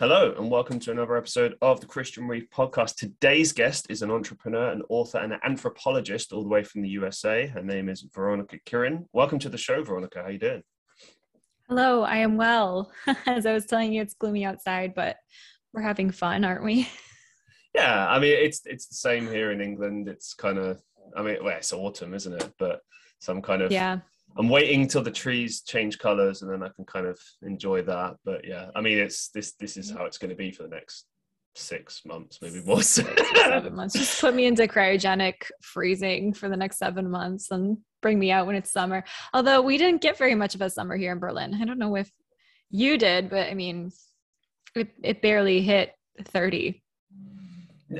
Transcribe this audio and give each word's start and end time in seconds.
Hello, 0.00 0.34
and 0.36 0.50
welcome 0.50 0.80
to 0.80 0.90
another 0.90 1.16
episode 1.16 1.54
of 1.62 1.80
the 1.80 1.86
Christian 1.86 2.26
Reeve 2.26 2.48
podcast. 2.52 2.96
Today's 2.96 3.52
guest 3.52 3.86
is 3.88 4.02
an 4.02 4.10
entrepreneur, 4.10 4.70
an 4.70 4.82
author, 4.88 5.18
and 5.18 5.32
an 5.32 5.38
anthropologist 5.44 6.32
all 6.32 6.42
the 6.42 6.48
way 6.48 6.64
from 6.64 6.82
the 6.82 6.88
USA. 6.88 7.46
Her 7.46 7.62
name 7.62 7.88
is 7.88 8.04
Veronica 8.12 8.58
Kirin. 8.66 9.06
Welcome 9.12 9.38
to 9.38 9.48
the 9.48 9.56
show, 9.56 9.84
Veronica. 9.84 10.20
How 10.20 10.30
you 10.30 10.40
doing? 10.40 10.64
Hello, 11.68 12.02
I 12.02 12.16
am 12.16 12.36
well. 12.36 12.90
As 13.26 13.46
I 13.46 13.52
was 13.52 13.66
telling 13.66 13.92
you, 13.92 14.02
it's 14.02 14.14
gloomy 14.14 14.44
outside, 14.44 14.94
but 14.96 15.16
we're 15.72 15.82
having 15.82 16.10
fun, 16.10 16.44
aren't 16.44 16.64
we? 16.64 16.88
Yeah, 17.74 18.06
I 18.08 18.20
mean 18.20 18.36
it's 18.38 18.60
it's 18.66 18.86
the 18.86 18.94
same 18.94 19.26
here 19.26 19.50
in 19.50 19.60
England. 19.60 20.08
It's 20.08 20.32
kind 20.32 20.58
of 20.58 20.80
I 21.16 21.22
mean, 21.22 21.38
well, 21.42 21.56
it's 21.56 21.72
autumn, 21.72 22.14
isn't 22.14 22.32
it? 22.32 22.52
But 22.56 22.78
some 23.18 23.42
kind 23.42 23.62
of 23.62 23.72
yeah. 23.72 23.98
I'm 24.36 24.48
waiting 24.48 24.88
till 24.88 25.02
the 25.02 25.10
trees 25.10 25.62
change 25.62 25.98
colors 25.98 26.42
and 26.42 26.50
then 26.50 26.62
I 26.62 26.68
can 26.68 26.84
kind 26.84 27.06
of 27.06 27.18
enjoy 27.42 27.82
that. 27.82 28.16
But 28.24 28.46
yeah, 28.46 28.70
I 28.74 28.80
mean, 28.80 28.98
it's 28.98 29.28
this 29.28 29.52
this 29.60 29.76
is 29.76 29.90
how 29.90 30.04
it's 30.04 30.18
going 30.18 30.30
to 30.30 30.36
be 30.36 30.50
for 30.50 30.64
the 30.64 30.70
next 30.70 31.06
six 31.54 32.02
months, 32.04 32.40
maybe 32.42 32.60
more. 32.62 32.82
seven 32.82 33.74
months. 33.76 33.94
Just 33.94 34.20
put 34.20 34.34
me 34.34 34.46
into 34.46 34.66
cryogenic 34.66 35.34
freezing 35.62 36.32
for 36.32 36.48
the 36.48 36.56
next 36.56 36.78
seven 36.78 37.10
months 37.10 37.50
and 37.50 37.78
bring 38.02 38.18
me 38.18 38.32
out 38.32 38.46
when 38.46 38.56
it's 38.56 38.72
summer. 38.72 39.04
Although 39.32 39.62
we 39.62 39.78
didn't 39.78 40.02
get 40.02 40.18
very 40.18 40.34
much 40.34 40.54
of 40.54 40.62
a 40.62 40.70
summer 40.70 40.96
here 40.96 41.12
in 41.12 41.18
Berlin. 41.20 41.54
I 41.60 41.64
don't 41.64 41.78
know 41.78 41.94
if 41.94 42.10
you 42.70 42.98
did, 42.98 43.30
but 43.30 43.48
I 43.48 43.54
mean, 43.54 43.92
it, 44.74 44.88
it 45.02 45.22
barely 45.22 45.62
hit 45.62 45.92
30 46.24 46.82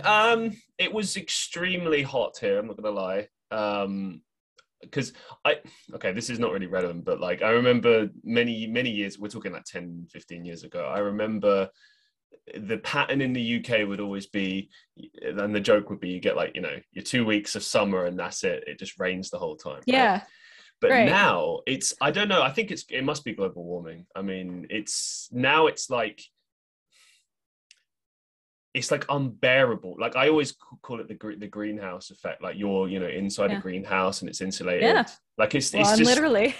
um, 0.02 0.56
it 0.78 0.92
was 0.92 1.16
extremely 1.16 2.02
hot 2.02 2.38
here. 2.40 2.58
I'm 2.58 2.66
not 2.66 2.76
gonna 2.76 2.90
lie. 2.90 3.28
Um, 3.50 4.22
because 4.84 5.12
I 5.44 5.56
okay, 5.94 6.12
this 6.12 6.30
is 6.30 6.38
not 6.38 6.52
really 6.52 6.66
relevant, 6.66 7.04
but 7.04 7.20
like 7.20 7.42
I 7.42 7.50
remember 7.50 8.08
many 8.22 8.66
many 8.66 8.90
years. 8.90 9.18
We're 9.18 9.28
talking 9.28 9.52
like 9.52 9.64
10, 9.64 10.08
15 10.10 10.44
years 10.44 10.64
ago. 10.64 10.84
I 10.84 10.98
remember 10.98 11.70
the 12.54 12.78
pattern 12.78 13.20
in 13.20 13.32
the 13.32 13.56
UK 13.58 13.88
would 13.88 14.00
always 14.00 14.26
be, 14.26 14.68
and 15.22 15.54
the 15.54 15.60
joke 15.60 15.88
would 15.88 16.00
be, 16.00 16.10
you 16.10 16.20
get 16.20 16.36
like 16.36 16.54
you 16.54 16.60
know 16.60 16.76
your 16.92 17.04
two 17.04 17.24
weeks 17.24 17.56
of 17.56 17.62
summer 17.62 18.04
and 18.04 18.18
that's 18.18 18.44
it. 18.44 18.64
It 18.66 18.78
just 18.78 18.98
rains 18.98 19.30
the 19.30 19.38
whole 19.38 19.56
time. 19.56 19.82
Yeah. 19.86 20.12
Right? 20.12 20.22
But 20.80 20.90
right. 20.90 21.06
now 21.06 21.60
it's 21.66 21.94
I 22.00 22.10
don't 22.10 22.28
know. 22.28 22.42
I 22.42 22.50
think 22.50 22.70
it's 22.70 22.84
it 22.90 23.04
must 23.04 23.24
be 23.24 23.32
global 23.32 23.64
warming. 23.64 24.06
I 24.14 24.22
mean, 24.22 24.66
it's 24.70 25.28
now 25.32 25.66
it's 25.66 25.88
like 25.88 26.22
it's 28.74 28.90
like 28.90 29.06
unbearable. 29.08 29.94
Like 29.98 30.16
I 30.16 30.28
always 30.28 30.52
call 30.82 31.00
it 31.00 31.08
the 31.08 31.36
the 31.38 31.46
greenhouse 31.46 32.10
effect. 32.10 32.42
Like 32.42 32.56
you're, 32.58 32.88
you 32.88 32.98
know, 32.98 33.06
inside 33.06 33.52
yeah. 33.52 33.58
a 33.58 33.62
greenhouse 33.62 34.20
and 34.20 34.28
it's 34.28 34.40
insulated. 34.40 34.82
Yeah. 34.82 35.04
Like 35.38 35.54
it's, 35.54 35.72
well, 35.72 35.82
it's 35.82 35.96
just 35.96 36.10
literally. 36.10 36.56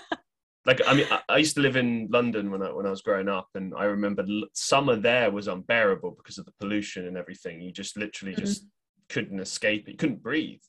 like 0.66 0.82
I 0.86 0.94
mean, 0.94 1.06
I, 1.10 1.22
I, 1.30 1.38
used 1.38 1.54
to 1.56 1.62
live 1.62 1.76
in 1.76 2.08
London 2.10 2.50
when 2.50 2.62
I 2.62 2.70
when 2.72 2.86
I 2.86 2.90
was 2.90 3.00
growing 3.00 3.28
up, 3.28 3.48
and 3.54 3.72
I 3.76 3.84
remember 3.84 4.24
summer 4.52 4.96
there 4.96 5.30
was 5.30 5.48
unbearable 5.48 6.14
because 6.18 6.36
of 6.36 6.44
the 6.44 6.52
pollution 6.60 7.06
and 7.06 7.16
everything. 7.16 7.62
You 7.62 7.72
just 7.72 7.96
literally 7.96 8.34
mm-hmm. 8.34 8.44
just 8.44 8.66
couldn't 9.08 9.40
escape 9.40 9.88
it. 9.88 9.92
You 9.92 9.96
couldn't 9.96 10.22
breathe. 10.22 10.60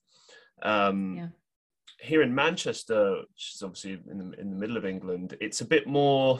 Um, 0.63 1.17
yeah. 1.17 1.27
Here 1.99 2.21
in 2.21 2.33
Manchester, 2.33 3.23
which 3.33 3.53
is 3.55 3.61
obviously 3.61 3.99
in 4.09 4.17
the 4.17 4.39
in 4.39 4.51
the 4.51 4.55
middle 4.55 4.77
of 4.77 4.85
England, 4.85 5.35
it's 5.41 5.59
a 5.59 5.65
bit 5.65 5.85
more 5.85 6.39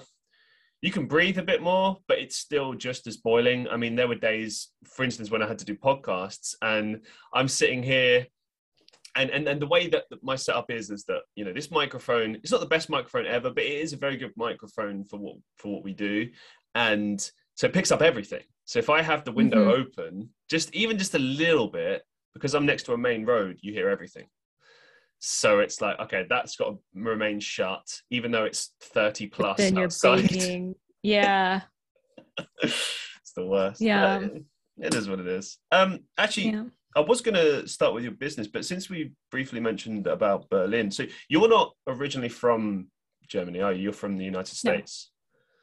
you 0.81 0.91
can 0.91 1.07
breathe 1.07 1.39
a 1.39 1.43
bit 1.43 1.61
more, 1.61 1.97
but 2.07 2.19
it's 2.19 2.35
still 2.35 2.73
just 2.73 3.07
as 3.07 3.17
boiling. 3.17 3.67
I 3.67 3.77
mean, 3.77 3.95
there 3.95 4.07
were 4.07 4.15
days, 4.15 4.69
for 4.85 5.03
instance, 5.03 5.31
when 5.31 5.41
I 5.41 5.47
had 5.47 5.59
to 5.59 5.65
do 5.65 5.75
podcasts, 5.75 6.55
and 6.61 7.01
I'm 7.33 7.47
sitting 7.47 7.81
here, 7.81 8.27
and 9.15 9.31
and, 9.31 9.47
and 9.47 9.61
the 9.61 9.67
way 9.67 9.87
that 9.87 10.03
my 10.21 10.35
setup 10.35 10.69
is 10.69 10.91
is 10.91 11.03
that 11.05 11.21
you 11.35 11.43
know 11.45 11.53
this 11.53 11.71
microphone. 11.71 12.35
It's 12.35 12.51
not 12.51 12.59
the 12.59 12.67
best 12.67 12.89
microphone 12.89 13.25
ever, 13.25 13.49
but 13.49 13.63
it 13.63 13.79
is 13.79 13.93
a 13.93 13.97
very 13.97 14.17
good 14.17 14.33
microphone 14.35 15.03
for 15.03 15.17
what 15.17 15.37
for 15.57 15.73
what 15.73 15.83
we 15.83 15.93
do, 15.93 16.29
and 16.75 17.19
so 17.55 17.65
it 17.65 17.73
picks 17.73 17.91
up 17.91 18.03
everything. 18.03 18.43
So 18.65 18.79
if 18.79 18.89
I 18.89 19.01
have 19.01 19.23
the 19.23 19.31
window 19.31 19.71
mm-hmm. 19.71 19.81
open, 19.81 20.29
just 20.49 20.73
even 20.75 20.97
just 20.97 21.15
a 21.15 21.19
little 21.19 21.69
bit, 21.69 22.03
because 22.33 22.53
I'm 22.53 22.65
next 22.65 22.83
to 22.83 22.93
a 22.93 22.97
main 22.97 23.25
road, 23.25 23.57
you 23.61 23.73
hear 23.73 23.89
everything. 23.89 24.27
So 25.19 25.59
it's 25.59 25.81
like, 25.81 25.99
okay, 25.99 26.25
that's 26.29 26.55
got 26.55 26.69
to 26.69 26.77
remain 26.93 27.39
shut, 27.39 27.85
even 28.11 28.31
though 28.31 28.45
it's 28.45 28.73
30 28.81 29.27
plus 29.27 29.57
then 29.57 29.77
outside. 29.77 30.31
You're 30.31 30.73
yeah. 31.03 31.61
it's 32.61 33.33
the 33.35 33.45
worst. 33.45 33.81
Yeah. 33.81 34.27
it 34.77 34.93
is 34.93 35.09
what 35.09 35.19
it 35.19 35.27
is. 35.27 35.57
Um, 35.71 35.99
actually, 36.17 36.49
yeah. 36.49 36.63
I 36.95 37.01
was 37.01 37.21
going 37.21 37.35
to 37.35 37.67
start 37.67 37.93
with 37.93 38.03
your 38.03 38.13
business, 38.13 38.47
but 38.47 38.65
since 38.65 38.89
we 38.89 39.11
briefly 39.31 39.59
mentioned 39.59 40.07
about 40.07 40.49
Berlin, 40.49 40.91
so 40.91 41.05
you're 41.29 41.49
not 41.49 41.73
originally 41.87 42.29
from 42.29 42.87
Germany, 43.27 43.61
are 43.61 43.73
you? 43.73 43.83
You're 43.83 43.93
from 43.93 44.17
the 44.17 44.25
United 44.25 44.55
States. 44.55 45.11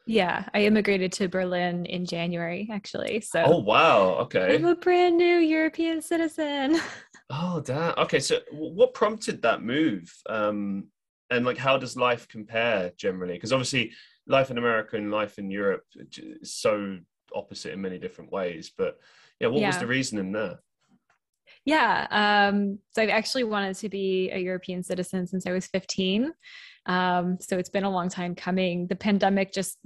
Yeah, 0.07 0.47
I 0.53 0.65
immigrated 0.65 1.11
to 1.13 1.27
Berlin 1.27 1.85
in 1.85 2.05
January, 2.05 2.69
actually. 2.71 3.21
So. 3.21 3.43
Oh 3.43 3.59
wow! 3.59 4.15
Okay. 4.21 4.55
I'm 4.55 4.65
a 4.65 4.75
brand 4.75 5.17
new 5.17 5.37
European 5.37 6.01
citizen. 6.01 6.79
Oh, 7.29 7.59
damn. 7.59 7.95
Okay, 7.97 8.19
so 8.19 8.39
what 8.51 8.93
prompted 8.93 9.41
that 9.41 9.63
move? 9.63 10.13
Um, 10.29 10.89
and 11.31 11.45
like, 11.45 11.57
how 11.57 11.77
does 11.77 11.97
life 11.97 12.27
compare 12.27 12.91
generally? 12.97 13.33
Because 13.33 13.51
obviously, 13.51 13.93
life 14.27 14.51
in 14.51 14.57
America 14.57 14.95
and 14.95 15.11
life 15.11 15.39
in 15.39 15.49
Europe 15.49 15.83
is 15.95 16.53
so 16.53 16.99
opposite 17.33 17.73
in 17.73 17.81
many 17.81 17.97
different 17.97 18.31
ways. 18.31 18.71
But 18.77 18.99
yeah, 19.39 19.47
what 19.47 19.61
yeah. 19.61 19.67
was 19.67 19.79
the 19.79 19.87
reasoning 19.87 20.31
there? 20.31 20.59
Yeah, 21.65 22.07
um, 22.11 22.77
so 22.93 23.01
I've 23.01 23.09
actually 23.09 23.43
wanted 23.43 23.75
to 23.77 23.89
be 23.89 24.29
a 24.31 24.37
European 24.37 24.83
citizen 24.83 25.25
since 25.25 25.47
I 25.47 25.51
was 25.51 25.65
15. 25.67 26.31
Um, 26.85 27.37
so 27.39 27.57
it's 27.57 27.69
been 27.69 27.83
a 27.83 27.89
long 27.89 28.09
time 28.09 28.35
coming. 28.35 28.87
The 28.87 28.95
pandemic 28.95 29.51
just 29.51 29.77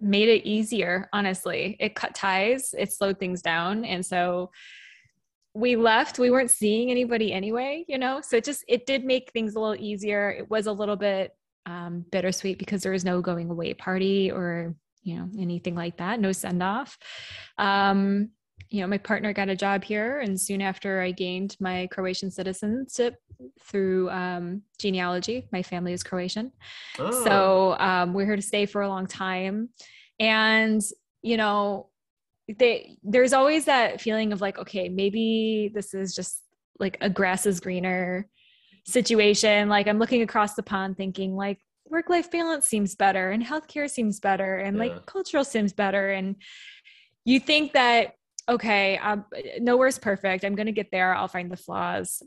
made 0.00 0.28
it 0.28 0.46
easier, 0.46 1.08
honestly. 1.12 1.76
It 1.80 1.94
cut 1.94 2.14
ties, 2.14 2.74
it 2.76 2.92
slowed 2.92 3.18
things 3.18 3.42
down. 3.42 3.84
And 3.84 4.04
so 4.04 4.50
we 5.54 5.74
left, 5.76 6.18
we 6.18 6.30
weren't 6.30 6.50
seeing 6.50 6.90
anybody 6.90 7.32
anyway, 7.32 7.84
you 7.88 7.98
know? 7.98 8.20
So 8.20 8.36
it 8.36 8.44
just, 8.44 8.64
it 8.68 8.86
did 8.86 9.04
make 9.04 9.32
things 9.32 9.54
a 9.54 9.60
little 9.60 9.82
easier. 9.82 10.30
It 10.30 10.48
was 10.48 10.66
a 10.66 10.72
little 10.72 10.96
bit 10.96 11.32
um, 11.66 12.04
bittersweet 12.10 12.58
because 12.58 12.82
there 12.82 12.92
was 12.92 13.04
no 13.04 13.20
going 13.20 13.50
away 13.50 13.74
party 13.74 14.30
or, 14.30 14.74
you 15.02 15.16
know, 15.16 15.28
anything 15.38 15.74
like 15.74 15.96
that, 15.96 16.20
no 16.20 16.32
send 16.32 16.62
off. 16.62 16.96
Um, 17.56 18.30
you 18.70 18.80
know, 18.80 18.86
my 18.86 18.98
partner 18.98 19.32
got 19.32 19.48
a 19.48 19.56
job 19.56 19.82
here, 19.84 20.20
and 20.20 20.40
soon 20.40 20.60
after 20.60 21.00
I 21.00 21.10
gained 21.10 21.56
my 21.60 21.88
Croatian 21.90 22.30
citizenship 22.30 23.14
through 23.62 24.10
um, 24.10 24.62
genealogy. 24.78 25.48
My 25.52 25.62
family 25.62 25.92
is 25.92 26.02
Croatian. 26.02 26.52
Oh. 26.98 27.24
So 27.24 27.76
um, 27.78 28.12
we're 28.12 28.26
here 28.26 28.36
to 28.36 28.42
stay 28.42 28.66
for 28.66 28.82
a 28.82 28.88
long 28.88 29.06
time. 29.06 29.70
And, 30.20 30.82
you 31.22 31.36
know, 31.36 31.88
they, 32.58 32.96
there's 33.02 33.32
always 33.32 33.66
that 33.66 34.00
feeling 34.00 34.32
of 34.32 34.40
like, 34.40 34.58
okay, 34.58 34.88
maybe 34.88 35.70
this 35.72 35.94
is 35.94 36.14
just 36.14 36.42
like 36.80 36.98
a 37.00 37.08
grass 37.08 37.46
is 37.46 37.60
greener 37.60 38.28
situation. 38.86 39.68
Like 39.68 39.86
I'm 39.86 39.98
looking 39.98 40.22
across 40.22 40.54
the 40.54 40.62
pond 40.62 40.96
thinking, 40.96 41.36
like, 41.36 41.58
work 41.90 42.10
life 42.10 42.30
balance 42.30 42.66
seems 42.66 42.94
better 42.94 43.30
and 43.30 43.42
healthcare 43.42 43.88
seems 43.88 44.20
better 44.20 44.56
and 44.56 44.76
yeah. 44.76 44.82
like 44.82 45.06
cultural 45.06 45.42
seems 45.42 45.72
better. 45.72 46.10
And 46.10 46.36
you 47.24 47.40
think 47.40 47.72
that 47.72 48.12
okay, 48.48 48.98
um, 48.98 49.24
nowhere's 49.60 49.98
perfect. 49.98 50.44
I'm 50.44 50.54
going 50.54 50.66
to 50.66 50.72
get 50.72 50.90
there. 50.90 51.14
I'll 51.14 51.28
find 51.28 51.50
the 51.50 51.56
flaws. 51.56 52.22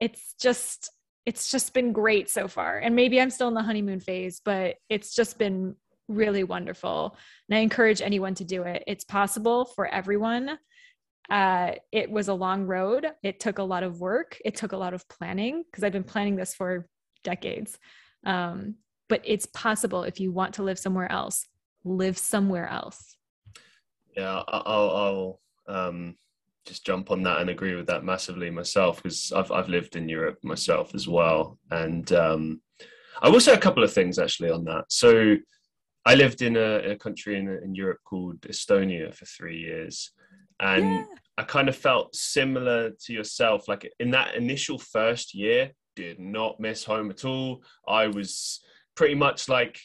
It's 0.00 0.34
just, 0.40 0.90
it's 1.24 1.50
just 1.50 1.72
been 1.72 1.92
great 1.92 2.28
so 2.28 2.48
far. 2.48 2.78
And 2.78 2.96
maybe 2.96 3.20
I'm 3.20 3.30
still 3.30 3.48
in 3.48 3.54
the 3.54 3.62
honeymoon 3.62 4.00
phase, 4.00 4.40
but 4.44 4.76
it's 4.88 5.14
just 5.14 5.38
been 5.38 5.76
really 6.08 6.44
wonderful. 6.44 7.16
And 7.48 7.56
I 7.56 7.60
encourage 7.60 8.02
anyone 8.02 8.34
to 8.36 8.44
do 8.44 8.64
it. 8.64 8.82
It's 8.86 9.04
possible 9.04 9.64
for 9.64 9.86
everyone. 9.86 10.58
Uh, 11.30 11.72
it 11.92 12.10
was 12.10 12.28
a 12.28 12.34
long 12.34 12.66
road. 12.66 13.06
It 13.22 13.38
took 13.38 13.58
a 13.58 13.62
lot 13.62 13.84
of 13.84 14.00
work. 14.00 14.38
It 14.44 14.56
took 14.56 14.72
a 14.72 14.76
lot 14.76 14.94
of 14.94 15.08
planning 15.08 15.62
because 15.70 15.84
I've 15.84 15.92
been 15.92 16.02
planning 16.02 16.36
this 16.36 16.54
for 16.54 16.88
decades. 17.22 17.78
Um, 18.26 18.74
but 19.08 19.22
it's 19.24 19.46
possible 19.46 20.02
if 20.02 20.20
you 20.20 20.32
want 20.32 20.54
to 20.54 20.62
live 20.62 20.78
somewhere 20.78 21.10
else, 21.10 21.46
live 21.84 22.18
somewhere 22.18 22.68
else. 22.68 23.16
Yeah, 24.16 24.42
I'll, 24.48 25.40
I'll 25.68 25.76
um, 25.88 26.16
just 26.66 26.84
jump 26.84 27.10
on 27.10 27.22
that 27.22 27.40
and 27.40 27.50
agree 27.50 27.74
with 27.74 27.86
that 27.86 28.04
massively 28.04 28.50
myself 28.50 29.02
because 29.02 29.32
I've 29.32 29.50
I've 29.50 29.68
lived 29.68 29.96
in 29.96 30.08
Europe 30.08 30.38
myself 30.42 30.94
as 30.94 31.08
well, 31.08 31.58
and 31.70 32.10
um, 32.12 32.60
I 33.20 33.28
will 33.28 33.40
say 33.40 33.52
a 33.52 33.58
couple 33.58 33.82
of 33.82 33.92
things 33.92 34.18
actually 34.18 34.50
on 34.50 34.64
that. 34.64 34.84
So 34.88 35.36
I 36.04 36.14
lived 36.14 36.42
in 36.42 36.56
a, 36.56 36.90
a 36.92 36.96
country 36.96 37.38
in, 37.38 37.48
in 37.48 37.74
Europe 37.74 38.00
called 38.04 38.40
Estonia 38.42 39.14
for 39.14 39.24
three 39.24 39.58
years, 39.58 40.12
and 40.60 40.84
yeah. 40.84 41.04
I 41.38 41.42
kind 41.44 41.68
of 41.68 41.76
felt 41.76 42.14
similar 42.14 42.90
to 42.90 43.12
yourself. 43.12 43.68
Like 43.68 43.90
in 43.98 44.10
that 44.10 44.34
initial 44.34 44.78
first 44.78 45.34
year, 45.34 45.72
did 45.96 46.18
not 46.18 46.60
miss 46.60 46.84
home 46.84 47.10
at 47.10 47.24
all. 47.24 47.62
I 47.86 48.06
was 48.06 48.60
pretty 48.94 49.14
much 49.14 49.48
like, 49.48 49.78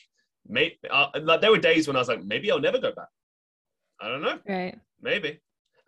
maybe 0.47 0.77
uh, 0.89 1.07
like 1.21 1.41
there 1.41 1.51
were 1.51 1.57
days 1.57 1.88
when 1.88 1.95
I 1.95 2.00
was 2.00 2.07
like, 2.07 2.23
maybe 2.23 2.51
I'll 2.51 2.59
never 2.59 2.80
go 2.80 2.91
back. 2.94 3.07
I 4.01 4.09
don't 4.09 4.21
know. 4.21 4.39
Right. 4.47 4.77
Maybe. 5.01 5.39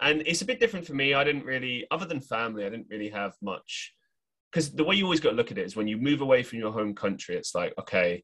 And 0.02 0.24
it's 0.26 0.42
a 0.42 0.46
bit 0.46 0.60
different 0.60 0.86
for 0.88 0.94
me. 0.94 1.14
I 1.14 1.24
didn't 1.24 1.46
really, 1.46 1.86
other 1.92 2.06
than 2.06 2.22
family, 2.22 2.66
I 2.66 2.70
didn't 2.70 2.88
really 2.90 3.10
have 3.10 3.34
much. 3.42 3.94
Because 4.52 4.72
the 4.72 4.84
way 4.84 4.96
you 4.96 5.04
always 5.04 5.20
got 5.20 5.32
to 5.32 5.36
look 5.36 5.52
at 5.52 5.58
it 5.58 5.66
is 5.66 5.76
when 5.76 5.88
you 5.88 5.98
move 5.98 6.22
away 6.22 6.42
from 6.44 6.60
your 6.60 6.72
home 6.72 6.96
country, 6.96 7.36
it's 7.36 7.54
like, 7.54 7.74
okay, 7.78 8.24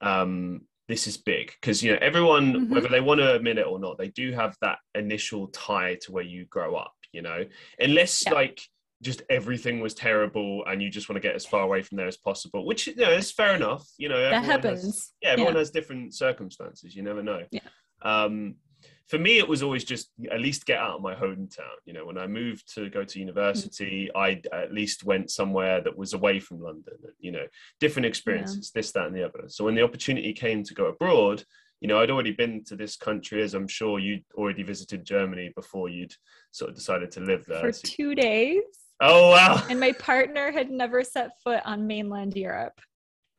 um, 0.00 0.62
this 0.88 1.06
is 1.06 1.16
big 1.16 1.52
because 1.60 1.84
you 1.84 1.92
know 1.92 1.98
everyone 2.00 2.52
Mhm. 2.52 2.68
whether 2.70 2.88
they 2.88 3.00
want 3.00 3.20
to 3.20 3.34
admit 3.36 3.58
it 3.58 3.66
or 3.66 3.78
not 3.78 3.96
they 3.96 4.08
do 4.08 4.32
have 4.32 4.56
that 4.60 4.78
initial 4.96 5.46
tie 5.48 5.94
to 6.02 6.10
where 6.10 6.24
you 6.24 6.46
grow 6.46 6.74
up 6.74 6.94
you 7.12 7.22
know 7.22 7.44
unless 7.78 8.24
Yeah. 8.26 8.32
like 8.32 8.60
just 9.00 9.22
everything 9.30 9.78
was 9.78 9.94
terrible 9.94 10.64
and 10.66 10.82
you 10.82 10.90
just 10.90 11.08
want 11.08 11.14
to 11.14 11.20
get 11.20 11.36
as 11.36 11.46
far 11.46 11.62
away 11.62 11.82
from 11.82 11.96
there 11.96 12.08
as 12.08 12.16
possible 12.16 12.66
which 12.66 12.88
you 12.88 12.96
know 12.96 13.12
is 13.12 13.30
fair 13.30 13.54
enough 13.54 13.86
you 13.98 14.08
know 14.08 14.18
that 14.18 14.32
everyone 14.32 14.62
has- 14.62 14.64
happens. 14.82 15.14
yeah 15.22 15.28
everyone 15.30 15.52
Yeah. 15.54 15.58
has 15.60 15.70
different 15.70 16.12
circumstances 16.12 16.96
you 16.96 17.02
never 17.04 17.22
know 17.22 17.46
Yeah. 17.52 17.60
um 18.02 18.56
for 19.10 19.18
me 19.18 19.38
it 19.38 19.48
was 19.48 19.62
always 19.62 19.82
just 19.84 20.10
at 20.30 20.40
least 20.40 20.64
get 20.64 20.78
out 20.78 20.94
of 20.96 21.02
my 21.02 21.14
hometown 21.14 21.76
you 21.84 21.92
know 21.92 22.06
when 22.06 22.16
i 22.16 22.26
moved 22.26 22.72
to 22.72 22.88
go 22.88 23.04
to 23.04 23.18
university 23.18 24.08
i 24.14 24.40
at 24.52 24.72
least 24.72 25.04
went 25.04 25.30
somewhere 25.30 25.80
that 25.82 25.96
was 25.96 26.12
away 26.14 26.38
from 26.38 26.62
london 26.62 26.94
you 27.18 27.32
know 27.32 27.44
different 27.80 28.06
experiences 28.06 28.70
this 28.72 28.92
that 28.92 29.06
and 29.08 29.16
the 29.16 29.24
other 29.24 29.44
so 29.48 29.64
when 29.64 29.74
the 29.74 29.82
opportunity 29.82 30.32
came 30.32 30.62
to 30.62 30.74
go 30.74 30.86
abroad 30.86 31.42
you 31.80 31.88
know 31.88 31.98
i'd 32.00 32.10
already 32.10 32.30
been 32.32 32.62
to 32.64 32.76
this 32.76 32.96
country 32.96 33.42
as 33.42 33.52
i'm 33.54 33.66
sure 33.68 33.98
you'd 33.98 34.24
already 34.34 34.62
visited 34.62 35.04
germany 35.04 35.52
before 35.56 35.88
you'd 35.88 36.14
sort 36.52 36.70
of 36.70 36.76
decided 36.76 37.10
to 37.10 37.20
live 37.20 37.44
there 37.46 37.60
For 37.60 37.72
So- 37.72 37.82
two 37.84 38.14
days. 38.14 38.62
oh 39.00 39.30
wow 39.32 39.62
And 39.68 39.80
my 39.80 39.92
partner 39.92 40.52
had 40.52 40.70
never 40.70 41.02
set 41.02 41.30
foot 41.42 41.62
on 41.64 41.86
mainland 41.86 42.36
Europe. 42.36 42.78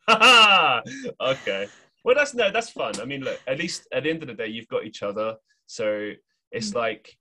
okay. 0.12 1.68
Well, 2.04 2.16
that's 2.16 2.34
no, 2.34 2.52
that's 2.52 2.72
fun. 2.72 3.00
I 3.00 3.06
mean, 3.06 3.22
look, 3.22 3.40
at 3.48 3.60
least 3.60 3.88
at 3.94 4.04
the 4.04 4.10
end 4.10 4.24
of 4.24 4.28
the 4.28 4.34
day, 4.34 4.48
you've 4.48 4.68
got 4.68 4.86
each 4.86 5.04
other, 5.04 5.36
so 5.72 6.12
it's 6.52 6.72
Mm. 6.72 6.76
like 6.76 7.18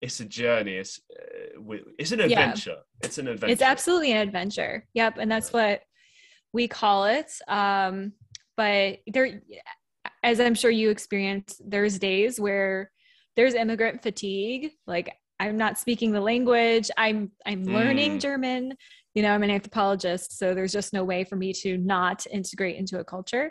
it's 0.00 0.20
a 0.20 0.24
journey. 0.24 0.74
It's 0.76 1.00
uh, 1.10 1.74
it's 1.98 2.12
an 2.12 2.20
Yeah. 2.20 2.26
adventure. 2.26 2.78
It's 3.02 3.18
an 3.18 3.26
adventure. 3.26 3.52
It's 3.52 3.62
absolutely 3.62 4.12
an 4.12 4.18
adventure. 4.28 4.86
Yep. 4.94 5.18
And 5.18 5.28
that's 5.30 5.52
what 5.52 5.82
we 6.52 6.68
call 6.68 7.06
it. 7.06 7.30
Um, 7.48 8.12
but 8.56 9.00
there, 9.08 9.42
as 10.22 10.38
I'm 10.38 10.54
sure 10.54 10.70
you 10.70 10.90
experience, 10.90 11.60
there's 11.64 11.98
days 11.98 12.38
where 12.38 12.92
there's 13.34 13.54
immigrant 13.54 14.02
fatigue. 14.02 14.70
Like 14.86 15.16
I'm 15.40 15.56
not 15.56 15.78
speaking 15.78 16.12
the 16.12 16.20
language. 16.20 16.90
I'm 16.96 17.32
I'm 17.44 17.64
learning 17.64 18.18
Mm. 18.18 18.20
German. 18.20 18.74
You 19.14 19.22
know, 19.22 19.32
I'm 19.34 19.42
an 19.42 19.50
anthropologist, 19.50 20.38
so 20.38 20.54
there's 20.54 20.72
just 20.72 20.92
no 20.92 21.02
way 21.02 21.24
for 21.24 21.34
me 21.34 21.52
to 21.64 21.76
not 21.76 22.24
integrate 22.30 22.76
into 22.76 23.00
a 23.00 23.04
culture. 23.04 23.50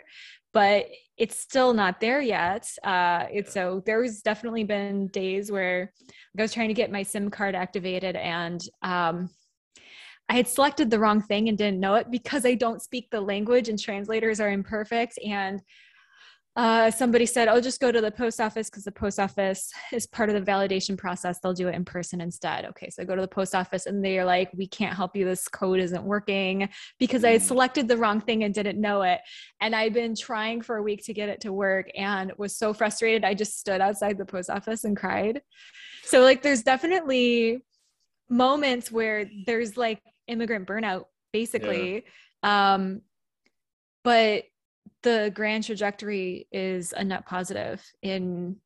But 0.52 0.86
it's 1.16 1.36
still 1.36 1.74
not 1.74 2.00
there 2.00 2.20
yet. 2.20 2.68
Uh, 2.82 3.26
it's 3.30 3.52
so 3.52 3.82
there's 3.84 4.22
definitely 4.22 4.64
been 4.64 5.08
days 5.08 5.50
where 5.50 5.92
I 6.38 6.42
was 6.42 6.52
trying 6.52 6.68
to 6.68 6.74
get 6.74 6.92
my 6.92 7.02
SIM 7.02 7.30
card 7.30 7.54
activated 7.54 8.16
and 8.16 8.62
um, 8.82 9.28
I 10.28 10.34
had 10.34 10.46
selected 10.46 10.90
the 10.90 10.98
wrong 10.98 11.22
thing 11.22 11.48
and 11.48 11.56
didn't 11.56 11.80
know 11.80 11.94
it 11.94 12.10
because 12.10 12.44
I 12.44 12.54
don't 12.54 12.82
speak 12.82 13.08
the 13.10 13.20
language 13.20 13.68
and 13.68 13.78
translators 13.78 14.40
are 14.40 14.50
imperfect. 14.50 15.18
And 15.24 15.62
uh, 16.58 16.90
somebody 16.90 17.24
said, 17.24 17.46
I'll 17.46 17.60
just 17.60 17.80
go 17.80 17.92
to 17.92 18.00
the 18.00 18.10
post 18.10 18.40
office 18.40 18.68
because 18.68 18.82
the 18.82 18.90
post 18.90 19.20
office 19.20 19.70
is 19.92 20.08
part 20.08 20.28
of 20.28 20.34
the 20.34 20.52
validation 20.52 20.98
process. 20.98 21.38
They'll 21.38 21.54
do 21.54 21.68
it 21.68 21.74
in 21.76 21.84
person 21.84 22.20
instead." 22.20 22.64
Okay, 22.70 22.90
so 22.90 23.00
I 23.00 23.04
go 23.04 23.14
to 23.14 23.22
the 23.22 23.28
post 23.28 23.54
office 23.54 23.86
and 23.86 24.04
they're 24.04 24.24
like, 24.24 24.50
"We 24.54 24.66
can't 24.66 24.96
help 24.96 25.14
you. 25.14 25.24
This 25.24 25.46
code 25.46 25.78
isn't 25.78 26.02
working 26.02 26.68
because 26.98 27.22
I 27.24 27.36
Mm. 27.36 27.42
selected 27.42 27.86
the 27.86 27.96
wrong 27.96 28.20
thing 28.20 28.42
and 28.42 28.52
didn't 28.52 28.80
know 28.80 29.02
it." 29.02 29.20
And 29.60 29.74
I'd 29.76 29.94
been 29.94 30.16
trying 30.16 30.60
for 30.62 30.76
a 30.76 30.82
week 30.82 31.04
to 31.04 31.14
get 31.14 31.28
it 31.28 31.40
to 31.42 31.52
work 31.52 31.86
and 31.94 32.32
was 32.38 32.56
so 32.56 32.74
frustrated. 32.74 33.24
I 33.24 33.34
just 33.34 33.60
stood 33.60 33.80
outside 33.80 34.18
the 34.18 34.26
post 34.26 34.50
office 34.50 34.82
and 34.82 34.96
cried. 34.96 35.40
So, 36.02 36.22
like, 36.22 36.42
there's 36.42 36.64
definitely 36.64 37.62
moments 38.28 38.90
where 38.90 39.30
there's 39.46 39.76
like 39.76 40.02
immigrant 40.26 40.66
burnout 40.66 41.04
basically 41.32 42.04
um 42.42 43.00
but 44.04 44.44
the 45.02 45.32
grand 45.34 45.64
trajectory 45.64 46.48
is 46.52 46.92
a 46.92 47.04
net 47.04 47.26
positive 47.26 47.84
in 48.02 48.56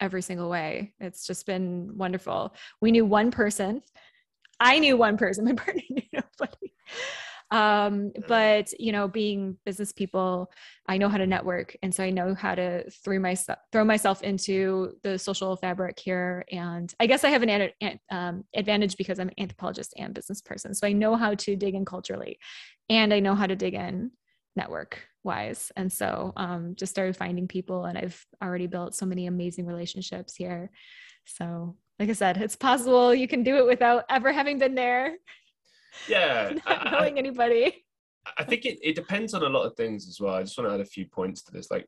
every 0.00 0.22
single 0.22 0.48
way. 0.48 0.94
It's 0.98 1.26
just 1.26 1.46
been 1.46 1.96
wonderful. 1.96 2.54
We 2.80 2.90
knew 2.90 3.04
one 3.04 3.30
person. 3.30 3.82
I 4.58 4.78
knew 4.78 4.96
one 4.96 5.16
person 5.16 5.44
my 5.46 5.54
partner 5.54 5.82
knew 5.90 6.02
nobody. 6.12 6.72
Um 7.50 8.12
but 8.28 8.72
you 8.78 8.92
know 8.92 9.08
being 9.08 9.56
business 9.64 9.90
people 9.90 10.52
i 10.86 10.96
know 10.96 11.08
how 11.08 11.18
to 11.18 11.26
network. 11.26 11.76
And 11.82 11.92
so 11.92 12.04
i 12.04 12.10
know 12.10 12.34
how 12.34 12.54
to 12.54 12.88
throw 12.90 13.18
myself 13.18 13.58
throw 13.72 13.84
myself 13.84 14.22
into 14.22 14.92
the 15.02 15.18
social 15.18 15.56
fabric 15.56 15.98
here. 15.98 16.44
And 16.52 16.92
i 17.00 17.06
guess 17.06 17.24
i 17.24 17.30
have 17.30 17.42
an 17.42 17.50
ad- 17.50 17.74
ad- 17.82 18.00
um, 18.10 18.44
advantage 18.54 18.96
because 18.96 19.18
i'm 19.18 19.28
an 19.28 19.34
anthropologist 19.38 19.94
and 19.96 20.14
business 20.14 20.40
person. 20.40 20.74
So 20.74 20.86
i 20.86 20.92
know 20.92 21.16
how 21.16 21.34
to 21.34 21.56
dig 21.56 21.74
in 21.74 21.84
culturally. 21.84 22.38
And 22.88 23.12
i 23.12 23.18
know 23.18 23.34
how 23.34 23.46
to 23.46 23.56
dig 23.56 23.74
in 23.74 24.12
network 24.54 25.09
wise 25.24 25.70
and 25.76 25.92
so 25.92 26.32
um 26.36 26.74
just 26.76 26.90
started 26.90 27.16
finding 27.16 27.46
people 27.46 27.84
and 27.84 27.98
i've 27.98 28.24
already 28.42 28.66
built 28.66 28.94
so 28.94 29.04
many 29.04 29.26
amazing 29.26 29.66
relationships 29.66 30.34
here 30.34 30.70
so 31.26 31.76
like 31.98 32.08
i 32.08 32.12
said 32.12 32.38
it's 32.38 32.56
possible 32.56 33.14
you 33.14 33.28
can 33.28 33.42
do 33.42 33.56
it 33.58 33.66
without 33.66 34.04
ever 34.08 34.32
having 34.32 34.58
been 34.58 34.74
there 34.74 35.16
yeah. 36.08 36.52
Not 36.66 36.86
I- 36.86 36.90
knowing 36.90 37.18
anybody 37.18 37.84
I 38.38 38.44
think 38.44 38.64
it, 38.64 38.78
it 38.82 38.94
depends 38.94 39.34
on 39.34 39.42
a 39.42 39.48
lot 39.48 39.64
of 39.64 39.74
things 39.76 40.06
as 40.06 40.20
well. 40.20 40.34
I 40.34 40.42
just 40.42 40.56
want 40.56 40.68
to 40.70 40.74
add 40.74 40.80
a 40.80 40.84
few 40.84 41.06
points 41.06 41.42
to 41.44 41.52
this. 41.52 41.70
Like, 41.70 41.86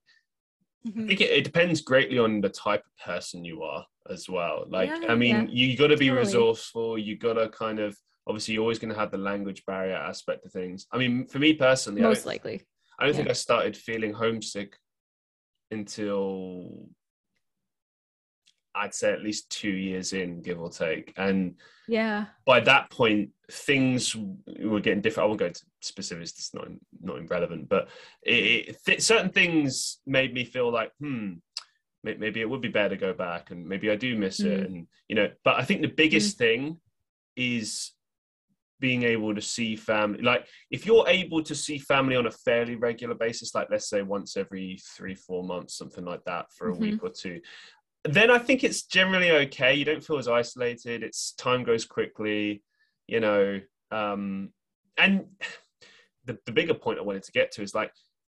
I 0.84 0.88
Mhm. 0.88 1.06
think 1.06 1.20
it, 1.20 1.30
it 1.30 1.44
depends 1.44 1.82
greatly 1.82 2.18
on 2.18 2.40
the 2.40 2.48
type 2.48 2.82
of 2.86 2.96
person 3.04 3.44
you 3.44 3.62
are 3.62 3.84
as 4.10 4.28
well. 4.30 4.64
Like, 4.68 4.88
Yeah, 4.88 5.08
I 5.10 5.14
mean, 5.14 5.48
you 5.52 5.76
got 5.76 5.88
to 5.88 5.96
be 5.96 6.08
Totally. 6.08 6.24
resourceful. 6.26 6.96
You 6.98 7.16
got 7.18 7.34
to 7.34 7.48
kind 7.50 7.78
of 7.78 7.96
obviously 8.26 8.54
you're 8.54 8.62
always 8.62 8.78
going 8.78 8.92
to 8.92 8.98
have 8.98 9.10
the 9.10 9.18
language 9.18 9.62
barrier 9.66 9.94
aspect 9.94 10.44
of 10.46 10.52
things. 10.52 10.86
I 10.90 10.96
mean, 10.98 11.26
for 11.26 11.38
me 11.38 11.52
personally, 11.52 12.00
most 12.00 12.20
don't- 12.24 12.26
likely 12.32 12.62
I 13.02 13.06
don't 13.06 13.16
think 13.16 13.30
I 13.30 13.32
started 13.32 13.76
feeling 13.76 14.12
homesick 14.12 14.76
until 15.72 16.88
I'd 18.76 18.94
say 18.94 19.12
at 19.12 19.24
least 19.24 19.50
two 19.50 19.72
years 19.72 20.12
in, 20.12 20.40
give 20.40 20.60
or 20.60 20.70
take. 20.70 21.12
And 21.16 21.56
yeah 21.88 22.26
by 22.46 22.60
that 22.60 22.90
point, 22.90 23.30
things 23.50 24.14
were 24.60 24.78
getting 24.78 25.00
different. 25.00 25.24
I 25.24 25.26
won't 25.26 25.40
go 25.40 25.46
into 25.46 25.64
specifics; 25.80 26.30
it's 26.30 26.54
not 26.54 26.68
not 27.02 27.18
irrelevant. 27.18 27.68
But 27.68 27.88
it, 28.22 28.76
it, 28.86 29.02
certain 29.02 29.30
things 29.30 29.98
made 30.06 30.32
me 30.32 30.44
feel 30.44 30.70
like, 30.70 30.92
hmm, 31.00 31.32
may- 32.04 32.14
maybe 32.14 32.40
it 32.40 32.48
would 32.48 32.60
be 32.60 32.68
better 32.68 32.90
to 32.90 32.96
go 32.96 33.12
back, 33.12 33.50
and 33.50 33.66
maybe 33.66 33.90
I 33.90 33.96
do 33.96 34.16
miss 34.16 34.38
it. 34.38 34.60
Mm. 34.60 34.64
And 34.64 34.86
you 35.08 35.16
know, 35.16 35.28
but 35.42 35.56
I 35.58 35.64
think 35.64 35.82
the 35.82 35.88
biggest 35.88 36.38
thing 36.38 36.78
is 37.34 37.90
being 38.82 39.04
able 39.04 39.32
to 39.32 39.40
see 39.40 39.76
family. 39.76 40.22
Like, 40.22 40.46
if 40.70 40.84
you're 40.84 41.08
able 41.08 41.40
to 41.44 41.54
see 41.54 41.78
family 41.78 42.16
on 42.16 42.26
a 42.26 42.32
fairly 42.32 42.74
regular 42.74 43.14
basis, 43.14 43.54
like 43.54 43.68
let's 43.70 43.88
say 43.88 44.02
once 44.02 44.36
every 44.36 44.80
three, 44.96 45.14
four 45.14 45.44
months, 45.44 45.78
something 45.78 46.04
like 46.04 46.24
that, 46.24 46.46
for 46.52 46.68
a 46.68 46.74
Mhm. 46.74 46.80
week 46.80 47.04
or 47.04 47.08
two, 47.10 47.40
then 48.04 48.28
I 48.28 48.38
think 48.40 48.64
it's 48.64 48.82
generally 48.82 49.30
okay. 49.30 49.72
You 49.72 49.84
don't 49.84 50.04
feel 50.04 50.18
as 50.18 50.26
isolated. 50.26 51.04
It's 51.04 51.32
time 51.34 51.62
goes 51.62 51.84
quickly, 51.84 52.64
you 53.06 53.20
know. 53.20 53.60
Um, 53.92 54.52
and 54.98 55.26
the, 56.24 56.36
the 56.44 56.52
bigger 56.52 56.74
point 56.74 56.98
I 56.98 57.02
wanted 57.02 57.22
to 57.22 57.32
get 57.32 57.52
to 57.52 57.62
is 57.62 57.76
like 57.76 57.92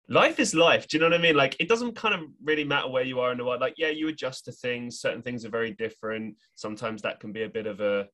life 0.08 0.38
is 0.38 0.54
life. 0.54 0.86
Do 0.86 0.96
you 0.96 1.00
know 1.00 1.08
what 1.08 1.18
I 1.18 1.22
mean? 1.22 1.36
Like 1.36 1.56
it 1.58 1.70
doesn't 1.70 1.96
kind 1.96 2.14
of 2.14 2.20
really 2.42 2.64
matter 2.64 2.88
where 2.88 3.02
you 3.04 3.20
are 3.20 3.32
in 3.32 3.38
the 3.38 3.46
world. 3.46 3.62
Like, 3.62 3.78
yeah, 3.78 3.88
you 3.88 4.08
adjust 4.08 4.44
to 4.44 4.52
things. 4.52 5.00
Certain 5.00 5.22
things 5.22 5.46
are 5.46 5.56
very 5.58 5.72
different. 5.72 6.36
Sometimes 6.54 7.00
that 7.00 7.18
can 7.20 7.32
be 7.32 7.44
a 7.44 7.48
bit 7.48 7.66
of 7.66 7.80
a, 7.80 8.06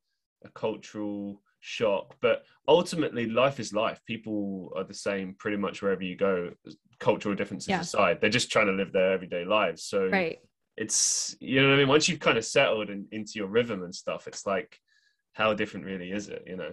a 0.44 0.50
cultural 0.54 1.42
shock. 1.60 2.16
But 2.20 2.44
ultimately 2.66 3.26
life 3.26 3.60
is 3.60 3.72
life. 3.72 4.00
People 4.06 4.72
are 4.76 4.84
the 4.84 4.94
same 4.94 5.34
pretty 5.38 5.56
much 5.56 5.82
wherever 5.82 6.02
you 6.02 6.16
go. 6.16 6.50
Cultural 6.98 7.34
differences 7.34 7.68
Yeah. 7.68 7.80
aside. 7.80 8.20
They're 8.20 8.30
just 8.30 8.50
trying 8.50 8.66
to 8.66 8.72
live 8.72 8.92
their 8.92 9.12
everyday 9.12 9.44
lives. 9.44 9.84
So 9.84 10.06
right 10.06 10.38
it's 10.76 11.36
you 11.40 11.60
know 11.60 11.68
what 11.68 11.74
I 11.74 11.78
mean. 11.78 11.88
Once 11.88 12.08
you've 12.08 12.20
kind 12.20 12.38
of 12.38 12.44
settled 12.44 12.88
in, 12.90 13.06
into 13.12 13.32
your 13.34 13.48
rhythm 13.48 13.82
and 13.82 13.94
stuff, 13.94 14.26
it's 14.26 14.46
like 14.46 14.78
how 15.34 15.52
different 15.52 15.86
really 15.86 16.10
is 16.10 16.28
it? 16.28 16.44
You 16.46 16.56
know? 16.56 16.72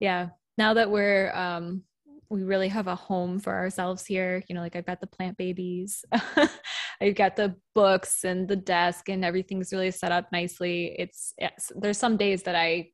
yeah 0.00 0.28
now 0.58 0.74
that 0.74 0.90
we're 0.90 1.32
um 1.34 1.82
we 2.28 2.42
really 2.42 2.68
have 2.68 2.86
a 2.86 2.94
home 2.94 3.38
for 3.38 3.54
ourselves 3.54 4.04
here 4.04 4.42
you 4.48 4.54
know 4.54 4.60
like 4.60 4.76
i've 4.76 4.86
got 4.86 5.00
the 5.00 5.06
plant 5.06 5.36
babies 5.36 6.04
i've 7.00 7.14
got 7.14 7.36
the 7.36 7.54
books 7.74 8.24
and 8.24 8.48
the 8.48 8.56
desk 8.56 9.08
and 9.08 9.24
everything's 9.24 9.72
really 9.72 9.90
set 9.90 10.12
up 10.12 10.30
nicely 10.32 10.94
it's, 10.98 11.34
it's 11.38 11.70
there's 11.76 11.98
some 11.98 12.16
days 12.16 12.42
that 12.42 12.56
i 12.56 12.88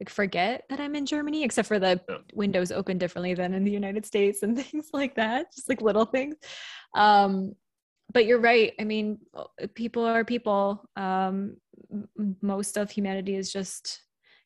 like 0.00 0.10
forget 0.10 0.64
that 0.68 0.80
i'm 0.80 0.94
in 0.94 1.06
germany 1.06 1.44
except 1.44 1.68
for 1.68 1.78
the 1.78 2.00
Yeah. 2.08 2.18
windows 2.34 2.72
open 2.72 2.98
differently 2.98 3.34
than 3.34 3.54
in 3.54 3.64
the 3.64 3.70
united 3.70 4.04
states 4.04 4.42
and 4.42 4.58
things 4.62 4.88
like 4.92 5.14
that 5.16 5.52
just 5.54 5.68
like 5.68 5.80
little 5.80 6.04
things. 6.04 6.36
Um 6.94 7.54
but 8.12 8.26
you're 8.26 8.40
right. 8.40 8.72
I 8.78 8.84
mean 8.84 9.18
people 9.74 10.04
are 10.04 10.24
people. 10.24 10.88
Um 10.96 11.56
most 12.42 12.76
of 12.76 12.90
humanity 12.90 13.34
is 13.34 13.52
just 13.52 14.02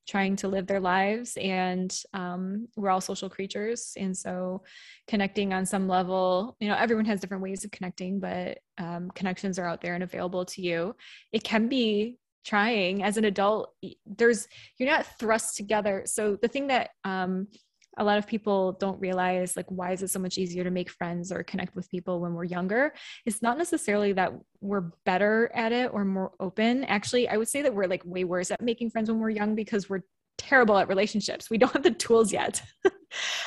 trying 0.07 0.37
to 0.37 0.49
live 0.49 0.67
their 0.67 0.81
lives 0.81 1.37
and 1.37 1.95
um, 2.14 2.67
we're 2.76 2.88
all 2.88 3.00
social 3.00 3.28
creatures. 3.28 3.93
And 3.99 4.17
so 4.17 4.62
connecting 5.07 5.52
on 5.52 5.67
some 5.67 5.87
level 5.87 6.57
you 6.61 6.69
know 6.69 6.76
everyone 6.76 7.05
has 7.05 7.21
different 7.21 7.43
ways 7.43 7.64
of 7.64 7.71
connecting 7.71 8.19
but 8.19 8.59
um, 8.78 9.11
connections 9.14 9.59
are 9.59 9.67
out 9.67 9.83
there 9.83 9.95
and 9.95 10.02
available 10.05 10.45
to 10.47 10.62
you. 10.62 10.95
It 11.33 11.45
can 11.45 11.69
be 11.69 12.17
trying 12.45 13.02
as 13.02 13.16
an 13.16 13.25
adult 13.25 13.75
there's 14.07 14.47
you're 14.78 14.90
not 14.90 15.07
thrust 15.18 15.57
together. 15.57 16.02
So 16.07 16.37
the 16.40 16.49
thing 16.49 16.68
that 16.68 16.90
um, 17.04 17.49
a 17.97 18.04
lot 18.04 18.18
of 18.18 18.26
people 18.26 18.73
don't 18.73 19.00
realize 19.00 19.57
like 19.57 19.66
why 19.68 19.92
is 19.92 20.02
it 20.02 20.11
so 20.11 20.18
much 20.18 20.38
easier 20.38 20.64
to 20.64 20.71
make 20.71 20.88
friends 20.88 21.33
or 21.33 21.42
connect 21.42 21.75
with 21.75 21.90
people 21.90 22.21
when 22.21 22.35
we're 22.35 22.45
younger? 22.45 22.95
It's 23.26 23.42
not 23.42 23.59
necessarily 23.59 24.12
that 24.14 24.33
we're 24.61 24.92
better 25.04 25.50
at 25.54 25.73
it 25.73 25.90
or 25.92 26.04
more 26.04 26.33
open. 26.40 26.85
Actually 26.85 27.28
i 27.28 27.37
would 27.37 27.49
say 27.49 27.62
that 27.62 27.75
we're 27.75 27.87
like 27.87 28.02
way 28.04 28.25
worse 28.25 28.50
at 28.50 28.62
making 28.62 28.90
friends 28.90 29.11
when 29.11 29.18
we're 29.18 29.30
young 29.30 29.54
because 29.54 29.88
we're 29.88 30.02
terrible 30.37 30.78
at 30.78 30.88
relationships. 30.88 31.50
We 31.50 31.59
don't 31.59 31.73
have 31.73 31.83
the 31.83 31.90
tools 31.90 32.33
yet. 32.33 32.62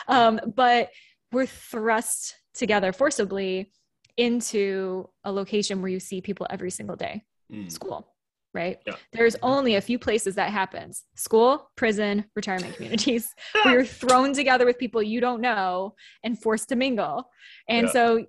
Um, 0.07 0.39
but 0.55 0.89
we're 1.31 1.45
thrust 1.45 2.36
together 2.55 2.91
forcibly 2.91 3.71
into 4.17 5.07
a 5.24 5.31
location 5.31 5.81
where 5.81 5.91
you 5.91 6.00
see 6.00 6.19
people 6.19 6.48
every 6.50 6.71
single 6.71 6.95
day. 6.95 7.24
Mm. 7.51 7.71
school 7.71 8.07
right? 8.53 8.77
Yeah. 8.86 8.96
There's 9.13 9.36
only 9.41 9.75
a 9.75 9.81
few 9.81 9.98
places 9.98 10.36
that 10.36 10.51
happens 10.51 11.03
school, 11.15 11.70
prison, 11.75 12.25
retirement 12.36 12.75
communities 12.75 13.34
where 13.63 13.75
you're 13.75 13.86
thrown 13.86 14.34
together 14.34 14.65
with 14.65 14.77
people 14.77 15.01
you 15.01 15.22
don't 15.22 15.41
know 15.41 15.96
and 16.24 16.41
forced 16.41 16.70
to 16.70 16.75
mingle. 16.75 17.29
And 17.67 17.88
yeah. 17.88 17.93
so 17.93 18.25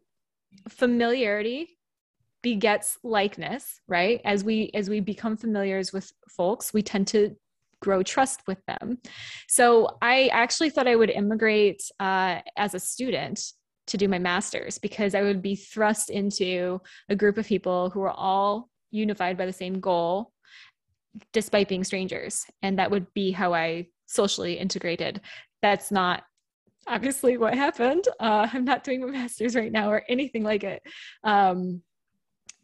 familiarity 0.68 1.78
begets 2.42 2.98
likeness, 3.02 3.80
right? 3.88 4.20
As 4.24 4.44
we 4.44 4.70
as 4.74 4.90
we 4.90 5.00
become 5.00 5.36
familiars 5.36 5.92
with 5.92 6.12
folks, 6.28 6.72
we 6.74 6.82
tend 6.82 7.06
to 7.08 7.36
grow 7.80 8.02
trust 8.02 8.42
with 8.46 8.64
them. 8.66 8.98
So 9.48 9.98
I 10.00 10.28
actually 10.28 10.70
thought 10.70 10.86
I 10.86 10.96
would 10.96 11.10
immigrate 11.10 11.82
uh, 11.98 12.40
as 12.56 12.74
a 12.74 12.80
student 12.80 13.52
to 13.88 13.96
do 13.96 14.08
my 14.08 14.18
master's 14.18 14.78
because 14.78 15.14
I 15.14 15.22
would 15.22 15.42
be 15.42 15.56
thrust 15.56 16.08
into 16.08 16.80
a 17.08 17.16
group 17.16 17.38
of 17.38 17.46
people 17.46 17.90
who 17.90 18.02
are 18.02 18.10
all 18.10 18.70
unified 18.92 19.36
by 19.36 19.46
the 19.46 19.52
same 19.52 19.80
goal 19.80 20.32
despite 21.32 21.68
being 21.68 21.84
strangers. 21.84 22.46
And 22.62 22.78
that 22.78 22.90
would 22.90 23.12
be 23.14 23.32
how 23.32 23.52
i 23.52 23.86
socially 24.06 24.58
integrated. 24.58 25.20
That's 25.62 25.90
not 25.90 26.22
obviously 26.86 27.36
what 27.36 27.54
happened. 27.54 28.06
Uh, 28.20 28.48
i'm 28.52 28.64
not 28.64 28.84
doing 28.84 29.00
my 29.00 29.06
master's 29.06 29.54
right 29.54 29.72
now 29.72 29.90
or 29.90 30.04
anything 30.08 30.42
like 30.44 30.64
it. 30.64 30.82
Um, 31.24 31.82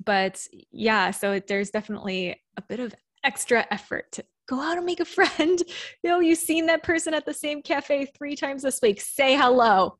but 0.04 0.46
yeah 0.70 1.10
so 1.10 1.40
there's 1.40 1.70
definitely 1.70 2.40
a 2.56 2.62
bit 2.62 2.80
of 2.80 2.94
extra 3.24 3.66
effort 3.70 4.12
to 4.12 4.24
go 4.48 4.60
out 4.60 4.76
and 4.76 4.86
make 4.86 5.00
a 5.00 5.04
friend. 5.04 5.62
You 6.02 6.10
know 6.10 6.20
you've 6.20 6.38
seen 6.38 6.66
that 6.66 6.82
person 6.82 7.14
at 7.14 7.26
the 7.26 7.34
same 7.34 7.62
cafe 7.62 8.06
three 8.16 8.36
times 8.36 8.62
this 8.62 8.80
week. 8.80 9.00
Say 9.00 9.36
hello 9.36 9.98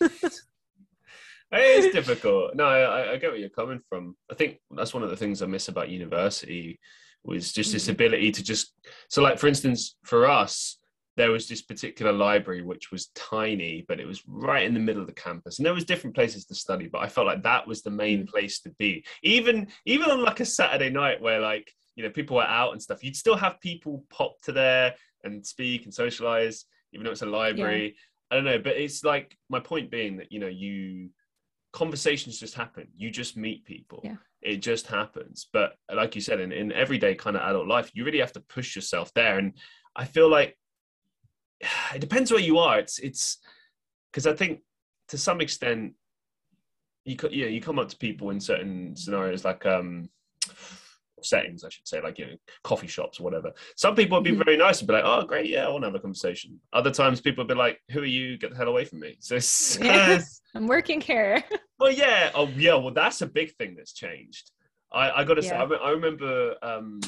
it 1.52 1.84
is 1.84 1.92
difficult. 1.92 2.54
No, 2.54 2.64
I, 2.64 3.12
I, 3.12 3.16
get 3.16 3.30
where 3.30 3.38
you're 3.38 3.50
coming 3.50 3.80
from. 3.88 4.16
I 4.30 4.34
think 4.34 4.58
that's 4.70 4.94
one 4.94 5.02
of 5.02 5.10
the 5.10 5.16
things 5.16 5.42
I 5.42 5.46
miss 5.46 5.68
about 5.68 5.90
university 5.90 6.80
was 7.24 7.52
just 7.52 7.72
this 7.72 7.86
mm. 7.86 7.92
ability 7.92 8.32
to 8.32 8.42
just. 8.42 8.72
So, 9.08 9.22
like 9.22 9.38
for 9.38 9.48
instance, 9.48 9.96
for 10.04 10.28
us, 10.28 10.78
there 11.16 11.30
was 11.30 11.46
this 11.46 11.62
particular 11.62 12.12
library 12.12 12.62
which 12.62 12.90
was 12.90 13.08
tiny, 13.14 13.84
but 13.86 14.00
it 14.00 14.06
was 14.06 14.22
right 14.26 14.64
in 14.64 14.74
the 14.74 14.80
middle 14.80 15.02
of 15.02 15.08
the 15.08 15.14
campus, 15.14 15.58
and 15.58 15.66
there 15.66 15.74
was 15.74 15.84
different 15.84 16.16
places 16.16 16.46
to 16.46 16.54
study. 16.54 16.88
But 16.88 17.02
I 17.02 17.08
felt 17.08 17.26
like 17.26 17.42
that 17.42 17.66
was 17.66 17.82
the 17.82 17.90
main 17.90 18.22
mm. 18.22 18.28
place 18.28 18.60
to 18.60 18.70
be. 18.78 19.04
Even 19.22 19.68
even 19.84 20.10
on 20.10 20.22
like 20.22 20.40
a 20.40 20.46
Saturday 20.46 20.90
night 20.90 21.20
where 21.20 21.40
like 21.40 21.70
you 21.96 22.02
know 22.02 22.10
people 22.10 22.36
were 22.36 22.42
out 22.44 22.72
and 22.72 22.82
stuff, 22.82 23.04
you'd 23.04 23.16
still 23.16 23.36
have 23.36 23.60
people 23.60 24.04
pop 24.10 24.40
to 24.44 24.52
there 24.52 24.94
and 25.24 25.46
speak 25.46 25.84
and 25.84 25.92
socialize, 25.92 26.64
even 26.92 27.04
though 27.04 27.12
it's 27.12 27.22
a 27.22 27.26
library. 27.26 27.84
Yeah. 27.84 27.92
I 28.30 28.34
don't 28.36 28.44
know, 28.46 28.58
but 28.58 28.78
it's 28.78 29.04
like 29.04 29.36
my 29.50 29.60
point 29.60 29.90
being 29.90 30.16
that 30.16 30.32
you 30.32 30.40
know 30.40 30.48
you 30.48 31.10
conversations 31.72 32.38
just 32.38 32.54
happen. 32.54 32.88
You 32.96 33.10
just 33.10 33.36
meet 33.36 33.64
people. 33.64 34.00
Yeah. 34.04 34.16
It 34.42 34.56
just 34.56 34.86
happens. 34.86 35.48
But 35.52 35.74
like 35.92 36.14
you 36.14 36.20
said, 36.20 36.40
in, 36.40 36.52
in 36.52 36.72
everyday 36.72 37.14
kind 37.14 37.36
of 37.36 37.42
adult 37.42 37.66
life, 37.66 37.90
you 37.94 38.04
really 38.04 38.20
have 38.20 38.32
to 38.32 38.40
push 38.40 38.76
yourself 38.76 39.12
there. 39.14 39.38
And 39.38 39.54
I 39.96 40.04
feel 40.04 40.28
like 40.30 40.56
it 41.94 42.00
depends 42.00 42.30
where 42.30 42.40
you 42.40 42.58
are. 42.58 42.78
It's 42.78 42.98
it's 42.98 43.38
because 44.10 44.26
I 44.26 44.34
think 44.34 44.60
to 45.08 45.18
some 45.18 45.40
extent 45.40 45.94
you 47.04 47.16
yeah 47.30 47.46
you 47.46 47.60
come 47.60 47.78
up 47.78 47.88
to 47.88 47.96
people 47.96 48.30
in 48.30 48.40
certain 48.40 48.94
scenarios 48.94 49.44
like 49.44 49.66
um 49.66 50.08
settings, 51.24 51.64
I 51.64 51.68
should 51.68 51.86
say, 51.86 52.00
like 52.00 52.18
you 52.18 52.26
know, 52.26 52.36
coffee 52.64 52.86
shops 52.86 53.20
or 53.20 53.24
whatever. 53.24 53.52
Some 53.76 53.94
people 53.94 54.18
would 54.18 54.24
be 54.24 54.30
mm-hmm. 54.30 54.42
very 54.42 54.56
nice 54.56 54.80
and 54.80 54.88
be 54.88 54.94
like, 54.94 55.04
"Oh, 55.04 55.24
great, 55.24 55.48
yeah, 55.48 55.66
I 55.66 55.70
want 55.70 55.82
to 55.82 55.88
have 55.88 55.94
a 55.94 56.00
conversation." 56.00 56.60
Other 56.72 56.90
times, 56.90 57.20
people 57.20 57.44
would 57.44 57.52
be 57.52 57.58
like, 57.58 57.80
"Who 57.90 58.00
are 58.00 58.04
you? 58.04 58.38
Get 58.38 58.50
the 58.50 58.56
hell 58.56 58.68
away 58.68 58.84
from 58.84 59.00
me!" 59.00 59.16
So, 59.20 59.36
yes, 59.82 60.40
I'm 60.54 60.66
working 60.66 61.00
here. 61.00 61.42
well, 61.78 61.92
yeah, 61.92 62.30
oh 62.34 62.48
yeah, 62.56 62.74
well, 62.74 62.92
that's 62.92 63.22
a 63.22 63.26
big 63.26 63.54
thing 63.56 63.74
that's 63.76 63.92
changed. 63.92 64.50
I, 64.92 65.20
I 65.20 65.24
got 65.24 65.34
to 65.34 65.42
yeah. 65.42 65.50
say, 65.50 65.76
I, 65.76 65.88
I 65.88 65.90
remember 65.90 66.54
um, 66.62 67.00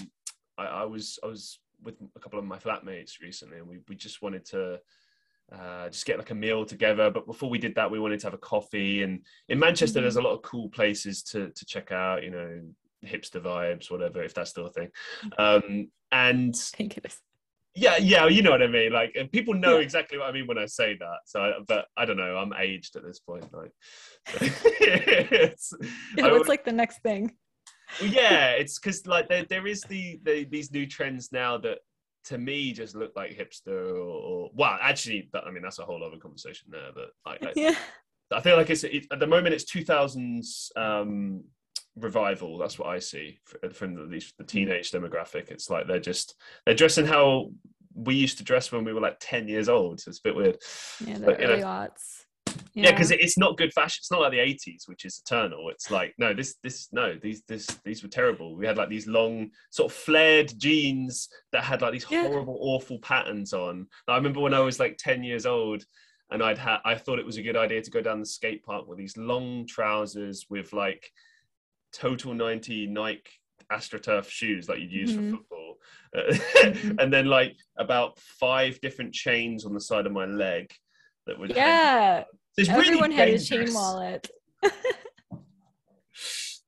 I, 0.56 0.64
I 0.64 0.84
was 0.84 1.18
I 1.22 1.26
was 1.26 1.58
with 1.82 1.96
a 2.16 2.20
couple 2.20 2.38
of 2.38 2.44
my 2.44 2.58
flatmates 2.58 3.20
recently, 3.20 3.58
and 3.58 3.68
we 3.68 3.78
we 3.88 3.94
just 3.94 4.22
wanted 4.22 4.44
to. 4.46 4.80
Uh, 5.52 5.90
just 5.90 6.06
get 6.06 6.16
like 6.16 6.30
a 6.30 6.34
meal 6.34 6.64
together. 6.64 7.10
But 7.10 7.26
before 7.26 7.50
we 7.50 7.58
did 7.58 7.74
that, 7.74 7.90
we 7.90 8.00
wanted 8.00 8.18
to 8.20 8.26
have 8.26 8.34
a 8.34 8.38
coffee. 8.38 9.02
And 9.02 9.20
in 9.50 9.58
Manchester, 9.58 9.98
mm-hmm. 9.98 10.04
there's 10.04 10.16
a 10.16 10.22
lot 10.22 10.32
of 10.32 10.40
cool 10.40 10.70
places 10.70 11.22
to 11.24 11.50
to 11.50 11.64
check 11.66 11.92
out. 11.92 12.22
You 12.22 12.30
know, 12.30 12.62
hipster 13.06 13.42
vibes, 13.42 13.90
whatever, 13.90 14.22
if 14.22 14.34
that's 14.34 14.50
still 14.50 14.66
a 14.66 14.72
thing. 14.72 14.88
Um, 15.38 15.90
and 16.12 16.56
think 16.56 16.96
it 16.96 17.06
is. 17.06 17.20
Yeah, 17.76 17.96
yeah, 17.96 18.26
you 18.28 18.42
know 18.42 18.52
what 18.52 18.62
I 18.62 18.68
mean. 18.68 18.92
Like 18.92 19.16
people 19.32 19.52
know 19.52 19.78
yeah. 19.78 19.84
exactly 19.84 20.16
what 20.16 20.28
I 20.28 20.32
mean 20.32 20.46
when 20.46 20.58
I 20.58 20.66
say 20.66 20.96
that. 20.96 21.18
So, 21.26 21.40
I, 21.40 21.52
but 21.66 21.86
I 21.96 22.04
don't 22.04 22.16
know. 22.16 22.36
I'm 22.36 22.52
aged 22.52 22.94
at 22.94 23.04
this 23.04 23.18
point. 23.18 23.52
Like, 23.52 23.72
it's, 24.40 25.72
yeah, 26.16 26.30
what's 26.30 26.48
like 26.48 26.64
the 26.64 26.72
next 26.72 27.00
thing? 27.02 27.32
yeah, 28.00 28.50
it's 28.50 28.78
because 28.78 29.06
like 29.06 29.28
there, 29.28 29.44
there 29.44 29.66
is 29.66 29.82
the, 29.82 30.20
the 30.22 30.44
these 30.44 30.70
new 30.70 30.86
trends 30.86 31.32
now 31.32 31.58
that 31.58 31.78
to 32.26 32.38
me 32.38 32.72
just 32.72 32.94
look 32.94 33.12
like 33.16 33.36
hipster 33.36 33.96
or, 33.96 34.04
or 34.06 34.50
well, 34.54 34.78
actually, 34.80 35.28
I 35.34 35.50
mean 35.50 35.62
that's 35.62 35.80
a 35.80 35.84
whole 35.84 36.04
other 36.04 36.16
conversation 36.18 36.68
there. 36.70 36.90
But 36.94 37.10
I, 37.26 37.48
I 37.48 37.52
yeah. 37.56 37.74
I 38.32 38.40
feel 38.40 38.56
like 38.56 38.70
it's 38.70 38.84
it, 38.84 39.06
at 39.10 39.18
the 39.18 39.26
moment 39.26 39.54
it's 39.54 39.70
2000s 39.70 40.76
um, 40.76 41.44
revival. 41.96 42.58
That's 42.58 42.78
what 42.78 42.88
I 42.88 42.98
see 42.98 43.38
uh, 43.62 43.68
from 43.68 43.98
at 43.98 44.08
least 44.08 44.36
the 44.38 44.44
mm. 44.44 44.48
teenage 44.48 44.90
demographic. 44.90 45.50
It's 45.50 45.70
like 45.70 45.86
they're 45.86 46.00
just 46.00 46.34
they're 46.66 46.74
dressing 46.74 47.06
how 47.06 47.50
we 47.94 48.14
used 48.14 48.38
to 48.38 48.44
dress 48.44 48.72
when 48.72 48.84
we 48.84 48.92
were 48.92 49.00
like 49.00 49.16
ten 49.20 49.48
years 49.48 49.68
old. 49.68 50.00
So 50.00 50.08
it's 50.08 50.18
a 50.18 50.22
bit 50.28 50.36
weird. 50.36 50.58
Yeah, 51.04 51.18
the 51.18 51.26
but, 51.26 51.42
early 51.42 51.60
know, 51.60 51.66
aughts. 51.66 52.24
Yeah, 52.74 52.90
because 52.90 53.10
yeah, 53.10 53.18
it's 53.20 53.38
not 53.38 53.56
good 53.56 53.72
fashion. 53.72 54.00
It's 54.00 54.10
not 54.10 54.20
like 54.20 54.32
the 54.32 54.38
'80s, 54.38 54.86
which 54.86 55.04
is 55.04 55.22
eternal. 55.24 55.68
It's 55.70 55.90
like 55.90 56.14
no, 56.18 56.34
this, 56.34 56.56
this, 56.62 56.88
no, 56.92 57.16
these, 57.20 57.42
this, 57.48 57.66
these 57.84 58.02
were 58.02 58.08
terrible. 58.08 58.56
We 58.56 58.66
had 58.66 58.76
like 58.76 58.88
these 58.88 59.06
long, 59.06 59.50
sort 59.70 59.90
of 59.90 59.96
flared 59.96 60.52
jeans 60.58 61.28
that 61.52 61.64
had 61.64 61.82
like 61.82 61.92
these 61.92 62.06
yeah. 62.10 62.22
horrible, 62.22 62.58
awful 62.60 62.98
patterns 62.98 63.52
on. 63.52 63.86
I 64.08 64.16
remember 64.16 64.40
when 64.40 64.54
I 64.54 64.60
was 64.60 64.80
like 64.80 64.98
ten 64.98 65.22
years 65.22 65.46
old, 65.46 65.84
and 66.30 66.42
I'd 66.42 66.58
had, 66.58 66.78
I 66.84 66.96
thought 66.96 67.18
it 67.18 67.26
was 67.26 67.36
a 67.36 67.42
good 67.42 67.56
idea 67.56 67.82
to 67.82 67.90
go 67.90 68.00
down 68.00 68.20
the 68.20 68.26
skate 68.26 68.64
park 68.64 68.86
with 68.86 68.98
these 68.98 69.16
long 69.16 69.66
trousers 69.66 70.46
with 70.50 70.72
like 70.72 71.10
total 71.94 72.34
90 72.34 72.88
Nike 72.88 73.22
AstroTurf 73.72 74.28
shoes 74.28 74.66
that 74.66 74.80
you'd 74.80 74.92
use 74.92 75.12
mm-hmm. 75.12 75.30
for 75.30 75.36
football. 75.36 75.74
mm-hmm. 76.16 76.98
And 76.98 77.12
then 77.12 77.26
like 77.26 77.56
about 77.78 78.18
five 78.18 78.80
different 78.80 79.12
chains 79.12 79.64
on 79.64 79.74
the 79.74 79.80
side 79.80 80.06
of 80.06 80.12
my 80.12 80.26
leg 80.26 80.72
that 81.26 81.38
would 81.38 81.54
Yeah. 81.54 82.24
Everyone 82.58 83.10
really 83.10 83.14
had 83.14 83.28
a 83.28 83.38
chain 83.38 83.72
wallet. 83.72 84.30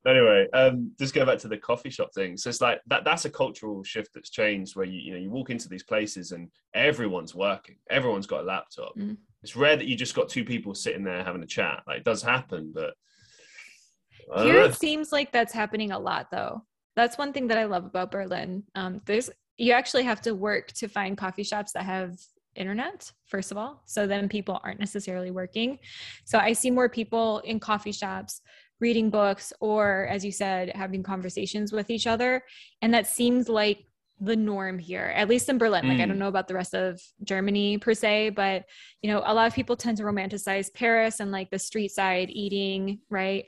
anyway, 0.06 0.46
um, 0.52 0.92
just 0.98 1.14
go 1.14 1.24
back 1.24 1.38
to 1.38 1.48
the 1.48 1.56
coffee 1.56 1.90
shop 1.90 2.12
thing. 2.14 2.36
So 2.36 2.50
it's 2.50 2.60
like 2.60 2.80
that 2.88 3.04
that's 3.04 3.24
a 3.24 3.30
cultural 3.30 3.84
shift 3.84 4.10
that's 4.14 4.30
changed 4.30 4.74
where 4.74 4.86
you 4.86 5.00
you 5.00 5.12
know 5.12 5.18
you 5.18 5.30
walk 5.30 5.50
into 5.50 5.68
these 5.68 5.84
places 5.84 6.32
and 6.32 6.50
everyone's 6.74 7.34
working. 7.34 7.76
Everyone's 7.88 8.26
got 8.26 8.40
a 8.42 8.46
laptop. 8.46 8.96
Mm. 8.96 9.16
It's 9.42 9.54
rare 9.54 9.76
that 9.76 9.86
you 9.86 9.96
just 9.96 10.14
got 10.14 10.28
two 10.28 10.44
people 10.44 10.74
sitting 10.74 11.04
there 11.04 11.22
having 11.22 11.42
a 11.42 11.46
chat. 11.46 11.82
Like 11.86 11.98
it 11.98 12.04
does 12.04 12.22
happen, 12.22 12.72
but 12.74 12.94
here 14.38 14.60
it 14.60 14.74
seems 14.74 15.12
like 15.12 15.32
that's 15.32 15.52
happening 15.52 15.92
a 15.92 15.98
lot, 15.98 16.30
though. 16.30 16.62
That's 16.94 17.18
one 17.18 17.32
thing 17.32 17.48
that 17.48 17.58
I 17.58 17.64
love 17.64 17.84
about 17.84 18.10
Berlin. 18.10 18.64
Um, 18.74 19.00
there's 19.04 19.30
you 19.58 19.72
actually 19.72 20.04
have 20.04 20.20
to 20.22 20.34
work 20.34 20.72
to 20.72 20.88
find 20.88 21.16
coffee 21.16 21.42
shops 21.42 21.72
that 21.72 21.84
have 21.84 22.18
internet 22.54 23.10
first 23.26 23.52
of 23.52 23.58
all 23.58 23.82
so 23.84 24.06
then 24.06 24.28
people 24.28 24.58
aren't 24.64 24.80
necessarily 24.80 25.30
working 25.30 25.78
so 26.24 26.38
i 26.38 26.52
see 26.52 26.70
more 26.70 26.88
people 26.88 27.40
in 27.40 27.60
coffee 27.60 27.92
shops 27.92 28.40
reading 28.80 29.10
books 29.10 29.52
or 29.60 30.06
as 30.10 30.24
you 30.24 30.32
said 30.32 30.70
having 30.74 31.02
conversations 31.02 31.72
with 31.72 31.90
each 31.90 32.06
other 32.06 32.42
and 32.82 32.94
that 32.94 33.06
seems 33.06 33.48
like 33.48 33.84
the 34.20 34.34
norm 34.34 34.78
here 34.78 35.12
at 35.14 35.28
least 35.28 35.50
in 35.50 35.58
berlin 35.58 35.84
mm. 35.84 35.88
like 35.90 36.00
i 36.00 36.06
don't 36.06 36.16
mm. 36.16 36.20
know 36.20 36.28
about 36.28 36.48
the 36.48 36.54
rest 36.54 36.74
of 36.74 36.98
germany 37.22 37.76
per 37.76 37.92
se 37.92 38.30
but 38.30 38.64
you 39.02 39.10
know 39.10 39.22
a 39.26 39.34
lot 39.34 39.46
of 39.46 39.54
people 39.54 39.76
tend 39.76 39.98
to 39.98 40.02
romanticize 40.02 40.72
paris 40.72 41.20
and 41.20 41.30
like 41.30 41.50
the 41.50 41.58
street 41.58 41.90
side 41.90 42.30
eating 42.30 42.98
right 43.10 43.44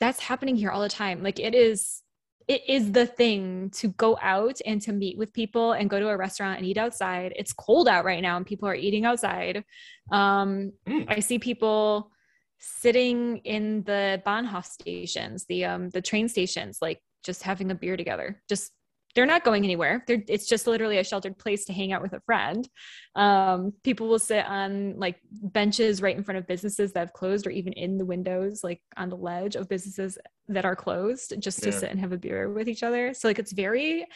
that's 0.00 0.20
happening 0.20 0.56
here 0.56 0.70
all 0.70 0.80
the 0.80 0.88
time. 0.88 1.22
Like 1.22 1.38
it 1.38 1.54
is 1.54 2.02
it 2.48 2.62
is 2.68 2.90
the 2.90 3.06
thing 3.06 3.70
to 3.70 3.88
go 3.88 4.18
out 4.20 4.58
and 4.66 4.82
to 4.82 4.92
meet 4.92 5.16
with 5.16 5.32
people 5.32 5.72
and 5.72 5.88
go 5.88 6.00
to 6.00 6.08
a 6.08 6.16
restaurant 6.16 6.58
and 6.58 6.66
eat 6.66 6.78
outside. 6.78 7.32
It's 7.36 7.52
cold 7.52 7.86
out 7.86 8.04
right 8.04 8.20
now 8.20 8.36
and 8.36 8.44
people 8.44 8.68
are 8.68 8.74
eating 8.74 9.04
outside. 9.04 9.64
Um, 10.10 10.72
mm. 10.88 11.04
i 11.08 11.20
see 11.20 11.38
people 11.38 12.10
sitting 12.58 13.38
in 13.38 13.82
the 13.84 14.20
bahnhof 14.26 14.66
stations 14.66 15.46
the 15.46 15.64
um 15.64 15.88
the 15.90 16.02
train 16.02 16.28
stations 16.28 16.78
like 16.82 17.00
just 17.24 17.42
having 17.42 17.70
a 17.70 17.74
beer 17.74 17.96
together 17.96 18.42
just 18.48 18.72
they're 19.14 19.26
not 19.26 19.44
going 19.44 19.64
anywhere. 19.64 20.04
They're, 20.06 20.22
it's 20.28 20.46
just 20.46 20.66
literally 20.66 20.98
a 20.98 21.04
sheltered 21.04 21.36
place 21.38 21.64
to 21.64 21.72
hang 21.72 21.92
out 21.92 22.02
with 22.02 22.12
a 22.12 22.20
friend. 22.20 22.68
Um, 23.16 23.72
people 23.82 24.08
will 24.08 24.18
sit 24.18 24.44
on 24.46 24.98
like 24.98 25.20
benches 25.30 26.00
right 26.00 26.16
in 26.16 26.22
front 26.22 26.38
of 26.38 26.46
businesses 26.46 26.92
that 26.92 27.00
have 27.00 27.12
closed, 27.12 27.46
or 27.46 27.50
even 27.50 27.72
in 27.72 27.98
the 27.98 28.04
windows, 28.04 28.62
like 28.62 28.80
on 28.96 29.08
the 29.08 29.16
ledge 29.16 29.56
of 29.56 29.68
businesses 29.68 30.18
that 30.48 30.64
are 30.64 30.76
closed, 30.76 31.34
just 31.40 31.62
to 31.62 31.70
yeah. 31.70 31.78
sit 31.78 31.90
and 31.90 32.00
have 32.00 32.12
a 32.12 32.18
beer 32.18 32.52
with 32.52 32.68
each 32.68 32.82
other. 32.82 33.12
So 33.14 33.28
like 33.28 33.38
it's 33.38 33.52
very 33.52 34.06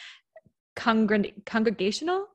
congr- 0.77 1.45
congregational 1.45 2.27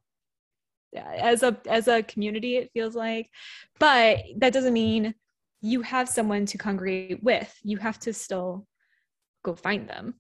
as 0.95 1.43
a 1.43 1.57
as 1.67 1.89
a 1.89 2.03
community. 2.03 2.57
It 2.57 2.71
feels 2.73 2.95
like, 2.95 3.31
but 3.79 4.19
that 4.39 4.53
doesn't 4.53 4.73
mean 4.73 5.15
you 5.63 5.83
have 5.83 6.09
someone 6.09 6.47
to 6.47 6.59
congregate 6.59 7.23
with. 7.23 7.55
You 7.63 7.79
have 7.79 7.99
to 8.01 8.13
still 8.13 8.67
go 9.45 9.55
find 9.55 9.89
them. 9.89 10.15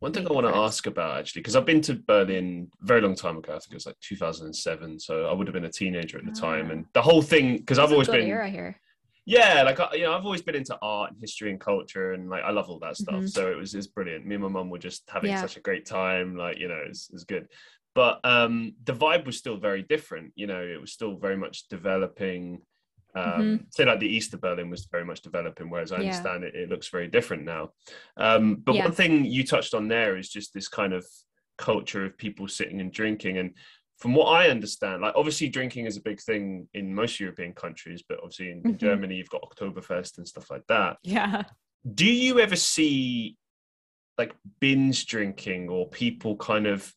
One 0.00 0.12
thing 0.12 0.28
I 0.28 0.32
want 0.32 0.46
to 0.46 0.54
ask 0.54 0.86
about 0.86 1.18
actually, 1.18 1.42
because 1.42 1.56
I've 1.56 1.66
been 1.66 1.80
to 1.82 1.94
Berlin 1.94 2.68
a 2.80 2.86
very 2.86 3.00
long 3.00 3.16
time 3.16 3.36
ago. 3.36 3.52
I 3.52 3.58
think 3.58 3.72
it 3.72 3.74
was 3.74 3.86
like 3.86 3.98
2007, 4.00 5.00
so 5.00 5.26
I 5.26 5.32
would 5.32 5.48
have 5.48 5.54
been 5.54 5.64
a 5.64 5.72
teenager 5.72 6.18
at 6.18 6.24
the 6.24 6.32
time. 6.32 6.70
And 6.70 6.84
ah. 6.84 6.90
the 6.94 7.02
whole 7.02 7.22
thing, 7.22 7.56
because 7.56 7.78
I've 7.78 7.90
always 7.90 8.08
been 8.08 8.28
era 8.28 8.48
here. 8.48 8.80
Yeah, 9.26 9.62
like 9.62 9.78
you 9.92 10.04
know, 10.04 10.14
I've 10.14 10.24
always 10.24 10.40
been 10.40 10.54
into 10.54 10.78
art 10.80 11.10
and 11.10 11.20
history 11.20 11.50
and 11.50 11.60
culture, 11.60 12.12
and 12.12 12.30
like 12.30 12.44
I 12.44 12.50
love 12.50 12.70
all 12.70 12.78
that 12.78 12.96
stuff. 12.96 13.16
Mm-hmm. 13.16 13.26
So 13.26 13.50
it 13.50 13.56
was 13.56 13.74
it's 13.74 13.86
brilliant. 13.86 14.24
Me 14.24 14.36
and 14.36 14.44
my 14.44 14.48
mum 14.48 14.70
were 14.70 14.78
just 14.78 15.02
having 15.08 15.30
yeah. 15.30 15.40
such 15.42 15.58
a 15.58 15.60
great 15.60 15.84
time. 15.84 16.34
Like 16.34 16.58
you 16.58 16.68
know, 16.68 16.80
it's 16.86 17.10
it's 17.12 17.24
good. 17.24 17.48
But 17.94 18.20
um, 18.24 18.76
the 18.84 18.94
vibe 18.94 19.26
was 19.26 19.36
still 19.36 19.58
very 19.58 19.82
different. 19.82 20.32
You 20.36 20.46
know, 20.46 20.62
it 20.62 20.80
was 20.80 20.92
still 20.92 21.16
very 21.16 21.36
much 21.36 21.68
developing 21.68 22.62
um, 23.14 23.22
mm-hmm. 23.24 23.56
Say 23.70 23.84
like 23.84 24.00
the 24.00 24.06
east 24.06 24.34
of 24.34 24.40
Berlin 24.40 24.70
was 24.70 24.86
very 24.86 25.04
much 25.04 25.22
developing, 25.22 25.70
whereas 25.70 25.92
I 25.92 25.96
yeah. 25.96 26.02
understand 26.02 26.44
it, 26.44 26.54
it 26.54 26.68
looks 26.68 26.88
very 26.88 27.08
different 27.08 27.44
now. 27.44 27.70
Um, 28.16 28.56
but 28.56 28.74
yeah. 28.74 28.84
one 28.84 28.92
thing 28.92 29.24
you 29.24 29.44
touched 29.44 29.74
on 29.74 29.88
there 29.88 30.16
is 30.16 30.28
just 30.28 30.52
this 30.52 30.68
kind 30.68 30.92
of 30.92 31.06
culture 31.56 32.04
of 32.04 32.18
people 32.18 32.48
sitting 32.48 32.80
and 32.80 32.92
drinking. 32.92 33.38
And 33.38 33.54
from 33.98 34.14
what 34.14 34.26
I 34.26 34.50
understand, 34.50 35.02
like 35.02 35.14
obviously 35.16 35.48
drinking 35.48 35.86
is 35.86 35.96
a 35.96 36.02
big 36.02 36.20
thing 36.20 36.68
in 36.74 36.94
most 36.94 37.18
European 37.18 37.54
countries, 37.54 38.02
but 38.06 38.18
obviously 38.18 38.50
in, 38.50 38.62
mm-hmm. 38.62 38.76
Germany 38.76 39.16
you've 39.16 39.30
got 39.30 39.42
Oktoberfest 39.42 40.18
and 40.18 40.28
stuff 40.28 40.50
like 40.50 40.66
that. 40.68 40.98
Yeah. 41.02 41.44
Do 41.94 42.06
you 42.06 42.40
ever 42.40 42.56
see 42.56 43.36
like 44.18 44.34
binge 44.60 45.06
drinking 45.06 45.68
or 45.68 45.88
people 45.88 46.36
kind 46.36 46.66
of 46.66 46.92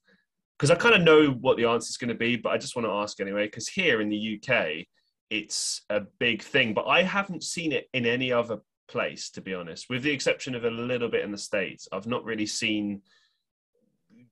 because 0.57 0.69
I 0.71 0.75
kind 0.75 0.93
of 0.93 1.01
know 1.01 1.31
what 1.31 1.57
the 1.57 1.65
answer 1.65 1.89
is 1.89 1.97
going 1.97 2.09
to 2.09 2.15
be, 2.15 2.35
but 2.35 2.51
I 2.51 2.57
just 2.59 2.75
want 2.75 2.87
to 2.87 2.91
ask 2.91 3.19
anyway. 3.19 3.47
Because 3.47 3.67
here 3.67 3.99
in 3.99 4.09
the 4.09 4.39
UK, 4.39 4.85
it's 5.31 5.81
a 5.89 6.01
big 6.19 6.43
thing, 6.43 6.73
but 6.73 6.85
I 6.87 7.03
haven't 7.03 7.43
seen 7.43 7.71
it 7.71 7.89
in 7.93 8.05
any 8.05 8.33
other 8.33 8.59
place, 8.89 9.29
to 9.31 9.41
be 9.41 9.53
honest, 9.53 9.89
with 9.89 10.03
the 10.03 10.11
exception 10.11 10.53
of 10.53 10.65
a 10.65 10.69
little 10.69 11.07
bit 11.07 11.23
in 11.23 11.31
the 11.31 11.37
States. 11.37 11.87
I've 11.91 12.05
not 12.05 12.25
really 12.25 12.45
seen 12.45 13.01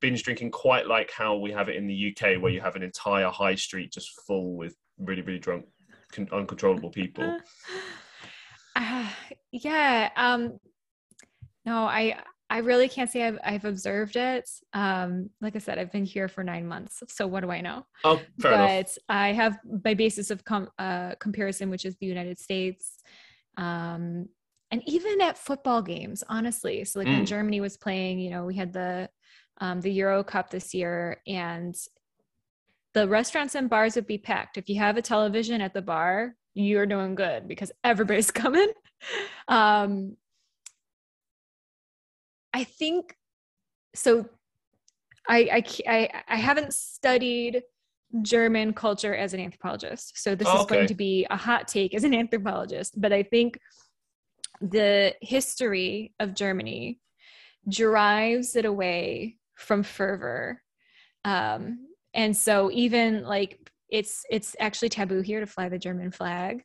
binge 0.02 0.24
drinking 0.24 0.52
quite 0.52 0.88
like 0.88 1.10
how 1.12 1.38
we 1.38 1.52
have 1.52 1.70
it 1.70 1.78
in 1.78 1.88
the 1.88 2.14
UK, 2.14 2.42
where 2.42 2.52
you 2.52 2.60
have 2.60 2.76
an 2.76 2.84
entire 2.84 3.30
high 3.30 3.56
street 3.56 3.94
just 3.94 4.12
full 4.28 4.58
with 4.58 4.76
really, 4.98 5.22
really 5.22 5.40
drunk, 5.40 5.66
uncontrollable 6.34 6.92
people. 6.92 7.40
Uh, 8.76 9.08
yeah. 9.54 10.10
Um, 10.18 10.60
no, 11.66 11.86
I 11.86 12.18
I 12.50 12.60
really 12.60 12.90
can't 12.90 13.10
say 13.10 13.24
I've, 13.24 13.38
I've 13.44 13.66
observed 13.66 14.16
it. 14.16 14.50
Um, 14.74 15.30
like 15.40 15.56
I 15.56 15.60
said, 15.60 15.78
I've 15.78 15.92
been 15.92 16.06
here 16.06 16.28
for 16.28 16.44
nine 16.44 16.68
months. 16.68 17.04
So 17.08 17.28
what 17.28 17.42
do 17.42 17.52
I 17.52 17.62
know? 17.62 17.86
Oh, 18.04 18.18
fair 18.40 18.52
but 18.52 18.70
enough. 18.72 18.98
I 19.08 19.34
have 19.34 19.60
my 19.84 19.94
basis 19.94 20.32
of 20.32 20.44
com- 20.44 20.70
uh, 20.80 21.16
comparison, 21.20 21.70
which 21.70 21.86
is 21.86 21.96
the 21.98 22.08
United 22.08 22.40
States. 22.40 23.00
Um, 23.58 24.30
and 24.72 24.82
even 24.88 25.22
at 25.22 25.38
football 25.38 25.82
games, 25.82 26.24
honestly. 26.28 26.84
So 26.86 27.00
like 27.00 27.08
mm. 27.08 27.18
when 27.18 27.26
Germany 27.26 27.62
was 27.62 27.78
playing, 27.78 28.20
you 28.20 28.32
know, 28.32 28.46
we 28.46 28.56
had 28.56 28.74
the, 28.74 29.10
um, 29.62 29.82
the 29.82 29.92
Euro 29.92 30.24
Cup 30.24 30.50
this 30.50 30.74
year 30.74 31.22
and 31.28 31.76
the 32.94 33.08
restaurants 33.08 33.56
and 33.56 33.70
bars 33.70 33.96
would 33.96 34.08
be 34.08 34.18
packed. 34.18 34.58
If 34.58 34.70
you 34.70 34.80
have 34.80 34.98
a 34.98 35.02
television 35.02 35.62
at 35.62 35.74
the 35.74 35.82
bar, 35.82 36.36
you're 36.56 36.86
doing 36.86 37.16
good 37.16 37.48
because 37.48 37.72
everybody's 37.84 38.32
coming. 38.32 38.72
Um, 39.48 40.18
I 42.54 42.64
think 42.64 43.16
so. 43.96 44.26
I, 45.28 45.38
I, 45.38 45.64
I, 45.88 46.10
I 46.28 46.36
haven't 46.38 46.74
studied 46.74 47.62
German 48.22 48.74
culture 48.74 49.16
as 49.16 49.34
an 49.34 49.40
anthropologist. 49.40 50.22
So 50.22 50.34
this 50.34 50.48
oh, 50.50 50.62
is 50.62 50.66
going 50.66 50.88
to 50.88 50.96
be 50.96 51.28
a 51.30 51.38
hot 51.38 51.68
take 51.68 51.94
as 51.94 52.04
an 52.04 52.14
anthropologist, 52.14 53.00
but 53.00 53.14
I 53.14 53.24
think 53.24 53.60
the 54.62 55.14
history 55.22 56.14
of 56.20 56.34
Germany 56.34 57.00
drives 57.70 58.56
it 58.56 58.66
away 58.66 59.38
from 59.56 59.84
fervor. 59.84 60.62
Um, 61.24 61.88
and 62.14 62.36
so 62.36 62.72
even 62.72 63.24
like 63.24 63.60
it's 63.90 64.26
it's 64.30 64.56
actually 64.60 64.90
taboo 64.90 65.22
here 65.22 65.40
to 65.40 65.46
fly 65.46 65.70
the 65.70 65.78
German 65.78 66.12
flag, 66.12 66.64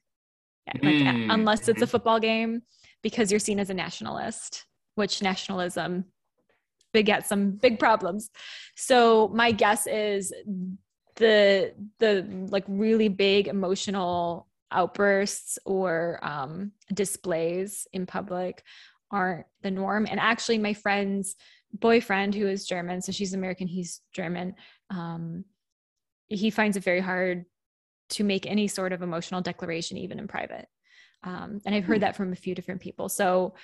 like, 0.66 0.82
mm. 0.82 1.32
unless 1.32 1.68
it's 1.68 1.68
a 1.68 1.84
mm-hmm. 1.84 1.90
football 1.90 2.20
game, 2.20 2.62
because 3.02 3.30
you're 3.30 3.40
seen 3.40 3.60
as 3.60 3.70
a 3.70 3.74
nationalist 3.74 4.64
which 4.94 5.22
nationalism 5.22 6.04
begets 6.92 7.28
some 7.28 7.52
big 7.52 7.78
problems. 7.78 8.30
So 8.76 9.28
my 9.28 9.52
guess 9.52 9.86
is 9.86 10.32
the 11.16 11.74
the 11.98 12.46
like 12.50 12.64
really 12.68 13.08
big 13.08 13.48
emotional 13.48 14.48
outbursts 14.70 15.58
or 15.64 16.18
um, 16.22 16.72
displays 16.92 17.86
in 17.92 18.06
public 18.06 18.62
aren't 19.10 19.46
the 19.62 19.70
norm. 19.70 20.06
And 20.10 20.18
actually, 20.18 20.58
my 20.58 20.74
friend's 20.74 21.36
boyfriend, 21.72 22.34
who 22.34 22.46
is 22.46 22.66
German, 22.66 23.00
so 23.00 23.12
she's 23.12 23.34
American, 23.34 23.68
he's 23.68 24.00
German. 24.12 24.54
Um, 24.90 25.44
he 26.28 26.50
finds 26.50 26.76
it 26.76 26.84
very 26.84 27.00
hard 27.00 27.44
to 28.10 28.24
make 28.24 28.46
any 28.46 28.66
sort 28.66 28.92
of 28.92 29.02
emotional 29.02 29.40
declaration, 29.40 29.98
even 29.98 30.18
in 30.18 30.28
private. 30.28 30.66
Um, 31.22 31.60
and 31.64 31.74
I've 31.74 31.84
heard 31.84 31.98
hmm. 31.98 32.02
that 32.02 32.16
from 32.16 32.32
a 32.32 32.36
few 32.36 32.54
different 32.54 32.80
people. 32.80 33.08
So 33.08 33.54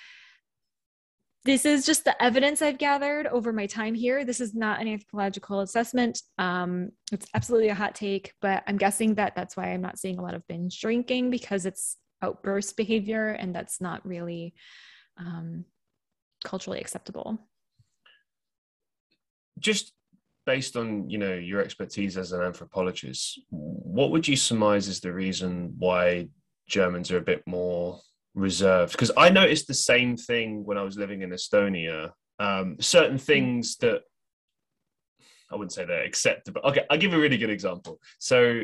this 1.44 1.64
is 1.64 1.86
just 1.86 2.04
the 2.04 2.22
evidence 2.22 2.60
I've 2.60 2.78
gathered 2.78 3.26
over 3.26 3.52
my 3.52 3.66
time 3.66 3.94
here. 3.94 4.24
This 4.24 4.40
is 4.40 4.54
not 4.54 4.80
an 4.80 4.88
anthropological 4.88 5.60
assessment. 5.60 6.20
Um, 6.38 6.90
it's 7.12 7.26
absolutely 7.34 7.70
a 7.70 7.74
hot 7.74 7.94
take, 7.94 8.34
but 8.42 8.62
I'm 8.66 8.76
guessing 8.76 9.14
that 9.14 9.34
that's 9.34 9.56
why 9.56 9.72
I'm 9.72 9.80
not 9.80 9.98
seeing 9.98 10.18
a 10.18 10.22
lot 10.22 10.34
of 10.34 10.46
binge 10.48 10.78
drinking 10.80 11.30
because 11.30 11.64
it's 11.64 11.96
outburst 12.20 12.76
behavior 12.76 13.28
and 13.30 13.54
that's 13.54 13.80
not 13.80 14.06
really 14.06 14.54
um, 15.16 15.64
culturally 16.44 16.80
acceptable. 16.80 17.38
Just 19.58 19.92
based 20.46 20.76
on 20.76 21.08
you 21.08 21.18
know 21.18 21.34
your 21.34 21.60
expertise 21.60 22.16
as 22.18 22.32
an 22.32 22.42
anthropologist, 22.42 23.40
what 23.50 24.10
would 24.10 24.28
you 24.28 24.36
surmise 24.36 24.88
is 24.88 25.00
the 25.00 25.12
reason 25.12 25.74
why 25.78 26.28
Germans 26.68 27.10
are 27.10 27.18
a 27.18 27.22
bit 27.22 27.42
more 27.46 28.00
reserved 28.40 28.92
because 28.92 29.12
I 29.16 29.30
noticed 29.30 29.66
the 29.66 29.74
same 29.74 30.16
thing 30.16 30.64
when 30.64 30.78
I 30.78 30.82
was 30.82 30.96
living 30.96 31.22
in 31.22 31.30
Estonia. 31.30 32.10
Um, 32.38 32.76
certain 32.80 33.18
hmm. 33.18 33.24
things 33.24 33.76
that 33.76 34.02
I 35.52 35.56
wouldn't 35.56 35.72
say 35.72 35.84
they're 35.84 36.04
acceptable. 36.04 36.62
Okay, 36.64 36.84
I'll 36.88 36.98
give 36.98 37.12
a 37.12 37.18
really 37.18 37.36
good 37.36 37.50
example. 37.50 38.00
So 38.18 38.62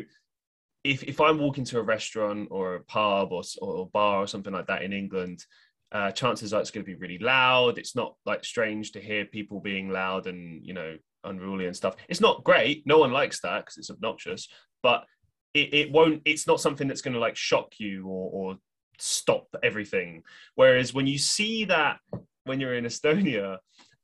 if 0.83 1.03
if 1.03 1.19
I'm 1.19 1.37
walking 1.37 1.65
to 1.65 1.79
a 1.79 1.83
restaurant 1.83 2.47
or 2.51 2.75
a 2.75 2.83
pub 2.83 3.31
or 3.31 3.43
or 3.61 3.89
bar 3.89 4.19
or 4.19 4.27
something 4.27 4.53
like 4.53 4.67
that 4.67 4.83
in 4.83 4.93
England, 4.93 5.45
uh, 5.91 6.11
chances 6.11 6.53
are 6.53 6.61
it's 6.61 6.71
going 6.71 6.85
to 6.85 6.91
be 6.91 6.95
really 6.95 7.19
loud. 7.19 7.77
It's 7.77 7.95
not 7.95 8.15
like 8.25 8.43
strange 8.43 8.91
to 8.93 9.01
hear 9.01 9.25
people 9.25 9.59
being 9.59 9.89
loud 9.89 10.27
and 10.27 10.65
you 10.65 10.73
know 10.73 10.97
unruly 11.23 11.65
and 11.65 11.75
stuff. 11.75 11.95
It's 12.09 12.21
not 12.21 12.43
great. 12.43 12.85
No 12.85 12.99
one 12.99 13.11
likes 13.11 13.41
that 13.41 13.65
because 13.65 13.77
it's 13.77 13.91
obnoxious. 13.91 14.47
But 14.81 15.05
it, 15.53 15.73
it 15.73 15.91
won't. 15.91 16.21
It's 16.25 16.47
not 16.47 16.61
something 16.61 16.87
that's 16.87 17.01
going 17.01 17.15
to 17.15 17.19
like 17.19 17.35
shock 17.35 17.73
you 17.79 18.05
or, 18.07 18.29
or 18.31 18.57
stop 18.99 19.47
everything. 19.63 20.23
Whereas 20.55 20.93
when 20.93 21.07
you 21.07 21.17
see 21.17 21.65
that 21.65 21.99
when 22.43 22.59
you're 22.59 22.75
in 22.75 22.85
Estonia, 22.85 23.57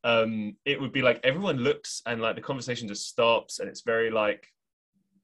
um, 0.04 0.56
it 0.66 0.80
would 0.80 0.92
be 0.92 1.02
like 1.02 1.20
everyone 1.24 1.58
looks 1.58 2.02
and 2.06 2.22
like 2.22 2.36
the 2.36 2.42
conversation 2.42 2.88
just 2.88 3.08
stops 3.08 3.60
and 3.60 3.70
it's 3.70 3.82
very 3.82 4.12
like, 4.12 4.48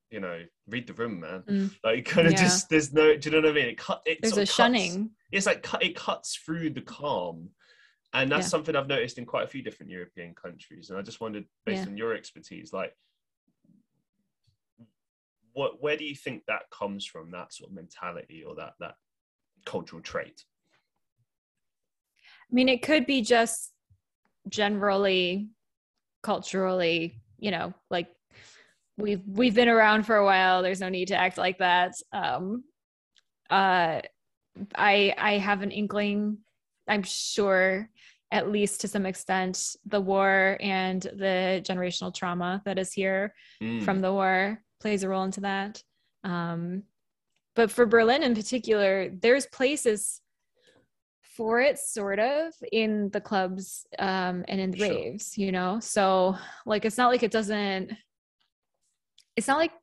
you 0.09 0.19
know, 0.19 0.41
read 0.67 0.87
the 0.87 0.93
room, 0.93 1.19
man. 1.19 1.43
Mm. 1.47 1.71
Like 1.83 2.05
kind 2.05 2.27
of 2.27 2.33
yeah. 2.33 2.43
just 2.43 2.69
there's 2.69 2.93
no, 2.93 3.15
do 3.15 3.29
you 3.29 3.35
know 3.35 3.47
what 3.47 3.51
I 3.51 3.59
mean? 3.59 3.69
It 3.69 3.77
cut. 3.77 4.01
It 4.05 4.19
there's 4.21 4.37
a 4.37 4.41
cuts, 4.41 4.53
shunning. 4.53 5.11
It's 5.31 5.45
like 5.45 5.65
it 5.81 5.95
cuts 5.95 6.35
through 6.35 6.71
the 6.71 6.81
calm, 6.81 7.49
and 8.13 8.31
that's 8.31 8.45
yeah. 8.45 8.49
something 8.49 8.75
I've 8.75 8.87
noticed 8.87 9.17
in 9.17 9.25
quite 9.25 9.43
a 9.43 9.47
few 9.47 9.61
different 9.61 9.91
European 9.91 10.33
countries. 10.33 10.89
And 10.89 10.97
I 10.97 11.03
just 11.03 11.21
wondered, 11.21 11.45
based 11.65 11.83
yeah. 11.83 11.89
on 11.89 11.97
your 11.97 12.15
expertise, 12.15 12.73
like 12.73 12.93
what 15.53 15.81
where 15.81 15.97
do 15.97 16.05
you 16.05 16.15
think 16.15 16.43
that 16.47 16.69
comes 16.71 17.05
from 17.05 17.31
that 17.31 17.53
sort 17.53 17.69
of 17.69 17.75
mentality 17.75 18.43
or 18.47 18.55
that 18.55 18.73
that 18.79 18.95
cultural 19.69 20.01
trait? 20.01 20.45
I 22.49 22.51
mean, 22.51 22.69
it 22.69 22.81
could 22.81 23.05
be 23.05 23.21
just 23.21 23.71
generally 24.47 25.49
culturally, 26.23 27.21
you 27.37 27.51
know, 27.51 27.73
like 27.91 28.07
we've 28.97 29.21
we've 29.27 29.53
been 29.53 29.69
around 29.69 30.03
for 30.03 30.15
a 30.15 30.25
while. 30.25 30.63
There's 30.63 30.81
no 30.81 30.89
need 30.89 31.09
to 31.09 31.15
act 31.15 31.37
like 31.37 31.59
that. 31.59 31.93
Um, 32.11 32.63
uh, 33.49 34.01
I 34.75 35.13
I 35.17 35.37
have 35.37 35.61
an 35.61 35.71
inkling. 35.71 36.39
I'm 36.87 37.03
sure 37.03 37.89
at 38.31 38.51
least 38.51 38.81
to 38.81 38.87
some 38.87 39.05
extent, 39.05 39.75
the 39.85 40.01
war 40.01 40.57
and 40.59 41.01
the 41.01 41.63
generational 41.67 42.13
trauma 42.13 42.61
that 42.65 42.77
is 42.77 42.93
here 42.93 43.33
mm. 43.61 43.81
from 43.83 44.01
the 44.01 44.11
war 44.11 44.61
plays 44.81 45.03
a 45.03 45.09
role 45.09 45.23
into 45.23 45.41
that. 45.41 45.83
Um, 46.23 46.83
but 47.59 47.69
for 47.69 47.85
Berlin 47.85 48.23
in 48.23 48.35
particular, 48.35 49.09
there's 49.09 49.45
places 49.47 50.21
for 51.35 51.59
it 51.59 51.77
sort 51.77 52.17
of 52.17 52.53
in 52.71 53.09
the 53.09 53.19
clubs 53.19 53.85
um, 53.99 54.45
and 54.47 54.61
in 54.61 54.71
the 54.71 54.77
sure. 54.77 54.87
raves, 54.87 55.37
you 55.37 55.51
know? 55.51 55.81
So 55.81 56.37
like 56.65 56.85
it's 56.85 56.97
not 56.97 57.09
like 57.09 57.21
it 57.21 57.31
doesn't 57.31 57.91
it's 59.35 59.49
not 59.49 59.57
like 59.57 59.73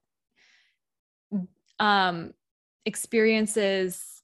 um 1.78 2.32
experiences 2.86 4.22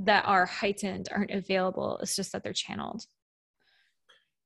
that 0.00 0.26
are 0.26 0.44
heightened 0.44 1.08
aren't 1.10 1.30
available. 1.30 1.98
It's 2.02 2.14
just 2.14 2.32
that 2.32 2.42
they're 2.42 2.52
channeled. 2.52 3.06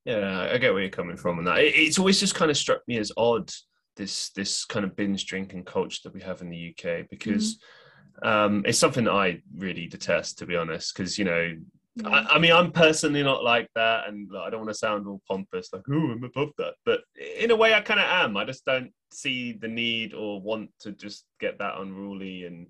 Yeah, 0.04 0.50
I 0.52 0.58
get 0.58 0.72
where 0.72 0.82
you're 0.82 0.90
coming 0.90 1.16
from 1.16 1.38
on 1.38 1.44
that. 1.46 1.58
It's 1.58 1.98
always 1.98 2.20
just 2.20 2.36
kind 2.36 2.52
of 2.52 2.56
struck 2.56 2.82
me 2.86 2.96
as 2.96 3.10
odd 3.16 3.50
this 3.96 4.30
this 4.36 4.64
kind 4.64 4.84
of 4.84 4.94
binge 4.94 5.26
drinking 5.26 5.64
culture 5.64 5.98
that 6.04 6.14
we 6.14 6.20
have 6.20 6.42
in 6.42 6.48
the 6.48 6.70
UK 6.70 7.08
because 7.10 7.56
mm-hmm. 7.56 7.79
Um, 8.22 8.64
it's 8.66 8.78
something 8.78 9.04
that 9.04 9.12
I 9.12 9.40
really 9.56 9.86
detest, 9.86 10.38
to 10.38 10.46
be 10.46 10.56
honest. 10.56 10.94
Because 10.94 11.18
you 11.18 11.24
know, 11.24 11.56
yeah. 11.96 12.08
I, 12.08 12.36
I, 12.36 12.38
mean, 12.38 12.52
I'm 12.52 12.72
personally 12.72 13.22
not 13.22 13.44
like 13.44 13.68
that, 13.74 14.08
and 14.08 14.30
like, 14.30 14.46
I 14.46 14.50
don't 14.50 14.60
want 14.60 14.70
to 14.70 14.74
sound 14.74 15.06
all 15.06 15.22
pompous, 15.28 15.70
like 15.72 15.82
"oh, 15.90 16.10
I'm 16.10 16.24
above 16.24 16.50
that." 16.58 16.74
But 16.84 17.00
in 17.38 17.50
a 17.50 17.56
way, 17.56 17.74
I 17.74 17.80
kind 17.80 18.00
of 18.00 18.06
am. 18.06 18.36
I 18.36 18.44
just 18.44 18.64
don't 18.64 18.92
see 19.12 19.52
the 19.52 19.68
need 19.68 20.14
or 20.14 20.40
want 20.40 20.70
to 20.80 20.92
just 20.92 21.24
get 21.40 21.58
that 21.58 21.78
unruly 21.78 22.44
and 22.44 22.66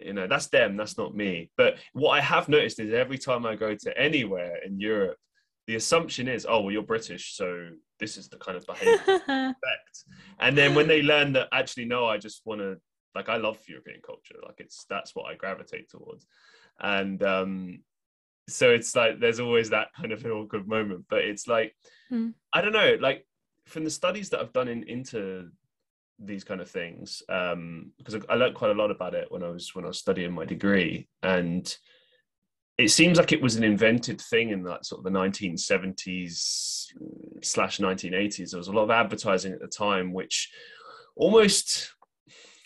you 0.00 0.12
know 0.12 0.26
that's 0.26 0.46
them 0.46 0.76
that's 0.76 0.96
not 0.96 1.14
me 1.14 1.50
but 1.56 1.76
what 1.92 2.10
i 2.10 2.20
have 2.20 2.48
noticed 2.48 2.80
is 2.80 2.92
every 2.92 3.18
time 3.18 3.44
i 3.44 3.54
go 3.54 3.74
to 3.74 3.98
anywhere 3.98 4.56
in 4.64 4.78
europe 4.78 5.16
the 5.66 5.74
assumption 5.74 6.28
is 6.28 6.46
oh 6.48 6.60
well 6.60 6.70
you're 6.70 6.82
british 6.82 7.34
so 7.36 7.68
this 7.98 8.16
is 8.16 8.28
the 8.28 8.36
kind 8.36 8.56
of 8.56 8.64
behavior 8.66 8.94
expect 9.16 10.04
and 10.38 10.56
then 10.56 10.74
when 10.74 10.86
they 10.86 11.02
learn 11.02 11.32
that 11.32 11.48
actually 11.52 11.84
no 11.84 12.06
i 12.06 12.16
just 12.16 12.42
want 12.44 12.60
to 12.60 12.76
like 13.18 13.28
i 13.28 13.36
love 13.36 13.58
european 13.66 14.00
culture 14.04 14.36
like 14.46 14.58
it's 14.58 14.84
that's 14.88 15.14
what 15.14 15.24
i 15.30 15.34
gravitate 15.34 15.88
towards 15.88 16.26
and 16.80 17.22
um 17.22 17.80
so 18.48 18.70
it's 18.70 18.94
like 18.96 19.20
there's 19.20 19.40
always 19.40 19.70
that 19.70 19.88
kind 19.94 20.12
of 20.12 20.24
an 20.24 20.30
awkward 20.30 20.66
moment 20.66 21.04
but 21.10 21.20
it's 21.20 21.46
like 21.46 21.74
mm. 22.10 22.32
i 22.52 22.60
don't 22.60 22.72
know 22.72 22.96
like 23.00 23.26
from 23.66 23.84
the 23.84 23.90
studies 23.90 24.30
that 24.30 24.40
i've 24.40 24.52
done 24.52 24.68
in 24.68 24.82
into 24.84 25.48
these 26.18 26.44
kind 26.44 26.60
of 26.60 26.70
things 26.70 27.22
um, 27.28 27.92
because 27.96 28.16
I 28.28 28.34
learned 28.34 28.54
quite 28.56 28.70
a 28.70 28.74
lot 28.74 28.90
about 28.90 29.14
it 29.14 29.30
when 29.30 29.42
I 29.42 29.48
was 29.50 29.74
when 29.74 29.84
I 29.84 29.88
was 29.88 29.98
studying 29.98 30.32
my 30.32 30.44
degree, 30.44 31.08
and 31.22 31.76
it 32.76 32.90
seems 32.90 33.18
like 33.18 33.32
it 33.32 33.42
was 33.42 33.56
an 33.56 33.64
invented 33.64 34.20
thing 34.20 34.50
in 34.50 34.62
that 34.64 34.84
sort 34.84 35.00
of 35.00 35.04
the 35.04 35.18
1970s 35.18 36.86
slash 37.42 37.78
1980s. 37.78 38.50
There 38.50 38.58
was 38.58 38.68
a 38.68 38.72
lot 38.72 38.84
of 38.84 38.90
advertising 38.90 39.52
at 39.52 39.60
the 39.60 39.68
time, 39.68 40.12
which 40.12 40.50
almost 41.16 41.92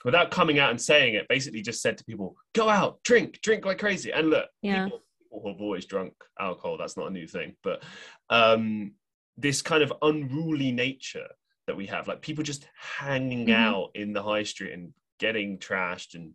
without 0.05 0.31
coming 0.31 0.59
out 0.59 0.71
and 0.71 0.81
saying 0.81 1.15
it, 1.15 1.29
basically 1.29 1.63
just 1.63 1.83
said 1.83 1.99
to 1.99 2.05
people, 2.05 2.37
"Go 2.55 2.69
out, 2.69 3.03
drink, 3.05 3.41
drink 3.43 3.65
like 3.65 3.79
crazy." 3.79 4.13
And 4.13 4.31
look, 4.31 4.49
yeah. 4.63 4.85
people, 4.85 5.03
people 5.23 5.53
have 5.53 5.61
always 5.61 5.87
drunk 5.87 6.15
alcohol. 6.39 6.79
That's 6.79 6.97
not 6.97 7.09
a 7.09 7.11
new 7.11 7.27
thing, 7.27 7.55
but 7.63 7.83
um, 8.31 8.93
this 9.37 9.63
kind 9.63 9.83
of 9.83 9.93
unruly 10.03 10.73
nature 10.73 11.29
that 11.67 11.77
we 11.77 11.87
have 11.87 12.09
like 12.09 12.23
people 12.23 12.45
just 12.45 12.67
hanging 12.99 13.47
mm-hmm. 13.47 13.63
out 13.63 13.91
in 13.95 14.13
the 14.13 14.23
high 14.23 14.43
street 14.43 14.73
and 14.73 14.93
getting 15.19 15.59
trashed 15.59 16.15
and 16.15 16.33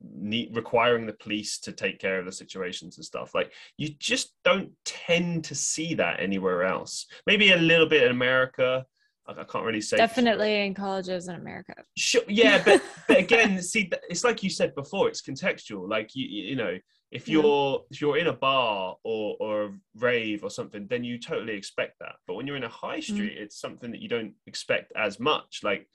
need, 0.00 0.54
requiring 0.54 1.06
the 1.06 1.12
police 1.14 1.58
to 1.60 1.72
take 1.72 1.98
care 1.98 2.18
of 2.18 2.26
the 2.26 2.32
situations 2.32 2.96
and 2.96 3.04
stuff 3.04 3.34
like 3.34 3.52
you 3.76 3.88
just 3.98 4.34
don't 4.44 4.70
tend 4.84 5.44
to 5.44 5.54
see 5.54 5.94
that 5.94 6.20
anywhere 6.20 6.64
else 6.64 7.06
maybe 7.26 7.50
a 7.50 7.56
little 7.56 7.86
bit 7.86 8.04
in 8.04 8.10
america 8.10 8.84
I 9.28 9.44
can't 9.44 9.64
really 9.64 9.80
say. 9.80 9.96
Definitely 9.96 10.66
in 10.66 10.74
colleges 10.74 11.28
in 11.28 11.34
America. 11.34 11.74
Sure, 11.96 12.22
yeah, 12.28 12.62
but, 12.64 12.82
but 13.08 13.18
again, 13.18 13.60
see, 13.60 13.90
it's 14.08 14.24
like 14.24 14.42
you 14.42 14.50
said 14.50 14.74
before. 14.74 15.08
It's 15.08 15.20
contextual. 15.20 15.88
Like 15.88 16.14
you, 16.14 16.26
you 16.26 16.56
know, 16.56 16.78
if 17.10 17.28
you're 17.28 17.72
yeah. 17.72 17.86
if 17.90 18.00
you're 18.00 18.18
in 18.18 18.26
a 18.26 18.32
bar 18.32 18.96
or 19.02 19.36
or 19.40 19.64
a 19.64 19.70
rave 19.96 20.42
or 20.42 20.50
something 20.50 20.86
then 20.88 21.04
you 21.04 21.18
totally 21.18 21.54
expect 21.54 21.98
that 22.00 22.16
but 22.26 22.34
when 22.34 22.46
you're 22.46 22.56
in 22.56 22.64
a 22.64 22.68
high 22.68 22.98
mm. 22.98 23.04
street 23.04 23.36
mm. 23.36 23.40
it's 23.42 23.60
something 23.60 23.90
that 23.90 24.02
you 24.02 24.08
don't 24.08 24.34
expect 24.46 24.92
as 24.96 25.18
much 25.18 25.60
like 25.62 25.88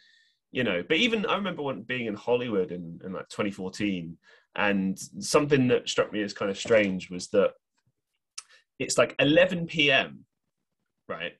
you 0.52 0.64
know 0.64 0.84
but 0.88 0.98
even 0.98 1.26
i 1.28 1.36
remember 1.36 1.62
when 1.62 1.84
being 1.84 2.08
in 2.08 2.16
hollywood 2.16 2.72
in, 2.72 3.00
in 3.06 3.14
like 3.14 3.30
2014 3.30 4.18
and 4.56 5.00
something 5.20 5.68
that 5.68 5.88
struck 5.88 6.12
me 6.12 6.22
as 6.22 6.34
kind 6.34 6.50
of 6.50 6.58
strange 6.58 7.10
was 7.10 7.28
that 7.30 7.52
it's 8.80 8.98
like 8.98 9.16
11 9.20 9.68
p.m 9.68 10.26
right 11.08 11.34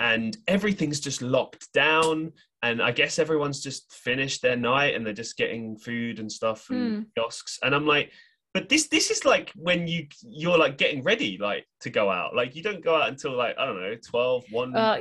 and 0.00 0.36
everything's 0.48 1.00
just 1.00 1.22
locked 1.22 1.72
down. 1.72 2.32
And 2.62 2.82
i 2.82 2.90
guess 2.90 3.18
everyone's 3.18 3.62
just 3.62 3.90
finished 3.90 4.42
their 4.42 4.56
night 4.56 4.94
and 4.94 5.04
they're 5.04 5.14
just 5.14 5.38
getting 5.38 5.78
food 5.78 6.18
and 6.18 6.30
stuff 6.30 6.62
from 6.62 6.76
mm. 6.76 7.06
kiosks. 7.14 7.58
And 7.62 7.74
i'm 7.74 7.86
like 7.86 8.10
but 8.52 8.68
this 8.68 8.88
this 8.88 9.10
is 9.10 9.24
like 9.24 9.52
when 9.54 9.86
you 9.86 10.06
you're 10.22 10.58
like 10.58 10.76
getting 10.76 11.02
ready 11.02 11.38
like 11.40 11.66
to 11.80 11.90
go 11.90 12.10
out. 12.10 12.34
Like 12.34 12.56
you 12.56 12.62
don't 12.62 12.84
go 12.84 12.96
out 12.96 13.08
until 13.08 13.36
like 13.36 13.56
i 13.58 13.64
don't 13.64 13.80
know 13.80 13.94
12 14.10 14.44
1 14.50 14.76
uh, 14.76 15.00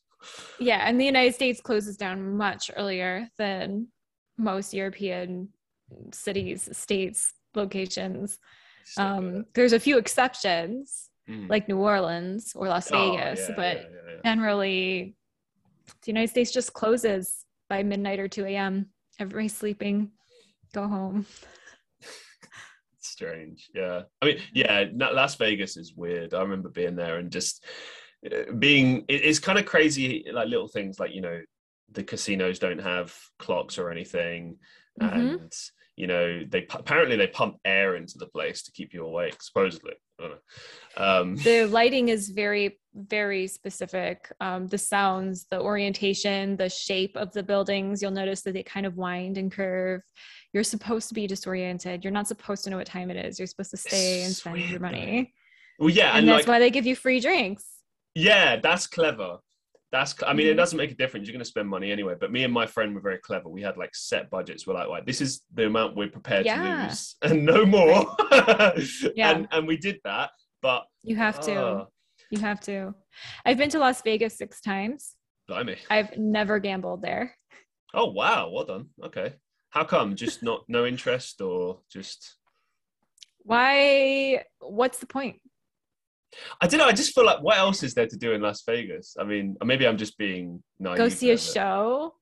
yeah 0.58 0.88
and 0.88 1.00
the 1.00 1.04
united 1.04 1.34
states 1.34 1.60
closes 1.60 1.96
down 1.96 2.36
much 2.36 2.70
earlier 2.76 3.28
than 3.38 3.86
most 4.38 4.74
european 4.74 5.48
cities 6.12 6.68
states 6.72 7.32
locations. 7.54 8.38
So 8.84 9.02
um, 9.02 9.46
there's 9.54 9.72
a 9.72 9.80
few 9.80 9.98
exceptions 9.98 11.08
mm. 11.28 11.48
like 11.48 11.68
new 11.68 11.78
orleans 11.78 12.52
or 12.54 12.68
las 12.68 12.90
vegas 12.90 13.40
oh, 13.40 13.48
yeah, 13.48 13.54
but 13.56 13.76
yeah, 13.76 13.82
yeah, 14.08 14.20
generally 14.24 15.16
the 16.02 16.12
united 16.12 16.30
states 16.30 16.52
just 16.52 16.72
closes 16.72 17.44
by 17.68 17.82
midnight 17.82 18.18
or 18.18 18.28
2 18.28 18.44
a.m 18.46 18.86
everybody's 19.18 19.56
sleeping 19.56 20.10
go 20.72 20.86
home 20.86 21.26
strange. 23.16 23.70
Yeah. 23.74 24.02
I 24.20 24.26
mean, 24.26 24.38
yeah, 24.52 24.84
Las 24.94 25.36
Vegas 25.36 25.76
is 25.76 25.94
weird. 25.94 26.34
I 26.34 26.42
remember 26.42 26.68
being 26.68 26.96
there 26.96 27.18
and 27.18 27.30
just 27.32 27.64
uh, 28.30 28.52
being, 28.58 29.04
it's 29.08 29.38
kind 29.38 29.58
of 29.58 29.64
crazy, 29.64 30.26
like 30.32 30.48
little 30.48 30.68
things 30.68 31.00
like, 31.00 31.14
you 31.14 31.22
know, 31.22 31.40
the 31.92 32.02
casinos 32.02 32.58
don't 32.58 32.80
have 32.80 33.14
clocks 33.38 33.78
or 33.78 33.90
anything. 33.90 34.58
Mm-hmm. 35.00 35.18
And, 35.18 35.52
you 35.96 36.06
know, 36.06 36.42
they 36.46 36.66
apparently 36.70 37.16
they 37.16 37.28
pump 37.28 37.56
air 37.64 37.96
into 37.96 38.18
the 38.18 38.26
place 38.26 38.62
to 38.64 38.72
keep 38.72 38.92
you 38.92 39.04
awake, 39.04 39.40
supposedly. 39.40 39.94
Um, 40.96 41.36
the 41.36 41.66
lighting 41.70 42.08
is 42.08 42.30
very, 42.30 42.78
very 42.94 43.46
specific. 43.46 44.32
Um, 44.40 44.66
the 44.66 44.78
sounds, 44.78 45.46
the 45.50 45.60
orientation, 45.60 46.56
the 46.56 46.68
shape 46.68 47.16
of 47.16 47.32
the 47.32 47.42
buildings, 47.42 48.00
you'll 48.00 48.10
notice 48.10 48.42
that 48.42 48.54
they 48.54 48.62
kind 48.62 48.86
of 48.86 48.96
wind 48.96 49.38
and 49.38 49.52
curve 49.52 50.02
you're 50.56 50.64
supposed 50.64 51.08
to 51.08 51.14
be 51.14 51.26
disoriented. 51.26 52.02
You're 52.02 52.14
not 52.14 52.26
supposed 52.26 52.64
to 52.64 52.70
know 52.70 52.78
what 52.78 52.86
time 52.86 53.10
it 53.10 53.22
is. 53.22 53.38
You're 53.38 53.46
supposed 53.46 53.72
to 53.72 53.76
stay 53.76 54.22
and 54.24 54.32
spend 54.32 54.58
your 54.70 54.80
money. 54.80 55.34
Well, 55.78 55.90
yeah, 55.90 56.12
and, 56.12 56.20
and 56.20 56.28
that's 56.28 56.46
like, 56.46 56.48
why 56.48 56.58
they 56.58 56.70
give 56.70 56.86
you 56.86 56.96
free 56.96 57.20
drinks. 57.20 57.66
Yeah, 58.14 58.56
that's 58.56 58.86
clever. 58.86 59.40
That's 59.92 60.14
I 60.26 60.32
mean, 60.32 60.48
it 60.48 60.54
doesn't 60.54 60.76
make 60.76 60.90
a 60.90 60.96
difference. 60.96 61.26
You're 61.26 61.32
going 61.32 61.44
to 61.44 61.48
spend 61.48 61.68
money 61.68 61.92
anyway. 61.92 62.14
But 62.18 62.32
me 62.32 62.44
and 62.44 62.52
my 62.52 62.66
friend 62.66 62.94
were 62.94 63.00
very 63.00 63.18
clever. 63.18 63.48
We 63.48 63.62
had 63.62 63.76
like 63.76 63.94
set 63.94 64.30
budgets. 64.30 64.66
We're 64.66 64.74
like, 64.74 64.88
right, 64.88 65.06
this 65.06 65.20
is 65.20 65.42
the 65.54 65.66
amount 65.66 65.96
we're 65.96 66.08
prepared 66.08 66.44
yeah. 66.44 66.56
to 66.62 66.86
lose, 66.88 67.16
and 67.22 67.44
no 67.44 67.64
more. 67.64 68.16
yeah, 69.14 69.30
and 69.30 69.48
and 69.52 69.66
we 69.66 69.76
did 69.76 70.00
that. 70.04 70.30
But 70.60 70.84
you 71.02 71.16
have 71.16 71.40
to. 71.42 71.54
Uh, 71.54 71.84
you 72.30 72.40
have 72.40 72.60
to. 72.62 72.94
I've 73.44 73.58
been 73.58 73.70
to 73.70 73.78
Las 73.78 74.02
Vegas 74.02 74.36
six 74.36 74.60
times. 74.60 75.14
Blimey. 75.48 75.76
I've 75.88 76.16
never 76.18 76.58
gambled 76.58 77.02
there. 77.02 77.36
Oh 77.94 78.10
wow, 78.10 78.50
well 78.50 78.64
done. 78.64 78.88
Okay. 79.04 79.34
How 79.70 79.84
come? 79.84 80.16
Just 80.16 80.42
not 80.42 80.64
no 80.68 80.84
interest 80.86 81.40
or 81.40 81.80
just 81.90 82.36
why 83.46 84.42
what's 84.58 84.98
the 84.98 85.06
point? 85.06 85.36
I 86.60 86.66
don't 86.66 86.78
know. 86.78 86.86
I 86.86 86.92
just 86.92 87.14
feel 87.14 87.24
like 87.24 87.42
what 87.42 87.58
else 87.58 87.82
is 87.82 87.94
there 87.94 88.06
to 88.06 88.16
do 88.16 88.32
in 88.32 88.42
Las 88.42 88.62
Vegas? 88.66 89.16
I 89.18 89.24
mean, 89.24 89.56
maybe 89.64 89.86
I'm 89.86 89.96
just 89.96 90.18
being 90.18 90.62
naive. 90.78 90.98
Go 90.98 91.08
see 91.08 91.30
a 91.30 91.38
show. 91.38 92.14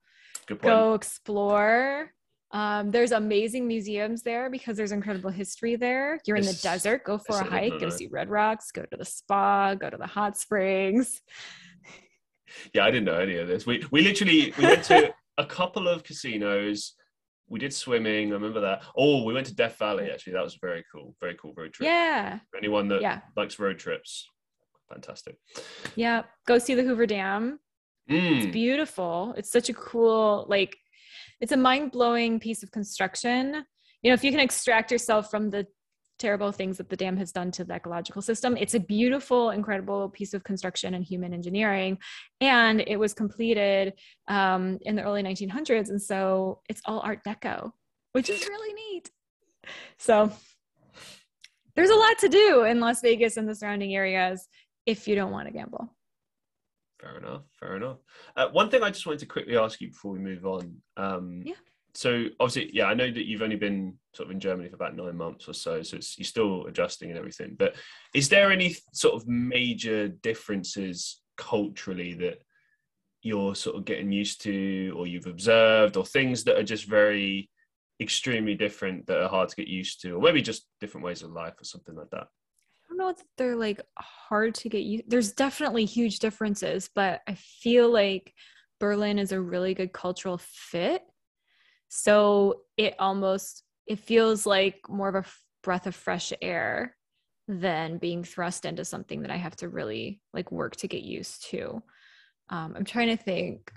Good 0.47 0.61
point. 0.61 0.73
Go 0.73 0.93
explore. 0.93 2.11
Um, 2.51 2.91
there's 2.91 3.11
amazing 3.11 3.67
museums 3.67 4.23
there 4.23 4.49
because 4.49 4.77
there's 4.77 4.91
incredible 4.91 5.29
history 5.29 5.75
there. 5.75 6.19
You're 6.25 6.37
in 6.37 6.45
the 6.45 6.57
desert. 6.61 7.03
Go 7.03 7.17
for 7.17 7.37
a 7.37 7.43
hike. 7.43 7.79
Go 7.79 7.89
see 7.89 8.07
Red 8.07 8.29
Rocks. 8.29 8.71
Go 8.71 8.83
to 8.83 8.97
the 8.97 9.05
spa. 9.05 9.75
Go 9.75 9.89
to 9.89 9.97
the 9.97 10.07
hot 10.07 10.37
springs. 10.37 11.21
Yeah, 12.73 12.85
I 12.85 12.91
didn't 12.91 13.05
know 13.05 13.19
any 13.19 13.35
of 13.37 13.47
this. 13.47 13.65
We 13.65 13.83
we 13.91 14.01
literally 14.01 14.53
we 14.57 14.63
went 14.63 14.83
to 14.85 15.13
a 15.37 15.45
couple 15.45 15.87
of 15.87 16.03
casinos 16.03 16.93
we 17.47 17.59
did 17.59 17.73
swimming. 17.73 18.29
I 18.29 18.33
remember 18.33 18.61
that. 18.61 18.83
Oh, 18.97 19.23
we 19.23 19.33
went 19.33 19.45
to 19.47 19.55
Death 19.55 19.77
Valley. 19.77 20.09
Actually, 20.11 20.33
that 20.33 20.43
was 20.43 20.57
very 20.61 20.83
cool. 20.91 21.15
Very 21.19 21.35
cool 21.35 21.53
road 21.55 21.73
trip. 21.73 21.87
Yeah. 21.87 22.39
For 22.51 22.57
anyone 22.57 22.87
that 22.89 23.01
yeah. 23.01 23.21
likes 23.35 23.59
road 23.59 23.77
trips, 23.77 24.29
fantastic. 24.91 25.37
Yeah, 25.95 26.23
go 26.47 26.57
see 26.57 26.75
the 26.75 26.83
Hoover 26.83 27.05
Dam. 27.05 27.59
Mm. 28.09 28.37
It's 28.37 28.51
beautiful. 28.51 29.33
It's 29.37 29.51
such 29.51 29.69
a 29.69 29.73
cool, 29.73 30.45
like, 30.49 30.75
it's 31.41 31.51
a 31.51 31.57
mind 31.57 31.91
blowing 31.91 32.39
piece 32.39 32.63
of 32.63 32.71
construction. 32.71 33.65
You 34.01 34.11
know, 34.11 34.13
if 34.13 34.23
you 34.23 34.31
can 34.31 34.39
extract 34.39 34.91
yourself 34.91 35.29
from 35.29 35.49
the 35.49 35.65
terrible 36.17 36.51
things 36.51 36.77
that 36.77 36.89
the 36.89 36.95
dam 36.95 37.17
has 37.17 37.31
done 37.31 37.51
to 37.51 37.63
the 37.63 37.73
ecological 37.73 38.21
system. 38.21 38.55
It's 38.57 38.73
a 38.73 38.79
beautiful, 38.79 39.51
incredible 39.51 40.09
piece 40.09 40.33
of 40.33 40.43
construction 40.43 40.93
and 40.93 41.03
human 41.03 41.33
engineering. 41.33 41.97
And 42.41 42.83
it 42.87 42.97
was 42.97 43.13
completed 43.13 43.93
um, 44.27 44.79
in 44.81 44.95
the 44.95 45.03
early 45.03 45.23
1900s. 45.23 45.89
And 45.89 46.01
so 46.01 46.61
it's 46.69 46.81
all 46.85 46.99
Art 46.99 47.19
Deco, 47.27 47.71
which 48.13 48.29
is 48.29 48.47
really 48.47 48.73
neat. 48.73 49.11
So 49.97 50.31
there's 51.75 51.89
a 51.89 51.95
lot 51.95 52.17
to 52.19 52.29
do 52.29 52.63
in 52.63 52.79
Las 52.79 53.01
Vegas 53.01 53.37
and 53.37 53.47
the 53.47 53.55
surrounding 53.55 53.95
areas 53.95 54.47
if 54.85 55.07
you 55.07 55.15
don't 55.15 55.31
want 55.31 55.47
to 55.47 55.53
gamble. 55.53 55.89
Fair 57.01 57.17
enough. 57.17 57.41
Fair 57.59 57.75
enough. 57.75 57.97
Uh, 58.35 58.47
one 58.51 58.69
thing 58.69 58.83
I 58.83 58.89
just 58.89 59.05
wanted 59.05 59.19
to 59.19 59.25
quickly 59.25 59.57
ask 59.57 59.81
you 59.81 59.89
before 59.89 60.13
we 60.13 60.19
move 60.19 60.45
on. 60.45 60.77
Um, 60.97 61.43
yeah. 61.45 61.55
So 61.95 62.25
obviously, 62.39 62.71
yeah, 62.73 62.85
I 62.85 62.93
know 62.93 63.09
that 63.09 63.25
you've 63.25 63.41
only 63.41 63.55
been 63.55 63.95
sort 64.13 64.27
of 64.27 64.31
in 64.31 64.39
Germany 64.39 64.67
for 64.67 64.75
about 64.75 64.95
nine 64.95 65.15
months 65.15 65.47
or 65.47 65.53
so, 65.53 65.81
so 65.81 65.97
you're 66.17 66.25
still 66.25 66.65
adjusting 66.65 67.09
and 67.09 67.17
everything. 67.17 67.55
But 67.57 67.75
is 68.13 68.27
there 68.27 68.51
any 68.51 68.75
sort 68.93 69.15
of 69.15 69.27
major 69.27 70.09
differences 70.09 71.21
culturally 71.37 72.13
that 72.15 72.39
you're 73.21 73.55
sort 73.55 73.77
of 73.77 73.85
getting 73.85 74.11
used 74.11 74.41
to, 74.41 74.93
or 74.97 75.07
you've 75.07 75.25
observed, 75.25 75.97
or 75.97 76.05
things 76.05 76.43
that 76.43 76.57
are 76.57 76.63
just 76.63 76.85
very 76.85 77.49
extremely 78.01 78.55
different 78.55 79.07
that 79.07 79.21
are 79.21 79.29
hard 79.29 79.49
to 79.49 79.55
get 79.55 79.67
used 79.67 80.01
to, 80.01 80.11
or 80.11 80.21
maybe 80.21 80.41
just 80.41 80.67
different 80.81 81.05
ways 81.05 81.23
of 81.23 81.31
life 81.31 81.53
or 81.59 81.63
something 81.63 81.95
like 81.95 82.09
that? 82.11 82.27
I 82.27 82.89
don't 82.89 82.97
know 82.97 83.09
if 83.09 83.23
they're 83.37 83.55
like 83.55 83.81
hard 83.97 84.53
to 84.55 84.69
get 84.69 84.83
used. 84.83 85.05
There's 85.07 85.31
definitely 85.31 85.85
huge 85.85 86.19
differences, 86.19 86.89
but 86.93 87.21
I 87.25 87.35
feel 87.35 87.89
like 87.89 88.33
Berlin 88.79 89.17
is 89.17 89.31
a 89.31 89.41
really 89.41 89.73
good 89.73 89.93
cultural 89.93 90.39
fit. 90.43 91.01
So 91.95 92.61
it 92.77 92.95
almost 92.99 93.63
it 93.87 93.99
feels 93.99 94.45
like 94.45 94.79
more 94.89 95.09
of 95.09 95.15
a 95.15 95.25
breath 95.63 95.87
of 95.87 95.95
fresh 95.95 96.33
air 96.41 96.95
than 97.47 97.99
being 97.99 98.23
thrust 98.23 98.65
into 98.65 98.83
something 98.83 99.21
that 99.21 99.31
I 99.31 99.37
have 99.37 99.55
to 99.57 99.69
really 99.69 100.19
like 100.33 100.51
work 100.51 100.75
to 100.77 100.87
get 100.87 101.03
used 101.03 101.45
to. 101.51 101.81
Um, 102.49 102.73
I'm 102.75 102.85
trying 102.85 103.15
to 103.15 103.23
think. 103.23 103.71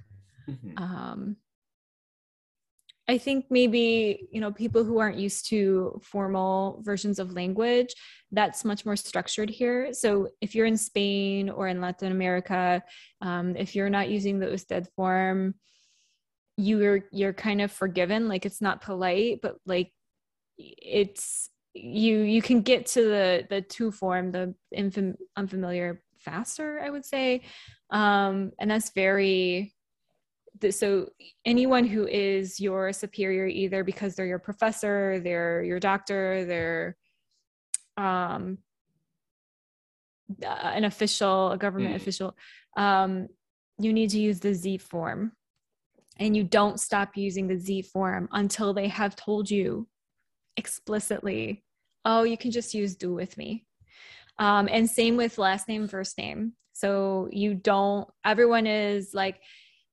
Mm-hmm. 0.48 0.82
Um, 0.82 1.36
I 3.06 3.18
think 3.18 3.46
maybe, 3.50 4.28
you 4.32 4.40
know, 4.40 4.52
people 4.52 4.84
who 4.84 4.98
aren't 4.98 5.18
used 5.18 5.48
to 5.48 6.00
formal 6.02 6.80
versions 6.82 7.18
of 7.18 7.32
language, 7.32 7.94
that's 8.32 8.64
much 8.64 8.84
more 8.84 8.96
structured 8.96 9.48
here. 9.48 9.92
So 9.92 10.28
if 10.40 10.54
you're 10.54 10.66
in 10.66 10.76
Spain 10.76 11.48
or 11.48 11.68
in 11.68 11.80
Latin 11.80 12.12
America, 12.12 12.82
um, 13.22 13.56
if 13.56 13.74
you're 13.74 13.90
not 13.90 14.10
using 14.10 14.38
the 14.38 14.50
usted 14.50 14.88
form, 14.96 15.54
you're 16.58 17.04
you're 17.12 17.32
kind 17.32 17.60
of 17.60 17.70
forgiven. 17.70 18.28
Like 18.28 18.44
it's 18.44 18.60
not 18.60 18.82
polite, 18.82 19.38
but 19.40 19.56
like 19.64 19.92
it's 20.58 21.48
you 21.72 22.18
you 22.18 22.42
can 22.42 22.62
get 22.62 22.86
to 22.86 23.02
the 23.02 23.46
the 23.48 23.62
tú 23.62 23.94
form, 23.94 24.32
the 24.32 24.54
infam- 24.76 25.16
unfamiliar 25.36 26.02
faster, 26.18 26.80
I 26.84 26.90
would 26.90 27.04
say. 27.04 27.42
Um, 27.90 28.52
and 28.58 28.70
that's 28.70 28.90
very 28.90 29.72
so 30.70 31.08
anyone 31.44 31.84
who 31.84 32.06
is 32.08 32.58
your 32.58 32.92
superior 32.92 33.46
either 33.46 33.84
because 33.84 34.16
they're 34.16 34.26
your 34.26 34.40
professor 34.40 35.20
they're 35.22 35.62
your 35.62 35.78
doctor 35.78 36.44
they're 36.46 36.96
um, 37.96 38.58
an 40.42 40.82
official 40.82 41.52
a 41.52 41.58
government 41.58 41.92
mm. 41.92 41.96
official 41.96 42.36
um, 42.76 43.28
you 43.78 43.92
need 43.92 44.10
to 44.10 44.18
use 44.18 44.40
the 44.40 44.52
Sie 44.52 44.78
form 44.78 45.30
and 46.18 46.36
you 46.36 46.44
don't 46.44 46.80
stop 46.80 47.16
using 47.16 47.46
the 47.46 47.58
Sie 47.58 47.82
form 47.82 48.28
until 48.32 48.74
they 48.74 48.88
have 48.88 49.16
told 49.16 49.50
you 49.50 49.86
explicitly 50.56 51.62
oh 52.04 52.24
you 52.24 52.36
can 52.36 52.50
just 52.50 52.74
use 52.74 52.96
du 52.96 53.14
with 53.14 53.36
me 53.38 53.64
um, 54.38 54.68
and 54.70 54.90
same 54.90 55.16
with 55.16 55.38
last 55.38 55.68
name 55.68 55.86
first 55.86 56.18
name 56.18 56.52
so 56.72 57.28
you 57.30 57.54
don't 57.54 58.08
everyone 58.24 58.66
is 58.66 59.14
like 59.14 59.40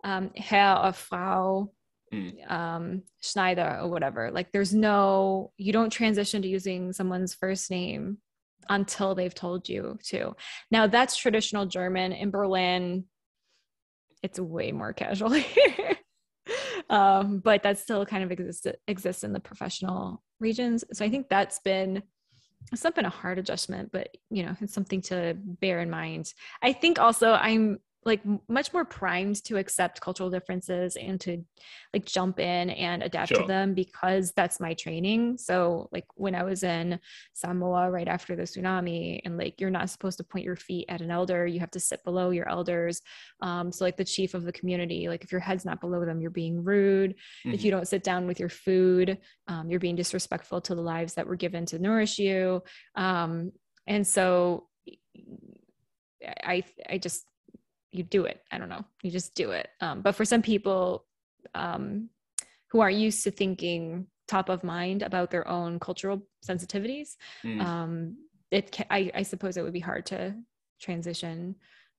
um, 0.03 0.31
Herr 0.35 0.77
or 0.77 0.93
Frau 0.93 1.71
mm. 2.13 2.51
um, 2.51 3.01
Schneider 3.21 3.79
or 3.81 3.89
whatever. 3.89 4.31
Like 4.31 4.51
there's 4.51 4.73
no, 4.73 5.51
you 5.57 5.73
don't 5.73 5.89
transition 5.89 6.41
to 6.43 6.47
using 6.47 6.93
someone's 6.93 7.33
first 7.33 7.69
name 7.71 8.19
until 8.69 9.15
they've 9.15 9.33
told 9.33 9.67
you 9.67 9.97
to. 10.05 10.35
Now 10.71 10.87
that's 10.87 11.17
traditional 11.17 11.65
German. 11.65 12.11
In 12.11 12.29
Berlin, 12.29 13.05
it's 14.23 14.39
way 14.39 14.71
more 14.71 14.93
casual 14.93 15.31
here. 15.31 15.97
Um, 16.89 17.39
but 17.39 17.63
that 17.63 17.79
still 17.79 18.05
kind 18.05 18.23
of 18.23 18.31
exists 18.31 18.67
exists 18.87 19.23
in 19.23 19.33
the 19.33 19.39
professional 19.39 20.23
regions. 20.39 20.83
So 20.93 21.05
I 21.05 21.09
think 21.09 21.29
that's 21.29 21.59
been 21.59 22.03
it's 22.71 22.83
not 22.83 22.95
been 22.95 23.05
a 23.05 23.09
hard 23.09 23.37
adjustment, 23.37 23.91
but 23.91 24.09
you 24.29 24.43
know, 24.43 24.55
it's 24.59 24.73
something 24.73 25.01
to 25.03 25.35
bear 25.37 25.79
in 25.79 25.89
mind. 25.89 26.33
I 26.61 26.73
think 26.73 26.99
also 26.99 27.33
I'm 27.33 27.79
like 28.05 28.21
much 28.47 28.71
more 28.71 28.85
primed 28.85 29.43
to 29.43 29.57
accept 29.57 29.99
cultural 29.99 30.29
differences 30.29 30.95
and 30.95 31.19
to 31.19 31.43
like 31.93 32.05
jump 32.05 32.39
in 32.39 32.69
and 32.69 33.01
adapt 33.01 33.29
sure. 33.29 33.41
to 33.41 33.47
them 33.47 33.73
because 33.73 34.31
that's 34.35 34.59
my 34.59 34.73
training 34.75 35.37
so 35.37 35.89
like 35.91 36.05
when 36.15 36.35
i 36.35 36.43
was 36.43 36.63
in 36.63 36.99
samoa 37.33 37.89
right 37.89 38.07
after 38.07 38.35
the 38.35 38.43
tsunami 38.43 39.19
and 39.25 39.37
like 39.37 39.59
you're 39.59 39.69
not 39.69 39.89
supposed 39.89 40.17
to 40.17 40.23
point 40.23 40.45
your 40.45 40.55
feet 40.55 40.85
at 40.87 41.01
an 41.01 41.09
elder 41.09 41.47
you 41.47 41.59
have 41.59 41.71
to 41.71 41.79
sit 41.79 42.03
below 42.03 42.29
your 42.29 42.47
elders 42.47 43.01
um, 43.41 43.71
so 43.71 43.83
like 43.83 43.97
the 43.97 44.05
chief 44.05 44.33
of 44.33 44.43
the 44.43 44.51
community 44.51 45.07
like 45.07 45.23
if 45.23 45.31
your 45.31 45.41
head's 45.41 45.65
not 45.65 45.81
below 45.81 46.05
them 46.05 46.21
you're 46.21 46.29
being 46.29 46.63
rude 46.63 47.11
mm-hmm. 47.11 47.53
if 47.53 47.63
you 47.63 47.71
don't 47.71 47.87
sit 47.87 48.03
down 48.03 48.27
with 48.27 48.39
your 48.39 48.49
food 48.49 49.17
um, 49.47 49.69
you're 49.69 49.79
being 49.79 49.95
disrespectful 49.95 50.61
to 50.61 50.75
the 50.75 50.81
lives 50.81 51.15
that 51.15 51.27
were 51.27 51.35
given 51.35 51.65
to 51.65 51.79
nourish 51.79 52.19
you 52.19 52.61
um, 52.95 53.51
and 53.87 54.05
so 54.05 54.67
I 56.43 56.63
I 56.89 56.97
just 56.97 57.25
you 57.95 58.03
do 58.03 58.25
it. 58.25 58.41
I 58.51 58.57
don't 58.57 58.69
know. 58.69 58.85
You 59.03 59.11
just 59.11 59.35
do 59.35 59.51
it. 59.51 59.69
Um, 59.81 60.01
but 60.01 60.15
for 60.15 60.25
some 60.25 60.41
people 60.41 61.05
um, 61.53 62.09
who 62.71 62.79
aren't 62.79 62.97
used 62.97 63.23
to 63.23 63.31
thinking 63.31 64.07
top 64.27 64.49
of 64.49 64.63
mind 64.63 65.01
about 65.01 65.31
their 65.31 65.47
own 65.47 65.79
cultural 65.79 66.27
sensitivities, 66.47 67.15
mm. 67.43 67.61
um, 67.61 68.17
it 68.51 68.71
can, 68.71 68.85
I, 68.89 69.11
I, 69.13 69.23
suppose 69.23 69.57
it 69.57 69.63
would 69.63 69.73
be 69.73 69.79
hard 69.79 70.05
to 70.07 70.35
transition 70.81 71.55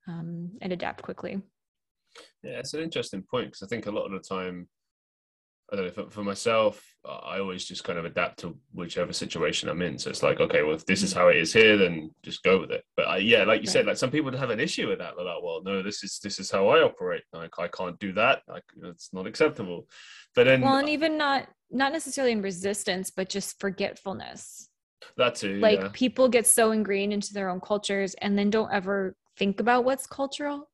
um, 0.09 0.51
and 0.61 0.73
adapt 0.73 1.03
quickly. 1.03 1.41
Yeah, 2.43 2.59
it's 2.59 2.75
an 2.75 2.83
interesting 2.83 3.23
point 3.23 3.49
because 3.49 3.63
I 3.63 3.67
think 3.67 3.87
a 3.87 3.91
lot 3.91 4.07
of 4.07 4.13
the 4.13 4.21
time 4.21 4.69
I 5.73 5.77
don't 5.77 5.87
know, 5.87 5.91
for, 5.91 6.11
for, 6.11 6.23
myself, 6.23 6.81
I 7.05 7.41
always 7.41 7.65
just 7.65 7.83
kind 7.83 7.99
of 7.99 8.05
adapt 8.05 8.39
to 8.41 8.57
whichever 8.73 9.13
situation 9.13 9.69
I'm 9.69 9.83
in. 9.83 9.99
So 9.99 10.11
it's 10.11 10.23
like, 10.23 10.39
okay, 10.39 10.63
well, 10.63 10.77
if 10.77 10.87
this 10.87 11.03
is 11.03 11.11
mm-hmm. 11.11 11.21
how 11.21 11.29
it 11.29 11.37
is 11.37 11.53
here, 11.53 11.77
then 11.77 12.11
just 12.23 12.45
go 12.45 12.61
with 12.61 12.71
it. 12.71 12.85
But 12.97 13.09
I, 13.09 13.17
yeah, 13.19 13.43
like 13.43 13.63
you 13.63 13.67
right. 13.67 13.73
said, 13.73 13.87
like 13.87 13.97
some 13.97 14.13
people 14.13 14.37
have 14.37 14.51
an 14.51 14.61
issue 14.61 14.89
with 14.89 14.99
that. 14.99 15.15
They're 15.17 15.25
like, 15.25 15.43
well, 15.43 15.63
no, 15.65 15.83
this 15.83 16.05
is 16.05 16.21
this 16.23 16.39
is 16.39 16.51
how 16.51 16.69
I 16.69 16.83
operate. 16.83 17.25
Like 17.33 17.59
I 17.59 17.67
can't 17.67 17.99
do 17.99 18.13
that. 18.13 18.43
Like 18.47 18.63
it's 18.85 19.13
not 19.13 19.27
acceptable. 19.27 19.89
But 20.37 20.45
then, 20.45 20.61
well, 20.61 20.77
and 20.77 20.89
even 20.89 21.19
not 21.19 21.49
not 21.71 21.93
necessarily 21.93 22.33
in 22.33 22.43
resistance, 22.43 23.11
but 23.11 23.29
just 23.29 23.59
forgetfulness. 23.59 24.69
That 25.17 25.35
too. 25.35 25.59
Like 25.59 25.81
yeah. 25.81 25.89
people 25.93 26.29
get 26.29 26.47
so 26.47 26.71
ingrained 26.71 27.13
into 27.13 27.33
their 27.33 27.49
own 27.49 27.61
cultures 27.61 28.15
and 28.15 28.39
then 28.39 28.51
don't 28.51 28.73
ever 28.73 29.17
think 29.37 29.61
about 29.61 29.85
what's 29.85 30.07
cultural 30.07 30.69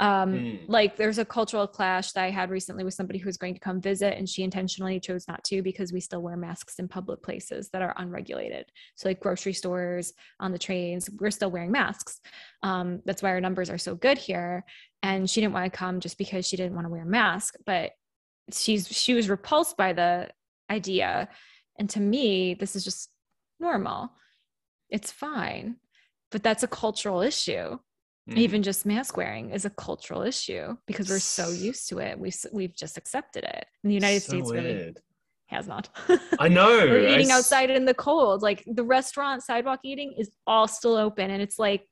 um, 0.00 0.32
mm. 0.32 0.60
Like 0.66 0.96
there's 0.96 1.18
a 1.18 1.26
cultural 1.26 1.66
clash 1.66 2.12
that 2.12 2.24
I 2.24 2.30
had 2.30 2.50
recently 2.50 2.84
with 2.84 2.94
somebody 2.94 3.18
who's 3.18 3.36
going 3.36 3.52
to 3.52 3.60
come 3.60 3.82
visit, 3.82 4.16
and 4.16 4.26
she 4.26 4.42
intentionally 4.42 4.98
chose 4.98 5.28
not 5.28 5.44
to 5.44 5.62
because 5.62 5.92
we 5.92 6.00
still 6.00 6.22
wear 6.22 6.38
masks 6.38 6.78
in 6.78 6.88
public 6.88 7.22
places 7.22 7.68
that 7.74 7.82
are 7.82 7.94
unregulated. 7.98 8.64
So, 8.96 9.10
like 9.10 9.20
grocery 9.20 9.52
stores, 9.52 10.14
on 10.40 10.52
the 10.52 10.58
trains, 10.58 11.10
we're 11.10 11.30
still 11.30 11.50
wearing 11.50 11.70
masks. 11.70 12.20
Um, 12.62 13.02
that's 13.04 13.22
why 13.22 13.28
our 13.28 13.42
numbers 13.42 13.68
are 13.68 13.78
so 13.78 13.94
good 13.94 14.16
here. 14.16 14.64
And 15.02 15.28
she 15.28 15.42
didn't 15.42 15.52
want 15.52 15.70
to 15.70 15.78
come 15.78 16.00
just 16.00 16.16
because 16.16 16.46
she 16.46 16.56
didn't 16.56 16.74
want 16.74 16.86
to 16.86 16.90
wear 16.90 17.02
a 17.02 17.06
mask, 17.06 17.56
but 17.66 17.92
she's 18.50 18.88
she 18.88 19.12
was 19.12 19.28
repulsed 19.28 19.76
by 19.76 19.92
the 19.92 20.30
idea. 20.70 21.28
And 21.78 21.90
to 21.90 22.00
me, 22.00 22.54
this 22.54 22.74
is 22.74 22.84
just 22.84 23.10
normal. 23.58 24.12
It's 24.88 25.12
fine. 25.12 25.76
But 26.30 26.42
that's 26.42 26.62
a 26.62 26.68
cultural 26.68 27.20
issue 27.20 27.78
mm 28.30 28.36
Even 28.36 28.62
just 28.62 28.86
mask 28.86 29.16
wearing 29.16 29.50
is 29.50 29.64
a 29.64 29.70
cultural 29.70 30.22
issue 30.22 30.76
because 30.86 31.08
we're 31.08 31.18
so 31.18 31.50
used 31.50 31.88
to 31.88 31.98
it. 31.98 32.18
We've 32.18 32.36
we've 32.52 32.74
just 32.74 32.96
accepted 32.96 33.44
it. 33.44 33.66
And 33.82 33.90
the 33.90 33.94
United 33.94 34.22
so 34.22 34.28
States 34.28 34.50
weird. 34.50 34.64
really 34.64 34.94
has 35.46 35.66
not. 35.66 35.88
I 36.38 36.48
know. 36.48 36.68
we're 36.90 37.08
eating 37.08 37.32
I... 37.32 37.36
outside 37.36 37.70
in 37.70 37.84
the 37.84 37.94
cold. 37.94 38.42
Like 38.42 38.62
the 38.66 38.84
restaurant 38.84 39.42
sidewalk 39.42 39.80
eating 39.82 40.14
is 40.16 40.30
all 40.46 40.68
still 40.68 40.96
open, 40.96 41.30
and 41.30 41.42
it's 41.42 41.58
like, 41.58 41.86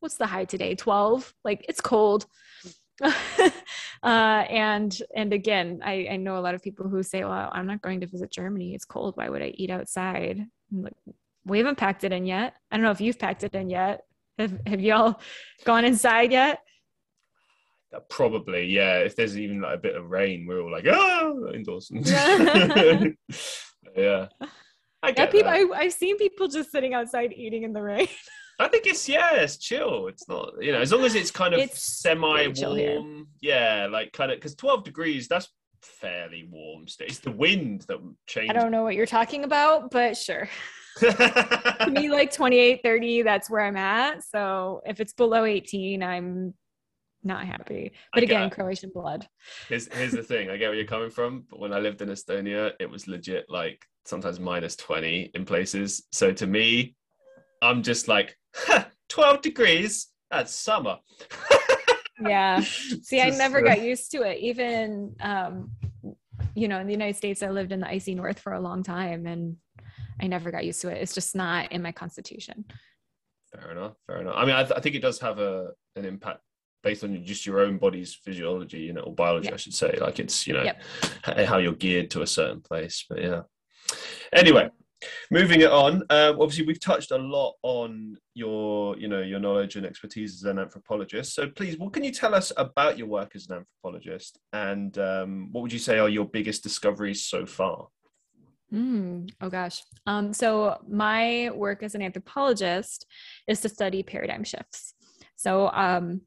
what's 0.00 0.16
the 0.16 0.26
high 0.26 0.46
today? 0.46 0.74
Twelve. 0.74 1.32
Like 1.44 1.64
it's 1.68 1.80
cold. 1.80 2.26
uh, 3.02 3.50
and 4.02 5.00
and 5.14 5.32
again, 5.32 5.80
I, 5.84 6.08
I 6.12 6.16
know 6.16 6.38
a 6.38 6.40
lot 6.40 6.54
of 6.54 6.62
people 6.62 6.88
who 6.88 7.02
say, 7.02 7.24
"Well, 7.24 7.50
I'm 7.52 7.66
not 7.66 7.82
going 7.82 8.00
to 8.00 8.06
visit 8.06 8.32
Germany. 8.32 8.74
It's 8.74 8.84
cold. 8.84 9.16
Why 9.16 9.28
would 9.28 9.42
I 9.42 9.52
eat 9.54 9.70
outside?" 9.70 10.40
I'm 10.72 10.82
like, 10.82 10.94
we 11.44 11.58
haven't 11.58 11.78
packed 11.78 12.04
it 12.04 12.12
in 12.12 12.26
yet. 12.26 12.54
I 12.70 12.76
don't 12.76 12.84
know 12.84 12.90
if 12.90 13.00
you've 13.00 13.18
packed 13.18 13.44
it 13.44 13.54
in 13.54 13.70
yet. 13.70 14.02
Have 14.38 14.58
Have 14.66 14.80
y'all 14.80 15.20
gone 15.64 15.84
inside 15.84 16.32
yet? 16.32 16.60
Probably, 18.10 18.66
yeah. 18.66 18.98
If 18.98 19.16
there's 19.16 19.38
even 19.38 19.62
like 19.62 19.76
a 19.76 19.80
bit 19.80 19.96
of 19.96 20.10
rain, 20.10 20.46
we're 20.46 20.60
all 20.60 20.70
like, 20.70 20.84
ah, 20.90 21.32
indoors. 21.54 21.90
yeah. 23.96 24.26
I 25.02 25.08
Yeah, 25.08 25.12
get 25.12 25.32
people. 25.32 25.50
that. 25.50 25.70
I, 25.74 25.78
I've 25.78 25.92
seen 25.92 26.18
people 26.18 26.48
just 26.48 26.70
sitting 26.70 26.92
outside 26.94 27.32
eating 27.32 27.62
in 27.62 27.72
the 27.72 27.82
rain. 27.82 28.08
I 28.60 28.66
think 28.68 28.86
it's 28.86 29.08
yeah, 29.08 29.36
it's 29.36 29.56
chill. 29.56 30.08
It's 30.08 30.28
not 30.28 30.52
you 30.60 30.72
know 30.72 30.80
as 30.80 30.92
long 30.92 31.04
as 31.04 31.14
it's 31.14 31.30
kind 31.30 31.54
of 31.54 31.60
It's 31.60 31.80
semi 32.02 32.36
very 32.42 32.52
chill 32.52 32.74
here. 32.74 33.00
warm. 33.00 33.28
Yeah, 33.40 33.86
like 33.90 34.12
kind 34.12 34.32
of 34.32 34.36
because 34.38 34.56
twelve 34.56 34.82
degrees 34.84 35.28
that's 35.28 35.48
fairly 35.80 36.48
warm. 36.50 36.86
It's 37.00 37.20
the 37.20 37.30
wind 37.30 37.84
that 37.88 37.98
changes. 38.26 38.50
I 38.50 38.58
don't 38.58 38.72
know 38.72 38.82
what 38.82 38.96
you're 38.96 39.06
talking 39.06 39.44
about, 39.44 39.90
but 39.92 40.16
sure. 40.16 40.48
To 40.96 41.88
me, 41.90 42.10
like 42.10 42.32
28, 42.32 42.80
30, 42.82 43.22
that's 43.22 43.50
where 43.50 43.62
I'm 43.62 43.76
at. 43.76 44.24
So 44.24 44.80
if 44.86 45.00
it's 45.00 45.12
below 45.12 45.44
18, 45.44 46.02
I'm 46.02 46.54
not 47.22 47.44
happy. 47.44 47.92
But 48.12 48.22
I 48.22 48.26
again, 48.26 48.50
Croatian 48.50 48.90
blood. 48.94 49.28
here's 49.68 49.92
here's 49.92 50.12
the 50.12 50.22
thing. 50.22 50.50
I 50.50 50.56
get 50.56 50.68
where 50.68 50.74
you're 50.74 50.86
coming 50.86 51.10
from, 51.10 51.44
but 51.50 51.58
when 51.58 51.72
I 51.72 51.78
lived 51.78 52.02
in 52.02 52.08
Estonia, 52.08 52.72
it 52.80 52.90
was 52.90 53.08
legit 53.08 53.46
like 53.48 53.84
sometimes 54.04 54.40
minus 54.40 54.76
twenty 54.76 55.30
in 55.34 55.44
places. 55.44 56.06
So 56.12 56.32
to 56.32 56.46
me, 56.46 56.94
I'm 57.62 57.82
just 57.82 58.08
like 58.08 58.36
twelve 59.08 59.42
degrees. 59.42 60.08
That's 60.30 60.54
summer. 60.54 60.98
Yeah. 62.20 62.60
See, 62.60 63.20
I 63.20 63.30
never 63.30 63.58
uh, 63.58 63.74
got 63.74 63.82
used 63.82 64.10
to 64.12 64.22
it. 64.22 64.38
Even, 64.40 65.14
um, 65.20 65.70
you 66.54 66.68
know, 66.68 66.78
in 66.78 66.86
the 66.86 66.92
United 66.92 67.16
States, 67.16 67.42
I 67.42 67.50
lived 67.50 67.72
in 67.72 67.80
the 67.80 67.88
icy 67.88 68.14
north 68.14 68.38
for 68.40 68.54
a 68.54 68.60
long 68.60 68.82
time 68.82 69.26
and 69.26 69.56
I 70.20 70.26
never 70.26 70.50
got 70.50 70.64
used 70.64 70.80
to 70.82 70.88
it. 70.88 71.00
It's 71.02 71.14
just 71.14 71.34
not 71.36 71.72
in 71.72 71.82
my 71.82 71.92
constitution. 71.92 72.64
Fair 73.52 73.70
enough. 73.72 73.94
Fair 74.06 74.20
enough. 74.20 74.34
I 74.36 74.44
mean, 74.44 74.54
I, 74.54 74.62
th- 74.64 74.76
I 74.76 74.80
think 74.80 74.94
it 74.94 75.02
does 75.02 75.18
have 75.20 75.38
a 75.38 75.70
an 75.96 76.04
impact 76.04 76.40
based 76.82 77.02
on 77.02 77.24
just 77.24 77.44
your 77.46 77.60
own 77.60 77.78
body's 77.78 78.14
physiology, 78.14 78.78
you 78.80 78.92
know, 78.92 79.00
or 79.02 79.14
biology, 79.14 79.48
Yeah. 79.48 79.54
I 79.54 79.58
should 79.58 79.74
say. 79.74 79.96
Like 80.00 80.18
it's 80.18 80.46
you 80.46 80.52
know 80.54 80.62
Yep. 80.64 80.82
how 81.46 81.58
you're 81.58 81.72
geared 81.72 82.10
to 82.12 82.22
a 82.22 82.26
certain 82.26 82.60
place. 82.60 83.04
But 83.08 83.22
yeah. 83.22 83.42
Anyway, 84.32 84.68
moving 85.30 85.62
it 85.62 85.70
on. 85.70 86.02
Um, 86.10 86.40
obviously, 86.40 86.66
we've 86.66 86.80
touched 86.80 87.10
a 87.10 87.16
lot 87.16 87.54
on 87.62 88.16
your 88.34 88.96
you 88.98 89.08
know 89.08 89.22
your 89.22 89.40
knowledge 89.40 89.76
and 89.76 89.86
expertise 89.86 90.34
as 90.34 90.42
an 90.44 90.58
anthropologist. 90.58 91.34
So 91.34 91.48
please, 91.48 91.78
what 91.78 91.92
can 91.94 92.04
you 92.04 92.12
tell 92.12 92.34
us 92.34 92.52
about 92.56 92.98
your 92.98 93.06
work 93.08 93.32
as 93.34 93.48
an 93.48 93.56
anthropologist, 93.56 94.38
and 94.52 94.96
um, 94.98 95.48
what 95.52 95.62
would 95.62 95.72
you 95.72 95.78
say 95.78 95.98
are 95.98 96.08
your 96.08 96.26
biggest 96.26 96.62
discoveries 96.62 97.24
so 97.24 97.46
far? 97.46 97.88
Mm, 98.72 99.30
oh 99.40 99.48
gosh. 99.48 99.82
Um, 100.06 100.32
so 100.32 100.78
my 100.88 101.50
work 101.54 101.82
as 101.82 101.94
an 101.94 102.02
anthropologist 102.02 103.06
is 103.46 103.60
to 103.62 103.68
study 103.68 104.02
paradigm 104.02 104.44
shifts. 104.44 104.94
So 105.36 105.70
um, 105.72 106.22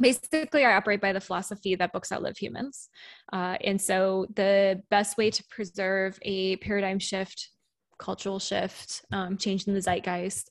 basically, 0.00 0.64
I 0.64 0.74
operate 0.74 1.00
by 1.00 1.12
the 1.12 1.20
philosophy 1.20 1.76
that 1.76 1.92
books 1.92 2.10
outlive 2.10 2.38
humans. 2.38 2.88
Uh, 3.32 3.56
and 3.62 3.80
so 3.80 4.26
the 4.34 4.82
best 4.90 5.16
way 5.16 5.30
to 5.30 5.44
preserve 5.48 6.18
a 6.22 6.56
paradigm 6.56 6.98
shift, 6.98 7.50
cultural 7.98 8.38
shift, 8.38 9.02
um, 9.12 9.36
change 9.36 9.68
in 9.68 9.74
the 9.74 9.80
zeitgeist, 9.80 10.48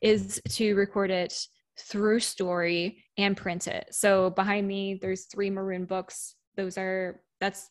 is 0.00 0.40
to 0.48 0.74
record 0.74 1.10
it 1.10 1.34
through 1.78 2.20
story 2.20 3.04
and 3.18 3.36
print 3.36 3.66
it. 3.66 3.86
So 3.90 4.30
behind 4.30 4.66
me, 4.66 4.98
there's 5.00 5.26
three 5.26 5.50
maroon 5.50 5.84
books. 5.84 6.34
Those 6.56 6.78
are 6.78 7.20
that's 7.40 7.68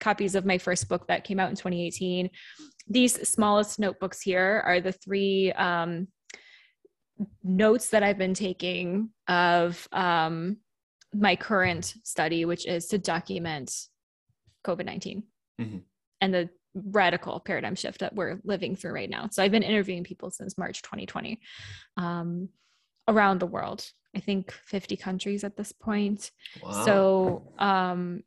copies 0.00 0.34
of 0.34 0.44
my 0.44 0.58
first 0.58 0.88
book 0.88 1.06
that 1.08 1.24
came 1.24 1.40
out 1.40 1.50
in 1.50 1.56
2018. 1.56 2.30
These 2.88 3.28
smallest 3.28 3.78
notebooks 3.78 4.20
here 4.20 4.62
are 4.64 4.80
the 4.80 4.92
three 4.92 5.52
um, 5.52 6.08
notes 7.42 7.90
that 7.90 8.02
I've 8.02 8.18
been 8.18 8.34
taking 8.34 9.10
of 9.28 9.88
um, 9.92 10.58
my 11.14 11.36
current 11.36 11.94
study, 12.04 12.44
which 12.44 12.66
is 12.66 12.86
to 12.88 12.98
document 12.98 13.72
COVID 14.66 14.84
19 14.84 15.22
Mhm. 15.60 15.82
and 16.20 16.34
the 16.34 16.50
radical 16.74 17.40
paradigm 17.40 17.74
shift 17.74 18.00
that 18.00 18.14
we're 18.14 18.38
living 18.44 18.76
through 18.76 18.92
right 18.92 19.08
now. 19.08 19.28
So 19.30 19.42
I've 19.42 19.50
been 19.50 19.62
interviewing 19.62 20.04
people 20.04 20.30
since 20.30 20.58
March 20.58 20.82
2020 20.82 21.40
um, 21.96 22.50
around 23.08 23.40
the 23.40 23.46
world. 23.46 23.90
I 24.14 24.20
think 24.20 24.50
50 24.52 24.96
countries 24.96 25.44
at 25.44 25.56
this 25.56 25.72
point. 25.72 26.30
Wow. 26.62 26.84
So 26.84 27.52
um, 27.58 28.22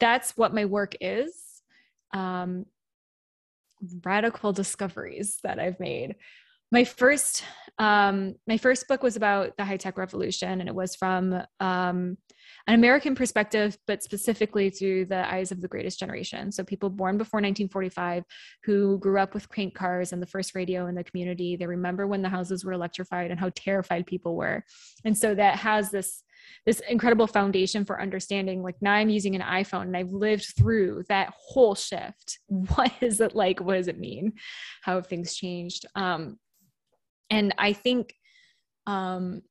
that's 0.00 0.36
what 0.36 0.54
my 0.54 0.64
work 0.64 0.94
is. 1.00 1.62
Um, 2.12 2.66
radical 4.04 4.52
discoveries 4.52 5.38
that 5.42 5.58
I've 5.58 5.80
made. 5.80 6.16
My 6.72 6.84
first, 6.84 7.44
um, 7.78 8.34
my 8.46 8.56
first 8.56 8.88
book 8.88 9.02
was 9.02 9.16
about 9.16 9.56
the 9.56 9.64
high 9.64 9.76
tech 9.76 9.98
revolution, 9.98 10.60
and 10.60 10.68
it 10.68 10.74
was 10.74 10.96
from 10.96 11.42
um, 11.60 12.18
an 12.66 12.74
American 12.74 13.14
perspective, 13.14 13.78
but 13.86 14.02
specifically 14.02 14.70
through 14.70 15.04
the 15.04 15.32
eyes 15.32 15.52
of 15.52 15.60
the 15.60 15.68
greatest 15.68 15.98
generation. 16.00 16.50
So 16.50 16.64
people 16.64 16.90
born 16.90 17.16
before 17.16 17.38
1945 17.38 18.24
who 18.64 18.98
grew 18.98 19.20
up 19.20 19.34
with 19.34 19.48
crank 19.48 19.74
cars 19.74 20.12
and 20.12 20.20
the 20.20 20.26
first 20.26 20.54
radio 20.54 20.86
in 20.86 20.96
the 20.96 21.04
community. 21.04 21.56
They 21.56 21.66
remember 21.66 22.06
when 22.06 22.22
the 22.22 22.28
houses 22.28 22.64
were 22.64 22.72
electrified 22.72 23.30
and 23.30 23.38
how 23.38 23.50
terrified 23.54 24.06
people 24.06 24.34
were, 24.34 24.64
and 25.04 25.16
so 25.16 25.34
that 25.34 25.58
has 25.58 25.90
this 25.90 26.22
this 26.64 26.80
incredible 26.88 27.26
foundation 27.26 27.84
for 27.84 28.00
understanding 28.00 28.62
like 28.62 28.76
now 28.80 28.92
i'm 28.92 29.08
using 29.08 29.34
an 29.34 29.42
iphone 29.42 29.82
and 29.82 29.96
i've 29.96 30.12
lived 30.12 30.52
through 30.56 31.02
that 31.08 31.32
whole 31.36 31.74
shift 31.74 32.38
what 32.46 32.92
is 33.00 33.20
it 33.20 33.34
like 33.34 33.60
what 33.60 33.74
does 33.74 33.88
it 33.88 33.98
mean 33.98 34.32
how 34.82 34.94
have 34.94 35.06
things 35.06 35.34
changed 35.34 35.86
um 35.94 36.38
and 37.30 37.54
i 37.58 37.72
think 37.72 38.14
um 38.86 39.42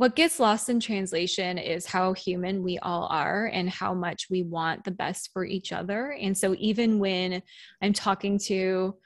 what 0.00 0.16
gets 0.16 0.40
lost 0.40 0.70
in 0.70 0.80
translation 0.80 1.58
is 1.58 1.84
how 1.84 2.14
human 2.14 2.62
we 2.62 2.78
all 2.78 3.06
are 3.10 3.50
and 3.52 3.68
how 3.68 3.92
much 3.92 4.28
we 4.30 4.42
want 4.42 4.82
the 4.82 4.90
best 4.90 5.28
for 5.30 5.44
each 5.44 5.72
other 5.72 6.12
and 6.12 6.36
so 6.38 6.54
even 6.58 6.98
when 6.98 7.42
i'm 7.82 7.92
talking 7.92 8.38
to 8.38 8.96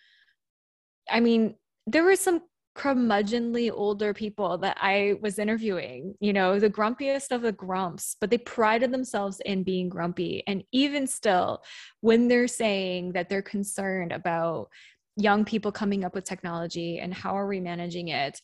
i 1.10 1.18
mean 1.18 1.56
there 1.88 2.04
were 2.04 2.14
some 2.14 2.40
curmudgeonly 2.76 3.72
older 3.72 4.12
people 4.12 4.58
that 4.58 4.76
I 4.80 5.14
was 5.20 5.38
interviewing, 5.38 6.16
you 6.18 6.32
know, 6.32 6.58
the 6.58 6.68
grumpiest 6.68 7.30
of 7.30 7.42
the 7.42 7.52
grumps, 7.52 8.16
but 8.20 8.30
they 8.30 8.38
prided 8.38 8.90
themselves 8.90 9.40
in 9.46 9.62
being 9.62 9.88
grumpy. 9.88 10.42
And 10.48 10.64
even 10.72 11.06
still, 11.06 11.62
when 12.00 12.26
they're 12.26 12.48
saying 12.48 13.12
that 13.12 13.28
they're 13.28 13.42
concerned 13.42 14.10
about 14.10 14.70
young 15.16 15.44
people 15.44 15.70
coming 15.70 16.04
up 16.04 16.16
with 16.16 16.24
technology 16.24 16.98
and 16.98 17.14
how 17.14 17.36
are 17.38 17.46
we 17.46 17.60
managing 17.60 18.08
it, 18.08 18.40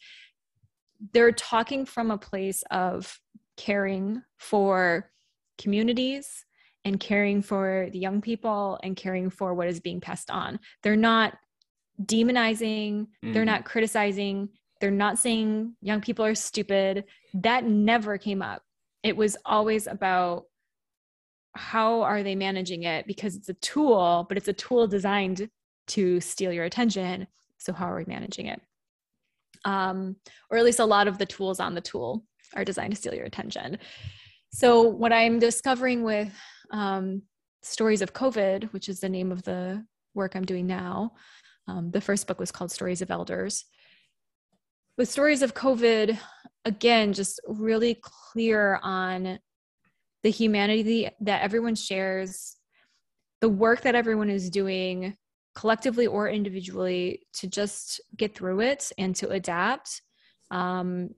they're 1.12 1.32
talking 1.32 1.86
from 1.86 2.10
a 2.10 2.18
place 2.18 2.62
of 2.70 3.18
caring 3.56 4.22
for 4.38 5.10
communities 5.58 6.44
and 6.84 6.98
caring 6.98 7.42
for 7.42 7.88
the 7.92 7.98
young 7.98 8.20
people 8.20 8.78
and 8.82 8.96
caring 8.96 9.28
for 9.30 9.54
what 9.54 9.68
is 9.68 9.80
being 9.80 10.00
passed 10.00 10.30
on. 10.30 10.58
They're 10.82 10.96
not 10.96 11.38
demonizing, 12.02 13.06
they're 13.22 13.42
Mhm. 13.42 13.46
not 13.46 13.64
criticizing, 13.64 14.48
they're 14.80 14.90
not 14.90 15.18
saying 15.18 15.76
young 15.82 16.00
people 16.00 16.24
are 16.24 16.34
stupid. 16.34 17.04
That 17.34 17.64
never 17.64 18.16
came 18.16 18.40
up. 18.40 18.62
It 19.02 19.16
was 19.16 19.36
always 19.44 19.86
about 19.86 20.46
how 21.54 22.02
are 22.02 22.22
they 22.22 22.34
managing 22.34 22.84
it 22.84 23.06
because 23.06 23.36
it's 23.36 23.48
a 23.48 23.54
tool, 23.54 24.24
but 24.28 24.38
it's 24.38 24.48
a 24.48 24.52
tool 24.52 24.86
designed 24.86 25.50
to 25.88 26.20
steal 26.20 26.52
your 26.52 26.64
attention. 26.64 27.26
So 27.58 27.72
how 27.72 27.90
are 27.90 27.96
we 27.96 28.04
managing 28.06 28.46
it? 28.46 28.62
Um, 29.64 30.16
or 30.51 30.57
at 30.57 30.64
least 30.64 30.79
a 30.79 30.85
lot 30.85 31.09
of 31.09 31.18
the 31.18 31.27
tools 31.27 31.61
on 31.61 31.75
the 31.75 31.81
tool 31.81 32.25
are 32.55 32.64
designed 32.64 32.92
to 32.94 32.96
steal 32.96 33.14
your 33.14 33.27
attention. 33.27 33.79
So 34.53 34.83
what 34.83 35.12
I'm 35.12 35.38
discovering 35.38 36.03
with 36.03 36.33
um, 36.73 37.23
stories 37.62 38.03
of 38.03 38.12
COVID, 38.12 38.73
which 38.73 38.88
is 38.88 39.01
the 39.01 39.09
name 39.09 39.31
of 39.31 39.42
the 39.42 39.85
work 40.14 40.35
I'm 40.35 40.44
doing 40.44 40.66
now, 40.66 41.12
um, 41.68 41.90
the 41.90 42.01
first 42.01 42.27
book 42.27 42.40
was 42.40 42.51
called 42.51 42.73
Stories 42.73 43.03
of 43.03 43.11
Elders. 43.11 43.64
With 44.99 45.09
Stories 45.09 45.42
of 45.42 45.55
COVID, 45.55 46.18
again, 46.64 47.12
just 47.12 47.40
really 47.46 48.01
clear 48.03 48.81
on 48.83 49.38
the 50.23 50.31
humanity 50.31 51.09
that 51.20 51.42
everyone 51.42 51.75
shares, 51.75 52.57
the 53.40 53.49
work 53.49 53.83
that 53.83 53.94
everyone 53.94 54.31
is 54.31 54.51
doing 54.51 55.16
collectively 55.54 56.06
or 56.06 56.28
individually 56.28 57.26
to 57.34 57.46
just 57.46 58.00
get 58.16 58.34
through 58.34 58.60
it 58.60 58.92
and 58.98 59.14
to 59.16 59.28
adapt. 59.30 60.02
Um, 60.50 61.10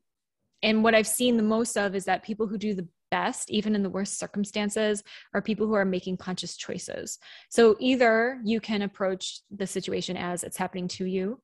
and 0.62 0.84
what 0.84 0.94
I've 0.94 1.06
seen 1.06 1.36
the 1.36 1.42
most 1.42 1.76
of 1.76 1.94
is 1.94 2.04
that 2.04 2.22
people 2.22 2.46
who 2.46 2.58
do 2.58 2.74
the 2.74 2.88
best, 3.10 3.50
even 3.50 3.74
in 3.74 3.82
the 3.82 3.90
worst 3.90 4.18
circumstances, 4.18 5.02
are 5.34 5.42
people 5.42 5.66
who 5.66 5.74
are 5.74 5.84
making 5.84 6.16
conscious 6.16 6.56
choices. 6.56 7.18
So 7.50 7.76
either 7.78 8.40
you 8.44 8.60
can 8.60 8.82
approach 8.82 9.40
the 9.50 9.66
situation 9.66 10.16
as 10.16 10.44
it's 10.44 10.56
happening 10.56 10.88
to 10.88 11.04
you, 11.04 11.40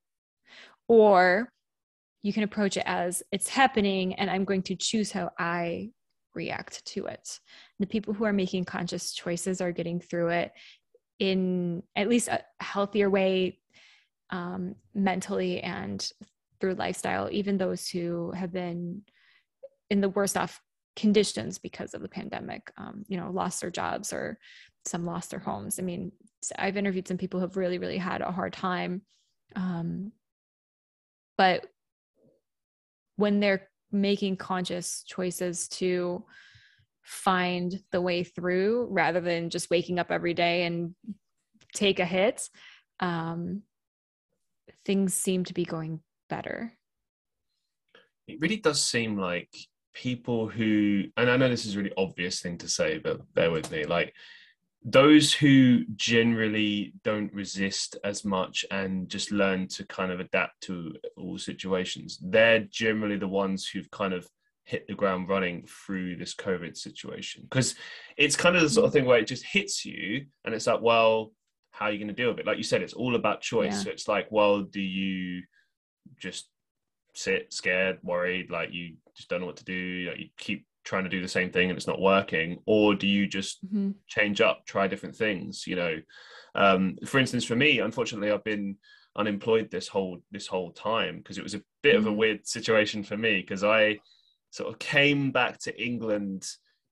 or 0.89 1.53
you 2.23 2.33
can 2.33 2.43
approach 2.43 2.77
it 2.77 2.85
as 2.87 3.23
it's 3.33 3.49
happening 3.49 4.15
and 4.15 4.31
I'm 4.31 4.45
going 4.45 4.63
to 4.63 4.77
choose 4.77 5.13
how 5.13 5.31
I 5.39 5.91
react 6.35 6.85
to 6.87 7.07
it. 7.07 7.39
The 7.81 7.87
people 7.87 8.15
who 8.15 8.25
are 8.25 8.33
making 8.33 8.65
conscious 8.65 9.13
choices 9.13 9.61
are 9.61 9.73
getting 9.73 10.01
through 10.01 10.29
it 10.29 10.53
in 11.19 11.83
at 11.97 12.09
least 12.09 12.29
a 12.29 12.45
healthier 12.61 13.11
way 13.11 13.59
um, 14.31 14.75
mentally 14.95 15.61
and 15.61 16.11
through 16.61 16.75
lifestyle, 16.75 17.29
even 17.31 17.57
those 17.57 17.89
who 17.89 18.33
have 18.33 18.53
been 18.53 19.03
in 19.91 20.01
the 20.01 20.09
worst 20.09 20.37
off 20.37 20.61
conditions 20.97 21.59
because 21.59 21.95
of 21.95 22.03
the 22.03 22.09
pandemic, 22.09 22.71
um, 22.77 23.05
you 23.09 23.17
know, 23.17 23.31
lost 23.31 23.61
their 23.61 23.71
jobs 23.71 24.13
or 24.13 24.39
some 24.85 25.07
lost 25.07 25.31
their 25.31 25.39
homes. 25.39 25.79
I 25.79 25.83
mean, 25.83 26.13
I've 26.57 26.77
interviewed 26.77 27.09
some 27.09 27.19
people 27.19 27.41
who've 27.41 27.57
really, 27.57 27.79
really 27.79 27.99
had 27.99 28.21
a 28.21 28.33
hard 28.33 28.53
time. 28.53 29.03
Um, 29.55 30.13
but 31.37 31.67
when 33.17 33.41
they're 33.41 33.69
making 33.91 34.37
conscious 34.37 35.05
choices 35.05 35.69
to 35.69 36.25
find 37.09 37.83
the 37.91 38.03
way 38.03 38.23
through 38.23 38.87
rather 38.91 39.21
than 39.21 39.49
just 39.49 39.71
waking 39.71 39.99
up 39.99 40.11
every 40.11 40.35
day 40.35 40.65
and 40.65 40.95
take 41.75 42.01
a 42.01 42.05
hit, 42.05 42.51
um, 43.01 43.63
things 44.85 45.15
seem 45.15 45.43
to 45.45 45.55
be 45.55 45.65
going 45.65 46.01
better. 46.29 46.75
It 48.27 48.41
really 48.41 48.59
does 48.59 48.83
seem 48.83 49.17
like 49.17 49.49
people 49.95 50.49
who, 50.49 51.05
and 51.17 51.31
I 51.31 51.39
know 51.39 51.49
this 51.49 51.65
is 51.65 51.77
a 51.77 51.79
really 51.79 51.95
obvious 51.97 52.41
thing 52.41 52.59
to 52.59 52.69
say, 52.69 52.99
but 52.99 53.23
bear 53.33 53.51
with 53.51 53.71
me, 53.71 53.85
like 53.85 54.13
those 54.85 55.33
who 55.33 55.87
generally 55.97 56.93
don't 57.05 57.33
resist 57.33 57.97
as 58.05 58.23
much 58.23 58.67
and 58.71 59.09
just 59.09 59.33
learn 59.33 59.67
to 59.69 59.87
kind 59.87 60.13
of 60.13 60.21
adapt 60.21 60.61
to 60.65 60.95
all 61.17 61.39
situations, 61.39 62.19
they're 62.23 62.61
generally 62.71 63.17
the 63.17 63.27
ones 63.27 63.67
who've 63.67 63.91
kind 63.91 64.13
of 64.13 64.29
hit 64.69 64.87
the 64.87 64.95
ground 64.95 65.31
running 65.31 65.67
through 65.67 66.17
this 66.17 66.35
COVID 66.35 66.77
situation. 66.77 67.43
Because 67.49 67.75
it's 68.19 68.37
kind 68.37 68.55
of 68.55 68.61
the 68.61 68.69
sort 68.69 68.87
of 68.87 68.93
thing 68.93 69.07
where 69.07 69.19
it 69.19 69.27
just 69.27 69.45
hits 69.45 69.87
you 69.87 70.27
and 70.45 70.55
it's 70.55 70.67
like, 70.67 70.83
well, 70.83 71.33
how 71.71 71.87
are 71.87 71.91
you 71.91 71.99
going 71.99 72.09
to 72.09 72.15
deal 72.15 72.29
with 72.29 72.41
it? 72.41 72.47
Like 72.47 72.59
you 72.59 72.63
said, 72.63 72.83
it's 72.83 72.93
all 72.93 73.15
about 73.15 73.41
choice. 73.41 73.73
Yeah. 73.73 73.83
So 73.85 73.91
it's 73.91 74.09
like, 74.09 74.27
well, 74.31 74.61
do 74.61 74.83
you 74.83 75.43
just 76.21 76.51
sit 77.15 77.51
scared, 77.51 77.99
worried, 78.03 78.51
like 78.51 78.71
you 78.71 78.97
just 79.17 79.31
don't 79.31 79.41
know 79.41 79.47
what 79.47 79.57
to 79.57 79.65
do, 79.65 80.09
like 80.11 80.21
you 80.21 80.29
keep 80.37 80.67
trying 80.85 81.05
to 81.05 81.11
do 81.11 81.23
the 81.23 81.29
same 81.29 81.51
thing 81.51 81.71
and 81.71 81.77
it's 81.77 81.87
not 81.87 82.01
working 82.01 82.59
or 82.67 82.95
do 82.95 83.07
you 83.07 83.27
just 83.27 83.65
mm-hmm. 83.67 83.91
change 84.07 84.41
up 84.41 84.65
try 84.65 84.87
different 84.87 85.15
things 85.15 85.67
you 85.67 85.77
know 85.77 85.97
um, 86.55 86.97
for 87.05 87.19
instance 87.19 87.45
for 87.45 87.55
me 87.55 87.81
unfortunately 87.81 88.31
i've 88.31 88.43
been 88.43 88.75
unemployed 89.15 89.71
this 89.71 89.87
whole 89.87 90.19
this 90.31 90.47
whole 90.47 90.73
time 90.73 91.19
because 91.19 91.37
it 91.37 91.45
was 91.45 91.53
a 91.53 91.61
bit 91.83 91.91
mm-hmm. 91.91 91.99
of 91.99 92.07
a 92.07 92.09
mm-hmm. 92.09 92.19
weird 92.19 92.47
situation 92.47 93.03
for 93.03 93.19
me 93.19 93.43
because 93.43 93.63
i 93.63 93.99
sort 94.51 94.73
of 94.73 94.79
came 94.79 95.31
back 95.31 95.59
to 95.59 95.83
england 95.83 96.47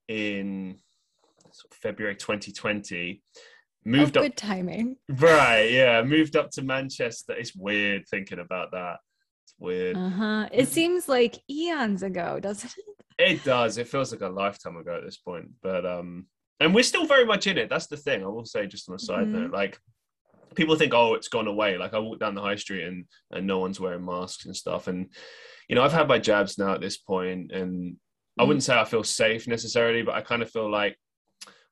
in 0.09 0.77
sort 1.53 1.73
of 1.73 1.79
february 1.79 2.15
2020 2.15 3.23
moved 3.85 4.17
oh, 4.17 4.21
up 4.21 4.27
good 4.27 4.37
timing 4.37 4.97
right 5.09 5.71
yeah 5.71 6.03
moved 6.03 6.37
up 6.37 6.51
to 6.51 6.63
manchester 6.63 7.35
it's 7.35 7.55
weird 7.55 8.05
thinking 8.09 8.39
about 8.39 8.71
that 8.73 8.97
it's 9.45 9.55
weird 9.59 9.97
uh-huh 9.97 10.49
it 10.53 10.69
seems 10.69 11.09
like 11.09 11.39
eons 11.49 12.03
ago 12.03 12.39
doesn't 12.41 12.73
it 12.77 12.97
it 13.19 13.45
does. 13.45 13.79
It 13.79 13.89
feels 13.89 14.13
like 14.13 14.21
a 14.21 14.29
lifetime 14.29 14.77
ago 14.77 14.97
at 14.97 15.05
this 15.05 15.17
point, 15.17 15.49
but 15.63 15.87
um, 15.87 16.27
and 16.61 16.75
we're 16.75 16.85
still 16.85 17.07
very 17.07 17.25
much 17.25 17.47
in 17.47 17.59
it. 17.59 17.71
That's 17.71 17.87
the 17.87 17.97
thing. 17.97 18.23
I 18.23 18.29
will 18.29 18.45
say, 18.45 18.67
just 18.67 18.89
on 18.89 18.95
a 18.95 18.99
side 18.99 19.27
mm-hmm. 19.27 19.45
note, 19.45 19.53
like 19.53 19.79
people 20.55 20.77
think, 20.77 20.93
oh, 20.95 21.15
it's 21.15 21.29
gone 21.29 21.47
away. 21.47 21.79
Like 21.79 21.95
I 21.95 21.99
walk 21.99 22.21
down 22.21 22.35
the 22.35 22.43
high 22.43 22.57
street 22.57 22.85
and 22.85 23.07
and 23.31 23.47
no 23.47 23.59
one's 23.59 23.81
wearing 23.81 24.05
masks 24.05 24.45
and 24.45 24.55
stuff. 24.55 24.87
And 24.87 25.09
you 25.69 25.75
know, 25.75 25.83
I've 25.83 25.93
had 25.93 26.09
my 26.09 26.19
jabs 26.19 26.59
now 26.59 26.75
at 26.75 26.81
this 26.81 26.97
point, 26.97 27.53
and 27.53 27.73
mm-hmm. 27.73 28.41
I 28.41 28.45
wouldn't 28.45 28.63
say 28.63 28.79
I 28.79 28.85
feel 28.85 29.05
safe 29.05 29.49
necessarily, 29.49 30.03
but 30.03 30.15
I 30.15 30.21
kind 30.21 30.43
of 30.43 30.51
feel 30.51 30.71
like, 30.71 30.99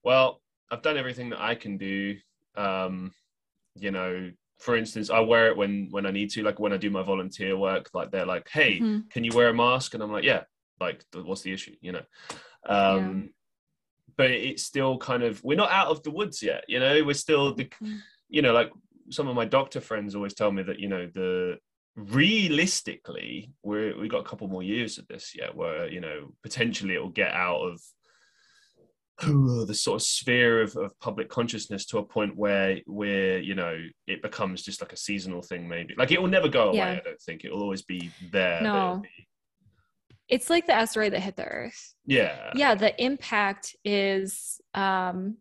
well, 0.03 0.41
I've 0.71 0.83
done 0.83 0.97
everything 0.97 1.31
that 1.31 1.41
I 1.41 1.55
can 1.55 1.77
do. 1.77 2.17
Um, 2.57 3.13
you 3.77 3.91
know, 3.91 4.31
for 4.59 4.77
instance, 4.77 5.11
I 5.11 5.21
wear 5.21 5.49
it 5.49 5.57
when 5.57 5.89
when 5.91 6.07
I 6.07 6.11
need 6.11 6.31
to, 6.31 6.43
like 6.43 6.59
when 6.59 6.73
I 6.73 6.77
do 6.77 6.91
my 6.91 7.03
volunteer 7.03 7.57
work. 7.57 7.91
Like 7.95 8.11
they're 8.11 8.27
like, 8.27 8.49
"Hey, 8.49 8.81
mm-hmm. 8.81 9.09
can 9.11 9.25
you 9.25 9.33
wear 9.35 9.49
a 9.49 9.55
mask?" 9.55 9.95
And 9.95 10.03
I'm 10.03 10.13
like, 10.13 10.25
"Yeah, 10.25 10.45
like 10.81 11.05
what's 11.13 11.43
the 11.43 11.53
issue 11.53 11.75
you 11.81 11.93
know 11.93 12.03
um 12.67 13.23
yeah. 13.23 13.29
but 14.17 14.31
it's 14.31 14.63
still 14.63 14.99
kind 14.99 15.23
of 15.23 15.43
we're 15.45 15.57
not 15.57 15.71
out 15.71 15.89
of 15.89 16.03
the 16.03 16.11
woods 16.11 16.43
yet 16.43 16.65
you 16.69 16.81
know 16.81 17.03
we're 17.05 17.15
still 17.15 17.55
the 17.55 17.65
mm-hmm. 17.65 17.97
you 18.29 18.43
know 18.43 18.53
like 18.53 18.71
some 19.11 19.29
of 19.29 19.37
my 19.37 19.45
doctor 19.45 19.81
friends 19.81 20.15
always 20.15 20.35
tell 20.35 20.51
me 20.51 20.63
that 20.63 20.79
you 20.79 20.89
know 20.89 21.09
the 21.15 21.57
realistically 21.97 23.53
we're 23.63 23.97
we 24.01 24.09
got 24.09 24.19
a 24.19 24.29
couple 24.29 24.49
more 24.49 24.65
years 24.65 24.99
of 24.99 25.07
this 25.07 25.33
yet 25.37 25.55
where 25.55 25.89
you 25.89 26.01
know 26.01 26.33
potentially 26.43 26.95
it 26.95 27.01
will 27.01 27.09
get 27.09 27.33
out 27.33 27.61
of 27.61 27.81
the 29.67 29.75
sort 29.75 29.97
of 29.97 30.03
sphere 30.03 30.63
of, 30.63 30.77
of 30.77 30.99
public 30.99 31.29
consciousness 31.29 31.87
to 31.87 31.99
a 31.99 32.05
point 32.05 32.37
where 32.37 32.79
where 32.87 33.39
you 33.39 33.55
know 33.55 33.79
it 34.09 34.21
becomes 34.23 34.63
just 34.63 34.81
like 34.81 34.93
a 34.93 34.97
seasonal 34.97 35.41
thing 35.41 35.69
maybe. 35.69 35.95
Like 35.97 36.11
it 36.11 36.21
will 36.21 36.29
never 36.29 36.49
go 36.49 36.69
away 36.69 36.79
yeah. 36.79 36.91
i 36.91 37.01
don't 37.05 37.21
think. 37.21 37.45
It 37.45 37.53
will 37.53 37.63
always 37.63 37.83
be 37.83 38.11
there 38.33 38.61
no. 38.61 39.01
Be, 39.03 39.09
it's 40.29 40.51
like 40.51 40.67
the 40.67 40.73
asteroid 40.73 41.13
that 41.13 41.21
hit 41.21 41.37
the 41.37 41.45
earth. 41.45 41.95
Yeah. 42.07 42.51
Yeah 42.55 42.75
the 42.75 43.01
impact 43.03 43.77
is 43.85 44.61
um 44.75 45.37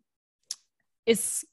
is 1.04 1.44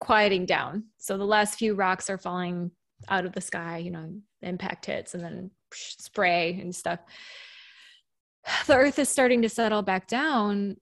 quieting 0.00 0.44
down. 0.44 0.84
So 0.98 1.16
the 1.16 1.24
last 1.24 1.58
few 1.58 1.74
rocks 1.74 2.10
are 2.10 2.18
falling 2.18 2.72
out 3.08 3.24
of 3.24 3.32
the 3.32 3.40
sky 3.40 3.78
you 3.78 3.90
know 3.90 4.14
impact 4.44 4.86
hits 4.86 5.14
and 5.14 5.24
then 5.24 5.50
spray 5.72 6.58
and 6.60 6.74
stuff. 6.74 7.00
The 8.66 8.76
earth 8.76 8.98
is 8.98 9.08
starting 9.08 9.40
to 9.42 9.48
settle 9.48 9.80
back 9.80 10.06
down 10.06 10.76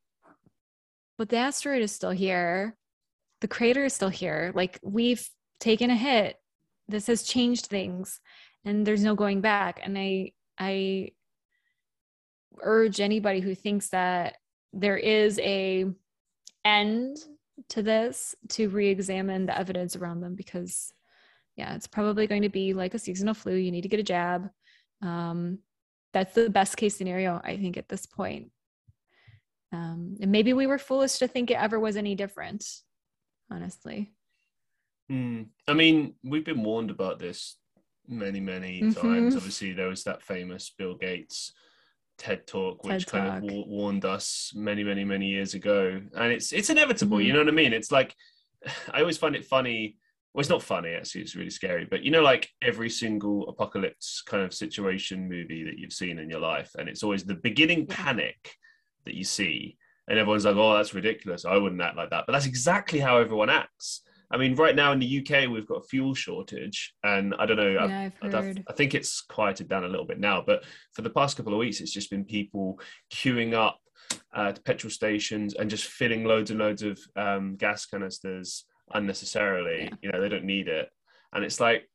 but 1.22 1.28
the 1.28 1.36
asteroid 1.36 1.82
is 1.82 1.92
still 1.92 2.10
here. 2.10 2.76
The 3.42 3.46
crater 3.46 3.84
is 3.84 3.94
still 3.94 4.08
here. 4.08 4.52
Like 4.56 4.80
we've 4.82 5.24
taken 5.60 5.88
a 5.88 5.94
hit. 5.94 6.36
This 6.88 7.06
has 7.06 7.22
changed 7.22 7.66
things 7.66 8.20
and 8.64 8.84
there's 8.84 9.04
no 9.04 9.14
going 9.14 9.40
back. 9.40 9.80
And 9.84 9.96
i 9.96 10.32
i 10.58 11.10
urge 12.60 13.00
anybody 13.00 13.38
who 13.38 13.54
thinks 13.54 13.90
that 13.90 14.34
there 14.72 14.96
is 14.96 15.38
a 15.38 15.86
end 16.64 17.18
to 17.68 17.82
this 17.84 18.34
to 18.48 18.68
re-examine 18.68 19.46
the 19.46 19.56
evidence 19.56 19.94
around 19.94 20.22
them 20.22 20.34
because 20.34 20.92
yeah 21.56 21.74
it's 21.74 21.86
probably 21.86 22.26
going 22.26 22.42
to 22.42 22.48
be 22.48 22.72
like 22.72 22.94
a 22.94 22.98
seasonal 22.98 23.34
flu 23.34 23.54
you 23.54 23.70
need 23.70 23.82
to 23.82 23.88
get 23.88 24.00
a 24.00 24.04
jab 24.04 24.50
um, 25.02 25.58
that's 26.12 26.34
the 26.34 26.50
best 26.50 26.76
case 26.76 26.96
scenario 26.96 27.40
i 27.44 27.56
think 27.56 27.76
at 27.76 27.88
this 27.88 28.06
point 28.06 28.50
um, 29.72 30.16
and 30.20 30.30
maybe 30.30 30.52
we 30.52 30.66
were 30.66 30.78
foolish 30.78 31.18
to 31.18 31.28
think 31.28 31.50
it 31.50 31.54
ever 31.54 31.80
was 31.80 31.96
any 31.96 32.14
different 32.14 32.64
honestly 33.50 34.12
mm. 35.10 35.46
i 35.68 35.72
mean 35.72 36.14
we've 36.24 36.44
been 36.44 36.62
warned 36.62 36.90
about 36.90 37.18
this 37.18 37.56
many 38.08 38.40
many 38.40 38.82
mm-hmm. 38.82 39.00
times 39.00 39.36
obviously 39.36 39.72
there 39.72 39.88
was 39.88 40.04
that 40.04 40.22
famous 40.22 40.72
bill 40.76 40.94
gates 40.94 41.52
TED 42.18 42.46
Talk, 42.46 42.84
which 42.84 43.06
TED 43.06 43.20
kind 43.20 43.50
of 43.50 43.66
warned 43.66 44.04
us 44.04 44.52
many, 44.54 44.84
many, 44.84 45.04
many 45.04 45.26
years 45.26 45.54
ago. 45.54 46.00
And 46.14 46.32
it's 46.32 46.52
it's 46.52 46.70
inevitable. 46.70 47.16
Mm-hmm. 47.16 47.26
You 47.26 47.32
know 47.32 47.40
what 47.40 47.48
I 47.48 47.52
mean? 47.52 47.72
It's 47.72 47.90
like 47.90 48.14
I 48.92 49.00
always 49.00 49.18
find 49.18 49.34
it 49.34 49.44
funny. 49.44 49.96
Well, 50.34 50.40
it's 50.40 50.50
not 50.50 50.62
funny 50.62 50.90
actually. 50.90 51.22
It's 51.22 51.36
really 51.36 51.50
scary. 51.50 51.86
But 51.88 52.02
you 52.02 52.10
know, 52.10 52.22
like 52.22 52.48
every 52.62 52.88
single 52.88 53.48
apocalypse 53.48 54.22
kind 54.26 54.42
of 54.42 54.54
situation 54.54 55.28
movie 55.28 55.64
that 55.64 55.78
you've 55.78 55.92
seen 55.92 56.18
in 56.18 56.30
your 56.30 56.40
life, 56.40 56.70
and 56.78 56.88
it's 56.88 57.02
always 57.02 57.24
the 57.24 57.34
beginning 57.34 57.86
panic 57.86 58.56
that 59.04 59.14
you 59.14 59.24
see, 59.24 59.76
and 60.08 60.18
everyone's 60.18 60.44
like, 60.44 60.56
"Oh, 60.56 60.74
that's 60.76 60.94
ridiculous. 60.94 61.44
I 61.44 61.56
wouldn't 61.56 61.82
act 61.82 61.96
like 61.96 62.10
that." 62.10 62.24
But 62.26 62.32
that's 62.32 62.46
exactly 62.46 62.98
how 62.98 63.18
everyone 63.18 63.50
acts. 63.50 64.02
I 64.30 64.38
mean, 64.38 64.54
right 64.54 64.74
now 64.74 64.92
in 64.92 64.98
the 64.98 65.18
UK, 65.18 65.46
we've 65.50 65.66
got 65.66 65.84
a 65.84 65.88
fuel 65.88 66.14
shortage, 66.14 66.94
and 67.04 67.34
I 67.38 67.44
don't 67.44 67.58
know. 67.58 67.68
Yeah, 67.68 68.10
I've, 68.22 68.34
I've 68.34 68.44
heard. 68.44 68.64
I 68.68 68.72
think 68.72 68.94
it's 68.94 69.20
quieted 69.20 69.68
down 69.68 69.84
a 69.84 69.88
little 69.88 70.06
bit 70.06 70.18
now, 70.18 70.42
but 70.46 70.64
for 70.94 71.02
the 71.02 71.10
past 71.10 71.36
couple 71.36 71.52
of 71.52 71.58
weeks, 71.58 71.80
it's 71.80 71.92
just 71.92 72.10
been 72.10 72.24
people 72.24 72.80
queuing 73.12 73.52
up 73.52 73.78
at 74.34 74.64
petrol 74.64 74.90
stations 74.90 75.52
and 75.54 75.68
just 75.68 75.84
filling 75.84 76.24
loads 76.24 76.50
and 76.50 76.58
loads 76.58 76.82
of 76.82 76.98
um, 77.16 77.56
gas 77.56 77.84
canisters 77.84 78.64
unnecessarily. 78.92 79.84
Yeah. 79.84 79.96
You 80.02 80.12
know, 80.12 80.20
they 80.20 80.28
don't 80.28 80.44
need 80.44 80.68
it, 80.68 80.88
and 81.32 81.44
it's 81.44 81.60
like, 81.60 81.88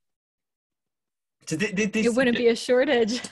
this, 1.47 1.71
it 1.71 2.15
wouldn't 2.15 2.37
be 2.37 2.47
a 2.47 2.55
shortage. 2.55 3.21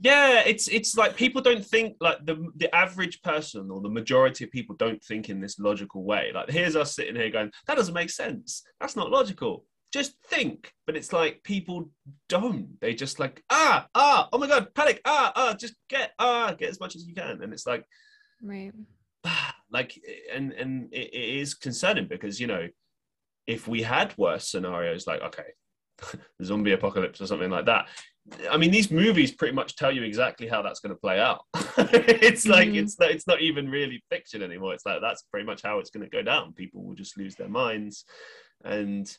yeah 0.00 0.42
it's 0.46 0.68
it's 0.68 0.96
like 0.96 1.16
people 1.16 1.40
don't 1.40 1.64
think 1.64 1.96
like 2.00 2.24
the 2.24 2.50
the 2.56 2.72
average 2.74 3.20
person 3.22 3.70
or 3.70 3.80
the 3.80 3.88
majority 3.88 4.44
of 4.44 4.50
people 4.50 4.76
don't 4.76 5.02
think 5.02 5.28
in 5.28 5.40
this 5.40 5.58
logical 5.58 6.04
way. 6.04 6.30
Like 6.32 6.50
here's 6.50 6.76
us 6.76 6.94
sitting 6.94 7.16
here 7.16 7.30
going 7.30 7.50
that 7.66 7.76
doesn't 7.76 7.94
make 7.94 8.10
sense. 8.10 8.62
That's 8.80 8.96
not 8.96 9.10
logical. 9.10 9.64
Just 9.92 10.14
think. 10.26 10.72
But 10.86 10.96
it's 10.96 11.12
like 11.12 11.42
people 11.42 11.90
don't. 12.28 12.80
They 12.80 12.94
just 12.94 13.18
like 13.18 13.42
ah 13.50 13.86
ah 13.94 14.28
oh 14.32 14.38
my 14.38 14.46
god 14.46 14.74
panic. 14.74 15.00
Ah 15.04 15.32
ah 15.34 15.54
just 15.54 15.74
get 15.88 16.12
ah 16.18 16.54
get 16.56 16.70
as 16.70 16.80
much 16.80 16.94
as 16.94 17.06
you 17.06 17.14
can. 17.14 17.42
And 17.42 17.52
it's 17.52 17.66
like 17.66 17.84
right. 18.42 18.72
like 19.70 20.00
and 20.32 20.52
and 20.52 20.92
it, 20.92 21.12
it 21.12 21.38
is 21.40 21.54
concerning 21.54 22.06
because 22.06 22.38
you 22.38 22.46
know 22.46 22.68
if 23.48 23.66
we 23.66 23.82
had 23.82 24.16
worse 24.16 24.48
scenarios 24.48 25.08
like 25.08 25.20
okay 25.22 25.48
the 26.38 26.44
zombie 26.44 26.72
apocalypse 26.72 27.20
or 27.20 27.26
something 27.26 27.50
like 27.50 27.66
that 27.66 27.86
I 28.50 28.56
mean, 28.56 28.70
these 28.70 28.90
movies 28.90 29.32
pretty 29.32 29.54
much 29.54 29.76
tell 29.76 29.90
you 29.90 30.02
exactly 30.02 30.48
how 30.48 30.62
that's 30.62 30.80
going 30.80 30.94
to 30.94 31.00
play 31.00 31.18
out. 31.18 31.42
it's 31.78 32.46
like 32.46 32.68
mm-hmm. 32.68 32.78
it's 32.78 32.98
not, 32.98 33.10
it's 33.10 33.26
not 33.26 33.40
even 33.40 33.70
really 33.70 34.02
fiction 34.10 34.42
anymore. 34.42 34.74
It's 34.74 34.86
like 34.86 35.00
that's 35.00 35.22
pretty 35.22 35.46
much 35.46 35.62
how 35.62 35.78
it's 35.78 35.90
going 35.90 36.04
to 36.04 36.10
go 36.10 36.22
down. 36.22 36.52
People 36.52 36.84
will 36.84 36.94
just 36.94 37.16
lose 37.16 37.34
their 37.36 37.48
minds, 37.48 38.04
and 38.64 39.10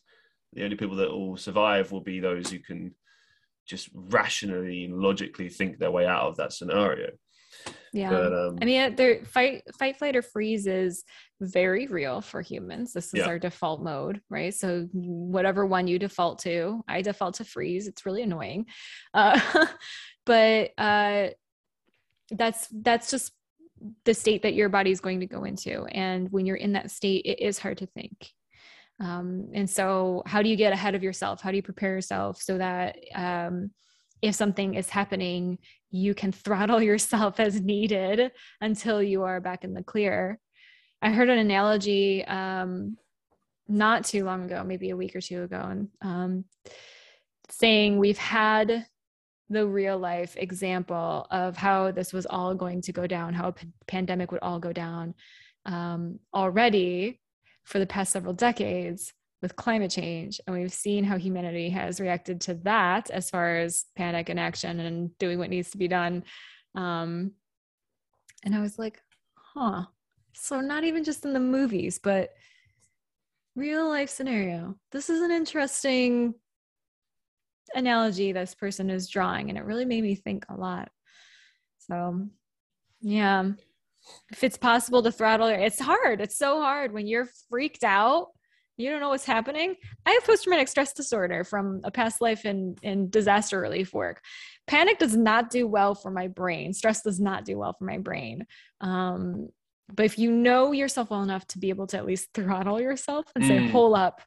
the 0.54 0.64
only 0.64 0.76
people 0.76 0.96
that 0.98 1.10
will 1.10 1.38
survive 1.38 1.92
will 1.92 2.02
be 2.02 2.20
those 2.20 2.50
who 2.52 2.60
can 2.60 2.94
just 3.68 3.90
rationally 3.94 4.86
and 4.86 5.00
logically 5.00 5.50
think 5.50 5.78
their 5.78 5.92
way 5.92 6.06
out 6.06 6.28
of 6.28 6.38
that 6.38 6.54
scenario. 6.54 7.10
Yeah. 7.94 8.10
But, 8.10 8.34
um, 8.34 8.58
I 8.62 8.66
mean, 8.66 8.96
there 8.96 9.26
fight, 9.26 9.64
fight, 9.78 9.98
flight, 9.98 10.16
or 10.16 10.22
freeze 10.22 10.68
is 10.68 11.04
very 11.42 11.88
real 11.88 12.22
for 12.22 12.42
humans. 12.42 12.94
This 12.94 13.08
is 13.08 13.20
Yeah. 13.20 13.28
our 13.28 13.40
default 13.40 13.82
mode, 13.82 14.22
right? 14.30 14.54
So 14.54 14.88
whatever 14.94 15.66
one 15.66 15.88
you 15.88 16.00
default 16.00 16.40
to, 16.40 16.84
I 16.88 17.02
default 17.02 17.36
to 17.36 17.46
freeze. 17.46 17.88
It's 17.88 18.06
really 18.06 18.24
annoying, 18.24 18.66
uh, 19.14 19.40
but 20.26 20.72
uh, 20.78 21.30
that's 22.32 22.68
that's 22.72 23.10
just 23.10 23.34
the 24.04 24.14
state 24.14 24.44
that 24.44 24.54
your 24.54 24.70
body 24.70 24.92
is 24.92 25.00
going 25.00 25.22
to 25.22 25.26
go 25.26 25.46
into. 25.46 25.86
And 25.86 26.30
when 26.32 26.46
you're 26.46 26.58
in 26.58 26.74
that 26.74 26.92
state, 26.92 27.26
it 27.26 27.40
is 27.40 27.60
hard 27.60 27.78
to 27.78 27.86
think. 27.86 28.32
Um, 29.02 29.50
and 29.54 29.70
so, 29.70 30.24
how 30.26 30.42
do 30.42 30.50
you 30.50 30.58
get 30.58 30.74
ahead 30.74 30.96
of 30.96 31.04
yourself? 31.04 31.42
How 31.42 31.52
do 31.52 31.56
you 31.56 31.64
prepare 31.64 31.94
yourself 31.96 32.42
so 32.42 32.58
that 32.58 32.98
um, 33.16 33.72
if 34.22 34.36
something 34.36 34.74
is 34.74 34.90
happening, 34.90 35.58
you 35.92 36.14
can 36.14 36.32
throttle 36.32 36.82
yourself 36.90 37.40
as 37.40 37.60
needed 37.60 38.32
until 38.62 39.02
you 39.02 39.24
are 39.24 39.42
back 39.42 39.64
in 39.64 39.74
the 39.74 39.84
clear? 39.84 40.40
I 41.02 41.12
heard 41.12 41.30
an 41.30 41.38
analogy 41.38 42.26
um, 42.26 42.98
not 43.68 44.06
too 44.06 44.26
long 44.26 44.46
ago, 44.46 44.64
maybe 44.64 44.90
a 44.90 44.98
week 44.98 45.16
or 45.16 45.22
two 45.22 45.44
ago, 45.44 45.62
and 45.62 45.88
um, 46.02 46.46
saying 47.50 47.98
we've 47.98 48.18
had 48.18 48.86
the 49.50 49.66
real 49.66 49.98
life 49.98 50.36
example 50.38 51.26
of 51.32 51.58
how 51.58 51.92
this 51.92 52.14
was 52.14 52.26
all 52.26 52.54
going 52.54 52.82
to 52.82 52.92
go 52.92 53.08
down, 53.08 53.34
how 53.34 53.48
a 53.48 53.52
p- 53.54 53.68
pandemic 53.88 54.32
would 54.32 54.42
all 54.42 54.60
go 54.60 54.72
down 54.72 55.16
um, 55.66 56.20
already 56.34 57.20
for 57.64 57.80
the 57.80 57.86
past 57.86 58.12
several 58.12 58.34
decades 58.34 59.14
with 59.42 59.56
climate 59.56 59.92
change. 59.92 60.40
And 60.46 60.56
we've 60.56 60.74
seen 60.74 61.04
how 61.04 61.18
humanity 61.18 61.70
has 61.70 62.00
reacted 62.00 62.42
to 62.42 62.56
that 62.64 63.10
as 63.10 63.30
far 63.30 63.58
as 63.58 63.86
panic 63.96 64.30
and 64.30 64.40
action 64.40 64.80
and 64.80 65.18
doing 65.18 65.40
what 65.40 65.50
needs 65.50 65.72
to 65.72 65.78
be 65.78 65.88
done. 65.88 66.24
Um, 66.76 67.32
and 68.44 68.56
I 68.56 68.62
was 68.62 68.78
like, 68.78 69.02
huh. 69.36 69.86
So, 70.34 70.62
not 70.62 70.84
even 70.84 71.04
just 71.04 71.26
in 71.26 71.34
the 71.34 71.40
movies, 71.40 72.00
but 72.02 72.30
real 73.56 73.90
life 73.90 74.10
scenario. 74.10 74.76
This 74.92 75.10
is 75.10 75.22
an 75.22 75.32
interesting 75.32 76.36
analogy 77.76 78.32
this 78.32 78.56
person 78.56 78.90
is 78.90 79.10
drawing 79.10 79.50
and 79.50 79.58
it 79.58 79.66
really 79.66 79.86
made 79.86 80.04
me 80.04 80.16
think 80.16 80.46
a 80.50 80.56
lot 80.56 80.90
so 81.78 82.28
yeah 83.02 83.44
if 84.32 84.44
it's 84.44 84.58
possible 84.58 85.04
to 85.04 85.12
throttle 85.12 85.48
it's 85.48 85.80
hard 85.80 86.22
it's 86.22 86.38
so 86.38 86.62
hard 86.62 86.92
when 86.94 87.08
you're 87.08 87.28
freaked 87.50 87.84
out 87.84 88.28
you 88.80 88.90
don't 88.90 89.02
know 89.02 89.10
what's 89.10 89.26
happening. 89.26 89.76
I 90.06 90.12
have 90.12 90.24
post-traumatic 90.24 90.70
stress 90.70 90.94
disorder 90.94 91.44
from 91.44 91.82
a 91.84 91.92
past 91.92 92.22
life 92.22 92.46
in 92.46 92.76
in 92.82 93.10
disaster 93.10 93.60
relief 93.60 93.94
work. 93.94 94.22
Panic 94.68 94.98
does 95.00 95.16
not 95.16 95.50
do 95.50 95.68
well 95.68 95.94
for 95.94 96.10
my 96.12 96.28
brain. 96.28 96.74
Stress 96.74 97.02
does 97.04 97.20
not 97.20 97.44
do 97.46 97.58
well 97.58 97.74
for 97.78 97.84
my 97.86 97.98
brain. 97.98 98.46
Um, 98.82 99.50
but 99.94 100.06
if 100.06 100.18
you 100.18 100.32
know 100.32 100.72
yourself 100.72 101.10
well 101.10 101.24
enough 101.24 101.46
to 101.48 101.60
be 101.60 101.70
able 101.70 101.88
to 101.88 101.98
at 101.98 102.06
least 102.06 102.30
throttle 102.34 102.80
yourself 102.80 103.26
and 103.36 103.44
say 103.46 103.58
Mm. 103.60 103.70
hold 103.72 103.98
up. 103.98 104.22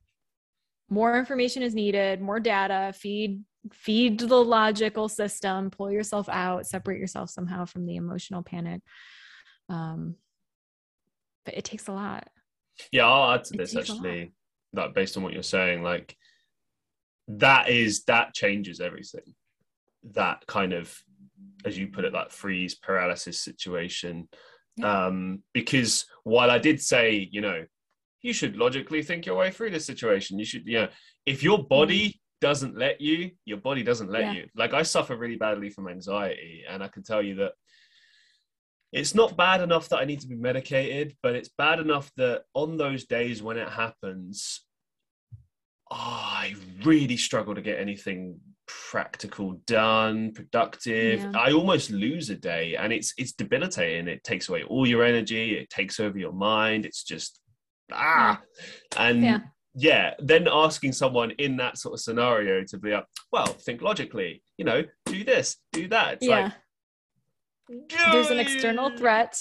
More 0.90 1.18
information 1.18 1.62
is 1.62 1.74
needed 1.74 2.20
more 2.20 2.38
data. 2.40 2.92
Feed 2.94 3.44
feed 3.72 4.18
the 4.18 4.44
logical 4.44 5.08
system. 5.08 5.70
Pull 5.70 5.90
yourself 5.92 6.28
out. 6.28 6.66
Separate 6.66 6.98
yourself 6.98 7.30
somehow 7.30 7.64
from 7.64 7.86
the 7.86 7.96
emotional 7.96 8.42
panic. 8.42 8.82
Um 9.70 10.16
but 11.46 11.54
it 11.56 11.64
takes 11.64 11.88
a 11.88 11.92
lot. 11.92 12.28
Yeah, 12.90 13.06
I'll 13.06 13.34
add 13.34 13.44
to 13.44 13.54
It 13.54 13.58
this 13.58 13.72
takes 13.74 13.88
a 13.88 13.92
lot. 13.94 14.04
actually, 14.06 14.32
like 14.72 14.94
based 14.94 15.16
on 15.16 15.22
what 15.22 15.32
you're 15.32 15.42
saying, 15.42 15.82
like 15.82 16.16
that 17.28 17.68
is 17.68 18.04
that 18.04 18.34
changes 18.34 18.80
everything. 18.80 19.34
That 20.12 20.46
kind 20.46 20.72
of, 20.72 20.96
as 21.64 21.78
you 21.78 21.88
put 21.88 22.04
it, 22.04 22.12
that 22.12 22.32
freeze 22.32 22.74
paralysis 22.74 23.40
situation. 23.40 24.28
Yeah. 24.76 25.06
Um, 25.06 25.42
because 25.52 26.06
while 26.24 26.50
I 26.50 26.58
did 26.58 26.80
say, 26.80 27.28
you 27.30 27.40
know, 27.40 27.64
you 28.22 28.32
should 28.32 28.56
logically 28.56 29.02
think 29.02 29.26
your 29.26 29.36
way 29.36 29.50
through 29.50 29.70
this 29.70 29.84
situation. 29.84 30.38
You 30.38 30.44
should, 30.44 30.66
you 30.66 30.80
know, 30.80 30.88
if 31.26 31.42
your 31.42 31.64
body 31.64 32.20
doesn't 32.40 32.76
let 32.76 33.00
you, 33.00 33.32
your 33.44 33.58
body 33.58 33.82
doesn't 33.82 34.10
let 34.10 34.22
Yeah. 34.22 34.32
you. 34.32 34.48
Like 34.56 34.74
I 34.74 34.82
suffer 34.82 35.16
really 35.16 35.36
badly 35.36 35.70
from 35.70 35.88
anxiety, 35.88 36.64
and 36.68 36.82
I 36.82 36.88
can 36.88 37.02
tell 37.02 37.22
you 37.22 37.36
that 37.36 37.52
it's 38.92 39.14
not 39.14 39.36
bad 39.36 39.62
enough 39.62 39.88
that 39.88 39.98
I 39.98 40.04
need 40.04 40.20
to 40.20 40.28
be 40.28 40.36
medicated, 40.36 41.16
but 41.22 41.34
it's 41.34 41.48
bad 41.56 41.80
enough 41.80 42.10
that 42.18 42.42
on 42.54 42.76
those 42.76 43.04
days 43.04 43.42
when 43.42 43.56
it 43.56 43.68
happens, 43.68 44.60
I 45.90 46.54
really 46.84 47.16
struggle 47.16 47.54
to 47.54 47.62
get 47.62 47.78
anything 47.78 48.38
practical 48.66 49.60
done, 49.66 50.32
productive. 50.32 51.20
Yeah. 51.20 51.32
I 51.34 51.52
almost 51.52 51.90
lose 51.90 52.30
a 52.30 52.36
day 52.36 52.76
and 52.76 52.92
it's 52.92 53.12
it's 53.18 53.32
debilitating. 53.32 54.08
It 54.08 54.24
takes 54.24 54.48
away 54.48 54.62
all 54.62 54.86
your 54.86 55.04
energy, 55.04 55.56
it 55.56 55.70
takes 55.70 55.98
over 55.98 56.18
your 56.18 56.32
mind. 56.32 56.84
It's 56.86 57.02
just 57.02 57.40
ah 57.92 58.40
and 58.96 59.22
Yeah. 59.22 59.40
yeah, 59.74 60.14
then 60.18 60.48
asking 60.50 60.92
someone 60.92 61.32
in 61.32 61.56
that 61.58 61.78
sort 61.78 61.94
of 61.94 62.00
scenario 62.00 62.64
to 62.64 62.78
be 62.78 62.90
like, 62.92 63.06
well, 63.30 63.46
think 63.46 63.82
logically, 63.82 64.42
you 64.56 64.64
know, 64.64 64.84
do 65.06 65.24
this, 65.24 65.56
do 65.72 65.88
that. 65.88 66.14
It's 66.14 66.26
yeah 66.26 66.44
like 66.44 66.52
there's 68.12 68.30
an 68.30 68.38
external 68.38 68.90
threat 68.90 69.38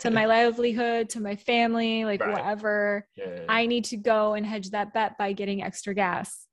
to 0.00 0.10
my 0.10 0.26
livelihood 0.26 1.08
to 1.08 1.20
my 1.20 1.36
family 1.36 2.04
like 2.04 2.20
Right. 2.20 2.32
whatever 2.32 3.06
Yeah. 3.16 3.44
i 3.48 3.66
need 3.66 3.84
to 3.86 3.96
go 3.96 4.34
and 4.34 4.44
hedge 4.44 4.70
that 4.70 4.92
bet 4.92 5.16
by 5.18 5.32
getting 5.32 5.62
extra 5.62 5.94
gas 5.94 6.46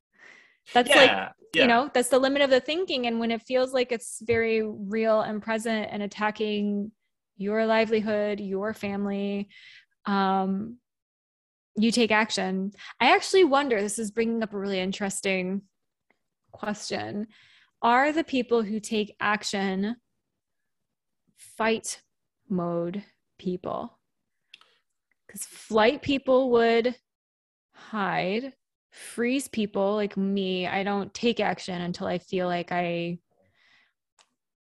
that's 0.74 0.90
yeah, 0.90 0.96
like 0.96 1.10
yeah. 1.54 1.62
you 1.62 1.68
know 1.68 1.90
that's 1.92 2.08
the 2.08 2.18
limit 2.18 2.42
of 2.42 2.50
the 2.50 2.60
thinking 2.60 3.06
and 3.06 3.20
when 3.20 3.30
it 3.30 3.42
feels 3.42 3.72
like 3.72 3.92
it's 3.92 4.18
very 4.22 4.62
real 4.62 5.20
and 5.20 5.42
present 5.42 5.88
and 5.90 6.02
attacking 6.02 6.90
your 7.36 7.66
livelihood 7.66 8.40
your 8.40 8.74
family 8.74 9.48
um 10.06 10.76
you 11.76 11.90
take 11.90 12.10
action 12.10 12.70
i 13.00 13.14
actually 13.14 13.44
wonder 13.44 13.80
this 13.80 13.98
is 13.98 14.10
bringing 14.10 14.42
up 14.42 14.52
a 14.52 14.58
really 14.58 14.80
interesting 14.80 15.62
question 16.52 17.26
are 17.82 18.10
the 18.12 18.24
people 18.24 18.62
who 18.62 18.80
take 18.80 19.14
action 19.20 19.94
fight 21.58 22.00
mode 22.48 23.04
people 23.38 23.98
because 25.26 25.44
flight 25.44 26.00
people 26.00 26.50
would 26.50 26.94
hide 27.74 28.52
freeze 28.90 29.48
people 29.48 29.96
like 29.96 30.16
me 30.16 30.66
i 30.66 30.82
don't 30.82 31.12
take 31.12 31.40
action 31.40 31.82
until 31.82 32.06
i 32.06 32.16
feel 32.16 32.46
like 32.46 32.72
i 32.72 33.18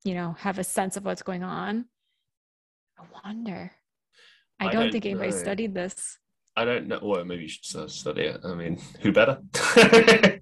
you 0.04 0.14
know 0.14 0.34
have 0.40 0.60
a 0.60 0.64
sense 0.64 0.96
of 0.96 1.04
what's 1.04 1.24
going 1.24 1.44
on 1.44 1.86
i 3.00 3.04
wonder 3.26 3.72
i, 4.60 4.68
I 4.68 4.72
don't, 4.72 4.84
don't 4.84 4.92
think 4.92 5.06
anybody 5.06 5.32
know. 5.32 5.38
studied 5.38 5.74
this 5.74 6.18
I 6.58 6.64
don't 6.64 6.88
know. 6.88 7.00
Well, 7.02 7.26
maybe 7.26 7.44
you 7.44 7.50
should 7.50 7.92
study 7.92 8.22
it. 8.22 8.40
I 8.46 8.56
mean, 8.56 8.80
who 9.02 9.12
better? 9.12 9.42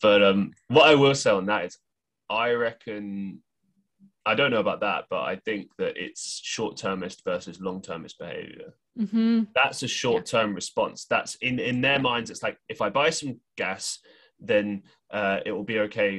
but 0.00 0.22
um, 0.22 0.52
what 0.68 0.88
I 0.88 0.94
will 0.94 1.14
say 1.14 1.30
on 1.30 1.46
that 1.46 1.64
is, 1.64 1.78
I 2.30 2.50
reckon, 2.50 3.42
I 4.28 4.34
don't 4.34 4.50
know 4.50 4.60
about 4.60 4.80
that, 4.80 5.04
but 5.08 5.22
I 5.22 5.36
think 5.36 5.70
that 5.78 5.94
it's 5.96 6.40
short-termist 6.44 7.24
versus 7.24 7.60
long-termist 7.60 8.18
behavior. 8.18 8.74
hmm 8.96 9.44
That's 9.54 9.82
a 9.82 9.88
short-term 9.88 10.54
response. 10.54 11.06
That's 11.14 11.32
in 11.36 11.58
in 11.70 11.80
their 11.80 12.00
Yeah. 12.00 12.08
minds. 12.10 12.30
It's 12.30 12.42
like 12.42 12.58
if 12.68 12.80
I 12.86 12.88
buy 12.90 13.10
some 13.10 13.40
gas, 13.56 13.84
then 14.50 14.66
uh, 15.18 15.38
it 15.46 15.52
will 15.52 15.64
be 15.74 15.80
okay 15.86 16.12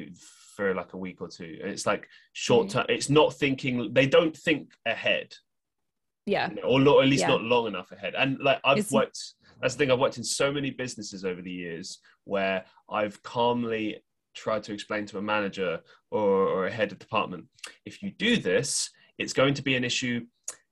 for 0.55 0.73
like 0.73 0.91
a 0.93 0.97
week 1.05 1.21
or 1.21 1.29
two. 1.29 1.53
And 1.61 1.69
it's 1.71 1.85
like 1.85 2.03
short-term. 2.33 2.85
It's 2.89 3.09
not 3.19 3.29
thinking. 3.43 3.93
They 3.93 4.07
don't 4.07 4.35
think 4.47 4.63
ahead 4.85 5.29
yeah 6.25 6.49
or 6.63 6.79
lo- 6.79 7.01
at 7.01 7.07
least 7.07 7.21
Yeah. 7.25 7.33
not 7.35 7.41
long 7.53 7.65
enough 7.67 7.91
ahead. 7.91 8.13
And 8.21 8.29
like 8.39 8.59
I've 8.63 8.77
It's- 8.79 8.91
worked, 8.91 9.19
that's 9.61 9.73
the 9.73 9.79
thing. 9.79 9.91
I've 9.91 9.99
worked 10.05 10.17
in 10.17 10.23
so 10.41 10.47
many 10.57 10.69
businesses 10.83 11.21
over 11.29 11.41
the 11.41 11.57
years 11.65 11.87
where 12.33 12.65
I've 12.97 13.17
calmly 13.23 13.85
tried 14.39 14.63
to 14.63 14.73
explain 14.73 15.05
to 15.07 15.17
a 15.17 15.21
manager 15.21 15.79
or, 16.11 16.47
or 16.47 16.67
a 16.67 16.71
head 16.71 16.91
of 16.91 16.99
department, 16.99 17.45
if 17.85 18.01
you 18.01 18.11
do 18.11 18.37
this, 18.37 18.89
it's 19.17 19.33
going 19.33 19.53
to 19.55 19.61
be 19.61 19.75
an 19.75 19.83
issue 19.83 20.21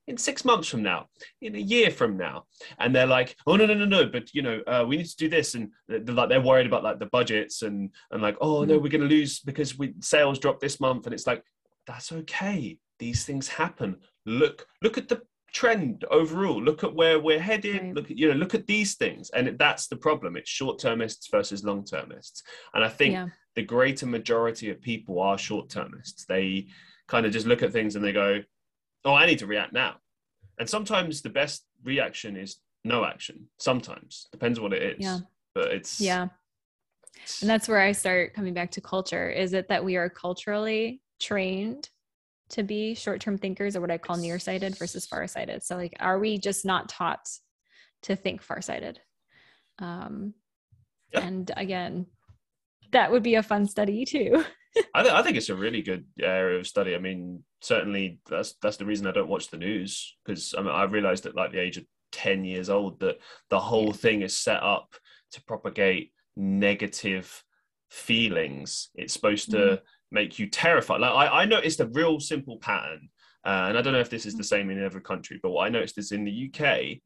in 0.08 0.18
six 0.18 0.46
months 0.46 0.70
from 0.70 0.82
now, 0.82 1.08
in 1.42 1.56
a 1.56 1.60
year 1.60 1.92
from 1.92 2.16
now, 2.16 2.46
and 2.80 2.96
they're 2.96 3.06
like, 3.06 3.36
"Oh 3.46 3.58
no, 3.58 3.66
no, 3.66 3.74
no, 3.74 3.86
no!" 3.86 4.06
But 4.06 4.34
you 4.34 4.42
know, 4.42 4.62
uh, 4.66 4.86
we 4.88 4.96
need 4.98 5.06
to 5.08 5.18
do 5.18 5.28
this, 5.28 5.54
and 5.54 5.70
they're 5.90 6.00
like 6.00 6.30
they're 6.30 6.42
worried 6.42 6.66
about 6.66 6.84
like 6.84 7.00
the 7.00 7.08
budgets 7.08 7.62
and 7.62 7.90
and 8.12 8.22
like, 8.22 8.38
"Oh 8.40 8.64
no, 8.64 8.78
we're 8.78 8.90
going 8.90 9.02
to 9.02 9.16
lose 9.16 9.42
because 9.42 9.78
we 9.78 9.96
sales 10.00 10.40
dropped 10.40 10.62
this 10.62 10.80
month," 10.80 11.06
and 11.06 11.14
it's 11.14 11.28
like, 11.28 11.44
that's 11.86 12.12
okay. 12.12 12.78
These 13.00 13.26
things 13.26 13.48
happen. 13.48 13.98
Look, 14.26 14.66
look 14.82 14.98
at 14.98 15.08
the 15.08 15.22
trend 15.58 16.06
overall. 16.12 16.62
Look 16.62 16.84
at 16.84 16.94
where 16.94 17.20
we're 17.20 17.40
headed. 17.40 17.82
Right. 17.82 17.96
Look 17.96 18.12
at 18.12 18.18
you 18.18 18.30
know, 18.30 18.36
look 18.36 18.54
at 18.54 18.68
these 18.68 18.94
things, 18.96 19.32
and 19.32 19.58
that's 19.58 19.88
the 19.88 19.96
problem. 19.96 20.38
It's 20.38 20.50
short-termists 20.50 21.30
versus 21.32 21.64
long-termists, 21.64 22.44
and 22.74 22.84
I 22.84 22.90
think 22.90 23.14
yeah 23.14 23.28
the 23.56 23.64
greater 23.64 24.06
majority 24.06 24.70
of 24.70 24.80
people 24.80 25.20
are 25.20 25.36
short-termists. 25.36 26.26
They 26.26 26.68
kind 27.08 27.26
of 27.26 27.32
just 27.32 27.48
look 27.48 27.64
at 27.64 27.72
things 27.72 27.96
and 27.96 28.06
they 28.06 28.14
go, 28.14 28.44
"Oh, 29.04 29.16
I 29.16 29.26
need 29.26 29.40
to 29.40 29.48
react 29.48 29.74
now." 29.74 29.96
And 30.60 30.70
sometimes 30.70 31.24
the 31.24 31.32
best 31.32 31.66
reaction 31.84 32.38
is 32.38 32.58
no 32.84 33.04
action. 33.04 33.48
Sometimes 33.58 34.28
depends 34.32 34.60
what 34.60 34.74
it 34.74 34.84
is. 35.00 35.04
Yeah. 35.04 35.20
But 35.56 35.72
it's 35.74 36.00
yeah 36.00 36.28
and 37.42 37.50
that's 37.50 37.68
where 37.68 37.80
i 37.80 37.92
start 37.92 38.34
coming 38.34 38.54
back 38.54 38.72
to 38.72 38.80
culture 38.80 39.30
is 39.30 39.54
it 39.54 39.68
that 39.68 39.84
we 39.84 39.96
are 39.96 40.10
culturally 40.10 41.02
trained 41.20 41.90
to 42.50 42.64
be 42.64 42.96
short-term 42.96 43.38
thinkers 43.38 43.76
or 43.76 43.82
what 43.82 43.92
I 43.92 43.98
call 43.98 44.18
nearsighted 44.18 44.78
versus 44.78 45.06
farsighted. 45.06 45.64
So 45.64 45.76
like 45.76 45.96
are 46.00 46.20
we 46.20 46.38
just 46.38 46.66
not 46.66 46.90
taught 46.90 47.28
to 48.04 48.16
think 48.16 48.42
farsighted? 48.42 49.00
Um 49.80 50.34
yep. 51.14 51.24
and 51.24 51.52
again, 51.56 52.08
that 52.92 53.12
would 53.12 53.24
be 53.24 53.36
a 53.36 53.44
fun 53.44 53.68
study 53.68 54.06
too. 54.06 54.44
I, 54.94 55.02
th- 55.02 55.14
I 55.14 55.24
think 55.24 55.38
it's 55.38 55.50
a 55.50 55.56
really 55.56 55.82
good 55.82 56.06
area 56.22 56.60
of 56.60 56.68
study. 56.68 56.96
I 56.96 57.00
mean, 57.00 57.44
certainly 57.62 58.20
that's 58.30 58.54
that's 58.62 58.78
the 58.78 58.86
reason 58.86 59.08
I 59.08 59.12
don't 59.12 59.30
watch 59.30 59.50
the 59.50 59.58
news 59.58 60.16
because 60.24 60.54
I 60.58 60.62
mean, 60.62 60.72
I 60.72 60.84
realized 60.84 61.26
at 61.26 61.36
like 61.36 61.52
the 61.52 61.62
age 61.62 61.78
of 61.78 61.86
10 62.12 62.46
years 62.46 62.70
old 62.70 63.00
that 63.00 63.18
the 63.50 63.60
whole 63.60 63.92
thing 63.92 64.22
is 64.22 64.38
set 64.38 64.62
up 64.64 64.96
to 65.32 65.44
propagate 65.44 66.12
negative 66.36 67.44
feelings. 67.90 68.90
It's 68.96 69.14
supposed 69.14 69.52
to 69.52 69.58
mm. 69.58 69.80
Make 70.12 70.40
you 70.40 70.48
terrified. 70.48 71.02
Like 71.02 71.12
I, 71.12 71.42
I 71.42 71.46
noticed 71.46 71.80
a 71.80 71.88
real 71.88 72.20
simple 72.20 72.58
pattern, 72.58 73.10
uh, 73.46 73.66
and 73.70 73.78
I 73.78 73.82
don't 73.82 73.94
know 73.94 74.00
if 74.00 74.10
this 74.10 74.26
is 74.26 74.36
the 74.36 74.44
same 74.44 74.70
in 74.70 74.84
every 74.84 75.02
country, 75.02 75.40
but 75.42 75.52
what 75.52 75.66
I 75.66 75.70
noticed 75.70 75.98
is 75.98 76.12
in 76.12 76.24
the 76.24 76.52
UK, 76.52 77.00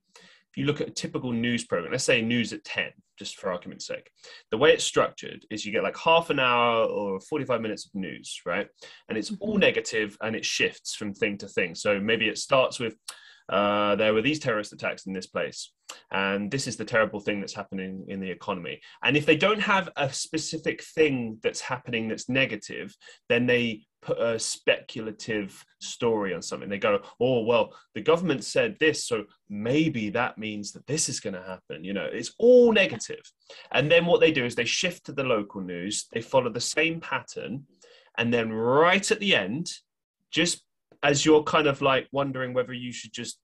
if 0.52 0.58
you 0.58 0.66
look 0.66 0.82
at 0.82 0.90
a 0.90 0.92
typical 0.92 1.32
news 1.32 1.64
program, 1.64 1.92
let's 1.92 2.04
say 2.04 2.22
news 2.22 2.52
at 2.52 2.66
10, 2.66 2.92
just 3.18 3.38
for 3.38 3.52
argument's 3.52 3.88
sake, 3.88 4.10
the 4.50 4.58
way 4.58 4.74
it's 4.74 4.84
structured 4.84 5.46
is 5.50 5.66
you 5.66 5.72
get 5.72 5.84
like 5.84 5.98
half 5.98 6.30
an 6.30 6.40
hour 6.40 6.84
or 6.84 7.22
45 7.22 7.62
minutes 7.62 7.86
of 7.86 7.96
news, 7.96 8.42
right? 8.46 8.68
And 9.08 9.18
it's 9.18 9.32
all 9.40 9.54
mm-hmm. 9.54 9.62
negative 9.62 10.18
and 10.20 10.36
it 10.36 10.44
shifts 10.44 10.94
from 10.94 11.14
thing 11.14 11.38
to 11.38 11.48
thing. 11.48 11.74
So 11.74 12.02
maybe 12.02 12.28
it 12.28 12.38
starts 12.38 12.80
with, 12.80 12.96
uh, 13.52 13.96
there 13.98 14.14
were 14.14 14.22
these 14.22 14.40
terrorist 14.40 14.74
attacks 14.74 15.06
in 15.06 15.14
this 15.14 15.28
place 15.28 15.74
and 16.12 16.50
this 16.50 16.68
is 16.68 16.78
the 16.78 16.86
terrible 16.86 17.20
thing 17.20 17.40
that's 17.40 17.54
happening 17.54 18.06
in 18.08 18.22
the 18.22 18.30
economy 18.30 18.80
and 19.04 19.18
if 19.18 19.26
they 19.26 19.36
don't 19.36 19.60
have 19.60 19.90
a 19.98 20.12
specific 20.12 20.82
thing 20.82 21.38
that's 21.44 21.60
happening 21.60 22.08
that's 22.08 22.30
negative 22.30 22.96
then 23.28 23.46
they 23.46 23.82
put 24.02 24.20
a 24.20 24.40
speculative 24.40 25.64
story 25.80 26.34
on 26.34 26.42
something 26.42 26.70
they 26.70 26.78
go 26.78 27.00
oh 27.20 27.42
well 27.44 27.74
the 27.94 28.02
government 28.02 28.44
said 28.44 28.76
this 28.80 29.06
so 29.06 29.26
maybe 29.50 30.10
that 30.10 30.38
means 30.38 30.72
that 30.72 30.88
this 30.88 31.10
is 31.10 31.20
going 31.20 31.34
to 31.34 31.44
happen 31.44 31.84
you 31.84 31.94
know 31.94 32.08
it's 32.12 32.34
all 32.40 32.72
negative. 32.72 33.00
negative 33.10 33.32
and 33.74 33.92
then 33.92 34.06
what 34.06 34.22
they 34.22 34.32
do 34.32 34.46
is 34.46 34.56
they 34.56 34.66
shift 34.66 35.06
to 35.06 35.12
the 35.12 35.24
local 35.24 35.62
news 35.62 36.08
they 36.14 36.22
follow 36.22 36.50
the 36.50 36.60
same 36.60 37.00
pattern 37.02 37.66
and 38.18 38.34
then 38.34 38.52
right 38.52 39.12
at 39.12 39.20
the 39.20 39.36
end 39.36 39.70
just 40.32 40.64
as 41.04 41.26
you're 41.26 41.44
kind 41.44 41.68
of 41.68 41.82
like 41.82 42.08
wondering 42.12 42.54
whether 42.54 42.74
you 42.74 42.92
should 42.92 43.12
just 43.12 43.40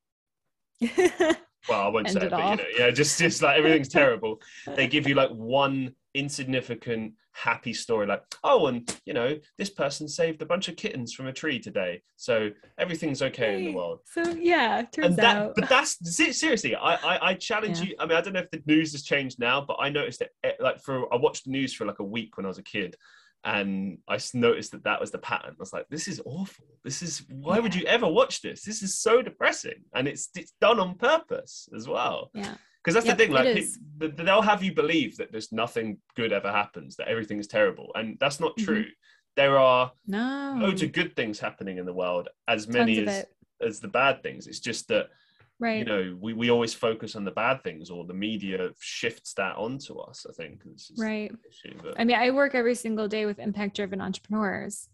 well 1.70 1.82
i 1.82 1.88
won't 1.88 2.10
say 2.10 2.22
it, 2.22 2.30
but 2.30 2.50
you 2.50 2.56
know 2.56 2.70
yeah 2.78 2.92
just 2.92 3.18
just 3.20 3.42
like 3.42 3.58
everything's 3.58 3.90
terrible. 4.00 4.42
They 4.76 4.88
give 4.88 5.08
you 5.08 5.16
like 5.16 5.32
one 5.32 5.96
insignificant 6.14 7.14
happy 7.34 7.72
story 7.72 8.08
like 8.08 8.24
oh 8.44 8.66
and 8.66 8.92
you 9.06 9.14
know 9.14 9.38
this 9.60 9.70
person 9.70 10.08
saved 10.08 10.42
a 10.42 10.46
bunch 10.46 10.68
of 10.70 10.76
kittens 10.76 11.14
from 11.14 11.28
a 11.28 11.34
tree 11.34 11.60
today 11.60 12.02
so 12.16 12.50
everything's 12.80 13.22
okay 13.22 13.58
in 13.58 13.66
the 13.66 13.74
world. 13.74 14.00
So 14.06 14.24
yeah 14.32 14.82
turns 14.92 15.10
and 15.10 15.18
that, 15.18 15.38
out. 15.38 15.54
but 15.56 15.70
that's 15.70 15.98
seriously 16.18 16.76
I, 16.76 16.96
I 16.96 17.20
i, 17.30 17.34
challenge 17.36 17.80
yeah. 17.80 17.90
you 17.90 17.96
i 18.00 18.08
mean 18.08 18.18
i 18.18 18.22
don't 18.22 18.34
know 18.34 18.40
if 18.40 18.50
the 18.50 18.64
news 18.66 18.92
has 18.94 19.04
changed 19.04 19.38
now 19.38 19.62
but 19.62 19.78
i 19.80 19.88
noticed 19.88 20.22
it 20.22 20.32
eh, 20.44 20.54
like 20.60 20.82
for 20.82 21.14
i 21.14 21.18
watched 21.18 21.46
the 21.46 21.52
news 21.52 21.74
for 21.74 21.86
like 21.86 22.00
a 22.00 22.04
week 22.04 22.38
when 22.38 22.46
i 22.48 22.50
was 22.50 22.58
a 22.58 22.64
kid 22.64 22.96
and 23.44 24.00
I 24.08 24.20
noticed 24.34 24.72
that 24.72 24.84
that 24.84 25.00
was 25.00 25.12
the 25.12 25.20
pattern. 25.20 25.52
I 25.52 25.60
was 25.60 25.74
like, 25.74 25.88
"This 25.90 26.08
is 26.08 26.22
awful. 26.26 26.66
This 26.84 27.02
is 27.02 27.24
why 27.30 27.56
yeah. 27.56 27.62
would 27.62 27.76
you 27.76 27.86
ever 27.86 28.08
watch 28.08 28.42
this? 28.42 28.64
This 28.64 28.82
is 28.82 29.00
so 29.00 29.22
depressing, 29.22 29.84
and 29.94 30.08
it's 30.08 30.30
it's 30.36 30.54
done 30.60 30.80
on 30.80 30.96
purpose 30.96 31.70
as 31.76 31.88
well." 31.88 32.30
Yeah, 32.34 32.56
because 32.84 32.94
that's 32.94 33.06
yep, 33.06 33.18
the 33.18 33.26
thing. 33.26 33.34
Like 33.34 34.18
they'll 34.18 34.42
have 34.42 34.64
you 34.64 34.74
believe 34.74 35.18
that 35.18 35.32
there's 35.32 35.52
nothing 35.52 36.00
good 36.16 36.34
ever 36.34 36.52
happens, 36.52 36.96
that 36.98 37.08
everything 37.08 37.40
is 37.40 37.48
terrible, 37.48 37.92
and 37.96 38.18
that's 38.20 38.40
not 38.40 38.56
mm-hmm. 38.58 38.66
true. 38.66 38.84
Mm-hmm. 38.84 38.92
There 39.36 39.58
are 39.60 39.92
no 40.08 40.58
loads 40.60 40.82
of 40.82 40.92
good 40.92 41.16
things 41.16 41.40
happening 41.40 41.78
in 41.78 41.86
the 41.86 41.94
world, 41.94 42.28
as 42.48 42.68
many 42.68 43.06
as 43.06 43.26
as 43.62 43.80
the 43.80 43.88
bad 43.88 44.24
things. 44.24 44.48
It's 44.48 44.60
just 44.60 44.88
that 44.88 45.10
right. 45.60 45.80
you 45.80 45.86
know 45.86 46.18
we, 46.20 46.34
we 46.34 46.50
always 46.50 46.74
focus 46.74 47.16
on 47.16 47.26
the 47.26 47.32
bad 47.32 47.64
things 47.64 47.90
or 47.90 48.06
the 48.06 48.14
media 48.14 48.70
shifts 48.80 49.34
that 49.34 49.56
onto 49.56 49.98
us 50.00 50.26
i 50.30 50.34
think 50.34 50.62
right. 50.98 51.32
issue, 51.50 51.76
but... 51.82 52.00
i 52.00 52.04
mean 52.04 52.18
i 52.18 52.32
work 52.32 52.56
every 52.56 52.76
single 52.76 53.08
day 53.08 53.26
with 53.26 53.40
impact 53.40 53.76
driven 53.76 54.02
entrepreneurs. 54.02 54.90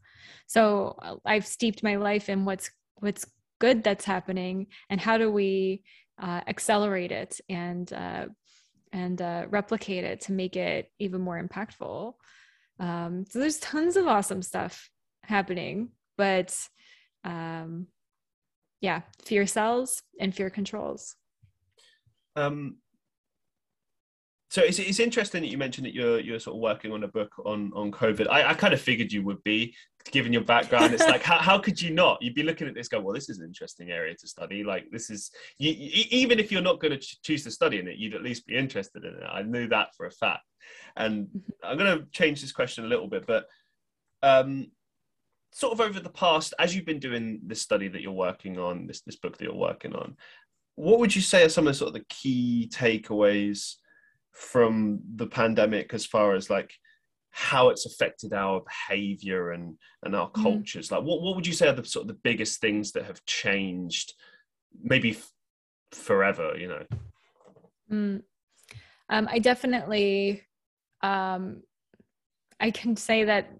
So 0.47 0.97
uh, 1.01 1.15
i've 1.25 1.45
steeped 1.45 1.83
my 1.83 1.95
life 1.95 2.29
in 2.29 2.45
what's 2.45 2.71
what's 2.99 3.25
good 3.59 3.83
that's 3.83 4.05
happening 4.05 4.67
and 4.89 4.99
how 4.99 5.17
do 5.17 5.31
we 5.31 5.83
uh, 6.21 6.41
accelerate 6.47 7.11
it 7.11 7.39
and 7.49 7.91
uh, 7.91 8.25
and 8.91 9.21
uh, 9.21 9.45
replicate 9.49 10.03
it 10.03 10.21
to 10.21 10.31
make 10.31 10.55
it 10.55 10.91
even 10.99 11.19
more 11.21 11.41
impactful. 11.41 12.13
Um, 12.79 13.25
so 13.27 13.39
there's 13.39 13.57
tons 13.57 13.97
of 13.97 14.07
awesome 14.07 14.41
stuff 14.43 14.89
happening 15.23 15.89
but 16.17 16.55
um, 17.23 17.87
yeah, 18.83 19.01
fear 19.23 19.47
sells 19.47 20.03
and 20.19 20.35
fear 20.35 20.49
controls. 20.49 21.15
Um, 22.35 22.75
so 24.49 24.61
it's, 24.61 24.77
it's 24.77 24.99
interesting 24.99 25.41
that 25.41 25.47
you 25.47 25.57
mentioned 25.57 25.87
that 25.87 25.95
you're 25.95 26.19
you're 26.19 26.37
sort 26.37 26.57
of 26.57 26.61
working 26.61 26.91
on 26.91 27.03
a 27.03 27.07
book 27.07 27.31
on 27.45 27.71
on 27.73 27.91
COVID. 27.91 28.27
I, 28.27 28.49
I 28.49 28.53
kind 28.53 28.73
of 28.73 28.81
figured 28.81 29.11
you 29.11 29.23
would 29.23 29.41
be, 29.43 29.73
given 30.11 30.33
your 30.33 30.43
background. 30.43 30.93
It's 30.93 31.07
like 31.07 31.23
how, 31.23 31.37
how 31.37 31.57
could 31.57 31.81
you 31.81 31.91
not? 31.91 32.21
You'd 32.21 32.35
be 32.35 32.43
looking 32.43 32.67
at 32.67 32.75
this, 32.75 32.89
go, 32.89 32.99
well, 32.99 33.15
this 33.15 33.29
is 33.29 33.39
an 33.39 33.45
interesting 33.45 33.89
area 33.89 34.15
to 34.15 34.27
study. 34.27 34.65
Like 34.65 34.87
this 34.91 35.09
is 35.09 35.31
you, 35.57 35.71
you, 35.71 36.03
even 36.11 36.37
if 36.37 36.51
you're 36.51 36.61
not 36.61 36.81
going 36.81 36.91
to 36.91 36.99
ch- 36.99 37.21
choose 37.23 37.45
to 37.45 37.51
study 37.51 37.79
in 37.79 37.87
it, 37.87 37.97
you'd 37.97 38.15
at 38.15 38.21
least 38.21 38.45
be 38.45 38.57
interested 38.57 39.05
in 39.05 39.13
it. 39.13 39.23
I 39.23 39.43
knew 39.43 39.69
that 39.69 39.95
for 39.95 40.07
a 40.07 40.11
fact. 40.11 40.43
And 40.97 41.27
mm-hmm. 41.27 41.39
I'm 41.63 41.77
going 41.77 41.99
to 41.99 42.05
change 42.11 42.41
this 42.41 42.51
question 42.51 42.83
a 42.83 42.89
little 42.89 43.07
bit, 43.07 43.25
but 43.25 43.45
um, 44.21 44.67
sort 45.53 45.73
of 45.73 45.81
over 45.81 45.99
the 45.99 46.09
past, 46.09 46.53
as 46.59 46.75
you've 46.75 46.85
been 46.85 46.99
doing 46.99 47.39
this 47.45 47.61
study 47.61 47.87
that 47.87 48.01
you're 48.01 48.11
working 48.11 48.57
on, 48.57 48.87
this 48.87 49.01
this 49.01 49.15
book 49.15 49.37
that 49.37 49.45
you're 49.45 49.53
working 49.53 49.95
on, 49.95 50.17
what 50.75 50.99
would 50.99 51.15
you 51.15 51.21
say 51.21 51.45
are 51.45 51.49
some 51.49 51.67
of 51.67 51.73
the 51.73 51.77
sort 51.77 51.89
of 51.89 51.93
the 51.93 52.05
key 52.09 52.69
takeaways 52.73 53.75
from 54.31 54.99
the 55.15 55.27
pandemic 55.27 55.93
as 55.93 56.05
far 56.05 56.33
as 56.33 56.49
like 56.49 56.73
how 57.29 57.69
it's 57.69 57.85
affected 57.85 58.33
our 58.33 58.61
behavior 58.61 59.51
and 59.51 59.77
and 60.03 60.15
our 60.15 60.29
mm. 60.31 60.41
cultures? 60.41 60.91
Like, 60.91 61.03
what 61.03 61.21
what 61.21 61.35
would 61.35 61.47
you 61.47 61.53
say 61.53 61.67
are 61.67 61.73
the 61.73 61.85
sort 61.85 62.03
of 62.03 62.07
the 62.07 62.21
biggest 62.23 62.59
things 62.59 62.91
that 62.93 63.05
have 63.05 63.23
changed, 63.25 64.13
maybe 64.81 65.11
f- 65.11 65.31
forever? 65.91 66.57
You 66.57 66.67
know. 66.67 66.85
Mm. 67.91 68.21
Um, 69.09 69.27
I 69.29 69.37
definitely, 69.37 70.41
um, 71.01 71.61
I 72.59 72.71
can 72.71 72.95
say 72.95 73.25
that 73.25 73.51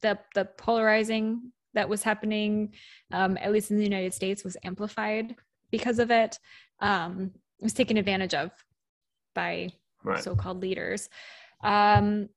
the 0.00 0.18
the 0.34 0.44
polarizing 0.44 1.52
that 1.74 1.88
was 1.88 2.02
happening, 2.02 2.74
um, 3.12 3.36
at 3.40 3.52
least 3.52 3.70
in 3.70 3.76
the 3.76 3.84
United 3.84 4.14
States, 4.14 4.44
was 4.44 4.56
amplified 4.64 5.34
because 5.70 5.98
of 5.98 6.10
it. 6.10 6.38
Um, 6.80 7.32
it 7.58 7.64
was 7.64 7.72
taken 7.72 7.96
advantage 7.96 8.34
of 8.34 8.50
by 9.34 9.70
right. 10.04 10.22
so-called 10.22 10.60
leaders. 10.60 11.08
Um, 11.62 12.28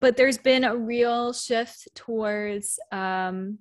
but 0.00 0.16
there's 0.16 0.38
been 0.38 0.64
a 0.64 0.76
real 0.76 1.32
shift 1.32 1.88
towards 1.94 2.78
um, 2.92 3.58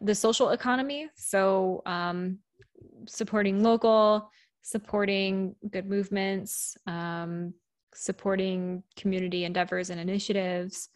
the 0.00 0.14
social 0.14 0.50
economy. 0.50 1.08
So 1.16 1.82
um, 1.86 2.38
supporting 3.06 3.62
local, 3.62 4.30
supporting 4.62 5.56
good 5.70 5.86
movements, 5.86 6.76
um, 6.86 7.54
supporting 7.94 8.82
community 8.96 9.44
endeavors 9.44 9.90
and 9.90 9.98
initiatives 9.98 10.90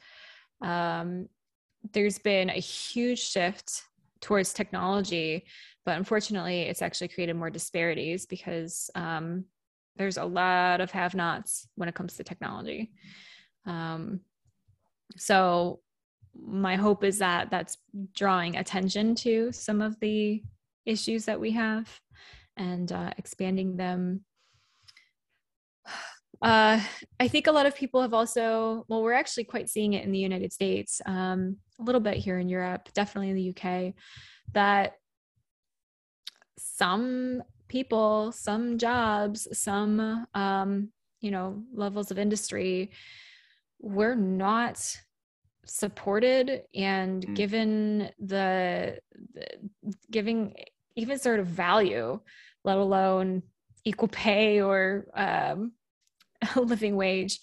um, 0.60 1.28
there's 1.92 2.18
been 2.18 2.50
a 2.50 2.54
huge 2.54 3.20
shift 3.20 3.82
towards 4.20 4.52
technology, 4.52 5.46
but 5.84 5.96
unfortunately, 5.96 6.62
it's 6.62 6.82
actually 6.82 7.08
created 7.08 7.36
more 7.36 7.50
disparities 7.50 8.26
because 8.26 8.90
um, 8.94 9.44
there's 9.96 10.18
a 10.18 10.24
lot 10.24 10.80
of 10.80 10.90
have 10.90 11.14
nots 11.14 11.66
when 11.76 11.88
it 11.88 11.94
comes 11.94 12.16
to 12.16 12.24
technology. 12.24 12.92
Um, 13.66 14.20
so, 15.16 15.80
my 16.34 16.76
hope 16.76 17.02
is 17.02 17.18
that 17.18 17.50
that's 17.50 17.76
drawing 18.14 18.56
attention 18.56 19.14
to 19.16 19.50
some 19.52 19.80
of 19.80 19.98
the 20.00 20.42
issues 20.86 21.24
that 21.24 21.40
we 21.40 21.50
have 21.50 22.00
and 22.56 22.92
uh, 22.92 23.10
expanding 23.18 23.76
them 23.76 24.24
uh, 26.42 26.80
I 27.18 27.28
think 27.28 27.46
a 27.46 27.52
lot 27.52 27.66
of 27.66 27.76
people 27.76 28.00
have 28.00 28.14
also, 28.14 28.84
well, 28.88 29.02
we're 29.02 29.12
actually 29.12 29.44
quite 29.44 29.68
seeing 29.68 29.92
it 29.92 30.04
in 30.04 30.12
the 30.12 30.18
United 30.18 30.52
States, 30.52 31.02
um, 31.04 31.56
a 31.78 31.82
little 31.82 32.00
bit 32.00 32.16
here 32.16 32.38
in 32.38 32.48
Europe, 32.48 32.88
definitely 32.94 33.30
in 33.30 33.36
the 33.36 33.50
UK, 33.50 33.94
that 34.52 34.94
some 36.58 37.42
people, 37.68 38.32
some 38.32 38.78
jobs, 38.78 39.48
some, 39.52 40.26
um, 40.34 40.88
you 41.20 41.30
know, 41.30 41.62
levels 41.74 42.10
of 42.10 42.18
industry 42.18 42.90
were 43.78 44.14
not 44.14 44.96
supported 45.66 46.62
and 46.74 47.26
mm. 47.26 47.34
given 47.34 48.10
the, 48.18 48.98
the 49.34 49.46
giving 50.10 50.54
even 50.96 51.18
sort 51.18 51.38
of 51.38 51.46
value, 51.46 52.18
let 52.64 52.78
alone 52.78 53.42
equal 53.84 54.08
pay 54.08 54.60
or 54.60 55.06
um, 55.14 55.72
a 56.56 56.60
living 56.60 56.96
wage 56.96 57.38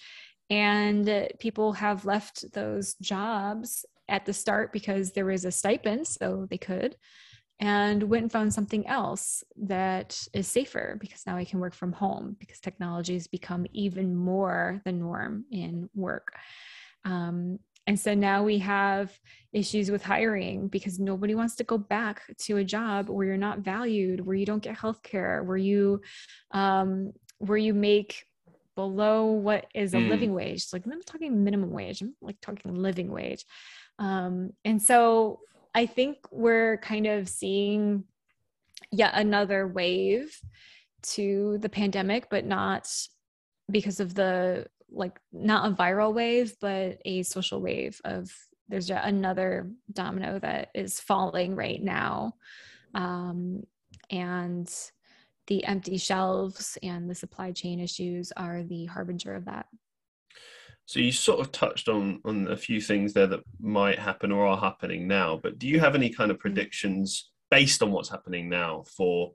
and 0.50 1.30
people 1.40 1.74
have 1.74 2.06
left 2.06 2.52
those 2.54 2.96
jobs 2.96 3.86
at 4.10 4.26
the 4.26 4.34
start 4.34 4.72
because 4.72 5.12
there 5.12 5.26
was 5.26 5.46
a 5.46 5.52
stipend, 5.52 6.08
so 6.08 6.48
they 6.50 6.58
could, 6.58 6.96
and 7.60 8.04
went 8.04 8.24
and 8.24 8.32
found 8.32 8.54
something 8.54 8.88
else 8.88 9.44
that 9.58 10.20
is 10.34 10.48
safer 10.48 10.98
because 11.00 11.26
now 11.28 11.36
I 11.36 11.44
can 11.44 11.60
work 11.60 11.74
from 11.74 11.92
home 11.92 12.38
because 12.40 12.60
technology 12.60 13.16
has 13.16 13.28
become 13.28 13.66
even 13.74 14.16
more 14.16 14.82
the 14.86 14.92
norm 14.92 15.46
in 15.52 15.90
work. 15.94 16.34
Um, 17.04 17.60
and 17.86 18.00
so 18.00 18.14
now 18.14 18.44
we 18.44 18.60
have 18.60 19.18
issues 19.54 19.90
with 19.90 20.04
hiring 20.04 20.68
because 20.68 21.00
nobody 21.00 21.36
wants 21.36 21.56
to 21.56 21.64
go 21.64 21.78
back 21.78 22.22
to 22.40 22.58
a 22.58 22.64
job 22.64 23.10
where 23.10 23.26
you're 23.28 23.38
not 23.38 23.60
valued, 23.60 24.26
where 24.26 24.36
you 24.36 24.46
don't 24.46 24.64
get 24.64 24.78
health 24.78 25.02
care, 25.04 25.42
where 25.44 25.58
you 25.58 26.02
um, 26.52 27.14
where 27.40 27.58
you 27.58 27.74
make 27.74 28.26
below 28.78 29.26
what 29.26 29.66
is 29.74 29.96
a 29.96 29.98
mm. 29.98 30.08
living 30.08 30.36
wage. 30.36 30.68
Like 30.72 30.86
I'm 30.86 30.92
not 30.92 31.06
talking 31.08 31.44
minimum 31.44 31.72
wage, 31.72 32.02
I'm 32.02 32.14
like 32.22 32.40
talking 32.40 32.76
living 32.76 33.10
wage. 33.12 33.44
Um, 33.98 34.52
and 34.64 34.80
so 34.80 35.40
I 35.74 35.88
think 35.88 36.18
we're 36.32 36.78
kind 36.78 37.08
of 37.08 37.28
seeing 37.28 38.04
yet 38.92 39.14
another 39.16 39.68
wave 39.68 40.40
to 41.14 41.58
the 41.60 41.70
pandemic, 41.70 42.30
but 42.30 42.46
not 42.46 42.88
because 43.70 44.00
of 44.00 44.14
the 44.14 44.68
like 44.92 45.20
not 45.34 45.72
a 45.72 45.76
viral 45.76 46.14
wave, 46.14 46.56
but 46.62 47.00
a 47.04 47.24
social 47.24 47.60
wave 47.60 48.00
of 48.06 48.30
there's 48.70 48.90
yet 48.90 49.06
another 49.06 49.72
domino 49.92 50.38
that 50.38 50.70
is 50.76 51.00
falling 51.00 51.56
right 51.56 51.82
now. 51.82 52.34
Um, 52.94 53.64
and 54.12 54.72
the 55.48 55.64
empty 55.66 55.98
shelves 55.98 56.78
and 56.84 57.10
the 57.10 57.16
supply 57.16 57.52
chain 57.52 57.80
issues 57.80 58.32
are 58.38 58.64
the 58.64 58.86
harbinger 58.86 59.34
of 59.34 59.46
that. 59.46 59.66
So 60.86 61.00
you 61.02 61.12
sort 61.12 61.42
of 61.42 61.52
touched 61.52 61.90
on 61.90 62.22
on 62.24 62.48
a 62.48 62.56
few 62.56 62.80
things 62.80 63.14
there 63.14 63.28
that 63.28 63.44
might 63.60 64.00
happen 64.00 64.32
or 64.32 64.46
are 64.46 64.58
happening 64.58 65.08
now, 65.08 65.38
but 65.42 65.60
do 65.60 65.68
you 65.68 65.80
have 65.80 65.96
any 65.96 66.10
kind 66.10 66.32
of 66.32 66.38
mm-hmm. 66.38 66.42
predictions 66.42 67.32
based 67.52 67.82
on 67.82 67.92
what's 67.92 68.10
happening 68.10 68.50
now 68.50 68.84
for 68.96 69.34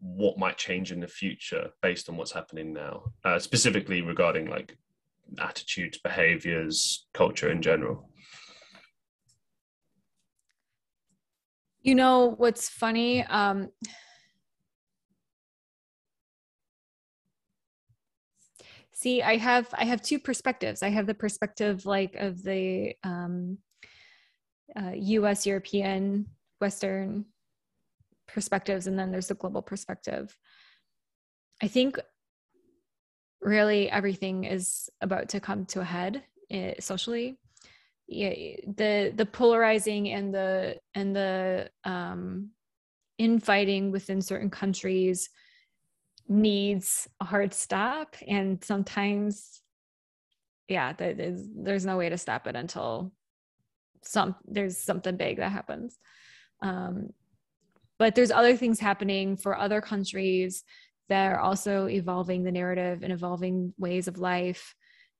what 0.00 0.38
might 0.38 0.56
change 0.56 0.92
in 0.92 1.00
the 1.00 1.08
future 1.08 1.70
based 1.82 2.08
on 2.08 2.16
what's 2.16 2.32
happening 2.32 2.72
now, 2.72 3.02
uh, 3.24 3.38
specifically 3.38 4.02
regarding 4.02 4.48
like 4.48 4.76
attitudes, 5.40 5.98
behaviors, 5.98 7.06
culture 7.12 7.50
in 7.50 7.60
general? 7.60 8.08
You 11.82 11.94
know 11.94 12.34
what's 12.36 12.68
funny? 12.68 13.24
Um, 13.24 13.70
see 18.98 19.22
i 19.22 19.36
have 19.36 19.68
i 19.74 19.84
have 19.84 20.02
two 20.02 20.18
perspectives. 20.18 20.82
I 20.82 20.88
have 20.88 21.06
the 21.06 21.14
perspective 21.14 21.86
like 21.86 22.14
of 22.16 22.42
the 22.42 22.94
um, 23.04 23.58
uh, 24.76 24.94
us 25.30 25.46
european 25.46 26.26
western 26.60 27.24
perspectives 28.26 28.86
and 28.86 28.98
then 28.98 29.10
there's 29.10 29.28
the 29.28 29.34
global 29.34 29.62
perspective. 29.62 30.36
I 31.62 31.68
think 31.68 31.98
really 33.40 33.90
everything 33.90 34.44
is 34.44 34.88
about 35.00 35.30
to 35.30 35.40
come 35.40 35.64
to 35.66 35.80
a 35.80 35.84
head 35.84 36.22
eh, 36.50 36.74
socially. 36.80 37.38
Yeah, 38.06 38.30
the 38.76 39.12
the 39.14 39.26
polarizing 39.26 40.10
and 40.10 40.32
the 40.32 40.78
and 40.94 41.14
the 41.14 41.70
um, 41.84 42.50
infighting 43.18 43.90
within 43.90 44.22
certain 44.22 44.50
countries 44.50 45.28
needs 46.28 47.08
a 47.20 47.24
hard 47.24 47.54
stop 47.54 48.16
and 48.26 48.62
sometimes 48.62 49.62
yeah 50.68 50.92
there's, 50.92 51.42
there's 51.56 51.86
no 51.86 51.96
way 51.96 52.08
to 52.08 52.18
stop 52.18 52.46
it 52.46 52.54
until 52.54 53.12
some 54.02 54.34
there's 54.46 54.76
something 54.78 55.16
big 55.16 55.38
that 55.38 55.52
happens. 55.52 55.98
Um, 56.62 57.10
but 57.98 58.14
there's 58.14 58.30
other 58.30 58.56
things 58.56 58.80
happening 58.80 59.36
for 59.36 59.58
other 59.58 59.80
countries 59.80 60.64
that 61.08 61.32
are 61.32 61.40
also 61.40 61.88
evolving 61.88 62.44
the 62.44 62.52
narrative 62.52 63.02
and 63.02 63.12
evolving 63.12 63.72
ways 63.78 64.08
of 64.08 64.18
life 64.18 64.74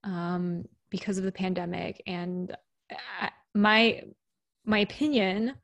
um, 0.05 0.65
because 0.91 1.19
of 1.19 1.25
the 1.25 1.33
pandemic. 1.33 2.03
And 2.07 2.57
I, 3.21 3.31
my 3.55 4.03
my 4.65 4.79
opinion 4.81 5.55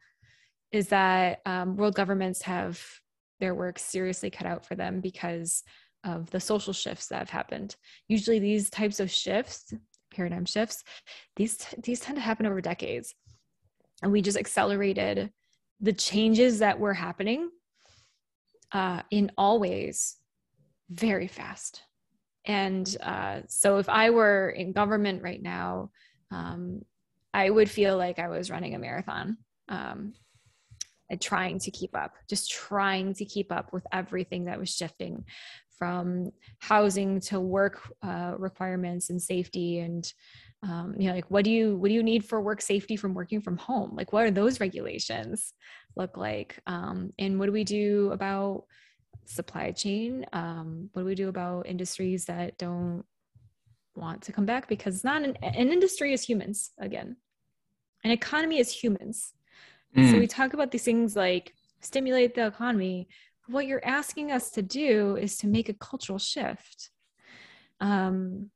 is 0.73 0.89
that 0.89 1.41
um, 1.47 1.77
world 1.77 1.95
governments 1.95 2.43
have 2.43 2.83
their 3.41 3.55
work 3.55 3.79
seriously 3.79 4.31
cut 4.31 4.47
out 4.47 4.67
for 4.67 4.75
them 4.75 5.01
because 5.01 5.63
of 6.05 6.31
the 6.31 6.41
social 6.41 6.73
shifts 6.73 7.07
that 7.09 7.19
have 7.19 7.31
happened. 7.31 7.77
Usually 8.09 8.39
these 8.39 8.71
types 8.71 9.01
of 9.01 9.11
shifts, 9.11 9.73
paradigm 10.13 10.45
shifts, 10.45 10.85
these 11.37 11.59
these 11.83 12.01
tend 12.01 12.17
to 12.17 12.23
happen 12.23 12.47
over 12.47 12.61
decades. 12.61 13.15
And 14.03 14.13
we 14.13 14.23
just 14.23 14.39
accelerated 14.39 15.31
the 15.81 15.93
changes 15.93 16.59
that 16.59 16.79
were 16.79 16.95
happening 16.95 17.51
uh, 18.73 19.03
in 19.11 19.31
all 19.39 19.59
ways 19.59 20.17
very 20.91 21.29
fast. 21.29 21.83
And 22.45 22.95
uh, 23.03 23.41
so 23.49 23.79
if 23.79 23.89
I 23.89 24.11
were 24.11 24.51
in 24.51 24.73
government 24.73 25.23
right 25.23 25.43
now, 25.43 25.91
um, 26.31 26.83
I 27.33 27.49
would 27.49 27.71
feel 27.71 27.97
like 27.97 28.19
I 28.19 28.29
was 28.29 28.51
running 28.51 28.75
a 28.75 28.79
marathon. 28.79 29.39
Um, 29.69 30.13
and 31.15 31.23
trying 31.23 31.61
to 31.61 31.71
keep 31.71 31.97
up, 31.97 32.15
just 32.29 32.51
trying 32.51 33.15
to 33.15 33.25
keep 33.25 33.53
up 33.53 33.73
with 33.73 33.87
everything 33.93 34.45
that 34.47 34.59
was 34.59 34.69
shifting 34.69 35.25
from 35.79 36.33
housing 36.59 37.21
to 37.21 37.39
work 37.41 37.81
uh, 38.03 38.35
requirements 38.37 39.11
and 39.11 39.23
safety 39.23 39.79
and 39.79 40.13
um, 40.63 40.95
you 40.99 41.09
know 41.09 41.15
like 41.15 41.31
what 41.31 41.45
do 41.45 41.51
you 41.51 41.77
what 41.77 41.89
do 41.89 41.95
you 41.95 42.03
need 42.03 42.25
for 42.25 42.41
work 42.41 42.61
safety 42.61 42.97
from 42.97 43.15
working 43.15 43.41
from 43.41 43.57
home? 43.57 43.95
Like 43.95 44.13
what 44.13 44.25
are 44.25 44.31
those 44.31 44.61
regulations 44.61 45.53
look 45.97 46.17
like? 46.17 46.59
Um, 46.67 47.13
and 47.19 47.39
what 47.39 47.47
do 47.47 47.53
we 47.53 47.65
do 47.65 48.11
about 48.13 48.65
supply 49.25 49.71
chain? 49.71 50.27
Um, 50.33 50.91
what 50.93 51.03
do 51.03 51.07
we 51.07 51.15
do 51.15 51.29
about 51.29 51.67
industries 51.67 52.25
that 52.27 52.59
don't 52.59 53.05
want 53.95 54.23
to 54.23 54.33
come 54.33 54.47
back? 54.47 54.69
Because 54.69 54.97
it's 54.97 55.05
not 55.05 55.23
an, 55.23 55.37
an 55.43 55.73
industry 55.73 56.13
is 56.13 56.23
humans 56.23 56.73
again. 56.81 57.17
An 58.05 58.11
economy 58.11 58.59
is 58.59 58.73
humans 58.73 59.35
Mm. 59.97 60.11
So 60.11 60.19
we 60.19 60.27
talk 60.27 60.55
about 60.55 60.71
these 60.71 60.85
things 60.85 61.17
like 61.17 61.55
stimulate 61.81 62.35
the 62.35 62.47
economy. 62.47 63.09
What 63.47 63.67
you're 63.67 63.85
asking 63.85 64.33
us 64.33 64.51
to 64.53 64.63
do 64.63 65.17
is 65.17 65.39
to 65.39 65.47
make 65.47 65.69
a 65.69 65.75
cultural 65.75 66.19
shift. 66.19 66.91
Um, 67.81 68.51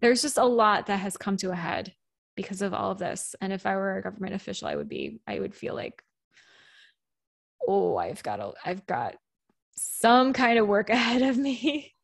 there's 0.00 0.22
just 0.22 0.38
a 0.38 0.44
lot 0.44 0.86
that 0.86 0.98
has 0.98 1.16
come 1.16 1.36
to 1.38 1.50
a 1.50 1.56
head 1.56 1.92
because 2.36 2.62
of 2.62 2.72
all 2.72 2.92
of 2.92 2.98
this. 2.98 3.34
And 3.40 3.52
if 3.52 3.66
I 3.66 3.74
were 3.74 3.96
a 3.96 4.02
government 4.02 4.34
official, 4.34 4.68
I 4.68 4.76
would 4.76 4.88
be, 4.88 5.20
I 5.26 5.40
would 5.40 5.54
feel 5.54 5.74
like, 5.74 6.02
oh, 7.66 7.96
I've 7.96 8.22
got 8.22 8.38
a, 8.38 8.52
I've 8.64 8.86
got 8.86 9.16
some 9.76 10.32
kind 10.32 10.58
of 10.58 10.68
work 10.68 10.88
ahead 10.98 11.22
of 11.22 11.36
me. 11.36 11.94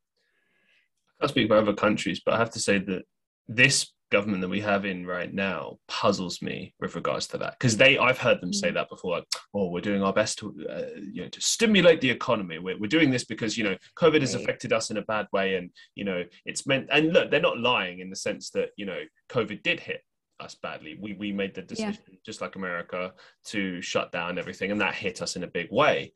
I 1.08 1.26
can't 1.26 1.30
speak 1.30 1.48
for 1.48 1.56
other 1.56 1.72
countries, 1.72 2.20
but 2.24 2.34
I 2.34 2.38
have 2.38 2.50
to 2.50 2.58
say 2.58 2.78
that 2.78 3.02
this 3.46 3.92
government 4.14 4.40
that 4.42 4.48
we 4.48 4.60
have 4.60 4.84
in 4.84 5.04
right 5.04 5.34
now 5.34 5.76
puzzles 5.88 6.40
me 6.40 6.72
with 6.78 6.94
regards 6.94 7.26
to 7.26 7.36
that 7.36 7.56
because 7.58 7.76
they 7.76 7.98
I've 7.98 8.18
heard 8.26 8.40
them 8.40 8.52
say 8.52 8.70
mm. 8.70 8.74
that 8.74 8.88
before 8.88 9.16
like 9.16 9.26
oh 9.54 9.70
we're 9.70 9.80
doing 9.80 10.04
our 10.04 10.12
best 10.12 10.38
to 10.38 10.54
uh, 10.70 11.00
you 11.12 11.22
know 11.22 11.28
to 11.28 11.40
stimulate 11.40 12.00
the 12.00 12.10
economy 12.10 12.60
we're, 12.60 12.78
we're 12.78 12.96
doing 12.96 13.10
this 13.10 13.24
because 13.24 13.58
you 13.58 13.64
know 13.64 13.76
COVID 13.98 14.20
has 14.20 14.34
affected 14.34 14.72
us 14.72 14.92
in 14.92 14.98
a 14.98 15.02
bad 15.02 15.26
way 15.32 15.56
and 15.56 15.68
you 15.96 16.04
know 16.04 16.22
it's 16.46 16.64
meant 16.64 16.86
and 16.92 17.12
look 17.12 17.32
they're 17.32 17.40
not 17.40 17.58
lying 17.58 17.98
in 17.98 18.08
the 18.08 18.14
sense 18.28 18.50
that 18.50 18.68
you 18.76 18.86
know 18.86 19.00
COVID 19.30 19.64
did 19.64 19.80
hit 19.80 20.02
us 20.38 20.54
badly 20.62 20.96
we 21.00 21.14
we 21.14 21.32
made 21.32 21.52
the 21.52 21.62
decision 21.62 21.98
yeah. 22.08 22.18
just 22.24 22.40
like 22.40 22.54
America 22.54 23.12
to 23.46 23.82
shut 23.82 24.12
down 24.12 24.38
everything 24.38 24.70
and 24.70 24.80
that 24.80 24.94
hit 24.94 25.22
us 25.22 25.34
in 25.34 25.42
a 25.42 25.48
big 25.58 25.72
way 25.72 26.12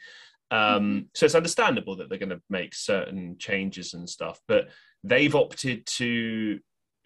um, 0.53 0.59
mm-hmm. 0.61 0.99
so 1.14 1.26
it's 1.26 1.34
understandable 1.34 1.96
that 1.96 2.09
they're 2.09 2.18
going 2.18 2.28
to 2.30 2.42
make 2.49 2.74
certain 2.74 3.36
changes 3.38 3.94
and 3.94 4.09
stuff 4.09 4.40
but 4.46 4.68
they've 5.03 5.34
opted 5.34 5.84
to 5.86 6.59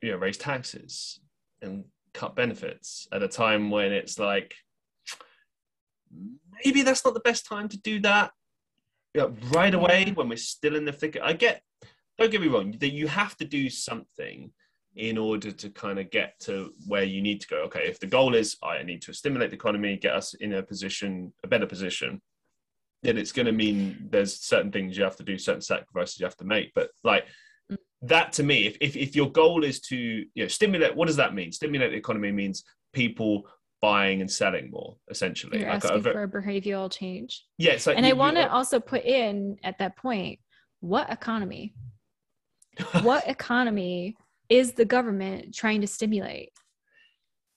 you 0.02 0.12
know 0.12 0.16
raise 0.16 0.36
taxes 0.36 1.20
and 1.60 1.84
cut 2.12 2.36
benefits 2.36 3.08
at 3.12 3.22
a 3.22 3.28
time 3.28 3.70
when 3.70 3.92
it's 3.92 4.18
like 4.18 4.54
maybe 6.64 6.82
that's 6.82 7.04
not 7.04 7.14
the 7.14 7.20
best 7.20 7.46
time 7.46 7.68
to 7.68 7.78
do 7.78 8.00
that. 8.00 8.32
You 9.14 9.22
know, 9.22 9.34
right 9.50 9.74
away 9.74 10.12
when 10.14 10.28
we're 10.28 10.36
still 10.36 10.74
in 10.74 10.86
the 10.86 10.92
thick 10.92 11.18
i 11.22 11.34
get 11.34 11.62
don't 12.16 12.30
get 12.30 12.40
me 12.40 12.48
wrong 12.48 12.74
that 12.80 12.92
you 12.92 13.06
have 13.08 13.36
to 13.38 13.44
do 13.44 13.68
something 13.68 14.50
in 14.96 15.18
order 15.18 15.52
to 15.52 15.70
kind 15.70 15.98
of 15.98 16.10
get 16.10 16.38
to 16.40 16.72
where 16.86 17.02
you 17.02 17.22
need 17.22 17.40
to 17.42 17.48
go. 17.48 17.56
Okay 17.64 17.86
if 17.88 18.00
the 18.00 18.06
goal 18.06 18.34
is 18.34 18.56
i 18.62 18.82
need 18.82 19.02
to 19.02 19.12
stimulate 19.12 19.50
the 19.50 19.56
economy 19.56 19.96
get 19.96 20.14
us 20.14 20.34
in 20.34 20.54
a 20.54 20.62
position 20.62 21.32
a 21.44 21.46
better 21.46 21.66
position 21.66 22.22
then 23.02 23.18
it's 23.18 23.32
going 23.32 23.46
to 23.46 23.52
mean 23.52 24.08
there's 24.10 24.40
certain 24.40 24.70
things 24.70 24.96
you 24.96 25.04
have 25.04 25.16
to 25.16 25.24
do 25.24 25.36
certain 25.36 25.60
sacrifices 25.60 26.20
you 26.20 26.26
have 26.26 26.36
to 26.36 26.44
make. 26.44 26.72
But 26.74 26.90
like 27.02 27.26
that 28.02 28.32
to 28.34 28.42
me, 28.42 28.66
if, 28.66 28.76
if, 28.80 28.96
if 28.96 29.16
your 29.16 29.30
goal 29.30 29.64
is 29.64 29.80
to 29.80 29.96
you 29.96 30.26
know 30.36 30.48
stimulate, 30.48 30.94
what 30.94 31.06
does 31.06 31.16
that 31.16 31.34
mean? 31.34 31.52
Stimulate 31.52 31.90
the 31.92 31.96
economy 31.96 32.32
means 32.32 32.64
people 32.92 33.48
buying 33.80 34.20
and 34.20 34.30
selling 34.30 34.70
more, 34.70 34.96
essentially. 35.10 35.60
You're 35.60 35.68
like 35.68 35.84
uh, 35.84 35.88
asking 35.88 36.06
a, 36.06 36.12
for 36.12 36.22
a 36.22 36.28
behavioral 36.28 36.90
change. 36.90 37.44
Yes, 37.58 37.86
yeah, 37.86 37.94
and 37.94 38.06
I 38.06 38.12
want 38.12 38.36
to 38.36 38.50
also 38.50 38.80
put 38.80 39.04
in 39.04 39.56
at 39.62 39.78
that 39.78 39.96
point, 39.96 40.38
what 40.80 41.10
economy? 41.10 41.74
what 43.02 43.26
economy 43.28 44.16
is 44.48 44.72
the 44.72 44.84
government 44.84 45.54
trying 45.54 45.80
to 45.80 45.86
stimulate? 45.86 46.50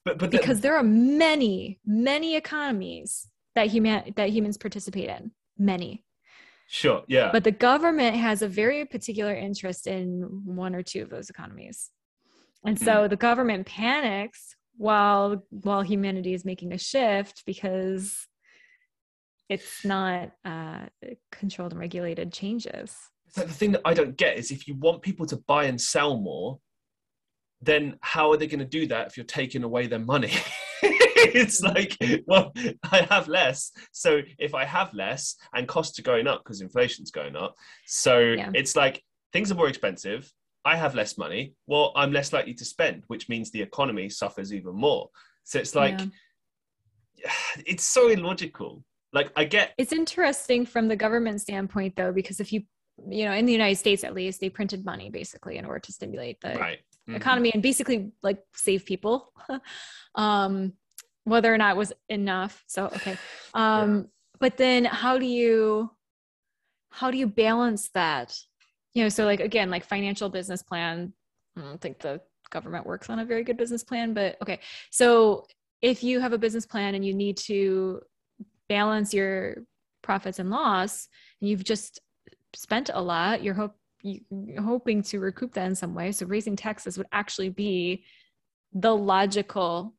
but 0.05 0.19
but 0.19 0.29
because 0.29 0.61
there 0.61 0.77
are 0.77 0.83
many, 0.83 1.79
many 1.85 2.35
economies 2.35 3.27
that 3.55 3.67
human 3.67 4.13
that 4.15 4.29
humans 4.29 4.57
participate 4.57 5.09
in. 5.09 5.31
Many. 5.57 6.03
Sure. 6.67 7.03
Yeah. 7.07 7.29
But 7.31 7.43
the 7.43 7.51
government 7.51 8.15
has 8.15 8.41
a 8.41 8.47
very 8.47 8.85
particular 8.85 9.33
interest 9.33 9.87
in 9.87 10.21
one 10.45 10.75
or 10.75 10.83
two 10.83 11.03
of 11.03 11.09
those 11.09 11.29
economies. 11.29 11.91
And 12.65 12.79
so 12.79 13.03
Hmm. 13.03 13.09
the 13.09 13.15
government 13.15 13.67
panics 13.67 14.55
while 14.77 15.45
while 15.49 15.81
humanity 15.81 16.33
is 16.33 16.43
making 16.43 16.73
a 16.73 16.77
shift 16.77 17.43
because 17.45 18.27
it's 19.47 19.85
not 19.85 20.31
uh, 20.43 20.85
controlled 21.31 21.71
and 21.71 21.79
regulated 21.79 22.33
changes. 22.33 22.95
It's 23.27 23.37
like 23.37 23.47
the 23.47 23.53
thing 23.53 23.71
that 23.73 23.81
I 23.85 23.93
don't 23.93 24.17
get 24.17 24.37
is 24.37 24.51
if 24.51 24.67
you 24.67 24.75
want 24.75 25.01
people 25.03 25.25
to 25.27 25.37
buy 25.37 25.65
and 25.65 25.79
sell 25.79 26.17
more, 26.17 26.59
then 27.65 27.97
how 28.01 28.31
are 28.31 28.37
they 28.37 28.47
going 28.47 28.59
to 28.59 28.65
do 28.65 28.87
that 28.87 29.07
if 29.07 29.17
you're 29.17 29.25
taking 29.25 29.63
away 29.63 29.87
their 29.87 29.99
money? 29.99 30.31
it's 30.83 31.61
like, 31.61 31.97
well, 32.27 32.53
I 32.91 33.01
have 33.09 33.27
less. 33.27 33.71
So 33.91 34.21
if 34.37 34.53
I 34.53 34.65
have 34.65 34.93
less 34.93 35.35
and 35.53 35.67
costs 35.67 35.97
are 35.99 36.03
going 36.03 36.27
up 36.27 36.43
because 36.43 36.61
inflation's 36.61 37.11
going 37.11 37.35
up, 37.35 37.55
so 37.85 38.19
Yeah. 38.19 38.51
it's 38.53 38.75
like 38.75 39.03
things 39.33 39.51
are 39.51 39.55
more 39.55 39.67
expensive. 39.67 40.31
I 40.63 40.75
have 40.75 40.95
less 40.95 41.17
money. 41.17 41.53
Well, 41.67 41.91
I'm 41.95 42.11
less 42.11 42.33
likely 42.33 42.53
to 42.55 42.65
spend, 42.65 43.03
which 43.07 43.29
means 43.29 43.51
the 43.51 43.61
economy 43.61 44.09
suffers 44.09 44.53
even 44.53 44.75
more. 44.75 45.09
So 45.43 45.59
it's 45.59 45.75
like, 45.75 45.99
Yeah. 45.99 47.31
it's 47.65 47.83
so 47.83 48.09
illogical. 48.09 48.83
Like 49.13 49.31
I 49.35 49.45
get, 49.45 49.73
It's 49.77 49.93
interesting 49.93 50.65
from 50.65 50.87
the 50.87 50.95
government 50.95 51.41
standpoint, 51.41 51.95
though, 51.95 52.11
because 52.11 52.39
if 52.39 52.51
you, 52.53 52.63
you 53.09 53.25
know, 53.25 53.33
in 53.33 53.45
the 53.45 53.53
United 53.53 53.77
States 53.77 54.03
at 54.03 54.13
least, 54.13 54.39
they 54.39 54.49
printed 54.49 54.85
money 54.85 55.09
basically 55.09 55.57
in 55.57 55.65
order 55.65 55.79
to 55.79 55.91
stimulate 55.91 56.39
the 56.41 56.55
right. 56.55 56.79
Mhm. 57.09 57.15
economy 57.15 57.51
and 57.53 57.61
basically 57.61 58.11
like 58.23 58.43
save 58.55 58.85
people. 58.85 59.31
um, 60.15 60.73
whether 61.23 61.53
or 61.53 61.57
not 61.57 61.75
it 61.75 61.77
was 61.77 61.93
enough. 62.09 62.63
So 62.67 62.85
okay. 62.85 63.17
Um, 63.53 64.09
but 64.39 64.57
then 64.57 64.85
how 64.85 65.17
do 65.17 65.25
you 65.25 65.91
how 66.89 67.11
do 67.11 67.17
you 67.17 67.27
balance 67.27 67.89
that? 67.89 68.37
You 68.93 69.03
know, 69.03 69.09
so 69.09 69.25
like 69.25 69.39
again, 69.39 69.69
like 69.69 69.83
financial 69.83 70.29
business 70.29 70.63
plan. 70.63 71.13
I 71.57 71.61
don't 71.61 71.81
think 71.81 71.99
the 71.99 72.21
government 72.49 72.85
works 72.85 73.09
on 73.09 73.19
a 73.19 73.25
very 73.25 73.43
good 73.43 73.57
business 73.57 73.83
plan, 73.83 74.13
but 74.13 74.37
okay. 74.41 74.59
So 74.91 75.45
if 75.81 76.03
you 76.03 76.19
have 76.19 76.33
a 76.33 76.37
business 76.37 76.65
plan 76.65 76.95
and 76.95 77.05
you 77.05 77.13
need 77.13 77.37
to 77.37 78.01
balance 78.69 79.13
your 79.13 79.57
profits 80.01 80.39
and 80.39 80.49
loss, 80.49 81.07
and 81.41 81.49
you've 81.49 81.63
just 81.63 81.99
spent 82.53 82.89
a 82.93 83.01
lot, 83.01 83.43
you're 83.43 83.53
hope 83.53 83.75
hoping 84.59 85.01
to 85.03 85.19
recoup 85.19 85.53
that 85.53 85.67
in 85.67 85.75
some 85.75 85.93
way. 85.93 86.11
So 86.11 86.25
raising 86.25 86.55
taxes 86.55 86.97
would 86.97 87.07
actually 87.11 87.49
be 87.49 88.03
the 88.73 88.95
logical 88.95 89.93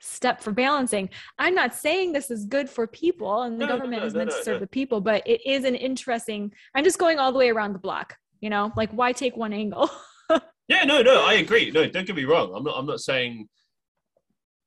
step 0.00 0.40
for 0.40 0.52
balancing. 0.52 1.10
I'm 1.38 1.54
not 1.54 1.74
saying 1.74 2.12
this 2.12 2.30
is 2.30 2.44
good 2.44 2.68
for 2.68 2.86
people 2.86 3.42
and 3.42 3.60
the 3.60 3.66
No, 3.66 3.72
no, 3.72 3.76
government 3.76 4.02
no, 4.02 4.06
is 4.06 4.14
meant 4.14 4.30
no, 4.30 4.36
to 4.36 4.44
serve 4.44 4.56
no. 4.56 4.60
the 4.60 4.66
people, 4.66 5.00
but 5.00 5.26
it 5.26 5.46
is 5.46 5.64
an 5.64 5.74
interesting, 5.74 6.52
I'm 6.74 6.84
just 6.84 6.98
going 6.98 7.18
all 7.18 7.32
the 7.32 7.38
way 7.38 7.50
around 7.50 7.72
the 7.72 7.78
block, 7.78 8.16
you 8.40 8.50
know, 8.50 8.72
like 8.76 8.90
why 8.90 9.12
take 9.12 9.36
one 9.36 9.52
angle? 9.52 9.90
Yeah, 10.68 10.84
no, 10.84 11.02
no, 11.02 11.24
I 11.24 11.34
agree. 11.34 11.70
No, 11.70 11.86
don't 11.86 12.06
get 12.06 12.16
me 12.16 12.24
wrong. 12.24 12.52
I'm 12.54 12.64
not. 12.64 12.78
I'm 12.78 12.86
not 12.86 13.00
saying 13.00 13.48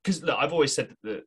because 0.02 0.22
I've 0.22 0.52
always 0.52 0.72
said 0.72 0.90
that, 0.90 0.98
the, 1.02 1.22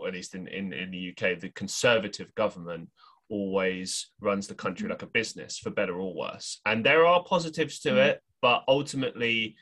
or 0.00 0.08
at 0.08 0.14
least 0.14 0.34
in, 0.34 0.46
in 0.46 0.72
in 0.72 0.90
the 0.90 1.10
UK, 1.10 1.38
the 1.38 1.50
conservative 1.50 2.34
government 2.34 2.88
always 3.28 4.10
runs 4.20 4.46
the 4.46 4.54
country 4.54 4.88
like 4.88 5.02
a 5.02 5.06
business, 5.06 5.58
for 5.58 5.70
better 5.70 5.98
or 5.98 6.14
worse. 6.14 6.60
And 6.66 6.84
there 6.84 7.06
are 7.06 7.24
positives 7.24 7.80
to 7.80 7.90
Mhm. 7.90 8.06
it, 8.06 8.22
but 8.40 8.64
ultimately, 8.68 9.56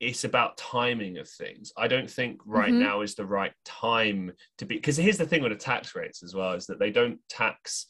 it's 0.00 0.24
about 0.24 0.56
timing 0.56 1.18
of 1.18 1.28
things. 1.28 1.72
I 1.76 1.86
don't 1.86 2.10
think 2.10 2.40
right 2.44 2.72
Mhm. 2.72 2.78
now 2.80 3.02
is 3.02 3.14
the 3.14 3.24
right 3.26 3.54
time 3.64 4.32
to 4.58 4.66
be. 4.66 4.74
Because 4.74 4.96
here's 4.96 5.18
the 5.18 5.26
thing 5.26 5.42
with 5.42 5.52
the 5.52 5.58
tax 5.58 5.94
rates 5.94 6.22
as 6.22 6.34
well: 6.34 6.54
is 6.54 6.66
that 6.66 6.78
they 6.80 6.90
don't 6.90 7.20
tax 7.28 7.88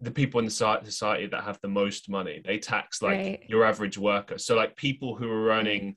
the 0.00 0.10
people 0.10 0.38
in 0.40 0.44
the 0.44 0.50
society 0.50 1.26
that 1.26 1.44
have 1.44 1.60
the 1.62 1.68
most 1.68 2.08
money. 2.10 2.40
They 2.44 2.58
tax 2.58 3.00
like 3.00 3.18
Right. 3.18 3.44
your 3.48 3.64
average 3.64 3.96
worker. 3.96 4.36
So 4.36 4.54
like 4.54 4.76
people 4.76 5.14
who 5.16 5.30
are 5.30 5.50
earning, 5.50 5.96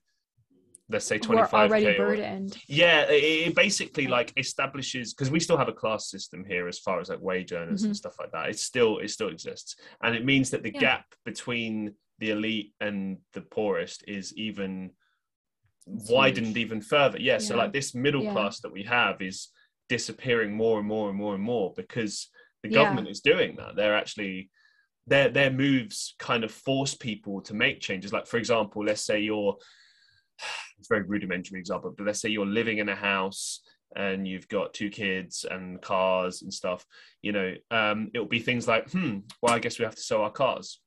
let's 0.89 1.05
say 1.05 1.15
We're 1.15 1.19
twenty 1.21 1.47
five 1.47 1.69
already 1.71 1.85
k. 1.85 1.97
burdened. 1.97 2.57
Yeah, 2.67 3.03
it, 3.09 3.47
it 3.49 3.55
basically 3.55 4.03
Yeah. 4.03 4.11
like 4.11 4.33
establishes 4.37 5.13
because 5.13 5.31
we 5.31 5.39
still 5.39 5.57
have 5.57 5.67
a 5.67 5.73
class 5.73 6.09
system 6.09 6.45
here 6.45 6.67
as 6.67 6.79
far 6.79 6.99
as 6.99 7.09
like 7.09 7.21
wage 7.21 7.53
earners 7.53 7.83
and 7.83 7.93
Mhm. 7.93 7.97
stuff 7.97 8.15
like 8.19 8.31
that. 8.31 8.49
It 8.49 8.59
still 8.59 8.99
it 8.99 9.09
still 9.09 9.29
exists, 9.29 9.75
and 10.03 10.15
it 10.15 10.23
means 10.25 10.51
that 10.51 10.63
the 10.63 10.71
Yeah. 10.73 10.79
gap 10.79 11.05
between 11.25 11.95
the 12.19 12.31
elite 12.31 12.73
and 12.79 13.17
the 13.33 13.41
poorest 13.41 14.03
is 14.07 14.35
even 14.37 14.91
widened 15.85 16.57
even 16.57 16.81
further. 16.81 17.19
Yeah, 17.19 17.37
so 17.39 17.55
like 17.55 17.73
this 17.73 17.93
middle 17.93 18.23
Yeah. 18.23 18.31
class 18.33 18.59
that 18.61 18.71
we 18.71 18.83
have 18.83 19.21
is 19.21 19.49
disappearing 19.89 20.55
more 20.55 20.79
and 20.79 20.87
more 20.87 21.09
and 21.09 21.17
more 21.17 21.35
and 21.35 21.43
more 21.43 21.73
because 21.75 22.29
the 22.63 22.69
Yeah. 22.69 22.75
government 22.75 23.07
is 23.07 23.21
doing 23.21 23.55
that. 23.57 23.75
They're 23.75 23.95
actually 23.95 24.49
their 25.07 25.29
their 25.29 25.51
moves 25.51 26.15
kind 26.17 26.43
of 26.43 26.51
force 26.51 26.95
people 26.95 27.41
to 27.41 27.53
make 27.53 27.79
changes. 27.79 28.11
Like 28.13 28.25
for 28.27 28.37
example, 28.37 28.83
let's 28.83 29.01
say 29.01 29.19
you're 29.19 29.57
it's 30.77 30.89
a 30.89 30.93
very 30.95 31.05
rudimentary 31.07 31.59
example, 31.59 31.93
but 31.97 32.05
let's 32.05 32.19
say 32.21 32.29
you're 32.29 32.45
living 32.45 32.79
in 32.79 32.89
a 32.89 32.95
house 32.95 33.61
and 33.95 34.27
you've 34.27 34.47
got 34.49 34.73
two 34.73 34.89
kids 34.89 35.45
and 35.49 35.81
cars 35.81 36.41
and 36.41 36.53
stuff. 36.53 36.85
You 37.21 37.31
know, 37.31 37.53
um, 37.71 38.11
it'll 38.13 38.27
be 38.27 38.39
things 38.39 38.67
like, 38.67 38.91
hmm, 38.91 39.19
well, 39.41 39.53
I 39.53 39.59
guess 39.59 39.79
we 39.79 39.85
have 39.85 39.95
to 39.95 40.01
sell 40.01 40.21
our 40.21 40.31
cars. 40.31 40.81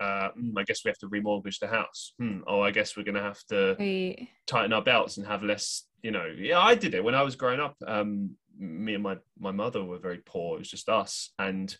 Uh, 0.00 0.30
hmm, 0.30 0.56
I 0.56 0.64
guess 0.64 0.84
we 0.84 0.88
have 0.88 0.98
to 0.98 1.08
remortgage 1.08 1.58
the 1.58 1.68
house. 1.68 2.14
Hmm, 2.18 2.40
oh, 2.46 2.60
I 2.60 2.70
guess 2.70 2.96
we're 2.96 3.04
going 3.04 3.14
to 3.14 3.22
have 3.22 3.42
to 3.48 3.76
Right. 3.78 4.28
tighten 4.46 4.72
our 4.72 4.82
belts 4.82 5.16
and 5.16 5.26
have 5.26 5.42
less 5.42 5.84
you 6.02 6.10
know 6.10 6.26
yeah 6.38 6.60
i 6.60 6.74
did 6.74 6.94
it 6.94 7.02
when 7.02 7.14
i 7.14 7.22
was 7.22 7.34
growing 7.34 7.60
up 7.60 7.74
um 7.86 8.30
me 8.56 8.94
and 8.94 9.02
my 9.02 9.16
my 9.38 9.50
mother 9.50 9.84
were 9.84 9.98
very 9.98 10.18
poor 10.24 10.56
it 10.56 10.60
was 10.60 10.70
just 10.70 10.88
us 10.88 11.30
and 11.38 11.76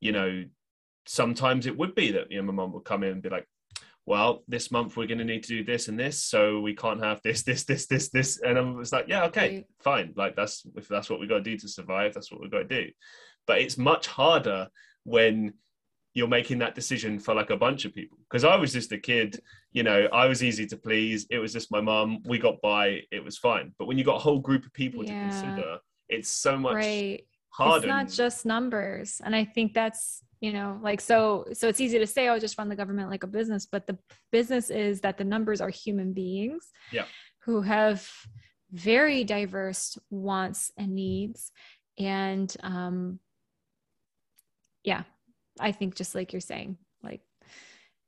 you 0.00 0.12
know 0.12 0.44
sometimes 1.06 1.66
it 1.66 1.76
would 1.76 1.94
be 1.94 2.12
that 2.12 2.30
you 2.30 2.38
know 2.38 2.42
my 2.44 2.52
mom 2.52 2.72
would 2.72 2.84
come 2.84 3.02
in 3.02 3.12
and 3.12 3.22
be 3.22 3.28
like 3.28 3.46
well 4.06 4.42
this 4.48 4.70
month 4.72 4.96
we're 4.96 5.06
going 5.06 5.18
to 5.18 5.24
need 5.24 5.42
to 5.44 5.48
do 5.56 5.64
this 5.64 5.88
and 5.88 5.98
this 5.98 6.22
so 6.24 6.60
we 6.60 6.74
can't 6.74 7.02
have 7.02 7.20
this 7.22 7.42
this 7.48 7.64
this 7.64 7.86
this 7.86 8.08
this. 8.10 8.40
And 8.40 8.58
i 8.58 8.60
was 8.60 8.92
like 8.92 9.06
yeah 9.08 9.24
okay 9.24 9.64
fine. 9.80 10.12
Like 10.16 10.34
that's 10.36 10.64
if 10.76 10.88
that's 10.88 11.08
what 11.10 11.20
we 11.20 11.26
got 11.26 11.38
to 11.38 11.42
do 11.50 11.56
to 11.58 11.68
survive 11.68 12.12
that's 12.14 12.30
what 12.30 12.40
we've 12.40 12.50
got 12.50 12.68
to 12.68 12.84
do. 12.84 12.90
But 13.46 13.60
it's 13.60 13.78
much 13.78 14.06
harder 14.06 14.68
when 15.04 15.54
you're 16.14 16.28
making 16.28 16.58
that 16.58 16.74
decision 16.74 17.18
for 17.18 17.34
like 17.34 17.50
a 17.50 17.56
bunch 17.56 17.84
of 17.84 17.94
people. 17.94 18.18
Because 18.28 18.44
i 18.44 18.56
was 18.56 18.72
just 18.72 18.92
a 18.92 18.98
kid 18.98 19.40
you 19.72 19.82
know 19.82 20.08
i 20.12 20.26
was 20.26 20.42
easy 20.42 20.66
to 20.66 20.76
please. 20.76 21.26
It 21.30 21.38
was 21.38 21.52
just 21.52 21.70
my 21.70 21.80
mom. 21.80 22.18
we 22.24 22.38
got 22.38 22.60
by. 22.60 23.00
It 23.10 23.24
was 23.24 23.38
fine. 23.38 23.72
But 23.78 23.86
when 23.86 23.98
you 23.98 24.04
got 24.04 24.16
a 24.16 24.24
whole 24.26 24.40
group 24.40 24.64
of 24.66 24.72
people 24.72 25.04
Yeah. 25.04 25.14
to 25.14 25.20
consider 25.20 25.78
it's 26.08 26.28
so 26.28 26.58
much 26.58 26.74
Right. 26.74 27.22
harder. 27.50 27.86
it's 27.86 27.86
not 27.86 28.08
just 28.10 28.44
numbers. 28.46 29.20
And 29.24 29.34
i 29.34 29.44
think 29.44 29.72
that's 29.74 30.22
you 30.42 30.52
know 30.52 30.78
like 30.82 31.00
so 31.00 31.46
so 31.54 31.68
it's 31.68 31.80
easy 31.80 31.98
to 32.00 32.06
say 32.06 32.28
oh 32.28 32.38
just 32.38 32.58
run 32.58 32.68
the 32.68 32.76
government 32.76 33.08
like 33.08 33.22
a 33.22 33.28
business 33.28 33.64
but 33.70 33.86
the 33.86 33.96
business 34.32 34.68
is 34.70 35.00
that 35.00 35.16
the 35.16 35.24
numbers 35.24 35.60
are 35.60 35.70
human 35.70 36.12
beings 36.12 36.70
Yeah. 36.90 37.04
who 37.44 37.62
have 37.62 38.06
very 38.72 39.22
diverse 39.22 39.96
wants 40.10 40.72
and 40.76 40.94
needs. 40.94 41.52
And 41.98 42.54
um 42.62 43.20
yeah 44.82 45.02
i 45.60 45.70
think 45.70 45.94
just 45.94 46.14
like 46.14 46.32
you're 46.32 46.40
saying 46.40 46.76
like 47.04 47.20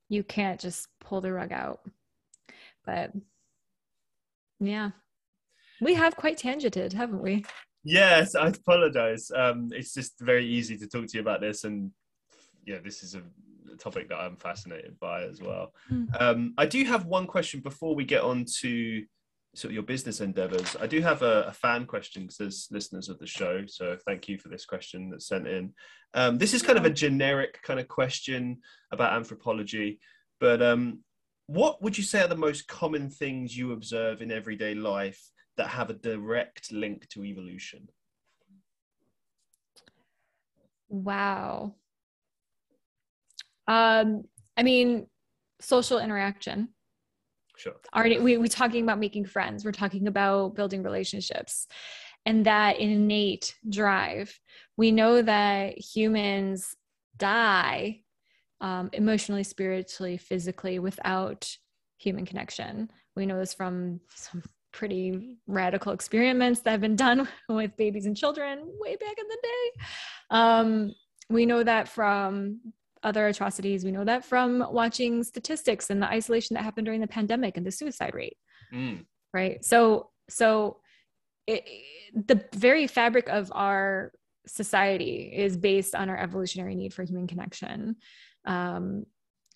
you 0.08 0.24
can't 0.24 0.58
just 0.60 0.88
pull 1.00 1.20
the 1.20 1.32
rug 1.32 1.52
out. 1.52 1.80
But 2.84 3.12
yeah 4.58 4.90
we 5.80 5.94
have 5.94 6.16
quite 6.16 6.38
tangented 6.38 6.92
haven't 6.94 7.22
we? 7.22 7.44
Yes 7.84 8.34
i 8.34 8.48
apologize. 8.48 9.30
Um 9.36 9.68
it's 9.72 9.94
just 9.94 10.14
very 10.20 10.46
easy 10.46 10.76
to 10.78 10.86
talk 10.88 11.06
to 11.06 11.14
you 11.16 11.20
about 11.20 11.40
this 11.40 11.62
and 11.64 11.92
yeah 12.66 12.78
this 12.82 13.02
is 13.02 13.14
a 13.14 13.22
topic 13.76 14.08
that 14.08 14.18
i'm 14.18 14.36
fascinated 14.36 14.98
by 15.00 15.24
as 15.24 15.40
well. 15.40 15.72
Hmm. 15.88 16.04
um 16.18 16.54
i 16.58 16.66
do 16.66 16.84
have 16.84 17.06
one 17.06 17.26
question 17.26 17.60
before 17.60 17.94
we 17.94 18.04
get 18.04 18.22
on 18.22 18.44
to 18.60 19.04
sort 19.56 19.70
of 19.70 19.74
your 19.74 19.84
business 19.84 20.20
endeavors. 20.20 20.74
I 20.80 20.88
do 20.88 21.00
have 21.00 21.22
a, 21.22 21.42
a 21.42 21.52
fan 21.52 21.86
question 21.86 22.22
because 22.22 22.38
there's 22.38 22.66
listeners 22.72 23.08
of 23.08 23.20
the 23.20 23.26
show 23.26 23.64
so 23.66 23.96
thank 24.04 24.28
you 24.28 24.36
for 24.36 24.48
this 24.48 24.66
question 24.66 25.10
that's 25.10 25.28
sent 25.28 25.46
in. 25.46 25.72
Um, 26.12 26.38
this 26.38 26.54
is 26.54 26.62
kind 26.62 26.76
of 26.76 26.84
a 26.84 26.90
generic 26.90 27.62
kind 27.62 27.78
of 27.78 27.86
question 27.86 28.58
about 28.90 29.12
anthropology 29.12 30.00
but 30.40 30.60
um, 30.60 31.00
what 31.46 31.82
would 31.82 31.96
you 31.96 32.04
say 32.04 32.22
are 32.22 32.28
the 32.28 32.36
most 32.36 32.66
common 32.68 33.10
things 33.10 33.56
you 33.56 33.72
observe 33.72 34.22
in 34.22 34.32
everyday 34.32 34.74
life 34.74 35.20
that 35.56 35.68
have 35.68 35.90
a 35.90 35.94
direct 35.94 36.72
link 36.72 37.08
to 37.10 37.24
evolution? 37.24 37.88
Wow. 40.88 41.74
Um, 43.66 44.24
I 44.56 44.62
mean, 44.62 45.06
social 45.60 45.98
interaction. 45.98 46.68
sure 47.56 47.74
Already, 47.94 48.18
we 48.18 48.36
we're 48.36 48.46
talking 48.46 48.82
about 48.82 48.98
making 48.98 49.26
friends. 49.26 49.64
We're 49.64 49.72
talking 49.72 50.06
about 50.06 50.54
building 50.54 50.82
relationships, 50.82 51.66
and 52.26 52.46
that 52.46 52.78
innate 52.78 53.54
drive. 53.68 54.38
We 54.76 54.90
know 54.90 55.22
that 55.22 55.78
humans 55.78 56.74
die 57.16 58.00
um, 58.60 58.90
emotionally, 58.92 59.44
spiritually, 59.44 60.16
physically 60.16 60.78
without 60.78 61.48
human 61.98 62.26
connection. 62.26 62.90
We 63.16 63.26
know 63.26 63.38
this 63.38 63.54
from 63.54 64.00
some 64.14 64.42
pretty 64.72 65.38
radical 65.46 65.92
experiments 65.92 66.60
that 66.60 66.72
have 66.72 66.80
been 66.80 66.96
done 66.96 67.28
with 67.48 67.76
babies 67.76 68.06
and 68.06 68.16
children 68.16 68.60
way 68.80 68.96
back 68.96 69.16
in 69.18 69.28
the 69.28 69.38
day. 69.42 69.84
Um, 70.30 70.94
we 71.30 71.46
know 71.46 71.62
that 71.62 71.88
from 71.88 72.60
other 73.04 73.26
atrocities. 73.28 73.84
We 73.84 73.92
know 73.92 74.04
that 74.04 74.24
from 74.24 74.66
watching 74.70 75.22
statistics 75.22 75.90
and 75.90 76.02
the 76.02 76.08
isolation 76.08 76.54
that 76.54 76.64
happened 76.64 76.86
during 76.86 77.00
the 77.00 77.06
pandemic 77.06 77.56
and 77.56 77.66
the 77.66 77.70
suicide 77.70 78.14
rate. 78.14 78.36
Mm. 78.72 79.04
Right. 79.32 79.64
So, 79.64 80.10
so 80.28 80.78
it, 81.46 81.64
the 82.14 82.44
very 82.54 82.86
fabric 82.86 83.28
of 83.28 83.52
our 83.54 84.12
society 84.46 85.32
is 85.34 85.56
based 85.56 85.94
on 85.94 86.08
our 86.08 86.18
evolutionary 86.18 86.74
need 86.74 86.94
for 86.94 87.02
human 87.04 87.26
connection. 87.26 87.96
Um, 88.44 89.04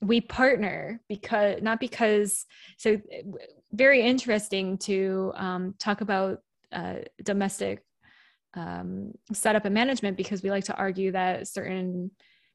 we 0.01 0.21
partner 0.21 1.01
because 1.09 1.61
not 1.61 1.81
because 1.81 2.47
so 2.77 3.01
very 3.73 4.03
interesting 4.03 4.79
to 4.79 5.33
um, 5.35 5.75
talk 5.79 6.01
about 6.01 6.41
uh, 6.73 6.97
domestic 7.23 7.83
um, 8.55 9.13
setup 9.33 9.65
and 9.65 9.75
management 9.75 10.17
because 10.17 10.43
we 10.43 10.51
like 10.51 10.65
to 10.65 10.77
argue 10.77 11.13
that 11.13 11.49
certain 11.49 12.11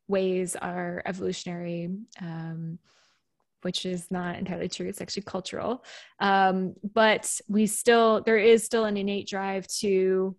ways 0.08 0.56
are 0.56 1.02
evolutionary 1.06 1.90
um, 2.22 2.80
which 3.62 3.86
is 3.86 4.12
not 4.12 4.38
entirely 4.38 4.68
true. 4.68 4.88
It's 4.88 5.00
actually 5.00 5.24
cultural. 5.24 5.86
Um, 6.20 6.74
but 6.94 7.40
we 7.48 7.66
still 7.66 8.22
there 8.22 8.38
is 8.38 8.64
still 8.66 8.86
an 8.86 8.98
innate 8.98 9.28
drive 9.28 9.68
to 9.80 10.36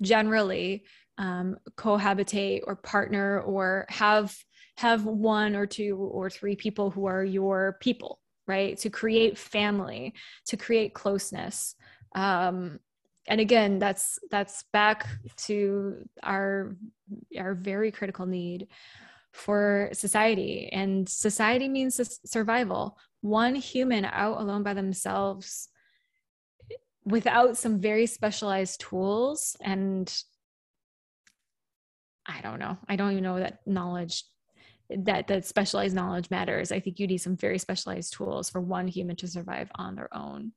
generally 0.00 0.84
um, 1.18 1.56
cohabitate 1.76 2.62
or 2.66 2.74
partner 2.74 3.40
or 3.40 3.86
have 3.88 4.36
have 4.78 5.04
one 5.04 5.54
or 5.54 5.66
two 5.66 5.96
or 5.96 6.28
three 6.28 6.56
people 6.56 6.90
who 6.90 7.06
are 7.06 7.24
your 7.24 7.76
people 7.80 8.18
right? 8.48 8.76
To 8.78 8.90
create 8.90 9.38
family 9.38 10.14
to 10.46 10.56
create 10.56 10.94
closeness. 10.94 11.74
Um, 12.14 12.80
and 13.28 13.40
again 13.40 13.78
that's 13.78 14.18
that's 14.30 14.64
back 14.72 15.06
to 15.36 15.96
our 16.22 16.76
our 17.38 17.54
very 17.54 17.90
critical 17.90 18.26
need 18.26 18.68
for 19.32 19.88
society. 19.92 20.68
And 20.72 21.08
society 21.08 21.68
means 21.68 22.00
survival. 22.24 22.98
One 23.22 23.54
human 23.54 24.04
out 24.04 24.40
alone 24.40 24.62
by 24.62 24.74
themselves 24.74 25.68
without 27.04 27.56
some 27.56 27.80
very 27.80 28.06
specialized 28.06 28.80
tools 28.80 29.56
and 29.60 30.12
i 32.26 32.40
don't 32.40 32.60
know. 32.60 32.78
I 32.88 32.94
don't 32.94 33.10
even 33.10 33.24
know 33.24 33.40
that 33.40 33.66
knowledge 33.66 34.22
that 34.88 35.26
that 35.26 35.44
specialized 35.44 35.94
knowledge 35.94 36.30
matters. 36.30 36.70
I 36.70 36.78
think 36.78 37.00
you 37.00 37.06
need 37.06 37.18
some 37.18 37.36
very 37.36 37.58
specialized 37.58 38.12
tools 38.12 38.50
for 38.50 38.60
one 38.60 38.86
human 38.86 39.16
to 39.16 39.26
survive 39.26 39.70
on 39.74 39.96
their 39.96 40.14
own. 40.14 40.52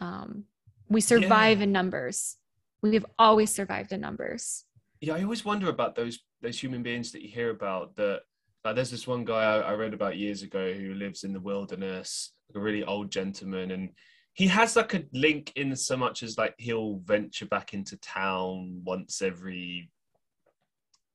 Um, 0.00 0.44
we 0.88 1.00
survive 1.00 1.58
yeah. 1.58 1.64
in 1.64 1.72
numbers 1.72 2.36
we 2.82 2.94
have 2.94 3.06
always 3.18 3.52
survived 3.52 3.92
in 3.92 4.00
numbers 4.00 4.64
yeah 5.00 5.14
i 5.14 5.22
always 5.22 5.44
wonder 5.44 5.68
about 5.68 5.94
those 5.94 6.20
those 6.42 6.60
human 6.60 6.82
beings 6.82 7.12
that 7.12 7.22
you 7.22 7.28
hear 7.28 7.50
about 7.50 7.94
that 7.96 8.22
like 8.64 8.74
there's 8.74 8.90
this 8.90 9.06
one 9.06 9.24
guy 9.24 9.42
I, 9.42 9.58
I 9.58 9.74
read 9.74 9.94
about 9.94 10.16
years 10.16 10.42
ago 10.42 10.72
who 10.72 10.94
lives 10.94 11.24
in 11.24 11.32
the 11.32 11.40
wilderness 11.40 12.32
like 12.48 12.60
a 12.60 12.64
really 12.64 12.84
old 12.84 13.10
gentleman 13.10 13.70
and 13.70 13.90
he 14.34 14.46
has 14.46 14.76
like 14.76 14.94
a 14.94 15.04
link 15.12 15.52
in 15.56 15.74
so 15.76 15.96
much 15.96 16.22
as 16.22 16.38
like 16.38 16.54
he'll 16.58 16.96
venture 17.04 17.46
back 17.46 17.74
into 17.74 17.96
town 17.98 18.80
once 18.84 19.20
every 19.20 19.90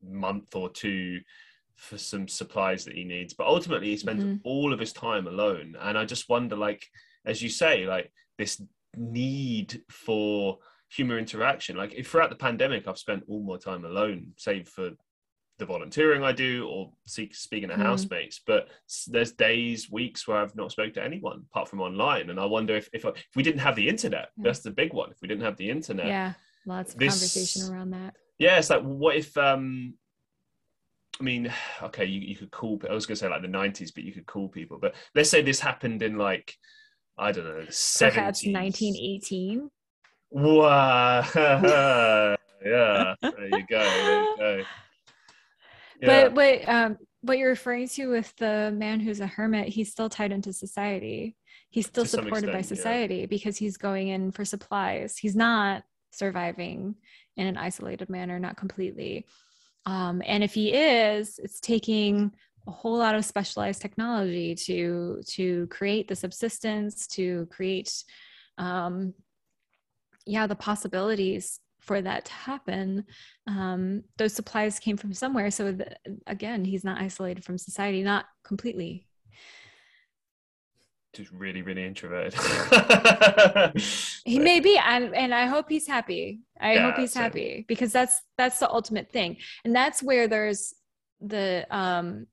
month 0.04 0.56
or 0.56 0.70
two 0.70 1.20
for 1.76 1.98
some 1.98 2.28
supplies 2.28 2.86
that 2.86 2.96
he 2.96 3.04
needs 3.04 3.34
but 3.34 3.48
ultimately 3.48 3.90
he 3.90 3.98
spends 3.98 4.24
mm-hmm. 4.24 4.38
all 4.44 4.74
of 4.74 4.80
his 4.80 4.94
time 4.94 5.28
alone 5.28 5.76
and 5.82 5.98
i 5.98 6.06
just 6.06 6.30
wonder 6.30 6.56
like 6.56 6.86
as 7.26 7.42
you 7.42 7.50
say 7.50 7.86
like 7.86 8.12
this 8.38 8.62
need 8.98 9.82
for 9.90 10.58
human 10.90 11.18
interaction 11.18 11.76
like 11.76 11.94
if 11.94 12.08
throughout 12.08 12.30
the 12.30 12.36
pandemic 12.36 12.88
i've 12.88 12.98
spent 12.98 13.24
all 13.28 13.44
my 13.44 13.58
time 13.58 13.84
alone 13.86 14.32
save 14.38 14.68
for 14.68 14.92
the 15.60 15.66
volunteering 15.66 16.24
i 16.24 16.32
do 16.32 16.68
or 16.68 16.92
seek, 17.06 17.36
speaking 17.36 17.70
to 17.70 17.76
mm. 17.76 17.82
housemates 17.82 18.40
but 18.46 18.70
there's 19.08 19.34
days 19.34 19.92
weeks 19.92 20.28
where 20.28 20.38
i've 20.38 20.56
not 20.56 20.72
spoken 20.72 20.94
to 20.94 21.04
anyone 21.04 21.44
apart 21.52 21.68
from 21.68 21.82
online 21.82 22.30
and 22.30 22.40
i 22.40 22.46
wonder 22.46 22.76
if 22.76 22.90
if, 22.94 23.04
if 23.04 23.26
we 23.36 23.44
didn't 23.44 23.60
have 23.60 23.76
the 23.76 23.88
internet 23.88 24.30
mm. 24.40 24.44
that's 24.44 24.60
the 24.60 24.72
big 24.72 24.94
one 24.94 25.12
if 25.12 25.18
we 25.22 25.28
didn't 25.28 25.44
have 25.44 25.58
the 25.58 25.70
internet 25.70 26.08
yeah 26.08 26.34
lots 26.66 26.94
of 26.94 27.00
this, 27.00 27.14
conversation 27.14 27.74
around 27.74 27.90
that 27.90 28.14
yeah 28.38 28.58
it's 28.58 28.70
like 28.70 28.84
what 28.84 29.16
if 29.16 29.36
um 29.38 29.94
I 31.20 31.24
mean, 31.24 31.52
okay, 31.82 32.06
you, 32.06 32.22
you 32.22 32.36
could 32.36 32.52
call. 32.52 32.80
I 32.88 32.94
was 32.94 33.06
going 33.06 33.16
to 33.16 33.20
say 33.20 33.30
like 33.30 33.42
the 33.42 33.48
'90s, 33.48 33.92
but 33.94 34.04
you 34.04 34.14
could 34.14 34.26
call 34.26 34.48
people. 34.48 34.78
But 34.80 34.96
let's 35.16 35.30
say 35.30 35.42
this 35.42 35.60
happened 35.60 36.02
in 36.02 36.18
like 36.18 36.56
I 37.18 37.32
don't 37.32 37.46
know, 37.46 37.66
70s. 37.70 38.14
perhaps 38.14 38.46
1918. 38.46 39.70
Wow! 40.30 41.26
yeah, 41.36 43.16
there 43.22 43.46
you 43.46 43.66
go. 43.70 43.80
There 43.80 44.22
you 44.22 44.36
go. 44.38 44.64
Yeah. 46.02 46.24
But 46.24 46.34
what 46.34 46.70
um, 46.70 46.98
what 47.22 47.38
you're 47.38 47.50
referring 47.50 47.88
to 47.90 48.08
with 48.08 48.36
the 48.38 48.72
man 48.76 49.00
who's 49.00 49.20
a 49.20 49.28
hermit, 49.28 49.70
he's 49.70 49.92
still 49.92 50.10
tied 50.10 50.32
into 50.32 50.54
society. 50.54 51.36
He's 51.70 51.88
still 51.88 52.04
to 52.04 52.10
supported 52.10 52.50
extent, 52.50 52.54
by 52.54 52.62
society 52.62 53.16
yeah. 53.18 53.26
because 53.26 53.58
he's 53.58 53.78
going 53.78 54.10
in 54.10 54.32
for 54.32 54.46
supplies. 54.46 55.18
He's 55.18 55.36
not 55.36 55.84
surviving 56.12 56.96
in 57.36 57.48
an 57.48 57.58
isolated 57.58 58.10
manner, 58.10 58.40
not 58.40 58.58
completely. 58.58 59.26
Um, 59.86 60.22
and 60.26 60.44
if 60.44 60.54
he 60.54 60.74
is, 60.74 61.40
it's 61.40 61.60
taking 61.60 62.34
a 62.68 62.72
whole 62.72 62.98
lot 62.98 63.16
of 63.16 63.26
specialized 63.26 63.82
technology 63.82 64.54
to 64.54 65.22
to 65.26 65.68
create 65.68 66.08
the 66.08 66.16
subsistence, 66.16 67.08
to 67.08 67.48
create, 67.50 68.04
um, 68.58 69.14
yeah, 70.26 70.48
the 70.48 70.56
possibilities 70.56 71.60
for 71.80 72.02
that 72.02 72.26
to 72.26 72.34
happen. 72.34 73.06
Um, 73.48 74.04
those 74.18 74.34
supplies 74.34 74.80
came 74.80 74.98
from 74.98 75.14
somewhere. 75.14 75.50
So 75.50 75.72
the, 75.72 75.96
again, 76.28 76.66
he's 76.66 76.84
not 76.84 77.02
isolated 77.02 77.46
from 77.46 77.58
society, 77.58 78.04
not 78.04 78.26
completely. 78.44 79.08
Just 81.14 81.32
really 81.32 81.64
really 81.64 81.84
introverted 81.84 82.36
he 84.26 84.38
may 84.38 84.60
be 84.60 84.78
and, 84.78 85.16
and 85.16 85.34
i 85.34 85.48
hope 85.48 85.68
he's 85.68 85.88
happy. 85.88 86.42
I 86.60 86.74
yeah, 86.74 86.82
hope 86.84 86.98
he's 86.98 87.16
happy 87.16 87.66
because 87.68 87.92
that's 87.92 88.22
that's 88.38 88.60
the 88.60 88.70
ultimate 88.70 89.10
thing. 89.10 89.38
And 89.64 89.76
that's 89.76 90.04
where 90.04 90.28
there's 90.28 90.76
the 91.22 91.66
um 91.72 92.28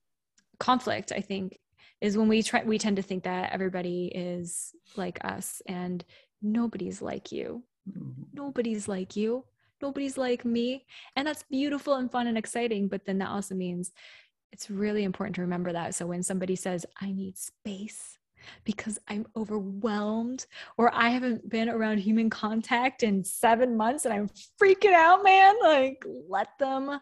conflict 0.59 1.11
i 1.11 1.21
think 1.21 1.59
is 2.01 2.17
when 2.17 2.27
we 2.27 2.43
try 2.43 2.63
we 2.63 2.77
tend 2.77 2.95
to 2.95 3.01
think 3.01 3.23
that 3.23 3.51
everybody 3.51 4.11
is 4.13 4.73
like 4.95 5.23
us 5.23 5.61
and 5.67 6.03
nobody's 6.41 7.01
like 7.01 7.31
you 7.31 7.63
mm-hmm. 7.89 8.23
nobody's 8.33 8.87
like 8.87 9.15
you 9.15 9.43
nobody's 9.81 10.17
like 10.17 10.45
me 10.45 10.85
and 11.15 11.27
that's 11.27 11.43
beautiful 11.43 11.95
and 11.95 12.11
fun 12.11 12.27
and 12.27 12.37
exciting 12.37 12.87
but 12.87 13.05
then 13.05 13.17
that 13.17 13.29
also 13.29 13.55
means 13.55 13.91
it's 14.51 14.69
really 14.69 15.03
important 15.03 15.35
to 15.35 15.41
remember 15.41 15.73
that 15.73 15.95
so 15.95 16.05
when 16.05 16.23
somebody 16.23 16.55
says 16.55 16.85
i 17.01 17.11
need 17.11 17.37
space 17.37 18.17
because 18.63 18.99
I'm 19.07 19.25
overwhelmed 19.35 20.45
or 20.77 20.93
I 20.93 21.09
haven't 21.09 21.49
been 21.49 21.69
around 21.69 21.99
human 21.99 22.29
contact 22.29 23.03
in 23.03 23.23
seven 23.23 23.75
months 23.75 24.05
and 24.05 24.13
I'm 24.13 24.29
freaking 24.61 24.93
out, 24.93 25.23
man. 25.23 25.55
Like, 25.61 26.05
let 26.29 26.49
them 26.59 26.99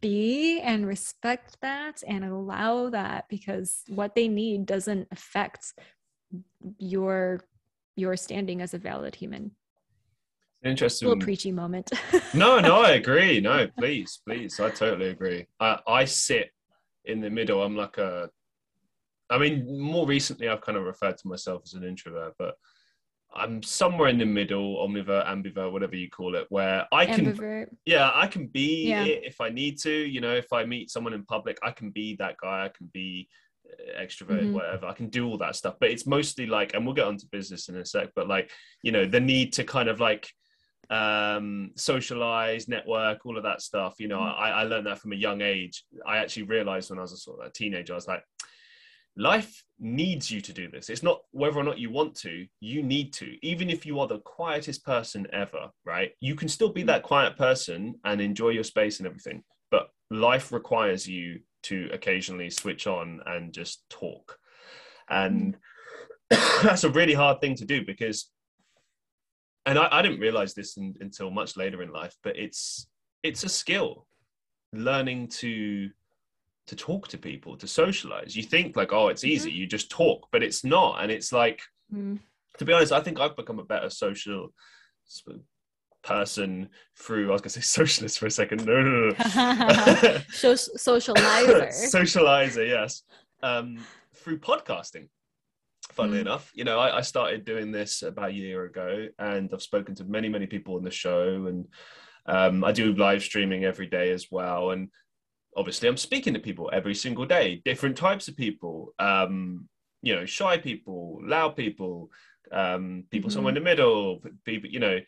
be 0.00 0.60
and 0.60 0.86
respect 0.86 1.56
that 1.62 2.02
and 2.06 2.24
allow 2.24 2.90
that 2.90 3.26
because 3.28 3.82
what 3.88 4.14
they 4.14 4.28
need 4.28 4.66
doesn't 4.66 5.08
affect 5.10 5.72
your 6.78 7.40
your 7.96 8.16
standing 8.16 8.60
as 8.60 8.74
a 8.74 8.78
valid 8.78 9.14
human. 9.14 9.52
Interesting 10.64 11.08
little 11.08 11.22
preachy 11.22 11.52
moment. 11.52 11.90
No 12.34 12.58
no 12.58 12.82
i 12.82 12.92
agree. 12.92 13.40
No 13.40 13.68
please 13.78 14.20
please. 14.26 14.58
I 14.58 14.70
totally 14.70 15.10
agree. 15.10 15.46
I, 15.60 15.78
I 15.86 16.04
sit 16.04 16.50
in 17.04 17.20
the 17.20 17.30
middle. 17.30 17.62
I'm 17.62 17.76
like 17.76 17.98
a 17.98 18.30
I 19.30 19.38
mean, 19.38 19.80
more 19.80 20.06
recently, 20.06 20.48
I've 20.48 20.60
kind 20.60 20.76
of 20.76 20.84
referred 20.84 21.16
to 21.18 21.28
myself 21.28 21.62
as 21.64 21.74
an 21.74 21.84
introvert, 21.84 22.34
but 22.38 22.54
I'm 23.36 23.62
somewhere 23.62 24.08
in 24.08 24.18
the 24.18 24.26
middle, 24.26 24.86
omnivore, 24.86 25.26
ambivert, 25.26 25.72
whatever 25.72 25.96
you 25.96 26.08
call 26.08 26.36
it, 26.36 26.46
where 26.50 26.86
I 26.92 27.06
can, 27.06 27.26
ambivert. 27.26 27.68
yeah, 27.84 28.10
I 28.14 28.26
can 28.26 28.46
be 28.46 28.88
yeah. 28.88 29.04
it 29.04 29.22
if 29.24 29.40
I 29.40 29.48
need 29.48 29.78
to. 29.80 29.90
You 29.90 30.20
know, 30.20 30.34
if 30.34 30.52
I 30.52 30.64
meet 30.64 30.90
someone 30.90 31.12
in 31.12 31.24
public, 31.24 31.58
I 31.62 31.70
can 31.72 31.90
be 31.90 32.16
that 32.16 32.36
guy. 32.40 32.64
I 32.64 32.68
can 32.68 32.90
be 32.92 33.28
uh, 33.68 34.00
extrovert, 34.00 34.42
mm-hmm. 34.42 34.54
whatever. 34.54 34.86
I 34.86 34.92
can 34.92 35.08
do 35.08 35.28
all 35.28 35.38
that 35.38 35.56
stuff. 35.56 35.74
But 35.80 35.90
it's 35.90 36.06
mostly 36.06 36.46
like, 36.46 36.74
and 36.74 36.84
we'll 36.84 36.94
get 36.94 37.06
onto 37.06 37.26
business 37.30 37.68
in 37.68 37.76
a 37.76 37.84
sec. 37.84 38.10
But 38.14 38.28
like, 38.28 38.50
you 38.82 38.92
know, 38.92 39.04
the 39.04 39.20
need 39.20 39.52
to 39.54 39.64
kind 39.64 39.88
of 39.88 40.00
like 40.00 40.28
um 40.90 41.70
socialize 41.76 42.68
network 42.68 43.24
all 43.24 43.38
of 43.38 43.42
that 43.42 43.62
stuff 43.62 43.94
you 43.98 44.06
know 44.06 44.18
mm-hmm. 44.18 44.42
I, 44.42 44.50
I 44.50 44.62
learned 44.64 44.86
that 44.86 44.98
from 44.98 45.12
a 45.12 45.16
young 45.16 45.40
age 45.40 45.82
i 46.06 46.18
actually 46.18 46.42
realized 46.42 46.90
when 46.90 46.98
i 46.98 47.02
was 47.02 47.12
a 47.12 47.16
sort 47.16 47.40
of 47.40 47.46
a 47.46 47.52
teenager 47.52 47.94
i 47.94 47.96
was 47.96 48.06
like 48.06 48.22
life 49.16 49.64
needs 49.78 50.30
you 50.30 50.40
to 50.40 50.52
do 50.52 50.68
this. 50.68 50.90
It's 50.90 51.02
not 51.02 51.20
whether 51.30 51.58
or 51.58 51.64
not 51.64 51.78
you 51.78 51.90
want 51.90 52.14
to, 52.16 52.46
you 52.60 52.82
need 52.82 53.12
to. 53.14 53.36
Even 53.46 53.70
if 53.70 53.86
you 53.86 54.00
are 54.00 54.08
the 54.08 54.20
quietest 54.20 54.84
person 54.84 55.26
ever, 55.32 55.70
right? 55.84 56.12
You 56.20 56.34
can 56.34 56.48
still 56.48 56.72
be 56.72 56.82
that 56.84 57.02
quiet 57.02 57.36
person 57.36 57.94
and 58.04 58.20
enjoy 58.20 58.50
your 58.50 58.64
space 58.64 58.98
and 58.98 59.06
everything. 59.06 59.42
But 59.70 59.88
life 60.10 60.52
requires 60.52 61.06
you 61.06 61.40
to 61.64 61.88
occasionally 61.92 62.50
switch 62.50 62.86
on 62.86 63.20
and 63.26 63.52
just 63.52 63.84
talk. 63.88 64.36
And 65.08 65.56
mm. 66.32 66.62
that's 66.62 66.84
a 66.84 66.90
really 66.90 67.14
hard 67.14 67.40
thing 67.40 67.54
to 67.56 67.64
do 67.64 67.84
because 67.84 68.30
and 69.66 69.78
I, 69.78 69.88
I 69.90 70.02
didn't 70.02 70.20
realize 70.20 70.54
this 70.54 70.76
in, 70.76 70.94
until 71.00 71.30
much 71.30 71.56
later 71.56 71.82
in 71.82 71.90
life, 71.90 72.14
but 72.22 72.36
it's 72.36 72.86
it's 73.22 73.44
a 73.44 73.48
skill, 73.48 74.06
learning 74.72 75.28
to 75.28 75.88
to 76.66 76.76
talk 76.76 77.08
to 77.08 77.18
people, 77.18 77.56
to 77.56 77.66
socialize. 77.66 78.34
You 78.34 78.42
think 78.42 78.76
like, 78.76 78.92
oh, 78.92 79.08
it's 79.08 79.24
easy, 79.24 79.50
mm-hmm. 79.50 79.58
you 79.58 79.66
just 79.66 79.90
talk, 79.90 80.28
but 80.32 80.42
it's 80.42 80.64
not. 80.64 81.02
And 81.02 81.10
it's 81.10 81.32
like, 81.32 81.60
mm. 81.92 82.18
to 82.58 82.64
be 82.64 82.72
honest, 82.72 82.92
I 82.92 83.00
think 83.00 83.20
I've 83.20 83.36
become 83.36 83.58
a 83.58 83.64
better 83.64 83.90
social 83.90 84.52
person 86.02 86.68
through. 86.98 87.28
I 87.28 87.32
was 87.32 87.40
going 87.40 87.50
to 87.50 87.60
say 87.60 87.60
socialist 87.84 88.18
for 88.18 88.26
a 88.26 88.30
second. 88.30 88.64
No, 88.64 88.82
no, 88.82 89.08
no. 89.08 89.12
socializer. 90.32 91.68
socializer, 91.94 92.68
yes. 92.68 93.02
Um, 93.42 93.84
through 94.14 94.38
podcasting. 94.38 95.08
Funnily 95.92 96.18
mm. 96.18 96.22
enough, 96.22 96.50
you 96.54 96.64
know, 96.64 96.78
I, 96.78 96.98
I 96.98 97.00
started 97.02 97.44
doing 97.44 97.70
this 97.70 98.02
about 98.02 98.30
a 98.30 98.32
year 98.32 98.64
ago, 98.64 99.06
and 99.18 99.50
I've 99.52 99.62
spoken 99.62 99.94
to 99.96 100.04
many, 100.04 100.30
many 100.30 100.46
people 100.46 100.76
on 100.76 100.82
the 100.82 100.90
show, 100.90 101.46
and 101.46 101.66
um, 102.24 102.64
I 102.64 102.72
do 102.72 102.94
live 102.94 103.22
streaming 103.22 103.64
every 103.64 103.86
day 103.86 104.10
as 104.10 104.28
well. 104.30 104.70
And 104.70 104.88
obviously 105.56 105.88
i'm 105.88 105.96
speaking 105.96 106.34
to 106.34 106.40
people 106.40 106.70
every 106.72 106.94
single 106.94 107.24
day 107.24 107.60
different 107.64 107.96
types 107.96 108.28
of 108.28 108.36
people 108.36 108.92
um 108.98 109.68
you 110.02 110.14
know 110.14 110.26
shy 110.26 110.58
people 110.58 111.20
loud 111.22 111.56
people 111.56 112.10
um 112.52 113.04
people 113.10 113.28
mm-hmm. 113.28 113.34
somewhere 113.34 113.50
in 113.50 113.54
the 113.54 113.60
middle 113.60 114.20
people 114.44 114.68
you 114.68 114.80
know 114.80 114.98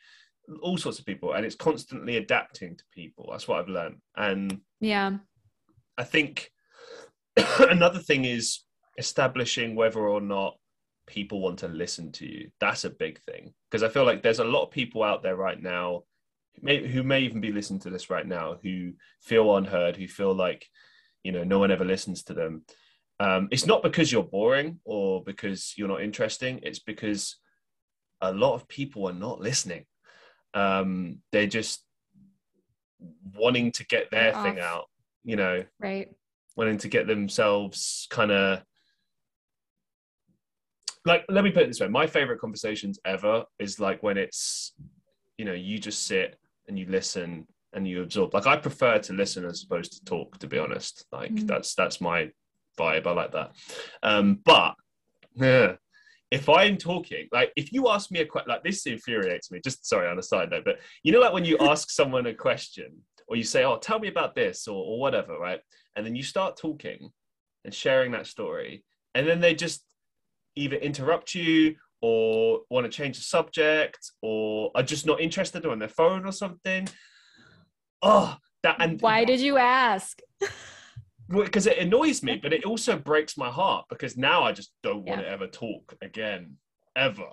all 0.62 0.78
sorts 0.78 0.98
of 0.98 1.06
people 1.06 1.32
and 1.32 1.44
it's 1.44 1.56
constantly 1.56 2.16
adapting 2.16 2.76
to 2.76 2.84
people. 2.92 3.28
That's 3.30 3.48
what 3.48 3.60
i've 3.60 3.68
learned. 3.68 3.96
And 4.16 4.60
yeah. 4.80 5.12
I 5.98 6.04
think 6.04 6.50
another 7.58 7.98
thing 7.98 8.24
is 8.24 8.62
establishing 8.98 9.74
whether 9.74 10.00
or 10.00 10.20
not 10.20 10.56
people 11.06 11.40
want 11.40 11.60
to 11.60 11.68
listen 11.68 12.12
to 12.12 12.26
you. 12.26 12.50
That's 12.60 12.84
a 12.84 12.90
big 12.90 13.20
thing 13.22 13.52
because 13.70 13.82
i 13.82 13.88
feel 13.88 14.04
like 14.04 14.22
there's 14.22 14.38
a 14.38 14.44
lot 14.44 14.64
of 14.64 14.70
people 14.70 15.02
out 15.02 15.22
there 15.22 15.36
right 15.36 15.60
now 15.60 16.02
may, 16.62 16.86
who 16.86 17.02
may 17.02 17.20
even 17.20 17.40
be 17.40 17.52
listening 17.52 17.80
to 17.80 17.90
this 17.90 18.10
right 18.10 18.26
now 18.26 18.56
who 18.62 18.92
feel 19.22 19.56
unheard, 19.56 19.96
who 19.96 20.08
feel 20.08 20.34
like 20.34 20.66
you 21.22 21.32
know 21.32 21.44
no 21.44 21.58
one 21.58 21.70
ever 21.70 21.84
listens 21.84 22.22
to 22.24 22.34
them. 22.34 22.62
Um, 23.18 23.48
it's 23.50 23.66
not 23.66 23.82
because 23.82 24.12
you're 24.12 24.22
boring 24.22 24.80
or 24.84 25.22
because 25.24 25.74
you're 25.76 25.88
not 25.88 26.02
interesting. 26.02 26.60
It's 26.62 26.78
because 26.78 27.36
a 28.20 28.32
lot 28.32 28.54
of 28.54 28.68
people 28.68 29.08
are 29.08 29.14
not 29.14 29.40
listening. 29.40 29.86
Um, 30.54 31.18
they're 31.32 31.46
just 31.46 31.82
wanting 33.34 33.72
to 33.72 33.86
get 33.86 34.10
their 34.10 34.32
they're 34.32 34.42
thing 34.42 34.60
out. 34.60 34.86
You 35.24 35.36
know, 35.36 35.64
right? 35.80 36.08
Wanting 36.56 36.78
to 36.78 36.88
get 36.88 37.06
themselves 37.06 38.06
kind 38.10 38.30
of 38.30 38.62
like 41.06 41.24
let 41.28 41.44
me 41.44 41.50
put 41.50 41.62
it 41.62 41.68
this 41.68 41.80
way 41.80 41.88
my 41.88 42.06
favorite 42.06 42.40
conversations 42.40 42.98
ever 43.04 43.44
is 43.58 43.78
like 43.78 44.02
when 44.02 44.18
it's 44.18 44.72
you 45.38 45.44
know 45.44 45.52
you 45.52 45.78
just 45.78 46.06
sit 46.06 46.36
and 46.68 46.78
you 46.78 46.86
listen 46.88 47.46
and 47.72 47.86
you 47.86 48.02
absorb. 48.02 48.34
Like 48.34 48.46
I 48.46 48.56
prefer 48.56 48.98
to 48.98 49.12
listen 49.12 49.44
as 49.44 49.62
opposed 49.62 49.92
to 49.92 50.04
talk, 50.04 50.38
to 50.38 50.46
be 50.46 50.58
honest. 50.58 51.04
Like 51.12 51.32
mm. 51.32 51.46
that's 51.46 51.74
that's 51.74 52.00
my 52.00 52.30
vibe. 52.78 53.06
I 53.06 53.12
like 53.12 53.32
that. 53.32 53.52
Um, 54.02 54.40
but 54.44 54.74
yeah, 55.34 55.74
if 56.30 56.48
I'm 56.48 56.76
talking, 56.76 57.28
like 57.32 57.52
if 57.56 57.72
you 57.72 57.88
ask 57.88 58.10
me 58.10 58.20
a 58.20 58.26
question, 58.26 58.50
like 58.50 58.64
this 58.64 58.86
infuriates 58.86 59.50
me. 59.50 59.60
Just 59.62 59.86
sorry 59.86 60.08
on 60.08 60.18
a 60.18 60.22
side 60.22 60.50
note, 60.50 60.64
but 60.64 60.78
you 61.02 61.12
know, 61.12 61.20
like 61.20 61.32
when 61.32 61.44
you 61.44 61.56
ask 61.60 61.90
someone 61.90 62.26
a 62.26 62.34
question 62.34 62.92
or 63.28 63.36
you 63.36 63.44
say, 63.44 63.64
"Oh, 63.64 63.78
tell 63.78 63.98
me 63.98 64.08
about 64.08 64.34
this" 64.34 64.66
or, 64.66 64.84
or 64.84 64.98
whatever, 64.98 65.38
right? 65.38 65.60
And 65.94 66.04
then 66.04 66.16
you 66.16 66.22
start 66.22 66.56
talking 66.56 67.10
and 67.64 67.74
sharing 67.74 68.12
that 68.12 68.26
story, 68.26 68.84
and 69.14 69.26
then 69.26 69.40
they 69.40 69.54
just 69.54 69.84
either 70.56 70.76
interrupt 70.76 71.34
you 71.34 71.76
or 72.02 72.60
want 72.70 72.84
to 72.84 72.90
change 72.90 73.16
the 73.16 73.24
subject 73.24 74.10
or 74.22 74.70
are 74.74 74.82
just 74.82 75.06
not 75.06 75.20
interested 75.20 75.64
or 75.64 75.70
on 75.70 75.78
their 75.78 75.88
phone 75.88 76.26
or 76.26 76.32
something. 76.32 76.88
Oh, 78.02 78.36
that 78.62 78.76
and 78.80 79.00
why 79.00 79.24
did 79.24 79.40
you 79.40 79.56
ask? 79.58 80.20
because 81.28 81.66
it 81.66 81.78
annoys 81.78 82.22
me, 82.22 82.38
but 82.40 82.52
it 82.52 82.64
also 82.64 82.98
breaks 82.98 83.36
my 83.36 83.48
heart 83.48 83.86
because 83.88 84.16
now 84.16 84.42
I 84.42 84.52
just 84.52 84.72
don't 84.82 85.04
want 85.04 85.20
yeah. 85.20 85.26
to 85.26 85.28
ever 85.28 85.46
talk 85.46 85.94
again, 86.02 86.56
ever. 86.94 87.28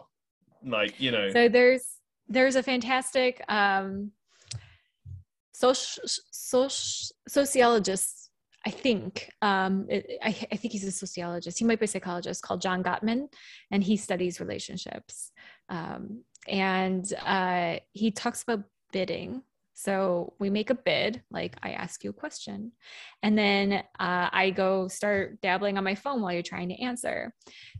Like 0.66 1.00
you 1.00 1.12
know. 1.12 1.32
So 1.32 1.50
there's 1.50 1.86
there's 2.28 2.56
a 2.56 2.64
fantastic 2.64 3.44
um, 3.50 4.12
social, 5.54 6.04
social 6.32 7.16
sociologist 7.28 8.23
I 8.66 8.70
think 8.70 9.30
um, 9.42 9.88
it, 9.90 10.20
I, 10.22 10.30
I, 10.52 10.56
think 10.56 10.72
he's 10.72 10.86
a 10.86 10.92
sociologist. 10.92 11.60
He 11.60 11.66
might 11.66 11.80
be 11.80 11.86
a 11.86 11.88
psychologist 11.88 12.42
called 12.42 12.62
John 12.62 12.82
Gottman, 12.82 13.28
and 13.72 13.84
he 13.84 13.98
studies 13.98 14.40
relationships. 14.40 15.32
Um, 15.70 16.24
and 16.48 17.12
uh, 17.26 17.78
he 17.92 18.12
talks 18.12 18.44
about 18.44 18.64
bidding. 18.92 19.44
So 19.74 20.34
we 20.40 20.50
make 20.50 20.70
a 20.70 20.76
bid, 20.76 21.24
like 21.32 21.56
I 21.64 21.72
ask 21.72 22.04
you 22.04 22.12
a 22.12 22.14
question, 22.14 22.72
and 23.24 23.38
then 23.38 23.74
uh, 24.00 24.30
I 24.32 24.52
go 24.56 24.88
start 24.88 25.42
dabbling 25.42 25.78
on 25.78 25.84
my 25.84 25.96
phone 25.96 26.22
while 26.22 26.32
you're 26.32 26.44
trying 26.44 26.70
to 26.70 26.82
answer. 26.82 27.34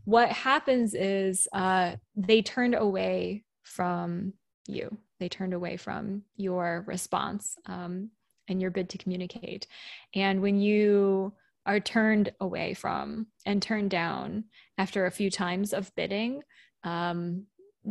What 0.04 0.28
happens 0.30 0.92
is 0.94 1.46
uh, 1.52 1.96
they 2.16 2.42
turned 2.42 2.74
away 2.74 3.44
from 3.62 4.34
you. 4.66 4.98
They 5.20 5.28
turned 5.28 5.54
away 5.54 5.76
from 5.76 6.22
your 6.36 6.84
response. 6.86 7.56
Um, 7.66 8.10
and 8.48 8.60
your 8.60 8.70
bid 8.70 8.88
to 8.90 8.98
communicate. 8.98 9.66
And 10.14 10.42
when 10.42 10.60
you 10.60 11.32
are 11.66 11.80
turned 11.80 12.32
away 12.40 12.74
from 12.74 13.26
and 13.46 13.62
turned 13.62 13.90
down 13.90 14.44
after 14.76 15.06
a 15.06 15.10
few 15.10 15.30
times 15.30 15.72
of 15.72 15.94
bidding, 15.94 16.42
um, 16.82 17.44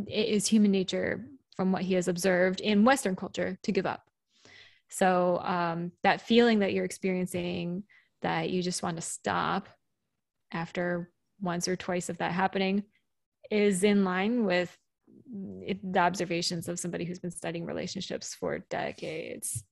it 0.06 0.28
is 0.28 0.46
human 0.46 0.70
nature, 0.70 1.26
from 1.56 1.72
what 1.72 1.82
he 1.82 1.94
has 1.94 2.08
observed 2.08 2.60
in 2.60 2.84
Western 2.84 3.16
culture, 3.16 3.58
to 3.62 3.72
give 3.72 3.86
up. 3.86 4.08
So 4.88 5.40
um, 5.42 5.92
that 6.02 6.20
feeling 6.20 6.60
that 6.60 6.72
you're 6.72 6.84
experiencing, 6.84 7.84
that 8.22 8.50
you 8.50 8.62
just 8.62 8.82
want 8.82 8.96
to 8.96 9.02
stop 9.02 9.68
after 10.52 11.10
once 11.40 11.66
or 11.66 11.76
twice 11.76 12.08
of 12.08 12.18
that 12.18 12.32
happening, 12.32 12.84
is 13.50 13.82
in 13.82 14.04
line 14.04 14.44
with 14.44 14.76
the 15.32 15.98
observations 15.98 16.68
of 16.68 16.78
somebody 16.78 17.04
who's 17.04 17.18
been 17.18 17.30
studying 17.30 17.64
relationships 17.64 18.34
for 18.34 18.60
decades. 18.70 19.64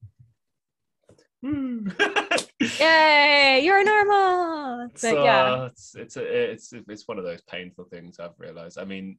Mm. 1.44 2.48
Yay, 2.80 3.60
you're 3.64 3.84
normal. 3.84 4.88
But 4.92 4.98
so, 4.98 5.24
yeah, 5.24 5.52
uh, 5.52 5.68
it's 5.72 5.94
it's 5.96 6.16
a, 6.16 6.52
it's 6.52 6.72
it's 6.72 7.08
one 7.08 7.18
of 7.18 7.24
those 7.24 7.42
painful 7.42 7.84
things 7.84 8.20
I've 8.20 8.38
realized. 8.38 8.78
I 8.78 8.84
mean, 8.84 9.18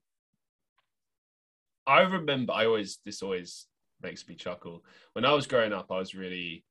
I 1.85 2.01
remember 2.01 2.53
I 2.53 2.65
always 2.65 2.99
this 3.05 3.21
always 3.21 3.67
makes 4.01 4.27
me 4.27 4.35
chuckle. 4.35 4.83
When 5.13 5.25
I 5.25 5.33
was 5.33 5.47
growing 5.47 5.73
up, 5.73 5.91
I 5.91 5.97
was 5.97 6.15
really 6.15 6.63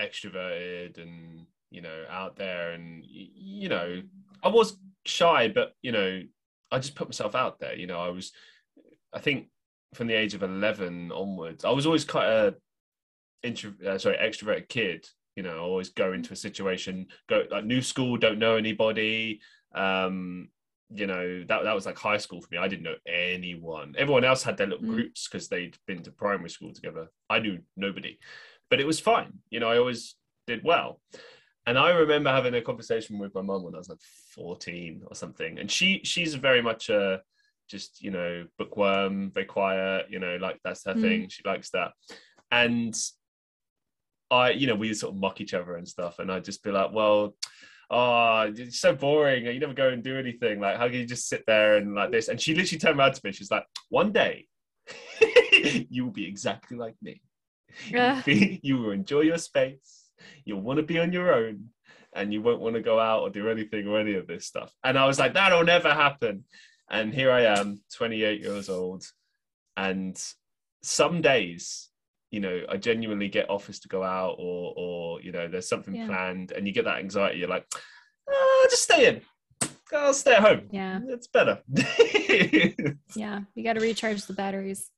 extroverted 0.00 1.00
and 1.00 1.46
you 1.70 1.80
know 1.80 2.04
out 2.10 2.36
there, 2.36 2.72
and 2.72 3.02
you 3.06 3.68
know 3.68 4.02
I 4.42 4.48
was 4.48 4.76
shy, 5.06 5.48
but 5.48 5.74
you 5.80 5.92
know 5.92 6.22
I 6.72 6.78
just 6.78 6.94
put 6.94 7.08
myself 7.08 7.34
out 7.34 7.60
there. 7.60 7.76
You 7.76 7.86
know, 7.86 8.00
I 8.00 8.08
was, 8.08 8.32
I 9.12 9.20
think 9.20 9.48
from 9.94 10.06
the 10.06 10.14
age 10.14 10.32
of 10.32 10.42
11 10.42 11.12
onwards, 11.12 11.64
I 11.64 11.70
was 11.70 11.84
always 11.84 12.04
quite 12.04 12.28
a 12.28 12.54
intro, 13.42 13.72
uh, 13.86 13.98
sorry, 13.98 14.16
extroverted 14.16 14.68
kid. 14.68 15.06
You 15.36 15.42
know, 15.42 15.60
always 15.60 15.88
go 15.88 16.12
into 16.12 16.34
a 16.34 16.36
situation, 16.36 17.06
go 17.28 17.44
like 17.50 17.64
new 17.64 17.80
school, 17.80 18.18
don't 18.18 18.38
know 18.38 18.56
anybody. 18.56 19.40
Um, 19.74 20.48
you 20.94 21.06
know, 21.06 21.44
that 21.48 21.64
that 21.64 21.74
was 21.74 21.86
like 21.86 21.98
high 21.98 22.18
school 22.18 22.40
for 22.40 22.48
me. 22.50 22.58
I 22.58 22.68
didn't 22.68 22.82
know 22.82 22.96
anyone. 23.06 23.94
Everyone 23.96 24.24
else 24.24 24.42
had 24.42 24.56
their 24.56 24.66
little 24.66 24.84
mm. 24.84 24.90
groups 24.90 25.26
because 25.26 25.48
they'd 25.48 25.76
been 25.86 26.02
to 26.02 26.12
primary 26.12 26.50
school 26.50 26.72
together. 26.72 27.08
I 27.30 27.38
knew 27.38 27.60
nobody, 27.76 28.18
but 28.68 28.80
it 28.80 28.86
was 28.86 29.00
fine. 29.00 29.32
You 29.50 29.60
know, 29.60 29.70
I 29.70 29.78
always 29.78 30.16
did 30.46 30.62
well. 30.64 31.00
And 31.66 31.78
I 31.78 31.90
remember 31.90 32.30
having 32.30 32.54
a 32.54 32.62
conversation 32.62 33.18
with 33.18 33.34
my 33.34 33.40
mum 33.40 33.62
when 33.62 33.74
I 33.74 33.78
was 33.78 33.88
like 33.88 34.00
14 34.34 35.02
or 35.06 35.14
something. 35.14 35.58
And 35.58 35.70
she 35.70 36.00
she's 36.04 36.34
very 36.34 36.60
much 36.60 36.90
a 36.90 37.22
just, 37.68 38.02
you 38.02 38.10
know, 38.10 38.46
bookworm, 38.58 39.30
very 39.30 39.46
quiet, 39.46 40.06
you 40.10 40.18
know, 40.18 40.36
like 40.36 40.58
that's 40.64 40.84
her 40.84 40.94
mm. 40.94 41.00
thing. 41.00 41.28
She 41.28 41.42
likes 41.44 41.70
that. 41.70 41.92
And 42.50 42.94
I, 44.32 44.50
you 44.50 44.66
know, 44.66 44.74
we 44.74 44.94
sort 44.94 45.14
of 45.14 45.20
mock 45.20 45.42
each 45.42 45.52
other 45.52 45.76
and 45.76 45.86
stuff, 45.86 46.18
and 46.18 46.32
I'd 46.32 46.44
just 46.44 46.64
be 46.64 46.70
like, 46.70 46.90
well, 46.90 47.34
oh, 47.90 48.50
it's 48.56 48.80
so 48.80 48.94
boring. 48.94 49.44
You 49.44 49.60
never 49.60 49.74
go 49.74 49.90
and 49.90 50.02
do 50.02 50.18
anything. 50.18 50.58
Like, 50.58 50.78
how 50.78 50.88
can 50.88 50.96
you 50.96 51.06
just 51.06 51.28
sit 51.28 51.44
there 51.46 51.76
and 51.76 51.94
like 51.94 52.10
this? 52.10 52.28
And 52.28 52.40
she 52.40 52.54
literally 52.54 52.78
turned 52.78 52.98
around 52.98 53.12
to 53.12 53.20
me. 53.22 53.32
She's 53.32 53.50
like, 53.50 53.66
one 53.90 54.10
day, 54.10 54.46
you 55.90 56.06
will 56.06 56.12
be 56.12 56.26
exactly 56.26 56.78
like 56.78 56.94
me. 57.02 57.20
Yeah. 57.90 58.22
you 58.26 58.78
will 58.78 58.92
enjoy 58.92 59.20
your 59.20 59.36
space. 59.36 60.08
You'll 60.46 60.62
want 60.62 60.78
to 60.78 60.82
be 60.82 60.98
on 60.98 61.12
your 61.12 61.34
own, 61.34 61.68
and 62.14 62.32
you 62.32 62.40
won't 62.40 62.60
want 62.60 62.76
to 62.76 62.82
go 62.82 62.98
out 62.98 63.20
or 63.20 63.28
do 63.28 63.50
anything 63.50 63.86
or 63.86 64.00
any 64.00 64.14
of 64.14 64.26
this 64.26 64.46
stuff. 64.46 64.74
And 64.82 64.98
I 64.98 65.06
was 65.06 65.18
like, 65.18 65.34
that'll 65.34 65.64
never 65.64 65.92
happen. 65.92 66.44
And 66.90 67.12
here 67.12 67.30
I 67.30 67.42
am, 67.58 67.80
28 67.96 68.40
years 68.40 68.70
old, 68.70 69.04
and 69.76 70.18
some 70.82 71.20
days 71.20 71.90
you 72.32 72.40
know 72.40 72.62
i 72.68 72.76
genuinely 72.76 73.28
get 73.28 73.48
offers 73.48 73.78
to 73.78 73.88
go 73.88 74.02
out 74.02 74.34
or 74.38 74.74
or 74.76 75.20
you 75.20 75.30
know 75.30 75.46
there's 75.46 75.68
something 75.68 75.94
yeah. 75.94 76.06
planned 76.06 76.50
and 76.50 76.66
you 76.66 76.72
get 76.72 76.84
that 76.84 76.98
anxiety 76.98 77.38
you're 77.38 77.48
like 77.48 77.66
oh, 78.28 78.66
just 78.70 78.82
stay 78.82 79.08
in. 79.08 79.20
I'll 79.94 80.14
stay 80.14 80.34
at 80.34 80.42
home. 80.42 80.68
Yeah. 80.70 81.00
It's 81.08 81.28
better. 81.28 81.60
Yeah 83.14 83.40
you 83.54 83.62
got 83.62 83.74
to 83.74 83.80
recharge 83.80 84.24
the 84.24 84.32
batteries. 84.32 84.88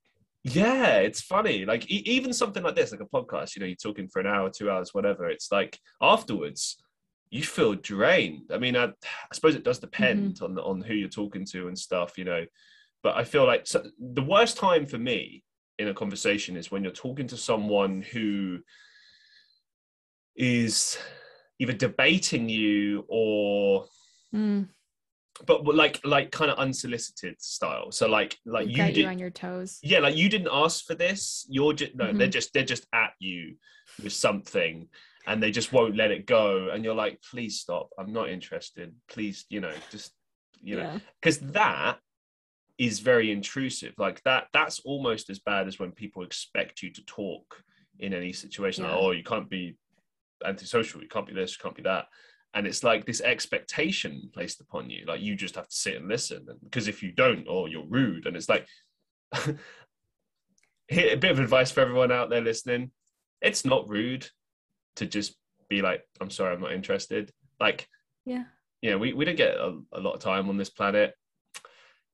Yeah 0.44 0.98
it's 0.98 1.20
funny. 1.20 1.64
Like 1.64 1.90
e- 1.90 2.04
even 2.06 2.32
something 2.32 2.62
like 2.62 2.76
this 2.76 2.92
like 2.92 3.00
a 3.00 3.06
podcast 3.06 3.56
you 3.56 3.60
know 3.60 3.66
you're 3.66 3.74
talking 3.74 4.08
for 4.08 4.20
an 4.20 4.28
hour 4.28 4.50
two 4.50 4.70
hours 4.70 4.94
whatever 4.94 5.28
it's 5.28 5.50
like 5.50 5.76
afterwards 6.00 6.76
you 7.30 7.42
feel 7.42 7.74
drained. 7.74 8.50
I 8.52 8.58
mean 8.58 8.76
i, 8.76 8.84
I 8.84 9.32
suppose 9.32 9.56
it 9.56 9.64
does 9.64 9.80
depend 9.80 10.34
mm-hmm. 10.34 10.44
on 10.44 10.58
on 10.60 10.80
who 10.80 10.94
you're 10.94 11.08
talking 11.08 11.44
to 11.46 11.66
and 11.66 11.76
stuff 11.76 12.16
you 12.16 12.24
know 12.24 12.44
but 13.02 13.16
i 13.16 13.24
feel 13.24 13.46
like 13.46 13.66
so, 13.66 13.84
the 13.98 14.22
worst 14.22 14.56
time 14.56 14.86
for 14.86 14.98
me 14.98 15.43
in 15.78 15.88
a 15.88 15.94
conversation 15.94 16.56
is 16.56 16.70
when 16.70 16.82
you're 16.82 16.92
talking 16.92 17.26
to 17.28 17.36
someone 17.36 18.02
who 18.02 18.60
is 20.36 20.98
either 21.58 21.72
debating 21.72 22.48
you 22.48 23.04
or 23.08 23.86
mm 24.34 24.66
but 25.46 25.64
like 25.64 26.00
like 26.04 26.30
kind 26.30 26.50
of 26.50 26.58
unsolicited 26.58 27.40
style. 27.42 27.90
So 27.90 28.06
like 28.06 28.38
like 28.46 28.68
you, 28.68 28.84
you 28.84 28.92
did 28.92 29.06
on 29.06 29.18
your 29.18 29.30
toes. 29.30 29.78
Yeah 29.82 29.98
like 29.98 30.16
you 30.16 30.28
didn't 30.28 30.48
ask 30.52 30.84
for 30.84 30.94
this. 30.94 31.46
You're 31.48 31.72
just 31.72 31.94
no 31.94 32.06
mm-hmm. 32.06 32.18
they're 32.18 32.28
just 32.28 32.52
they're 32.52 32.62
just 32.62 32.86
at 32.92 33.12
you 33.18 33.56
with 34.02 34.12
something 34.12 34.88
and 35.26 35.42
they 35.42 35.50
just 35.50 35.72
won't 35.72 35.96
let 35.96 36.10
it 36.10 36.26
go. 36.26 36.70
And 36.72 36.84
you're 36.84 36.94
like 36.94 37.20
please 37.30 37.58
stop. 37.58 37.90
I'm 37.98 38.12
not 38.12 38.28
interested. 38.28 38.94
Please 39.08 39.44
you 39.48 39.60
know 39.60 39.72
just 39.90 40.12
you 40.60 40.76
know 40.76 41.00
because 41.20 41.42
yeah. 41.42 41.48
that 41.52 41.98
is 42.78 43.00
very 43.00 43.30
intrusive. 43.30 43.94
Like 43.98 44.22
that 44.24 44.48
that's 44.52 44.80
almost 44.80 45.30
as 45.30 45.38
bad 45.38 45.68
as 45.68 45.78
when 45.78 45.92
people 45.92 46.22
expect 46.22 46.82
you 46.82 46.90
to 46.92 47.04
talk 47.04 47.62
in 48.00 48.12
any 48.12 48.32
situation 48.32 48.84
yeah. 48.84 48.90
like, 48.90 49.00
oh 49.00 49.10
you 49.12 49.22
can't 49.22 49.48
be 49.48 49.76
antisocial 50.44 51.00
you 51.00 51.08
can't 51.08 51.26
be 51.26 51.32
this 51.32 51.52
you 51.52 51.62
can't 51.62 51.76
be 51.76 51.82
that. 51.82 52.06
And 52.54 52.66
it's 52.66 52.84
like 52.84 53.04
this 53.04 53.20
expectation 53.20 54.30
placed 54.32 54.60
upon 54.60 54.90
you 54.90 55.04
like 55.06 55.20
you 55.20 55.34
just 55.34 55.56
have 55.56 55.68
to 55.68 55.76
sit 55.76 55.96
and 55.96 56.08
listen. 56.08 56.46
Because 56.62 56.88
if 56.88 57.02
you 57.02 57.12
don't 57.12 57.46
or 57.48 57.68
you're 57.68 57.86
rude. 57.86 58.26
And 58.26 58.36
it's 58.36 58.48
like 58.48 58.66
a 59.32 59.56
bit 60.88 61.24
of 61.24 61.38
advice 61.38 61.70
for 61.70 61.80
everyone 61.80 62.12
out 62.12 62.30
there 62.30 62.40
listening. 62.40 62.90
It's 63.40 63.64
not 63.64 63.88
rude 63.88 64.28
to 64.96 65.06
just 65.06 65.36
be 65.68 65.82
like 65.82 66.02
i'm 66.20 66.30
sorry 66.30 66.54
i'm 66.54 66.60
not 66.60 66.72
interested. 66.72 67.30
Like 67.60 67.88
yeah. 68.26 68.44
you 68.82 68.90
know 68.90 68.98
we, 68.98 69.12
we 69.12 69.24
don't 69.24 69.36
get 69.36 69.54
a, 69.54 69.78
a 69.92 70.00
lot 70.00 70.14
of 70.14 70.20
time 70.20 70.48
on 70.48 70.56
this 70.56 70.70
planet 70.70 71.14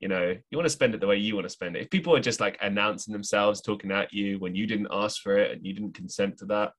you 0.01 0.09
know 0.09 0.35
you 0.51 0.59
want 0.59 0.67
to 0.67 0.71
spend 0.71 0.95
it 0.95 1.01
the 1.01 1.07
way 1.07 1.17
you 1.17 1.35
want 1.35 1.45
to 1.45 1.51
spend 1.51 1.77
it 1.77 1.83
if 1.83 1.91
people 1.91 2.15
are 2.17 2.21
just 2.21 2.41
like 2.41 2.59
announcing 2.63 3.13
themselves 3.13 3.61
talking 3.61 3.93
at 3.93 4.13
you 4.13 4.39
when 4.39 4.55
you 4.55 4.67
didn't 4.67 4.89
ask 4.91 5.23
for 5.23 5.37
it 5.37 5.53
and 5.53 5.65
you 5.65 5.73
didn't 5.73 5.95
consent 5.95 6.37
to 6.39 6.47
that 6.47 6.73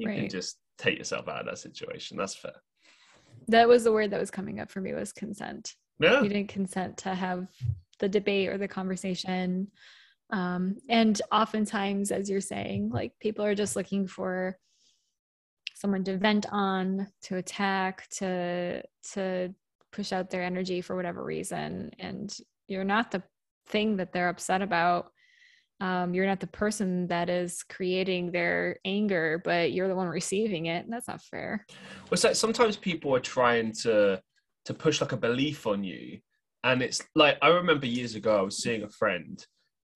you 0.00 0.06
right. 0.06 0.18
can 0.18 0.28
just 0.28 0.56
take 0.80 0.98
yourself 0.98 1.28
out 1.28 1.40
of 1.40 1.46
that 1.46 1.58
situation. 1.58 2.16
That's 2.16 2.34
fair. 2.34 2.54
That 3.48 3.68
was 3.68 3.84
the 3.84 3.92
word 3.92 4.10
that 4.10 4.20
was 4.20 4.30
coming 4.30 4.60
up 4.60 4.70
for 4.70 4.80
me 4.80 4.94
was 4.94 5.12
consent. 5.12 5.74
Yeah. 6.00 6.22
You 6.22 6.28
didn't 6.28 6.48
consent 6.48 6.96
to 6.98 7.14
have 7.14 7.48
the 7.98 8.08
debate 8.08 8.48
or 8.48 8.58
the 8.58 8.68
conversation. 8.68 9.68
Um, 10.30 10.76
and 10.88 11.20
oftentimes, 11.30 12.10
as 12.10 12.30
you're 12.30 12.40
saying, 12.40 12.90
like 12.90 13.12
people 13.20 13.44
are 13.44 13.54
just 13.54 13.76
looking 13.76 14.06
for 14.06 14.56
someone 15.74 16.04
to 16.04 16.16
vent 16.16 16.46
on, 16.50 17.08
to 17.22 17.36
attack, 17.36 18.08
to 18.10 18.82
to 19.12 19.54
push 19.92 20.12
out 20.12 20.30
their 20.30 20.42
energy 20.42 20.80
for 20.80 20.96
whatever 20.96 21.22
reason. 21.22 21.90
And 21.98 22.34
you're 22.68 22.84
not 22.84 23.10
the 23.10 23.22
thing 23.68 23.96
that 23.98 24.12
they're 24.12 24.28
upset 24.28 24.62
about 24.62 25.10
um, 25.80 26.12
you're 26.12 26.26
not 26.26 26.40
the 26.40 26.46
person 26.46 27.06
that 27.06 27.30
is 27.30 27.62
creating 27.62 28.32
their 28.32 28.78
anger, 28.84 29.40
but 29.42 29.72
you're 29.72 29.88
the 29.88 29.94
one 29.94 30.08
receiving 30.08 30.66
it. 30.66 30.84
And 30.84 30.92
that's 30.92 31.08
not 31.08 31.22
fair. 31.22 31.64
Well, 32.10 32.20
like 32.22 32.36
sometimes 32.36 32.76
people 32.76 33.14
are 33.14 33.20
trying 33.20 33.72
to 33.82 34.20
to 34.66 34.74
push 34.74 35.00
like 35.00 35.12
a 35.12 35.16
belief 35.16 35.66
on 35.66 35.82
you, 35.82 36.18
and 36.64 36.82
it's 36.82 37.00
like 37.14 37.38
I 37.40 37.48
remember 37.48 37.86
years 37.86 38.14
ago 38.14 38.38
I 38.38 38.42
was 38.42 38.62
seeing 38.62 38.82
a 38.82 38.90
friend, 38.90 39.44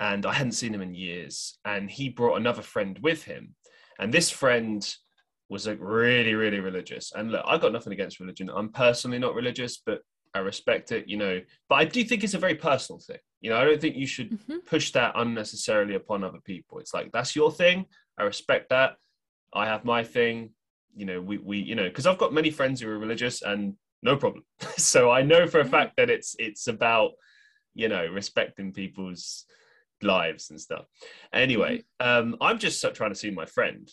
and 0.01 0.25
I 0.25 0.33
hadn't 0.33 0.53
seen 0.53 0.73
him 0.73 0.81
in 0.81 0.95
years, 0.95 1.59
and 1.67 1.91
he 1.91 2.09
brought 2.09 2.37
another 2.37 2.63
friend 2.63 2.99
with 3.03 3.25
him, 3.25 3.55
and 3.99 4.13
this 4.13 4.31
friend 4.31 4.83
was 5.55 5.67
like 5.67 5.79
really 5.81 6.35
really 6.35 6.61
religious 6.61 7.13
and 7.15 7.31
look 7.31 7.45
i 7.47 7.57
got 7.57 7.73
nothing 7.73 7.93
against 7.93 8.21
religion 8.21 8.51
i'm 8.55 8.71
personally 8.71 9.19
not 9.19 9.35
religious 9.35 9.81
but 9.87 10.01
I 10.35 10.41
respect 10.41 10.91
it, 10.91 11.09
you 11.09 11.17
know, 11.17 11.41
but 11.69 11.77
I 11.77 11.85
do 11.85 12.03
think 12.03 12.25
it's 12.25 12.35
a 12.35 12.39
very 12.39 12.57
personal 12.57 12.99
thing. 12.99 13.19
You 13.41 13.51
know, 13.51 13.57
I 13.57 13.65
don't 13.65 13.81
think 13.81 13.95
you 13.95 14.07
should 14.07 14.33
mm-hmm. 14.33 14.59
push 14.67 14.91
that 14.93 15.13
unnecessarily 15.15 15.95
upon 15.95 16.25
other 16.25 16.41
people. 16.45 16.81
It's 16.81 16.93
like 16.93 17.13
that's 17.13 17.37
your 17.37 17.53
thing. 17.53 17.87
I 18.19 18.25
respect 18.25 18.71
that. 18.71 18.97
I 19.53 19.67
have 19.67 19.85
my 19.85 20.03
thing. 20.03 20.51
You 20.97 21.07
know, 21.07 21.21
we 21.21 21.39
we 21.39 21.59
you 21.59 21.77
know, 21.77 21.85
because 21.85 22.07
I've 22.07 22.19
got 22.19 22.33
many 22.33 22.51
friends 22.51 22.81
who 22.81 22.89
are 22.89 22.99
religious 22.99 23.43
and 23.43 23.75
no 24.03 24.17
problem. 24.17 24.45
so 24.77 25.11
I 25.11 25.23
know 25.23 25.47
for 25.47 25.61
a 25.61 25.65
fact 25.65 25.95
that 25.99 26.11
it's 26.11 26.35
it's 26.41 26.67
about 26.67 27.13
you 27.75 27.89
know 27.89 28.05
respecting 28.07 28.73
people's 28.73 29.45
lives 30.03 30.51
and 30.51 30.61
stuff. 30.61 30.87
Anyway, 31.33 31.85
mm-hmm. 32.01 32.33
um, 32.33 32.37
I'm 32.41 32.59
just 32.59 32.85
trying 32.95 33.13
to 33.13 33.19
see 33.19 33.31
my 33.31 33.47
friend 33.47 33.89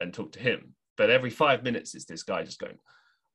and 0.00 0.14
talk 0.14 0.32
to 0.32 0.40
him, 0.40 0.74
but 0.96 1.10
every 1.10 1.30
five 1.30 1.62
minutes 1.62 1.94
it's 1.94 2.04
this 2.04 2.22
guy 2.22 2.42
just 2.42 2.58
going, 2.58 2.78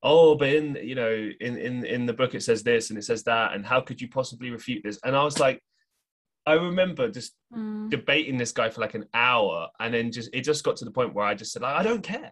oh 0.04 0.36
but 0.36 0.50
in 0.50 0.76
you 0.82 0.96
know 0.96 1.30
in 1.42 1.58
in 1.58 1.86
in 1.86 2.06
the 2.06 2.14
book 2.14 2.36
it 2.36 2.44
says 2.44 2.64
this 2.64 2.90
and 2.90 3.00
it 3.00 3.04
says 3.04 3.24
that 3.24 3.54
and 3.54 3.66
how 3.66 3.82
could 3.82 4.00
you 4.00 4.08
possibly 4.08 4.52
refute 4.52 4.84
this? 4.84 5.00
And 5.04 5.16
i 5.16 5.24
was 5.24 5.40
like 5.40 5.62
i 6.46 6.54
remember 6.54 7.10
just 7.10 7.36
mm. 7.54 7.90
debating 7.90 8.38
this 8.38 8.52
guy 8.52 8.70
for 8.70 8.82
like 8.82 8.94
an 8.94 9.06
hour 9.14 9.68
and 9.80 9.94
then 9.94 10.12
just 10.12 10.30
it 10.34 10.42
just 10.42 10.64
got 10.64 10.78
to 10.78 10.86
the 10.86 10.92
point 10.92 11.14
where 11.14 11.26
i 11.26 11.34
just 11.34 11.52
said 11.52 11.62
like, 11.62 11.76
i 11.76 11.84
don't 11.84 12.04
care. 12.04 12.32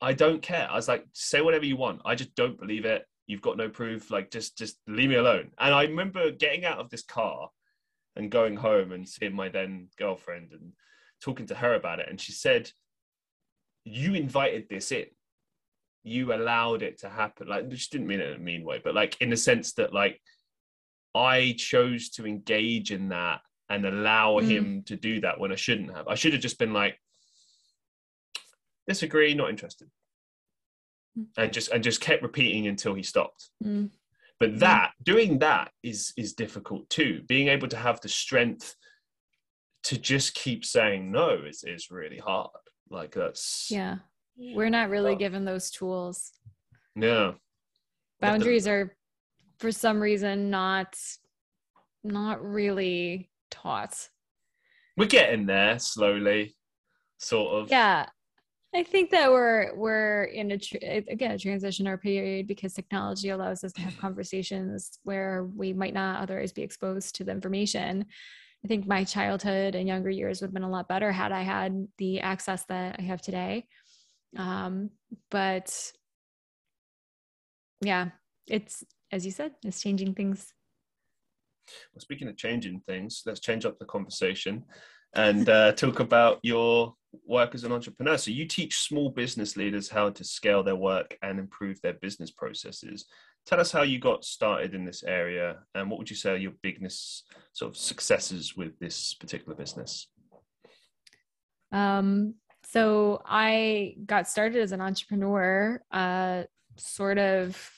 I 0.00 0.14
don't 0.14 0.40
care. 0.40 0.66
I 0.70 0.76
was 0.76 0.88
like 0.88 1.04
say 1.12 1.42
whatever 1.42 1.66
you 1.66 1.76
want. 1.76 2.00
I 2.04 2.14
just 2.14 2.34
don't 2.34 2.58
believe 2.58 2.84
it. 2.84 3.04
You've 3.26 3.42
got 3.42 3.56
no 3.56 3.68
proof. 3.68 4.10
Like 4.10 4.30
just 4.30 4.56
just 4.56 4.78
leave 4.86 5.10
me 5.10 5.16
alone. 5.16 5.50
And 5.58 5.74
i 5.74 5.82
remember 5.82 6.30
getting 6.30 6.64
out 6.64 6.78
of 6.78 6.90
this 6.90 7.02
car 7.02 7.50
and 8.16 8.30
going 8.30 8.56
home 8.56 8.92
and 8.92 9.08
seeing 9.08 9.34
my 9.34 9.48
then 9.48 9.88
girlfriend 9.98 10.52
and 10.52 10.72
talking 11.22 11.46
to 11.46 11.54
her 11.54 11.74
about 11.74 12.00
it. 12.00 12.06
And 12.08 12.20
she 12.20 12.32
said 12.32 12.70
you 13.90 14.14
invited 14.14 14.68
this 14.68 14.92
in 14.92 15.06
you 16.02 16.32
allowed 16.32 16.82
it 16.82 16.98
to 17.00 17.08
happen. 17.08 17.48
Like, 17.48 17.66
she 17.74 17.88
didn't 17.90 18.06
mean 18.06 18.20
it 18.20 18.28
in 18.28 18.36
a 18.36 18.38
mean 18.38 18.64
way, 18.64 18.80
but 18.82 18.94
like 18.94 19.16
in 19.20 19.30
the 19.30 19.36
sense 19.36 19.74
that 19.74 19.92
like 19.92 20.20
I 21.14 21.54
chose 21.58 22.10
to 22.10 22.26
engage 22.26 22.92
in 22.92 23.08
that 23.10 23.40
and 23.68 23.84
allow 23.84 24.36
mm. 24.36 24.48
him 24.48 24.82
to 24.86 24.96
do 24.96 25.20
that 25.20 25.38
when 25.38 25.52
I 25.52 25.56
shouldn't 25.56 25.94
have. 25.94 26.08
I 26.08 26.14
should 26.14 26.32
have 26.32 26.42
just 26.42 26.58
been 26.58 26.72
like, 26.72 26.98
disagree, 28.88 29.34
not 29.34 29.50
interested. 29.50 29.88
Mm. 31.18 31.26
And 31.36 31.52
just 31.52 31.70
and 31.70 31.84
just 31.84 32.00
kept 32.00 32.22
repeating 32.22 32.66
until 32.66 32.94
he 32.94 33.02
stopped. 33.02 33.50
Mm. 33.62 33.90
But 34.38 34.58
that 34.60 34.92
doing 35.02 35.40
that 35.40 35.70
is 35.82 36.14
is 36.16 36.32
difficult 36.32 36.88
too. 36.88 37.22
Being 37.28 37.48
able 37.48 37.68
to 37.68 37.76
have 37.76 38.00
the 38.00 38.08
strength 38.08 38.74
to 39.82 39.98
just 39.98 40.34
keep 40.34 40.64
saying 40.64 41.12
no 41.12 41.40
is 41.46 41.62
is 41.64 41.90
really 41.90 42.18
hard. 42.18 42.50
Like 42.90 43.12
that's 43.12 43.68
yeah. 43.70 43.96
We're 44.36 44.70
not 44.70 44.88
really 44.88 45.16
given 45.16 45.44
those 45.44 45.70
tools. 45.70 46.32
Yeah 46.96 47.32
boundaries 48.20 48.66
are 48.68 48.94
for 49.58 49.72
some 49.72 50.00
reason 50.00 50.50
not 50.50 50.96
not 52.04 52.42
really 52.42 53.30
taught. 53.50 54.08
We're 54.96 55.06
getting 55.06 55.46
there 55.46 55.78
slowly 55.78 56.56
sort 57.18 57.54
of. 57.54 57.70
Yeah. 57.70 58.06
I 58.74 58.84
think 58.84 59.10
that 59.10 59.30
we're 59.30 59.74
we're 59.74 60.24
in 60.24 60.52
a 60.52 60.58
again 61.08 61.32
a 61.32 61.38
transitional 61.38 61.96
period 61.98 62.46
because 62.46 62.72
technology 62.72 63.30
allows 63.30 63.64
us 63.64 63.72
to 63.72 63.80
have 63.80 63.98
conversations 64.00 64.98
where 65.02 65.44
we 65.56 65.72
might 65.72 65.94
not 65.94 66.22
otherwise 66.22 66.52
be 66.52 66.62
exposed 66.62 67.16
to 67.16 67.24
the 67.24 67.32
information 67.32 68.06
i 68.64 68.68
think 68.68 68.86
my 68.86 69.04
childhood 69.04 69.74
and 69.74 69.88
younger 69.88 70.10
years 70.10 70.40
would 70.40 70.48
have 70.48 70.54
been 70.54 70.62
a 70.62 70.70
lot 70.70 70.88
better 70.88 71.12
had 71.12 71.32
i 71.32 71.42
had 71.42 71.86
the 71.98 72.20
access 72.20 72.64
that 72.66 72.96
i 72.98 73.02
have 73.02 73.20
today 73.20 73.66
um, 74.36 74.90
but 75.30 75.92
yeah, 77.80 78.10
it's 78.46 78.84
as 79.12 79.24
you 79.24 79.32
said, 79.32 79.52
it's 79.64 79.80
changing 79.80 80.14
things. 80.14 80.52
Well, 81.92 82.00
speaking 82.00 82.28
of 82.28 82.36
changing 82.36 82.80
things, 82.80 83.22
let's 83.26 83.40
change 83.40 83.64
up 83.64 83.78
the 83.78 83.84
conversation 83.86 84.64
and 85.14 85.48
uh, 85.48 85.72
talk 85.76 86.00
about 86.00 86.38
your 86.42 86.94
work 87.26 87.54
as 87.54 87.64
an 87.64 87.72
entrepreneur. 87.72 88.16
So, 88.16 88.30
you 88.30 88.46
teach 88.46 88.78
small 88.78 89.10
business 89.10 89.56
leaders 89.56 89.88
how 89.88 90.10
to 90.10 90.24
scale 90.24 90.62
their 90.62 90.76
work 90.76 91.16
and 91.22 91.38
improve 91.38 91.80
their 91.80 91.94
business 91.94 92.30
processes. 92.30 93.06
Tell 93.46 93.60
us 93.60 93.72
how 93.72 93.82
you 93.82 93.98
got 93.98 94.24
started 94.24 94.74
in 94.74 94.84
this 94.84 95.02
area 95.02 95.58
and 95.74 95.90
what 95.90 95.98
would 95.98 96.10
you 96.10 96.16
say 96.16 96.32
are 96.32 96.36
your 96.36 96.52
biggest 96.62 97.24
sort 97.52 97.70
of 97.70 97.76
successes 97.76 98.56
with 98.56 98.78
this 98.78 99.14
particular 99.14 99.56
business? 99.56 100.08
Um, 101.72 102.34
so 102.64 103.22
I 103.26 103.96
got 104.06 104.28
started 104.28 104.62
as 104.62 104.72
an 104.72 104.80
entrepreneur, 104.80 105.82
uh, 105.90 106.44
sort 106.76 107.18
of 107.18 107.70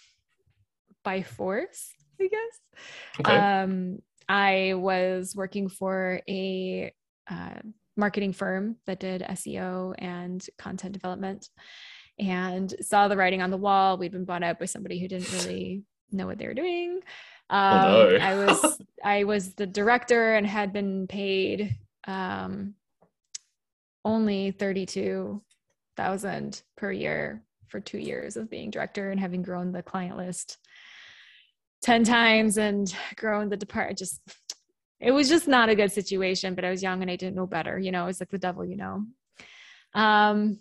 by 1.04 1.22
force, 1.22 1.92
I 2.20 2.28
guess. 2.28 2.82
Okay. 3.20 3.36
Um, 3.36 3.98
I 4.28 4.74
was 4.74 5.34
working 5.34 5.68
for 5.68 6.20
a 6.28 6.92
uh, 7.30 7.60
marketing 7.96 8.32
firm 8.32 8.76
that 8.86 9.00
did 9.00 9.22
SEO 9.22 9.94
and 9.98 10.44
content 10.58 10.92
development 10.92 11.48
and 12.18 12.72
saw 12.80 13.08
the 13.08 13.16
writing 13.16 13.42
on 13.42 13.50
the 13.50 13.56
wall. 13.56 13.96
We'd 13.96 14.12
been 14.12 14.24
bought 14.24 14.42
out 14.42 14.58
by 14.58 14.66
somebody 14.66 15.00
who 15.00 15.08
didn't 15.08 15.32
really 15.32 15.84
know 16.10 16.26
what 16.26 16.38
they 16.38 16.46
were 16.46 16.54
doing. 16.54 17.00
Um, 17.50 17.84
oh, 17.84 18.08
no. 18.10 18.16
I 18.16 18.34
was 18.36 18.82
I 19.04 19.24
was 19.24 19.54
the 19.54 19.66
director 19.66 20.34
and 20.34 20.46
had 20.46 20.72
been 20.72 21.06
paid 21.06 21.76
um, 22.06 22.74
only 24.04 24.50
thirty 24.52 24.86
two 24.86 25.42
thousand 25.96 26.62
per 26.76 26.90
year 26.90 27.42
for 27.68 27.80
two 27.80 27.98
years 27.98 28.36
of 28.36 28.50
being 28.50 28.70
director 28.70 29.10
and 29.10 29.18
having 29.18 29.42
grown 29.42 29.72
the 29.72 29.82
client 29.82 30.16
list 30.16 30.58
10 31.82 32.04
times 32.04 32.58
and 32.58 32.94
grown 33.16 33.48
the 33.48 33.56
department 33.56 33.98
just 33.98 34.20
it 35.00 35.10
was 35.10 35.28
just 35.28 35.48
not 35.48 35.68
a 35.68 35.74
good 35.74 35.90
situation 35.90 36.54
but 36.54 36.64
i 36.64 36.70
was 36.70 36.82
young 36.82 37.02
and 37.02 37.10
i 37.10 37.16
didn't 37.16 37.34
know 37.34 37.46
better 37.46 37.78
you 37.78 37.90
know 37.90 38.06
it's 38.06 38.20
like 38.20 38.30
the 38.30 38.38
devil 38.38 38.64
you 38.64 38.76
know 38.76 39.04
um 39.94 40.58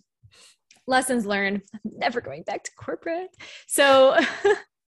lessons 0.88 1.26
learned 1.26 1.62
never 1.84 2.22
going 2.22 2.44
back 2.44 2.64
to 2.64 2.72
corporate 2.76 3.30
so 3.68 4.18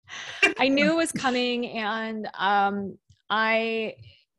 i 0.58 0.68
knew 0.68 0.90
it 0.92 0.96
was 0.96 1.12
coming 1.12 1.68
and 1.68 2.28
um 2.38 2.96
i 3.28 3.94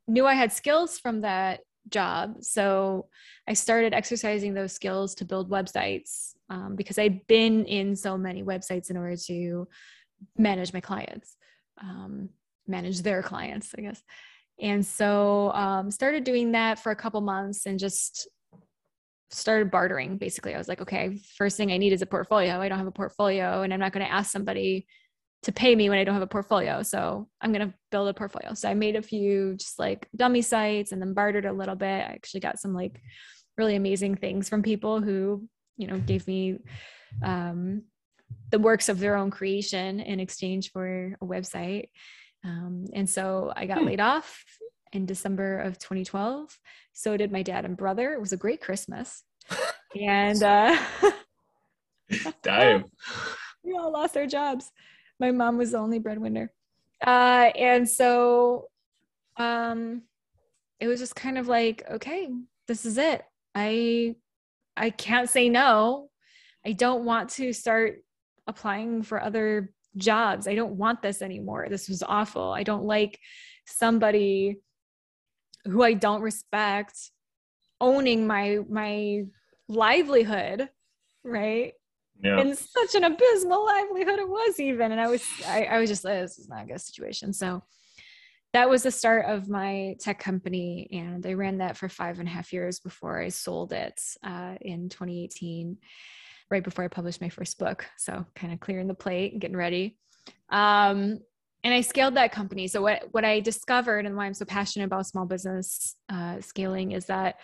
knew 0.06 0.26
i 0.26 0.34
had 0.34 0.52
skills 0.52 0.98
from 0.98 1.20
that 1.20 1.60
job 1.88 2.36
so 2.40 3.06
i 3.48 3.52
started 3.52 3.92
exercising 3.92 4.54
those 4.54 4.72
skills 4.72 5.14
to 5.14 5.24
build 5.24 5.50
websites 5.50 6.32
um, 6.52 6.76
because 6.76 6.98
I'd 6.98 7.26
been 7.26 7.64
in 7.64 7.96
so 7.96 8.18
many 8.18 8.42
websites 8.42 8.90
in 8.90 8.98
order 8.98 9.16
to 9.28 9.66
manage 10.36 10.74
my 10.74 10.80
clients, 10.80 11.34
um, 11.80 12.28
manage 12.68 13.00
their 13.00 13.22
clients, 13.22 13.74
I 13.76 13.80
guess. 13.80 14.02
And 14.60 14.84
so 14.84 15.50
um, 15.52 15.90
started 15.90 16.24
doing 16.24 16.52
that 16.52 16.78
for 16.78 16.92
a 16.92 16.96
couple 16.96 17.22
months 17.22 17.64
and 17.64 17.78
just 17.78 18.28
started 19.32 19.70
bartering. 19.70 20.18
Basically, 20.18 20.54
I 20.54 20.58
was 20.58 20.68
like, 20.68 20.80
okay, 20.80 21.18
first 21.36 21.56
thing 21.56 21.72
I 21.72 21.78
need 21.78 21.92
is 21.92 22.02
a 22.02 22.06
portfolio. 22.06 22.60
I 22.60 22.68
don't 22.68 22.78
have 22.78 22.86
a 22.86 22.92
portfolio, 22.92 23.62
and 23.62 23.72
I'm 23.72 23.80
not 23.80 23.92
going 23.92 24.06
to 24.06 24.12
ask 24.12 24.30
somebody 24.30 24.86
to 25.42 25.52
pay 25.52 25.74
me 25.74 25.88
when 25.88 25.98
I 25.98 26.04
don't 26.04 26.14
have 26.14 26.22
a 26.22 26.28
portfolio. 26.28 26.82
So 26.84 27.28
I'm 27.40 27.52
going 27.52 27.68
to 27.68 27.74
build 27.90 28.08
a 28.08 28.14
portfolio. 28.14 28.54
So 28.54 28.68
I 28.68 28.74
made 28.74 28.94
a 28.94 29.02
few 29.02 29.56
just 29.56 29.76
like 29.76 30.08
dummy 30.14 30.40
sites 30.40 30.92
and 30.92 31.02
then 31.02 31.14
bartered 31.14 31.46
a 31.46 31.52
little 31.52 31.74
bit. 31.74 31.86
I 31.86 32.12
actually 32.12 32.40
got 32.40 32.60
some 32.60 32.74
like 32.74 33.00
really 33.58 33.76
amazing 33.76 34.16
things 34.16 34.48
from 34.48 34.62
people 34.62 35.00
who 35.00 35.48
you 35.76 35.86
know 35.86 35.98
gave 35.98 36.26
me 36.26 36.58
um, 37.22 37.82
the 38.50 38.58
works 38.58 38.88
of 38.88 38.98
their 38.98 39.16
own 39.16 39.30
creation 39.30 40.00
in 40.00 40.20
exchange 40.20 40.70
for 40.70 41.16
a 41.20 41.24
website 41.24 41.88
um, 42.44 42.86
and 42.94 43.08
so 43.08 43.52
i 43.54 43.66
got 43.66 43.78
hmm. 43.78 43.86
laid 43.86 44.00
off 44.00 44.44
in 44.92 45.06
december 45.06 45.58
of 45.58 45.78
2012 45.78 46.58
so 46.92 47.16
did 47.16 47.32
my 47.32 47.42
dad 47.42 47.64
and 47.64 47.76
brother 47.76 48.12
it 48.12 48.20
was 48.20 48.32
a 48.32 48.36
great 48.36 48.60
christmas 48.60 49.24
and 50.00 50.42
uh 50.42 50.76
damn 52.42 52.84
we 53.64 53.72
all 53.72 53.92
lost 53.92 54.16
our 54.16 54.26
jobs 54.26 54.70
my 55.18 55.30
mom 55.30 55.56
was 55.56 55.72
the 55.72 55.78
only 55.78 55.98
breadwinner 55.98 56.52
uh 57.06 57.50
and 57.56 57.88
so 57.88 58.68
um 59.38 60.02
it 60.80 60.88
was 60.88 61.00
just 61.00 61.14
kind 61.14 61.38
of 61.38 61.48
like 61.48 61.82
okay 61.90 62.28
this 62.68 62.84
is 62.84 62.98
it 62.98 63.22
i 63.54 64.14
I 64.76 64.90
can't 64.90 65.28
say 65.28 65.48
no. 65.48 66.10
I 66.64 66.72
don't 66.72 67.04
want 67.04 67.30
to 67.30 67.52
start 67.52 68.02
applying 68.46 69.02
for 69.02 69.22
other 69.22 69.72
jobs. 69.96 70.48
I 70.48 70.54
don't 70.54 70.76
want 70.76 71.02
this 71.02 71.22
anymore. 71.22 71.66
This 71.68 71.88
was 71.88 72.02
awful. 72.02 72.52
I 72.52 72.62
don't 72.62 72.84
like 72.84 73.18
somebody 73.66 74.58
who 75.64 75.82
I 75.82 75.94
don't 75.94 76.22
respect 76.22 77.10
owning 77.80 78.26
my 78.26 78.60
my 78.68 79.24
livelihood, 79.68 80.68
right? 81.24 81.72
Yeah. 82.22 82.38
And 82.38 82.56
such 82.56 82.94
an 82.94 83.04
abysmal 83.04 83.64
livelihood 83.64 84.20
it 84.20 84.28
was 84.28 84.60
even. 84.60 84.92
And 84.92 85.00
I 85.00 85.08
was 85.08 85.24
I, 85.46 85.64
I 85.64 85.78
was 85.78 85.90
just 85.90 86.04
like, 86.04 86.20
this 86.20 86.38
is 86.38 86.48
not 86.48 86.64
a 86.64 86.66
good 86.66 86.80
situation. 86.80 87.32
So 87.32 87.62
that 88.52 88.68
was 88.68 88.82
the 88.82 88.90
start 88.90 89.26
of 89.26 89.48
my 89.48 89.96
tech 89.98 90.18
company 90.18 90.88
and 90.92 91.26
i 91.26 91.32
ran 91.32 91.58
that 91.58 91.76
for 91.76 91.88
five 91.88 92.18
and 92.18 92.28
a 92.28 92.30
half 92.30 92.52
years 92.52 92.80
before 92.80 93.20
i 93.20 93.28
sold 93.28 93.72
it 93.72 94.00
uh, 94.24 94.54
in 94.60 94.88
2018 94.88 95.76
right 96.50 96.62
before 96.62 96.84
i 96.84 96.88
published 96.88 97.20
my 97.20 97.28
first 97.28 97.58
book 97.58 97.86
so 97.96 98.24
kind 98.34 98.52
of 98.52 98.60
clearing 98.60 98.88
the 98.88 98.94
plate 98.94 99.32
and 99.32 99.40
getting 99.40 99.56
ready 99.56 99.98
um, 100.50 101.18
and 101.64 101.72
i 101.74 101.80
scaled 101.80 102.14
that 102.14 102.32
company 102.32 102.66
so 102.66 102.82
what, 102.82 103.02
what 103.12 103.24
i 103.24 103.40
discovered 103.40 104.06
and 104.06 104.16
why 104.16 104.26
i'm 104.26 104.34
so 104.34 104.44
passionate 104.44 104.86
about 104.86 105.06
small 105.06 105.26
business 105.26 105.96
uh, 106.08 106.40
scaling 106.40 106.92
is 106.92 107.06
that 107.06 107.36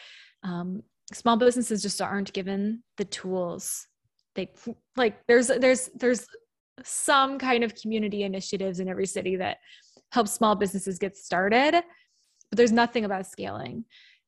um, 0.45 0.83
small 1.13 1.37
businesses 1.37 1.83
just 1.83 2.01
aren't 2.01 2.33
given 2.33 2.83
the 2.97 3.05
tools 3.05 3.87
they 4.35 4.51
like 4.97 5.19
there's 5.27 5.49
there's 5.49 5.91
there's 5.97 6.27
some 6.85 7.39
kind 7.39 7.65
of 7.65 7.75
community 7.75 8.23
initiatives 8.23 8.81
in 8.81 8.89
every 8.89 9.07
city 9.07 9.37
that 9.37 9.59
help 10.13 10.29
small 10.29 10.55
businesses 10.55 10.99
get 10.99 11.17
started, 11.17 11.73
but 11.73 12.57
there's 12.57 12.73
nothing 12.73 13.05
about 13.05 13.27
scaling. 13.27 13.85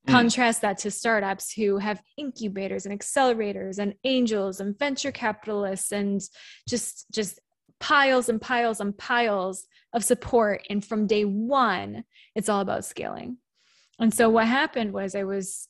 Mm. 0.07 0.13
Contrast 0.13 0.63
that 0.63 0.79
to 0.79 0.91
startups 0.91 1.53
who 1.53 1.79
have 1.79 2.03
incubators 2.17 2.87
and 2.87 2.99
accelerators 2.99 3.79
and 3.79 3.95
angels 4.05 4.61
and 4.61 4.79
venture 4.79 5.13
capitalists 5.13 5.93
and 5.93 6.21
just 6.69 7.07
just 7.13 7.39
piles 7.81 8.29
and 8.29 8.41
piles 8.41 8.81
and 8.81 8.97
piles 8.97 9.67
of 9.93 10.05
support 10.05 10.63
and 10.71 10.85
from 10.85 11.07
day 11.07 11.25
1 11.25 12.05
it's 12.37 12.49
all 12.49 12.61
about 12.61 12.85
scaling. 12.85 13.39
And 13.99 14.15
so 14.15 14.31
what 14.31 14.47
happened 14.47 14.93
was 14.93 15.15
I 15.15 15.25
was 15.25 15.69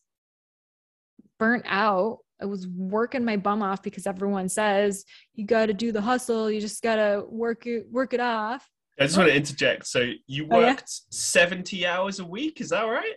burnt 1.38 1.64
out 1.66 2.18
I 2.40 2.46
was 2.46 2.66
working 2.66 3.24
my 3.24 3.36
bum 3.36 3.62
off 3.62 3.82
because 3.82 4.06
everyone 4.06 4.48
says 4.48 5.04
you 5.34 5.46
got 5.46 5.66
to 5.66 5.74
do 5.74 5.92
the 5.92 6.00
hustle, 6.00 6.50
you 6.50 6.60
just 6.60 6.82
got 6.82 6.96
to 6.96 7.24
work 7.28 7.66
it 7.66 7.86
work 7.90 8.14
it 8.14 8.20
off. 8.20 8.68
I 8.98 9.04
just 9.04 9.16
want 9.16 9.30
to 9.30 9.36
interject. 9.36 9.86
So 9.86 10.12
you 10.26 10.46
worked 10.46 10.54
oh, 10.54 10.66
yeah? 10.66 11.10
70 11.10 11.86
hours 11.86 12.18
a 12.20 12.24
week, 12.24 12.60
is 12.60 12.70
that 12.70 12.82
right? 12.82 13.14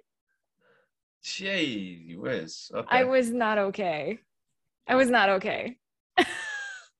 Gee 1.24 2.16
whiz. 2.18 2.72
Okay. 2.74 2.88
I 2.90 3.04
was 3.06 3.30
not 3.32 3.58
okay. 3.58 4.20
I 4.88 4.96
was 4.96 5.10
not 5.10 5.30
okay. 5.30 5.78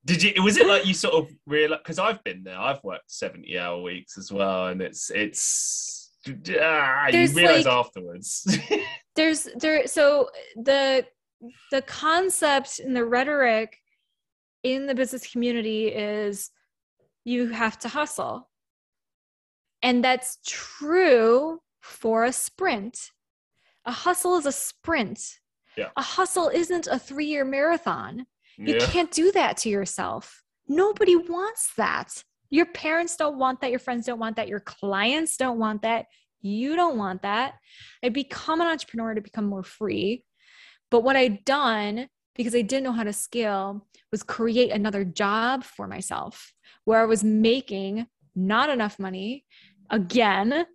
Did 0.06 0.24
you 0.24 0.44
was 0.44 0.58
it 0.58 0.68
like 0.68 0.86
you 0.86 0.94
sort 0.94 1.14
of 1.14 1.32
realize 1.46 1.80
because 1.80 2.00
I've 2.00 2.24
been 2.24 2.44
there, 2.44 2.60
I've 2.60 2.84
worked 2.84 3.12
70 3.12 3.58
hour 3.58 3.82
weeks 3.82 4.18
as 4.18 4.32
well, 4.32 4.68
and 4.68 4.82
it's 4.82 5.10
it's 5.12 6.12
ah, 6.60 7.08
you 7.08 7.28
realize 7.30 7.66
like, 7.66 7.68
afterwards. 7.68 8.60
there's 9.16 9.48
there 9.56 9.88
so 9.88 10.30
the 10.56 11.06
the 11.72 11.82
concept 11.84 12.80
and 12.80 12.96
the 12.96 13.06
rhetoric 13.06 13.78
in 14.64 14.88
the 14.88 14.96
business 14.96 15.30
community 15.30 15.88
is 15.88 16.52
you 17.26 17.50
have 17.50 17.78
to 17.80 17.90
hustle 17.90 18.50
and 19.84 20.04
that's 20.04 20.40
true 20.46 21.60
for 21.82 22.24
a 22.24 22.32
sprint. 22.32 23.12
A 23.86 23.92
hustle 23.92 24.38
is 24.38 24.46
a 24.46 24.52
sprint. 24.52 25.20
Yeah. 25.78 25.90
A 25.98 26.02
hustle 26.02 26.48
isn't 26.48 26.88
a 26.88 26.98
three 26.98 27.26
year 27.26 27.44
marathon. 27.44 28.26
You 28.58 28.76
yeah. 28.76 28.86
can't 28.86 29.12
do 29.12 29.32
that 29.32 29.58
to 29.58 29.70
yourself. 29.70 30.44
Nobody 30.68 31.16
wants 31.16 31.72
that. 31.78 32.24
Your 32.50 32.66
parents 32.68 33.16
don't 33.16 33.38
want 33.38 33.62
that. 33.62 33.72
Your 33.72 33.80
friends 33.80 34.06
don't 34.06 34.20
want 34.20 34.36
that. 34.36 34.48
Your 34.48 34.60
clients 34.60 35.38
don't 35.38 35.60
want 35.60 35.82
that. 35.82 36.06
You 36.42 36.76
don't 36.76 36.98
want 36.98 37.24
that. 37.24 37.56
I 38.04 38.10
become 38.10 38.62
an 38.62 38.68
entrepreneur 38.68 39.16
to 39.16 39.22
become 39.22 39.46
more 39.46 39.64
free. 39.64 40.24
But 40.92 41.04
what 41.04 41.16
I'd 41.16 41.44
done 41.46 42.08
because 42.36 42.56
I 42.56 42.62
didn't 42.62 42.84
know 42.84 42.92
how 42.92 43.04
to 43.04 43.14
scale 43.14 43.86
was 44.12 44.24
create 44.24 44.72
another 44.72 45.04
job 45.04 45.64
for 45.64 45.88
myself 45.88 46.54
where 46.86 47.02
I 47.02 47.06
was 47.06 47.24
making 47.24 48.08
not 48.36 48.70
enough 48.70 49.00
money 49.00 49.46
again 49.90 50.66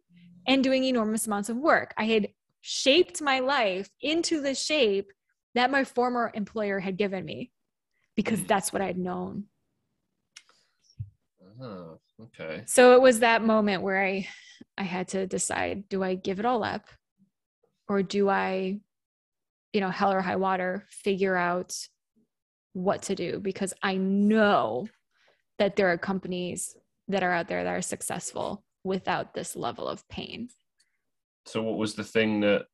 and 0.47 0.65
doing 0.65 0.85
enormous 0.85 1.27
amounts 1.27 1.49
of 1.49 1.57
work. 1.57 1.95
I 1.99 2.05
had 2.05 2.29
shaped 2.61 3.21
my 3.21 3.41
life 3.41 3.91
into 4.01 4.41
the 4.41 4.55
shape 4.55 5.13
that 5.55 5.71
my 5.71 5.85
former 5.85 6.31
employer 6.35 6.79
had 6.79 6.97
given 6.97 7.25
me 7.25 7.51
because 8.19 8.43
that's 8.43 8.73
what 8.73 8.83
I'd 8.83 8.99
known. 8.99 9.45
Oh, 11.63 12.01
okay. 12.21 12.65
So 12.67 12.95
it 12.95 13.01
was 13.01 13.21
that 13.21 13.45
moment 13.45 13.85
where 13.85 14.05
I 14.05 14.27
I 14.77 14.83
had 14.83 15.07
to 15.09 15.25
decide 15.29 15.89
do 15.89 16.03
I 16.03 16.17
give 16.17 16.41
it 16.41 16.45
all 16.45 16.65
up 16.65 16.89
or 17.89 18.03
do 18.03 18.29
I 18.29 18.81
you 19.73 19.81
know 19.81 19.91
hell 19.91 20.13
or 20.13 20.21
high 20.21 20.35
water 20.35 20.85
figure 20.91 21.37
out 21.37 21.77
what 22.73 23.03
to 23.03 23.15
do 23.15 23.39
because 23.39 23.73
I 23.85 23.95
know 23.99 24.89
that 25.61 25.77
there 25.77 25.93
are 25.93 25.99
companies 25.99 26.75
that 27.07 27.23
are 27.23 27.33
out 27.33 27.47
there 27.47 27.63
that 27.63 27.71
are 27.71 27.83
successful 27.83 28.65
without 28.83 29.33
this 29.33 29.55
level 29.55 29.87
of 29.87 30.09
pain. 30.09 30.49
So, 31.47 31.63
what 31.63 31.79
was 31.79 31.95
the 31.95 32.05
thing 32.05 32.41
that 32.41 32.67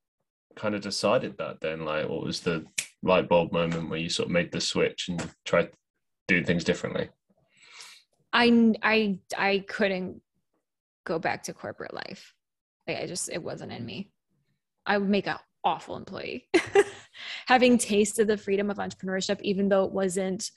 kind 0.56 0.74
of 0.74 0.80
decided 0.80 1.36
that 1.36 1.60
then? 1.60 1.84
Like, 1.84 2.08
what 2.08 2.24
was 2.24 2.40
the 2.40 2.64
light 3.04 3.28
bulb 3.28 3.52
moment 3.52 3.88
where 3.88 3.98
you 3.98 4.08
sort 4.08 4.26
of 4.28 4.32
made 4.32 4.50
the 4.50 4.60
switch 4.60 5.08
and 5.08 5.30
tried 5.44 5.70
to 5.70 5.76
do 6.26 6.42
things 6.42 6.64
differently? 6.64 7.10
I 8.32 8.74
I 8.82 9.18
I 9.36 9.64
couldn't 9.68 10.20
go 11.04 11.18
back 11.18 11.44
to 11.44 11.52
corporate 11.52 11.94
life. 11.94 12.34
Like 12.88 12.98
I 12.98 13.06
just 13.06 13.30
it 13.30 13.42
wasn't 13.42 13.72
in 13.72 13.84
me. 13.84 14.10
I 14.86 14.98
would 14.98 15.08
make 15.08 15.26
an 15.26 15.36
awful 15.62 15.96
employee. 15.96 16.48
Having 17.46 17.78
tasted 17.78 18.26
the 18.26 18.36
freedom 18.36 18.70
of 18.70 18.78
entrepreneurship, 18.78 19.40
even 19.42 19.68
though 19.68 19.84
it 19.84 19.92
wasn't 19.92 20.50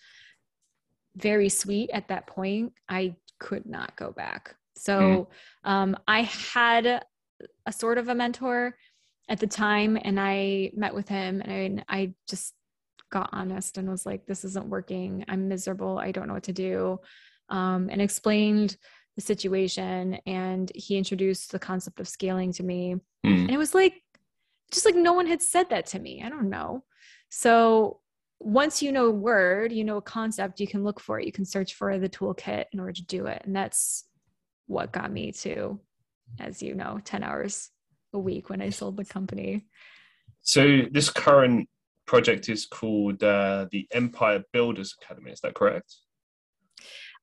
very 1.16 1.50
sweet 1.50 1.90
at 1.92 2.08
that 2.08 2.28
point, 2.28 2.74
I 2.90 3.16
could 3.40 3.66
not 3.66 3.96
go 3.96 4.12
back 4.12 4.56
So 4.76 5.28
mm. 5.66 5.70
um, 5.70 5.98
I 6.08 6.24
had 6.24 7.04
a 7.66 7.72
sort 7.72 7.98
of 7.98 8.10
a 8.10 8.16
mentor 8.16 8.76
at 9.30 9.40
the 9.40 9.48
time, 9.48 9.98
and 10.02 10.20
I 10.20 10.72
met 10.76 10.96
with 10.96 11.08
him, 11.08 11.42
and 11.42 11.84
I, 11.88 11.98
I 11.98 12.14
just 12.28 12.54
got 13.10 13.30
honest 13.32 13.78
and 13.78 13.90
was 13.90 14.06
like, 14.06 14.26
"This 14.26 14.46
isn't 14.46 14.70
working. 14.70 15.26
I'm 15.28 15.48
miserable. 15.48 15.98
I 15.98 16.12
don't 16.12 16.28
know 16.28 16.34
what 16.34 16.44
to 16.44 16.54
do," 16.54 17.00
um, 17.50 17.90
and 17.92 18.02
explained 18.02 18.78
the 19.16 19.22
situation. 19.22 20.16
And 20.26 20.72
he 20.74 20.98
introduced 20.98 21.52
the 21.52 21.60
concept 21.60 22.00
of 22.00 22.08
scaling 22.08 22.54
to 22.54 22.64
me, 22.64 22.96
mm. 22.96 23.02
and 23.42 23.52
it 23.52 23.58
was 23.58 23.74
like, 23.74 24.02
just 24.72 24.86
like 24.86 24.96
no 24.96 25.14
one 25.14 25.28
had 25.28 25.42
said 25.42 25.70
that 25.70 25.88
to 25.88 26.00
me. 26.00 26.24
I 26.24 26.30
don't 26.30 26.50
know. 26.50 26.84
So 27.30 28.00
once 28.40 28.82
you 28.82 28.92
know 28.92 29.08
a 29.08 29.12
word, 29.12 29.72
you 29.72 29.84
know 29.84 29.98
a 29.98 30.02
concept, 30.02 30.60
you 30.60 30.68
can 30.68 30.84
look 30.84 31.00
for 31.00 31.20
it. 31.20 31.26
You 31.26 31.32
can 31.32 31.46
search 31.46 31.74
for 31.74 31.98
the 31.98 32.10
toolkit 32.10 32.66
in 32.72 32.80
order 32.80 32.94
to 32.94 33.06
do 33.06 33.26
it. 33.26 33.42
And 33.46 33.56
that's 33.56 34.06
what 34.68 34.92
got 34.92 35.12
me 35.12 35.32
to, 35.32 35.80
as 36.40 36.62
you 36.62 36.76
know, 36.76 37.00
10 37.04 37.24
hours 37.24 37.72
a 38.14 38.20
week 38.20 38.50
when 38.50 38.62
I 38.62 38.70
sold 38.70 38.98
the 38.98 39.06
company. 39.06 39.66
So 40.42 40.82
this 40.92 41.10
current 41.10 41.70
project 42.06 42.50
is 42.50 42.66
called 42.66 43.22
uh, 43.24 43.68
the 43.72 43.88
Empire 43.92 44.44
Builders 44.54 44.96
Academy. 45.02 45.32
Is 45.32 45.42
that 45.42 45.54
correct? 45.54 45.96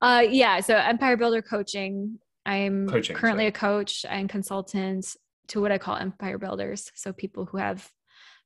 Uh, 0.01 0.25
yeah. 0.29 0.61
So 0.61 0.77
Empire 0.77 1.17
Builder 1.17 1.43
Coaching. 1.43 2.19
I'm 2.47 2.87
coaching, 2.89 3.17
currently 3.17 3.45
sorry. 3.45 3.49
a 3.49 3.53
coach 3.53 4.05
and 4.07 4.29
consultant 4.29 5.17
to 5.49 5.61
what 5.61 5.73
I 5.73 5.79
call 5.79 5.97
empire 5.97 6.37
builders. 6.39 6.91
So 6.95 7.13
people 7.13 7.47
who 7.47 7.57
have 7.57 7.91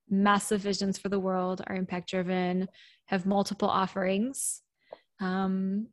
massive 0.08 0.60
visions 0.60 0.98
for 0.98 1.08
the 1.08 1.18
world, 1.18 1.62
are 1.66 1.74
impact 1.74 2.10
driven, 2.10 2.68
have 3.06 3.26
multiple 3.26 3.68
offerings. 3.68 4.62
Um, 5.20 5.88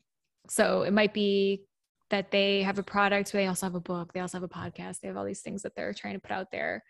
so 0.50 0.84
it 0.84 0.94
might 0.94 1.14
be 1.14 1.64
that 2.10 2.32
they 2.32 2.62
have 2.64 2.78
a 2.78 2.84
product, 2.84 3.32
they 3.32 3.48
also 3.48 3.66
have 3.66 3.76
a 3.76 3.80
book, 3.80 4.14
they 4.14 4.20
also 4.20 4.38
have 4.40 4.44
a 4.44 4.48
podcast, 4.48 5.00
they 5.00 5.08
have 5.08 5.18
all 5.18 5.26
these 5.26 5.42
things 5.42 5.64
that 5.64 5.76
they're 5.76 5.94
trying 5.94 6.14
to 6.14 6.20
put 6.20 6.32
out 6.32 6.52
there. 6.52 6.84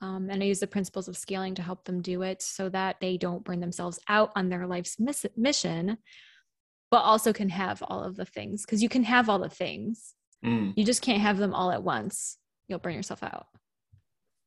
Um, 0.00 0.30
and 0.30 0.42
I 0.42 0.46
use 0.46 0.60
the 0.60 0.66
principles 0.66 1.08
of 1.08 1.16
scaling 1.16 1.54
to 1.56 1.62
help 1.62 1.84
them 1.84 2.00
do 2.00 2.22
it 2.22 2.40
so 2.40 2.68
that 2.70 2.96
they 3.00 3.18
don't 3.18 3.44
burn 3.44 3.60
themselves 3.60 3.98
out 4.08 4.30
on 4.34 4.48
their 4.48 4.66
life's 4.66 4.98
miss- 4.98 5.26
mission, 5.36 5.98
but 6.90 7.02
also 7.02 7.32
can 7.32 7.50
have 7.50 7.82
all 7.82 8.02
of 8.02 8.16
the 8.16 8.24
things 8.24 8.64
because 8.64 8.82
you 8.82 8.88
can 8.88 9.04
have 9.04 9.28
all 9.28 9.38
the 9.38 9.50
things. 9.50 10.14
Mm. 10.44 10.72
You 10.74 10.84
just 10.84 11.02
can't 11.02 11.20
have 11.20 11.36
them 11.36 11.52
all 11.52 11.70
at 11.70 11.82
once. 11.82 12.38
You'll 12.66 12.78
burn 12.78 12.94
yourself 12.94 13.22
out. 13.22 13.46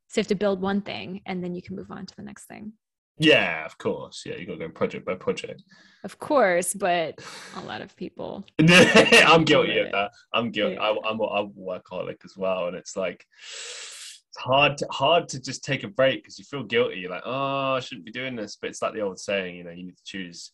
So 0.08 0.20
you 0.20 0.22
have 0.22 0.28
to 0.28 0.36
build 0.36 0.62
one 0.62 0.82
thing 0.82 1.22
and 1.26 1.44
then 1.44 1.54
you 1.54 1.62
can 1.62 1.76
move 1.76 1.92
on 1.92 2.06
to 2.06 2.16
the 2.16 2.24
next 2.24 2.46
thing. 2.46 2.74
Yeah, 3.18 3.66
of 3.66 3.78
course. 3.78 4.24
Yeah, 4.26 4.36
you 4.36 4.46
got 4.46 4.54
to 4.54 4.68
go 4.68 4.70
project 4.70 5.06
by 5.06 5.16
project. 5.16 5.64
Of 6.04 6.20
course, 6.20 6.74
but 6.74 7.20
a 7.56 7.62
lot 7.62 7.82
of 7.82 7.96
people. 7.96 8.44
I'm 8.60 9.44
guilty 9.44 9.80
of 9.80 9.92
that. 9.92 10.12
I'm 10.34 10.52
guilty. 10.52 10.76
Yeah. 10.76 10.82
I, 10.82 11.10
I'm, 11.10 11.22
I'm 11.22 11.48
a 11.48 11.48
workaholic 11.50 12.26
as 12.26 12.36
well, 12.36 12.68
and 12.68 12.76
it's 12.76 12.98
like 12.98 13.26
it's 13.48 14.38
hard 14.38 14.78
to, 14.78 14.88
hard 14.90 15.30
to 15.30 15.40
just 15.40 15.64
take 15.64 15.84
a 15.84 15.88
break 15.88 16.24
because 16.24 16.40
you 16.40 16.46
feel 16.46 16.64
guilty. 16.64 16.98
You're 16.98 17.12
like, 17.12 17.24
oh, 17.26 17.74
I 17.74 17.80
shouldn't 17.80 18.06
be 18.06 18.12
doing 18.12 18.36
this. 18.36 18.58
But 18.60 18.72
it's 18.72 18.82
like 18.82 18.94
the 18.94 19.02
old 19.02 19.20
saying, 19.20 19.56
you 19.56 19.64
know, 19.64 19.72
you 19.72 19.86
need 19.86 19.98
to 19.98 20.04
choose 20.04 20.52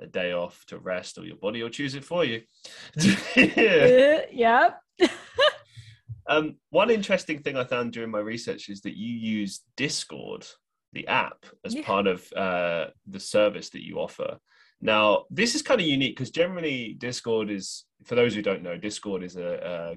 a 0.00 0.06
day 0.06 0.32
off 0.32 0.64
to 0.66 0.78
rest, 0.78 1.18
or 1.18 1.24
your 1.24 1.36
body 1.36 1.62
will 1.62 1.70
choose 1.70 1.94
it 1.94 2.04
for 2.04 2.24
you. 2.24 2.42
yeah. 3.36 4.20
yep. 4.32 4.80
Um, 6.26 6.56
one 6.70 6.90
interesting 6.90 7.42
thing 7.42 7.56
I 7.56 7.64
found 7.64 7.92
during 7.92 8.10
my 8.10 8.20
research 8.20 8.68
is 8.68 8.82
that 8.82 8.96
you 8.96 9.12
use 9.12 9.60
Discord, 9.76 10.46
the 10.92 11.06
app, 11.08 11.44
as 11.64 11.74
yeah. 11.74 11.82
part 11.84 12.06
of 12.06 12.32
uh, 12.34 12.86
the 13.06 13.20
service 13.20 13.70
that 13.70 13.84
you 13.84 13.98
offer. 13.98 14.38
Now, 14.80 15.24
this 15.30 15.54
is 15.54 15.62
kind 15.62 15.80
of 15.80 15.86
unique 15.86 16.16
because 16.16 16.30
generally 16.30 16.96
Discord 16.98 17.50
is, 17.50 17.84
for 18.04 18.14
those 18.14 18.34
who 18.34 18.42
don't 18.42 18.62
know, 18.62 18.76
Discord 18.76 19.22
is 19.22 19.36
a, 19.36 19.94
a 19.94 19.96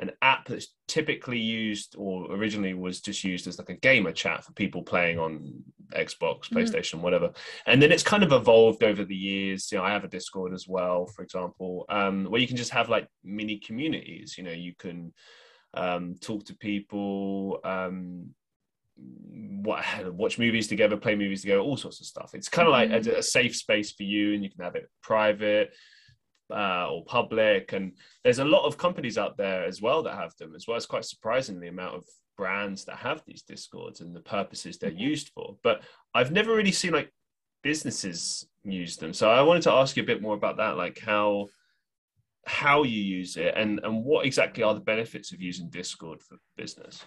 an 0.00 0.12
app 0.22 0.46
that's 0.46 0.68
typically 0.86 1.38
used 1.38 1.96
or 1.98 2.32
originally 2.32 2.74
was 2.74 3.00
just 3.00 3.24
used 3.24 3.46
as 3.46 3.58
like 3.58 3.70
a 3.70 3.74
gamer 3.74 4.12
chat 4.12 4.44
for 4.44 4.52
people 4.52 4.82
playing 4.82 5.18
on 5.18 5.62
Xbox, 5.92 6.42
mm-hmm. 6.42 6.58
PlayStation, 6.58 6.94
mm-hmm. 6.94 7.02
whatever. 7.02 7.30
And 7.66 7.82
then 7.82 7.90
it's 7.90 8.02
kind 8.02 8.22
of 8.22 8.32
evolved 8.32 8.84
over 8.84 9.04
the 9.04 9.16
years. 9.16 9.70
You 9.72 9.78
know, 9.78 9.84
I 9.84 9.90
have 9.90 10.04
a 10.04 10.08
Discord 10.08 10.54
as 10.54 10.66
well, 10.68 11.06
for 11.06 11.22
example, 11.22 11.84
um, 11.88 12.26
where 12.26 12.40
you 12.40 12.46
can 12.46 12.56
just 12.56 12.70
have 12.70 12.88
like 12.88 13.08
mini 13.24 13.58
communities. 13.58 14.36
You 14.38 14.44
know, 14.44 14.52
you 14.52 14.74
can 14.78 15.12
um, 15.74 16.14
talk 16.20 16.44
to 16.46 16.56
people, 16.56 17.58
um, 17.64 18.30
watch 18.98 20.38
movies 20.38 20.68
together, 20.68 20.96
play 20.96 21.14
movies 21.14 21.42
together, 21.42 21.60
all 21.60 21.76
sorts 21.76 22.00
of 22.00 22.06
stuff. 22.06 22.32
It's 22.34 22.48
kind 22.48 22.68
of 22.68 22.74
mm-hmm. 22.74 22.92
like 22.92 23.06
a, 23.06 23.18
a, 23.18 23.22
safe 23.22 23.56
space 23.56 23.92
for 23.92 24.04
you, 24.04 24.34
and 24.34 24.42
you 24.42 24.50
can 24.50 24.64
have 24.64 24.76
it 24.76 24.88
private 25.02 25.74
uh, 26.50 26.88
or 26.90 27.04
public. 27.04 27.72
And 27.72 27.92
there's 28.24 28.38
a 28.38 28.44
lot 28.44 28.64
of 28.64 28.78
companies 28.78 29.18
out 29.18 29.36
there 29.36 29.64
as 29.64 29.82
well 29.82 30.02
that 30.02 30.14
have 30.14 30.34
them 30.38 30.54
as 30.54 30.66
well. 30.66 30.76
It's 30.76 30.86
quite 30.86 31.04
surprising 31.04 31.60
the 31.60 31.68
amount 31.68 31.96
of 31.96 32.04
brands 32.36 32.84
that 32.84 32.96
have 32.96 33.22
these 33.26 33.42
discords 33.42 34.00
and 34.00 34.14
the 34.14 34.20
purposes 34.20 34.78
they're 34.78 34.90
mm-hmm. 34.90 35.00
used 35.00 35.30
for. 35.34 35.56
But 35.62 35.82
I've 36.14 36.32
never 36.32 36.54
really 36.54 36.72
seen 36.72 36.92
like 36.92 37.12
businesses 37.62 38.46
use 38.64 38.96
them. 38.96 39.12
So 39.12 39.30
I 39.30 39.42
wanted 39.42 39.62
to 39.64 39.72
ask 39.72 39.96
you 39.96 40.02
a 40.02 40.06
bit 40.06 40.22
more 40.22 40.34
about 40.34 40.56
that, 40.58 40.76
like 40.76 40.98
how 40.98 41.48
how 42.46 42.82
you 42.82 43.02
use 43.02 43.36
it 43.36 43.52
and 43.56 43.78
and 43.82 44.02
what 44.04 44.24
exactly 44.24 44.62
are 44.62 44.72
the 44.72 44.80
benefits 44.80 45.32
of 45.32 45.40
using 45.42 45.68
Discord 45.68 46.22
for 46.22 46.38
business. 46.56 47.04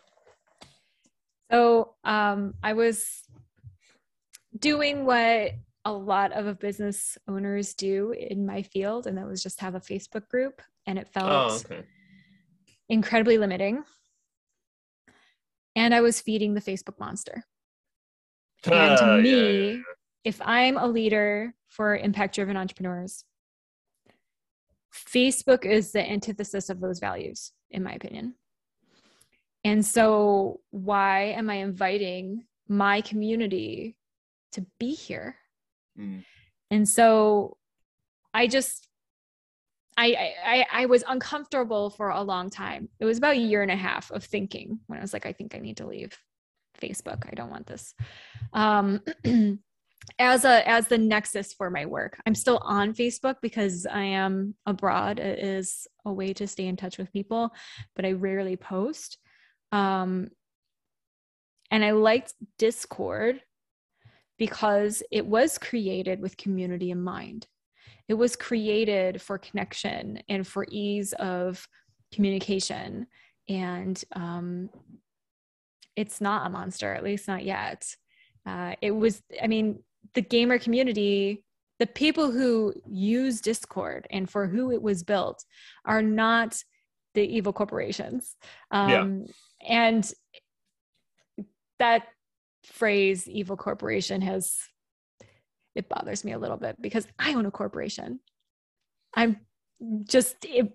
So 1.52 1.96
um, 2.04 2.54
I 2.64 2.74
was 2.74 3.24
doing 4.58 5.06
what 5.06 5.52
a 5.84 5.92
lot 5.92 6.32
of 6.32 6.60
business 6.60 7.18
owners 7.28 7.74
do 7.74 8.12
in 8.12 8.46
my 8.46 8.62
field, 8.62 9.08
and 9.08 9.18
that 9.18 9.28
was 9.28 9.44
just 9.44 9.60
have 9.60 9.76
a 9.76 9.80
Facebook 9.80 10.28
group, 10.30 10.62
and 10.86 10.98
it 10.98 11.10
felt 11.10 11.30
oh, 11.30 11.56
okay. 11.66 11.84
incredibly 12.88 13.38
limiting. 13.38 13.84
And 15.76 15.94
I 15.94 16.02
was 16.02 16.22
feeding 16.22 16.54
the 16.54 16.62
Facebook 16.62 17.00
monster. 17.00 17.44
And 18.66 18.98
to 18.98 19.18
me, 19.18 19.32
yeah, 19.32 19.72
yeah. 19.72 19.82
if 20.24 20.40
I'm 20.44 20.78
a 20.78 20.88
leader 20.88 21.54
for 21.70 21.98
impact 21.98 22.36
driven 22.36 22.58
entrepreneurs, 22.58 23.26
Facebook 24.94 25.66
is 25.66 25.92
the 25.92 26.08
antithesis 26.08 26.70
of 26.70 26.80
those 26.80 27.00
values, 27.00 27.54
in 27.72 27.84
my 27.84 27.94
opinion. 27.94 28.36
And 29.64 29.86
so, 29.86 30.60
why 30.72 31.36
am 31.38 31.50
I 31.50 31.56
inviting 31.56 32.46
my 32.68 33.02
community 33.02 33.96
to 34.54 34.66
be 34.80 34.94
here? 34.94 35.36
Mm. 36.00 36.24
And 36.72 36.88
so, 36.88 37.58
I 38.34 38.48
just, 38.48 38.88
I, 39.98 40.34
I, 40.44 40.66
I 40.72 40.86
was 40.88 41.04
uncomfortable 41.08 41.90
for 41.90 42.10
a 42.10 42.22
long 42.22 42.50
time. 42.50 42.90
It 43.00 43.06
was 43.06 43.18
about 43.18 43.36
a 43.36 43.40
year 43.40 43.62
and 43.62 43.72
a 43.72 43.76
half 43.76 44.10
of 44.12 44.24
thinking 44.24 44.80
when 44.88 44.98
I 44.98 45.02
was 45.02 45.14
like, 45.14 45.26
I 45.26 45.34
think 45.34 45.54
I 45.54 45.60
need 45.60 45.78
to 45.78 45.88
leave 45.88 46.18
Facebook. 46.82 47.28
I 47.30 47.36
don't 47.36 47.52
want 47.52 47.68
this. 47.68 47.94
Um, 48.54 49.02
as 50.20 50.46
a 50.46 50.68
as 50.68 50.88
the 50.88 50.98
nexus 50.98 51.54
for 51.54 51.70
my 51.70 51.86
work 51.86 52.20
i'm 52.26 52.36
still 52.36 52.60
on 52.64 52.94
facebook 52.94 53.36
because 53.42 53.86
i 53.86 54.02
am 54.02 54.56
abroad 54.66 55.20
it 55.20 55.40
is 55.40 55.88
a 56.06 56.12
way 56.12 56.34
to 56.34 56.48
stay 56.48 56.66
in 56.66 56.76
touch 56.76 56.98
with 56.98 57.12
people 57.14 57.52
but 57.96 58.06
i 58.06 58.12
rarely 58.12 58.56
post 58.56 59.18
um 59.72 60.30
and 61.70 61.84
i 61.84 61.92
liked 61.92 62.34
discord 62.58 63.42
because 64.42 65.04
it 65.12 65.24
was 65.24 65.60
created 65.60 66.20
with 66.20 66.36
community 66.36 66.90
in 66.90 67.00
mind. 67.00 67.46
It 68.08 68.16
was 68.16 68.36
created 68.36 69.22
for 69.22 69.38
connection 69.38 70.20
and 70.28 70.48
for 70.48 70.66
ease 70.72 71.14
of 71.14 71.68
communication. 72.12 73.06
And 73.48 74.04
um 74.16 74.72
it's 75.96 76.22
not 76.22 76.48
a 76.48 76.50
monster 76.50 76.92
at 76.92 77.04
least 77.04 77.28
not 77.28 77.46
yet. 77.46 77.86
Uh, 78.44 78.74
it 78.82 78.90
was 78.90 79.22
i 79.40 79.46
mean 79.46 79.84
the 80.16 80.22
gamer 80.24 80.58
community 80.58 81.44
the 81.78 81.86
people 81.86 82.32
who 82.32 82.74
use 82.90 83.42
discord 83.42 84.08
and 84.10 84.28
for 84.28 84.48
who 84.48 84.72
it 84.72 84.82
was 84.82 85.04
built 85.04 85.46
are 85.86 86.02
not 86.02 86.64
the 87.14 87.22
evil 87.22 87.54
corporations. 87.54 88.36
Um, 88.72 88.90
yeah. 88.90 89.32
And 89.68 90.12
that 91.80 92.04
phrase 92.66 93.28
evil 93.28 93.58
corporation 93.58 94.22
has 94.22 94.58
it 95.76 95.90
bothers 95.90 96.24
me 96.24 96.34
a 96.34 96.40
little 96.40 96.58
bit 96.58 96.76
because 96.82 97.08
i 97.18 97.34
own 97.34 97.46
a 97.46 97.52
corporation 97.52 98.20
i'm 99.16 99.38
just 100.08 100.36
it, 100.44 100.72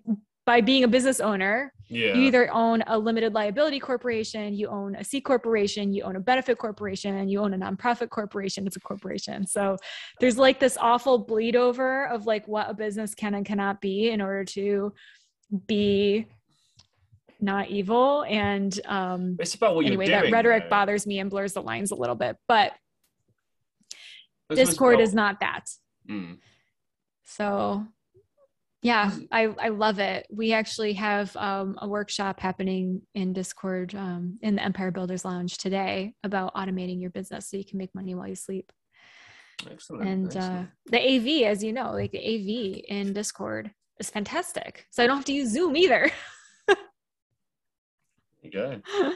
by 0.47 0.61
being 0.61 0.85
a 0.85 0.87
business 0.87 1.19
owner, 1.19 1.73
yeah. 1.89 2.13
you 2.13 2.21
either 2.21 2.49
own 2.53 2.81
a 2.87 2.97
limited 2.97 3.33
liability 3.33 3.81
corporation, 3.81 4.53
you 4.53 4.69
own 4.69 4.95
a 4.95 5.03
C 5.03 5.19
corporation, 5.19 5.91
you 5.91 6.03
own 6.03 6.15
a 6.15 6.21
benefit 6.21 6.57
corporation, 6.57 7.17
and 7.17 7.29
you 7.29 7.41
own 7.41 7.53
a 7.53 7.57
nonprofit 7.57 8.09
corporation. 8.09 8.65
It's 8.65 8.77
a 8.77 8.79
corporation. 8.79 9.45
So 9.45 9.75
there's 10.21 10.37
like 10.37 10.57
this 10.57 10.77
awful 10.79 11.17
bleed 11.17 11.57
over 11.57 12.07
of 12.07 12.25
like 12.25 12.47
what 12.47 12.69
a 12.69 12.73
business 12.73 13.13
can 13.13 13.33
and 13.33 13.45
cannot 13.45 13.81
be 13.81 14.09
in 14.09 14.21
order 14.21 14.45
to 14.45 14.93
be 15.67 16.27
not 17.39 17.69
evil. 17.69 18.23
And 18.23 18.77
um, 18.85 19.37
it's 19.39 19.55
about 19.55 19.75
what 19.75 19.85
anyway, 19.85 20.07
doing, 20.07 20.21
that 20.21 20.31
rhetoric 20.31 20.63
right? 20.63 20.69
bothers 20.69 21.05
me 21.05 21.19
and 21.19 21.29
blurs 21.29 21.53
the 21.53 21.61
lines 21.61 21.91
a 21.91 21.95
little 21.95 22.15
bit. 22.15 22.37
But 22.47 22.73
Discord 24.49 24.99
is 24.99 25.13
not 25.13 25.39
that. 25.41 25.65
Mm. 26.09 26.37
So 27.25 27.85
Yeah, 28.81 29.11
I, 29.31 29.53
I 29.59 29.69
love 29.69 29.99
it. 29.99 30.27
We 30.29 30.53
actually 30.53 30.93
have 30.93 31.35
um, 31.35 31.77
a 31.81 31.87
workshop 31.87 32.39
happening 32.39 33.01
in 33.15 33.33
Discord 33.33 33.93
um, 33.95 34.37
in 34.41 34.55
the 34.55 34.63
Empire 34.63 34.91
Builders 34.91 35.25
Lounge 35.25 35.57
today 35.57 36.13
about 36.23 36.53
automating 36.53 37.01
your 37.01 37.09
business 37.09 37.49
so 37.49 37.57
you 37.57 37.65
can 37.65 37.77
make 37.77 37.93
money 37.93 38.15
while 38.15 38.27
you 38.27 38.35
sleep. 38.35 38.71
Excellent. 39.69 40.07
And 40.07 40.25
excellent. 40.27 40.67
Uh, 40.67 40.69
the 40.85 41.15
AV, 41.15 41.51
as 41.51 41.63
you 41.63 41.73
know, 41.73 41.91
like 41.91 42.11
the 42.11 42.19
AV 42.19 42.81
in 42.87 43.13
Discord 43.13 43.71
is 43.99 44.09
fantastic. 44.09 44.85
So 44.91 45.03
I 45.03 45.07
don't 45.07 45.17
have 45.17 45.25
to 45.25 45.33
use 45.33 45.51
Zoom 45.51 45.75
either. 45.75 46.11
go. 48.47 48.81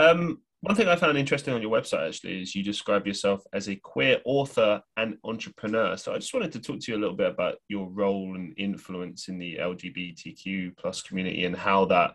Um, 0.00 0.38
one 0.62 0.74
thing 0.76 0.88
I 0.88 0.96
found 0.96 1.16
interesting 1.16 1.54
on 1.54 1.62
your 1.62 1.70
website 1.70 2.08
actually 2.08 2.42
is 2.42 2.54
you 2.54 2.62
describe 2.62 3.06
yourself 3.06 3.42
as 3.52 3.68
a 3.68 3.76
queer 3.76 4.20
author 4.24 4.82
and 4.96 5.16
entrepreneur. 5.24 5.96
So 5.96 6.14
I 6.14 6.18
just 6.18 6.34
wanted 6.34 6.52
to 6.52 6.60
talk 6.60 6.80
to 6.80 6.92
you 6.92 6.98
a 6.98 7.00
little 7.00 7.16
bit 7.16 7.30
about 7.30 7.56
your 7.68 7.88
role 7.88 8.34
and 8.34 8.54
influence 8.58 9.28
in 9.28 9.38
the 9.38 9.56
LGBTQ 9.56 10.76
plus 10.76 11.02
community 11.02 11.44
and 11.44 11.56
how 11.56 11.86
that 11.86 12.14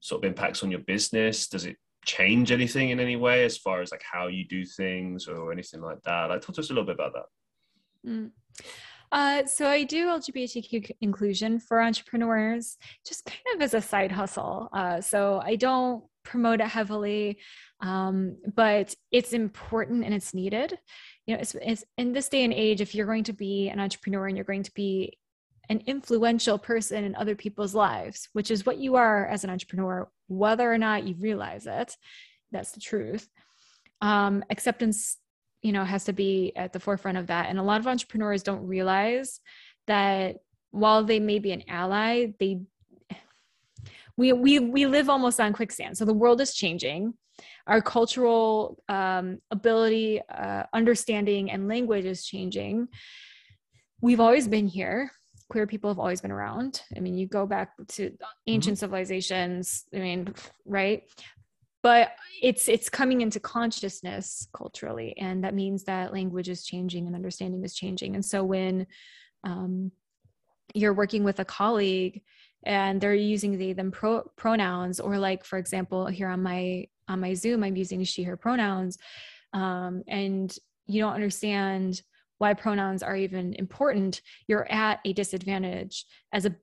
sort 0.00 0.24
of 0.24 0.28
impacts 0.28 0.62
on 0.62 0.70
your 0.70 0.80
business. 0.80 1.48
Does 1.48 1.64
it 1.64 1.76
change 2.04 2.52
anything 2.52 2.90
in 2.90 3.00
any 3.00 3.16
way 3.16 3.44
as 3.44 3.56
far 3.56 3.80
as 3.80 3.90
like 3.90 4.02
how 4.10 4.26
you 4.26 4.46
do 4.46 4.64
things 4.66 5.26
or 5.26 5.50
anything 5.50 5.80
like 5.80 6.02
that? 6.04 6.28
Like 6.28 6.42
talk 6.42 6.56
to 6.56 6.60
us 6.60 6.70
a 6.70 6.74
little 6.74 6.86
bit 6.86 6.96
about 6.96 7.14
that. 7.14 8.10
Mm. 8.10 8.30
Uh, 9.10 9.46
so 9.46 9.66
I 9.66 9.84
do 9.84 10.08
LGBTQ 10.08 10.90
inclusion 11.00 11.60
for 11.60 11.80
entrepreneurs, 11.80 12.76
just 13.06 13.24
kind 13.24 13.56
of 13.56 13.62
as 13.62 13.74
a 13.74 13.80
side 13.80 14.12
hustle. 14.12 14.68
Uh, 14.72 15.00
so 15.00 15.40
I 15.42 15.56
don't 15.56 16.04
promote 16.24 16.60
it 16.60 16.66
heavily, 16.66 17.38
um, 17.80 18.36
but 18.54 18.94
it's 19.10 19.32
important 19.32 20.04
and 20.04 20.12
it's 20.12 20.34
needed. 20.34 20.78
You 21.26 21.34
know, 21.34 21.40
it's, 21.40 21.54
it's 21.54 21.84
in 21.96 22.12
this 22.12 22.28
day 22.28 22.44
and 22.44 22.52
age, 22.52 22.80
if 22.80 22.94
you're 22.94 23.06
going 23.06 23.24
to 23.24 23.32
be 23.32 23.68
an 23.68 23.80
entrepreneur 23.80 24.26
and 24.26 24.36
you're 24.36 24.44
going 24.44 24.62
to 24.62 24.74
be 24.74 25.18
an 25.68 25.82
influential 25.86 26.58
person 26.58 27.04
in 27.04 27.14
other 27.14 27.34
people's 27.34 27.74
lives, 27.74 28.28
which 28.32 28.50
is 28.50 28.64
what 28.64 28.78
you 28.78 28.96
are 28.96 29.26
as 29.26 29.44
an 29.44 29.50
entrepreneur, 29.50 30.08
whether 30.28 30.70
or 30.70 30.78
not 30.78 31.06
you 31.06 31.14
realize 31.18 31.66
it. 31.66 31.94
That's 32.50 32.72
the 32.72 32.80
truth. 32.80 33.28
Um, 34.00 34.44
acceptance, 34.50 35.18
you 35.62 35.72
know, 35.72 35.84
has 35.84 36.04
to 36.04 36.12
be 36.12 36.52
at 36.56 36.72
the 36.72 36.80
forefront 36.80 37.18
of 37.18 37.26
that. 37.28 37.48
And 37.48 37.58
a 37.58 37.62
lot 37.62 37.80
of 37.80 37.86
entrepreneurs 37.86 38.42
don't 38.42 38.66
realize 38.66 39.40
that 39.86 40.36
while 40.70 41.04
they 41.04 41.20
may 41.20 41.38
be 41.38 41.52
an 41.52 41.64
ally, 41.68 42.32
they 42.38 42.60
we 44.16 44.32
we 44.32 44.58
we 44.58 44.86
live 44.86 45.08
almost 45.08 45.40
on 45.40 45.52
quicksand. 45.52 45.96
So 45.96 46.04
the 46.04 46.12
world 46.12 46.40
is 46.40 46.54
changing. 46.54 47.14
Our 47.66 47.80
cultural 47.80 48.82
um, 48.88 49.38
ability, 49.50 50.20
uh, 50.28 50.64
understanding, 50.72 51.50
and 51.50 51.68
language 51.68 52.04
is 52.04 52.24
changing. 52.24 52.88
We've 54.00 54.20
always 54.20 54.48
been 54.48 54.66
here. 54.66 55.10
Queer 55.50 55.66
people 55.66 55.88
have 55.88 55.98
always 55.98 56.20
been 56.20 56.32
around. 56.32 56.82
I 56.96 57.00
mean, 57.00 57.14
you 57.14 57.26
go 57.26 57.46
back 57.46 57.70
to 57.88 58.10
ancient 58.46 58.74
mm-hmm. 58.74 58.80
civilizations. 58.80 59.84
I 59.94 59.98
mean, 59.98 60.34
right? 60.66 61.04
But 61.88 62.10
it's 62.42 62.68
it's 62.68 62.90
coming 62.90 63.22
into 63.22 63.40
consciousness 63.40 64.46
culturally, 64.52 65.16
and 65.16 65.42
that 65.42 65.54
means 65.54 65.84
that 65.84 66.12
language 66.12 66.50
is 66.50 66.62
changing 66.62 67.06
and 67.06 67.16
understanding 67.16 67.64
is 67.64 67.74
changing. 67.74 68.14
And 68.14 68.22
so 68.22 68.44
when 68.44 68.86
um, 69.42 69.90
you're 70.74 70.92
working 70.92 71.24
with 71.24 71.40
a 71.40 71.46
colleague 71.46 72.20
and 72.66 73.00
they're 73.00 73.14
using 73.14 73.56
they 73.56 73.72
them 73.72 73.90
pro- 73.90 74.30
pronouns 74.36 75.00
or 75.00 75.16
like 75.16 75.46
for 75.46 75.56
example 75.56 76.06
here 76.08 76.28
on 76.28 76.42
my 76.42 76.86
on 77.08 77.20
my 77.20 77.32
zoom 77.32 77.64
i'm 77.64 77.76
using 77.76 78.04
she 78.04 78.22
her 78.24 78.36
pronouns 78.36 78.98
um, 79.54 80.02
and 80.08 80.58
you 80.86 81.00
don't 81.00 81.14
understand 81.14 82.02
why 82.36 82.52
pronouns 82.52 83.02
are 83.02 83.16
even 83.16 83.54
important 83.54 84.20
you're 84.46 84.70
at 84.70 85.00
a 85.06 85.12
disadvantage 85.14 86.04
as 86.32 86.44
a 86.44 86.54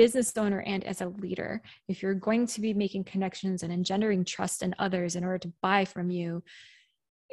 business 0.00 0.34
owner 0.38 0.62
and 0.62 0.82
as 0.84 1.02
a 1.02 1.08
leader. 1.08 1.60
If 1.86 2.02
you're 2.02 2.14
going 2.14 2.46
to 2.46 2.62
be 2.62 2.72
making 2.72 3.04
connections 3.04 3.62
and 3.62 3.70
engendering 3.70 4.24
trust 4.24 4.62
in 4.62 4.74
others 4.78 5.14
in 5.14 5.24
order 5.24 5.36
to 5.40 5.52
buy 5.60 5.84
from 5.84 6.10
you 6.10 6.42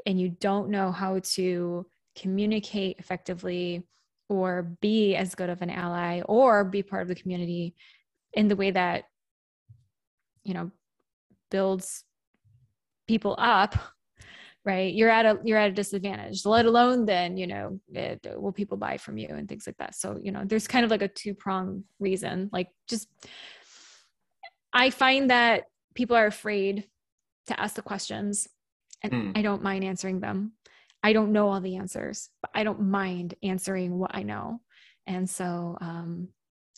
and 0.06 0.20
you 0.20 0.36
don't 0.42 0.70
know 0.70 0.92
how 0.92 1.22
to 1.36 1.86
communicate 2.18 2.98
effectively 3.00 3.88
or 4.28 4.64
be 4.82 5.16
as 5.16 5.34
good 5.34 5.50
of 5.50 5.62
an 5.62 5.70
ally 5.70 6.20
or 6.26 6.66
be 6.66 6.84
part 6.84 7.04
of 7.04 7.08
the 7.08 7.16
community 7.16 7.74
in 8.34 8.50
the 8.50 8.58
way 8.58 8.72
that 8.72 9.06
you 10.44 10.54
know 10.54 10.70
builds 11.50 12.04
people 13.08 13.34
up 13.38 13.78
right 14.68 14.94
you're 14.94 15.10
at 15.10 15.26
a 15.26 15.40
you're 15.44 15.58
at 15.58 15.72
a 15.72 15.74
disadvantage 15.74 16.46
let 16.46 16.66
alone 16.66 17.06
then 17.06 17.38
you 17.38 17.48
know 17.48 17.80
it, 17.94 18.26
will 18.36 18.52
people 18.52 18.78
buy 18.78 18.98
from 18.98 19.18
you 19.18 19.28
and 19.30 19.48
things 19.48 19.66
like 19.66 19.78
that 19.78 19.96
so 19.96 20.20
you 20.22 20.32
know 20.32 20.44
there's 20.46 20.68
kind 20.68 20.86
of 20.86 20.92
like 20.92 21.02
a 21.02 21.08
two 21.08 21.34
prong 21.34 21.84
reason 22.00 22.50
like 22.52 22.68
just 22.88 23.08
i 24.74 24.90
find 24.90 25.30
that 25.30 25.64
people 25.96 26.16
are 26.16 26.28
afraid 26.28 26.86
to 27.48 27.60
ask 27.60 27.76
the 27.76 27.82
questions 27.82 28.48
and 29.02 29.14
mm. 29.14 29.38
i 29.38 29.42
don't 29.42 29.64
mind 29.64 29.84
answering 29.84 30.20
them 30.20 30.52
i 31.02 31.14
don't 31.14 31.32
know 31.32 31.50
all 31.50 31.62
the 31.62 31.78
answers 31.78 32.30
but 32.42 32.52
i 32.54 32.64
don't 32.64 32.82
mind 32.82 33.34
answering 33.42 33.98
what 33.98 34.14
i 34.14 34.22
know 34.22 34.60
and 35.08 35.30
so 35.30 35.78
um, 35.80 36.28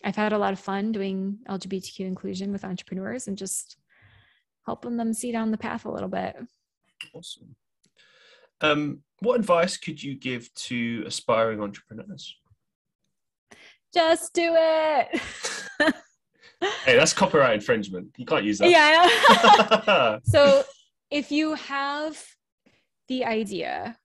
I've 0.04 0.16
had 0.16 0.34
a 0.34 0.38
lot 0.38 0.54
of 0.54 0.60
fun 0.60 0.92
doing 0.92 1.40
LGBTQ 1.50 2.02
inclusion 2.02 2.52
with 2.52 2.64
entrepreneurs 2.64 3.28
and 3.28 3.38
just 3.38 3.78
helping 4.66 4.98
them 4.98 5.14
see 5.14 5.32
down 5.32 5.52
the 5.52 5.58
path 5.58 5.86
a 5.86 5.92
little 5.92 6.10
bit. 6.10 6.36
Awesome. 7.14 7.56
Um, 8.62 9.00
what 9.20 9.40
advice 9.40 9.78
could 9.78 10.02
you 10.02 10.16
give 10.16 10.54
to 10.54 11.04
aspiring 11.06 11.62
entrepreneurs? 11.62 12.36
Just 13.94 14.34
do 14.34 14.54
it. 14.56 15.22
hey, 16.86 16.96
that's 16.96 17.14
copyright 17.14 17.56
infringement. 17.56 18.10
You 18.18 18.26
can't 18.26 18.44
use 18.44 18.60
that. 18.60 18.70
Yeah. 18.70 20.20
so 20.24 20.64
if 21.10 21.32
you 21.32 21.56
have 21.56 22.24
the 23.08 23.26
idea, 23.26 23.98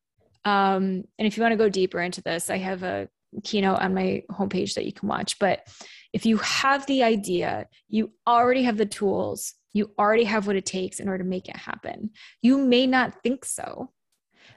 um, 0.44 1.04
and 1.18 1.26
if 1.26 1.36
you 1.36 1.42
want 1.42 1.52
to 1.52 1.58
go 1.58 1.68
deeper 1.68 2.00
into 2.00 2.22
this, 2.22 2.50
I 2.50 2.58
have 2.58 2.82
a 2.82 3.08
keynote 3.42 3.80
on 3.80 3.94
my 3.94 4.22
homepage 4.30 4.74
that 4.74 4.86
you 4.86 4.92
can 4.92 5.08
watch. 5.08 5.38
But 5.38 5.66
if 6.12 6.24
you 6.24 6.38
have 6.38 6.86
the 6.86 7.02
idea, 7.02 7.66
you 7.88 8.12
already 8.26 8.62
have 8.62 8.76
the 8.76 8.86
tools, 8.86 9.54
you 9.72 9.90
already 9.98 10.24
have 10.24 10.46
what 10.46 10.56
it 10.56 10.66
takes 10.66 11.00
in 11.00 11.08
order 11.08 11.24
to 11.24 11.28
make 11.28 11.48
it 11.48 11.56
happen. 11.56 12.10
You 12.42 12.58
may 12.58 12.86
not 12.86 13.22
think 13.22 13.44
so, 13.44 13.90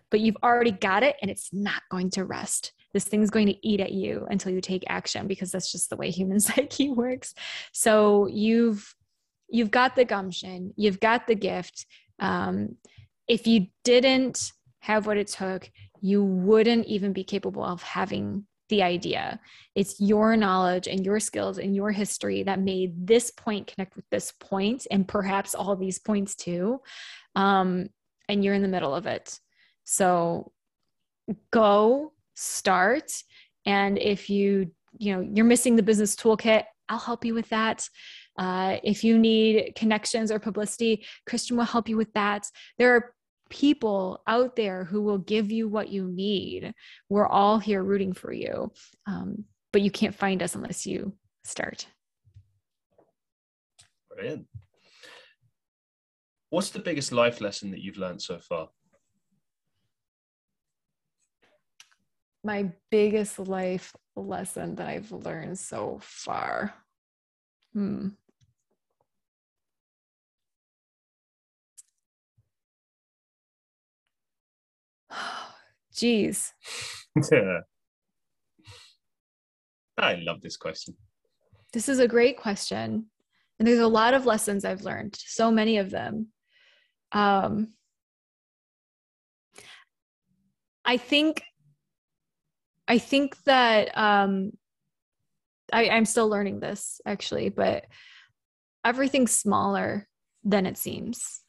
but 0.09 0.19
you've 0.19 0.37
already 0.43 0.71
got 0.71 1.03
it 1.03 1.15
and 1.21 1.29
it's 1.29 1.49
not 1.53 1.81
going 1.89 2.09
to 2.11 2.25
rest. 2.25 2.73
This 2.93 3.05
thing's 3.05 3.29
going 3.29 3.47
to 3.47 3.67
eat 3.67 3.79
at 3.79 3.91
you 3.91 4.25
until 4.29 4.51
you 4.51 4.61
take 4.61 4.83
action 4.87 5.27
because 5.27 5.51
that's 5.51 5.71
just 5.71 5.89
the 5.89 5.97
way 5.97 6.09
human 6.09 6.39
psyche 6.41 6.89
works. 6.89 7.33
So 7.73 8.27
you've 8.27 8.95
you've 9.49 9.71
got 9.71 9.95
the 9.95 10.05
gumption, 10.05 10.73
you've 10.75 10.99
got 10.99 11.27
the 11.27 11.35
gift. 11.35 11.85
Um, 12.19 12.75
if 13.27 13.47
you 13.47 13.67
didn't 13.83 14.51
have 14.79 15.05
what 15.05 15.17
it 15.17 15.27
took, 15.27 15.69
you 16.01 16.23
wouldn't 16.23 16.85
even 16.87 17.13
be 17.13 17.23
capable 17.23 17.63
of 17.63 17.81
having 17.81 18.45
the 18.69 18.83
idea. 18.83 19.39
It's 19.75 19.99
your 19.99 20.35
knowledge 20.35 20.87
and 20.87 21.05
your 21.05 21.19
skills 21.19 21.57
and 21.57 21.75
your 21.75 21.91
history 21.91 22.43
that 22.43 22.59
made 22.59 23.07
this 23.07 23.31
point 23.31 23.67
connect 23.67 23.95
with 23.95 24.05
this 24.09 24.33
point 24.39 24.85
and 24.91 25.07
perhaps 25.07 25.55
all 25.55 25.75
these 25.75 25.99
points 25.99 26.35
too. 26.35 26.81
Um, 27.35 27.87
and 28.27 28.43
you're 28.43 28.53
in 28.53 28.61
the 28.61 28.67
middle 28.67 28.93
of 28.93 29.05
it. 29.05 29.39
So 29.89 30.51
go 31.51 32.11
start. 32.35 33.09
And 33.65 33.97
if 33.97 34.29
you, 34.29 34.71
you 34.97 35.15
know, 35.15 35.21
you're 35.33 35.45
missing 35.45 35.77
the 35.77 35.83
business 35.83 36.13
toolkit, 36.13 36.65
I'll 36.89 36.99
help 36.99 37.23
you 37.23 37.33
with 37.33 37.47
that. 37.49 37.87
Uh, 38.37 38.77
if 38.83 39.05
you 39.05 39.17
need 39.17 39.73
connections 39.77 40.29
or 40.29 40.39
publicity, 40.39 41.05
Christian 41.25 41.55
will 41.55 41.63
help 41.63 41.87
you 41.87 41.95
with 41.95 42.11
that. 42.13 42.47
There 42.77 42.95
are 42.95 43.13
people 43.49 44.21
out 44.27 44.57
there 44.57 44.83
who 44.83 45.01
will 45.01 45.19
give 45.19 45.53
you 45.53 45.69
what 45.69 45.87
you 45.87 46.03
need. 46.05 46.73
We're 47.07 47.27
all 47.27 47.57
here 47.57 47.81
rooting 47.81 48.11
for 48.11 48.33
you, 48.33 48.73
um, 49.05 49.45
but 49.71 49.81
you 49.81 49.89
can't 49.89 50.13
find 50.13 50.43
us 50.43 50.53
unless 50.53 50.85
you 50.85 51.13
start. 51.45 51.87
Brilliant. 54.13 54.47
What's 56.49 56.71
the 56.71 56.79
biggest 56.79 57.13
life 57.13 57.39
lesson 57.39 57.71
that 57.71 57.79
you've 57.79 57.97
learned 57.97 58.21
so 58.21 58.39
far? 58.39 58.67
My 62.47 62.71
biggest 62.89 63.39
life 63.39 63.93
lesson 64.15 64.75
that 64.75 64.87
I've 64.87 65.11
learned 65.11 65.59
so 65.59 65.99
far. 66.01 66.73
Hmm. 67.73 68.07
Geez. 75.93 76.53
yeah. 77.29 77.59
I 79.97 80.15
love 80.25 80.39
this 80.39 80.55
question. 80.55 80.95
This 81.73 81.89
is 81.89 81.99
a 81.99 82.07
great 82.07 82.37
question. 82.37 83.07
And 83.59 83.67
there's 83.67 83.79
a 83.79 83.87
lot 83.87 84.13
of 84.13 84.25
lessons 84.25 84.63
I've 84.63 84.83
learned, 84.83 85.17
so 85.19 85.51
many 85.51 85.79
of 85.79 85.89
them. 85.89 86.27
Um, 87.11 87.73
I 90.85 90.95
think 90.95 91.43
I 92.87 92.97
think 92.99 93.41
that 93.43 93.97
um, 93.97 94.51
I, 95.71 95.89
I'm 95.89 96.05
still 96.05 96.29
learning 96.29 96.59
this 96.59 97.01
actually, 97.05 97.49
but 97.49 97.85
everything's 98.85 99.31
smaller 99.31 100.07
than 100.43 100.65
it 100.65 100.77
seems. 100.77 101.41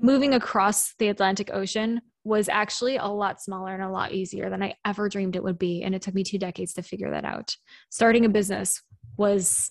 Moving 0.00 0.34
across 0.34 0.94
the 0.98 1.08
Atlantic 1.08 1.50
Ocean 1.52 2.00
was 2.24 2.48
actually 2.48 2.96
a 2.96 3.06
lot 3.06 3.40
smaller 3.40 3.74
and 3.74 3.82
a 3.82 3.90
lot 3.90 4.12
easier 4.12 4.50
than 4.50 4.62
I 4.62 4.74
ever 4.84 5.08
dreamed 5.08 5.36
it 5.36 5.44
would 5.44 5.58
be. 5.58 5.82
And 5.82 5.94
it 5.94 6.02
took 6.02 6.14
me 6.14 6.24
two 6.24 6.38
decades 6.38 6.72
to 6.74 6.82
figure 6.82 7.10
that 7.10 7.24
out. 7.24 7.54
Starting 7.90 8.24
a 8.24 8.28
business 8.28 8.82
was, 9.16 9.70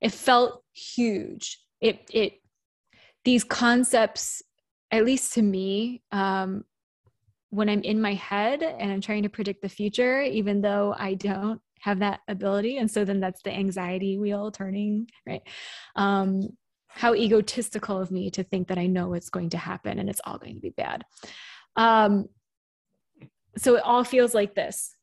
it 0.00 0.12
felt 0.12 0.64
huge. 0.72 1.60
It, 1.80 2.00
it, 2.10 2.40
these 3.24 3.44
concepts, 3.44 4.42
at 4.90 5.04
least 5.04 5.34
to 5.34 5.42
me, 5.42 6.02
um, 6.10 6.64
when 7.50 7.68
I'm 7.68 7.82
in 7.82 8.00
my 8.00 8.14
head 8.14 8.62
and 8.62 8.90
I'm 8.90 9.00
trying 9.00 9.24
to 9.24 9.28
predict 9.28 9.62
the 9.62 9.68
future, 9.68 10.22
even 10.22 10.60
though 10.60 10.94
I 10.96 11.14
don't 11.14 11.60
have 11.80 11.98
that 11.98 12.20
ability. 12.28 12.78
And 12.78 12.90
so 12.90 13.04
then 13.04 13.20
that's 13.20 13.42
the 13.42 13.52
anxiety 13.52 14.18
wheel 14.18 14.50
turning, 14.50 15.08
right? 15.26 15.42
Um, 15.96 16.48
how 16.88 17.14
egotistical 17.14 18.00
of 18.00 18.10
me 18.10 18.30
to 18.30 18.42
think 18.42 18.68
that 18.68 18.78
I 18.78 18.86
know 18.86 19.08
what's 19.08 19.30
going 19.30 19.50
to 19.50 19.58
happen 19.58 19.98
and 19.98 20.08
it's 20.08 20.20
all 20.24 20.38
going 20.38 20.54
to 20.54 20.60
be 20.60 20.70
bad. 20.70 21.04
Um, 21.76 22.28
so 23.56 23.76
it 23.76 23.82
all 23.84 24.04
feels 24.04 24.34
like 24.34 24.54
this. 24.54 24.94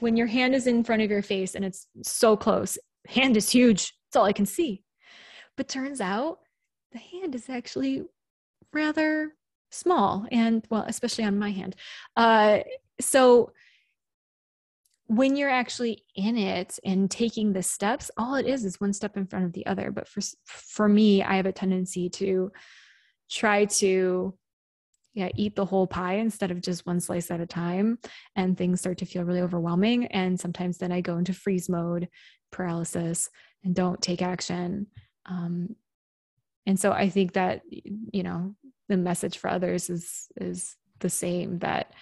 When 0.00 0.16
your 0.16 0.26
hand 0.26 0.54
is 0.54 0.66
in 0.66 0.84
front 0.84 1.02
of 1.02 1.10
your 1.10 1.22
face 1.22 1.54
and 1.54 1.64
it's 1.64 1.86
so 2.02 2.36
close, 2.36 2.78
hand 3.06 3.36
is 3.36 3.50
huge. 3.50 3.92
It's 4.08 4.16
all 4.16 4.24
I 4.24 4.32
can 4.32 4.46
see. 4.46 4.82
But 5.56 5.68
turns 5.68 6.00
out 6.00 6.38
the 6.92 6.98
hand 6.98 7.34
is 7.34 7.48
actually 7.48 8.04
rather 8.72 9.32
small 9.70 10.26
and 10.30 10.66
well, 10.70 10.84
especially 10.86 11.24
on 11.24 11.38
my 11.38 11.50
hand. 11.50 11.76
Uh, 12.16 12.60
so 13.00 13.52
when 15.06 15.36
you're 15.36 15.48
actually 15.48 16.04
in 16.14 16.36
it 16.36 16.78
and 16.84 17.10
taking 17.10 17.52
the 17.52 17.62
steps, 17.62 18.10
all 18.18 18.34
it 18.34 18.46
is 18.46 18.64
is 18.64 18.80
one 18.80 18.92
step 18.92 19.16
in 19.16 19.26
front 19.26 19.46
of 19.46 19.52
the 19.52 19.66
other. 19.66 19.90
But 19.90 20.06
for 20.06 20.20
for 20.44 20.88
me, 20.88 21.22
I 21.22 21.36
have 21.36 21.46
a 21.46 21.52
tendency 21.52 22.10
to 22.10 22.52
try 23.30 23.64
to 23.66 24.34
yeah 25.14 25.28
eat 25.34 25.56
the 25.56 25.64
whole 25.64 25.86
pie 25.86 26.14
instead 26.14 26.50
of 26.50 26.60
just 26.60 26.86
one 26.86 27.00
slice 27.00 27.30
at 27.30 27.40
a 27.40 27.46
time 27.46 27.98
and 28.36 28.56
things 28.56 28.80
start 28.80 28.98
to 28.98 29.06
feel 29.06 29.24
really 29.24 29.40
overwhelming 29.40 30.06
and 30.06 30.38
sometimes 30.38 30.78
then 30.78 30.92
i 30.92 31.00
go 31.00 31.18
into 31.18 31.32
freeze 31.32 31.68
mode 31.68 32.08
paralysis 32.52 33.28
and 33.64 33.74
don't 33.74 34.00
take 34.00 34.22
action 34.22 34.86
um, 35.26 35.74
and 36.66 36.78
so 36.78 36.92
i 36.92 37.08
think 37.08 37.32
that 37.32 37.62
you 37.68 38.22
know 38.22 38.54
the 38.88 38.96
message 38.96 39.38
for 39.38 39.50
others 39.50 39.90
is 39.90 40.26
is 40.36 40.76
the 41.00 41.10
same 41.10 41.58
that 41.60 41.92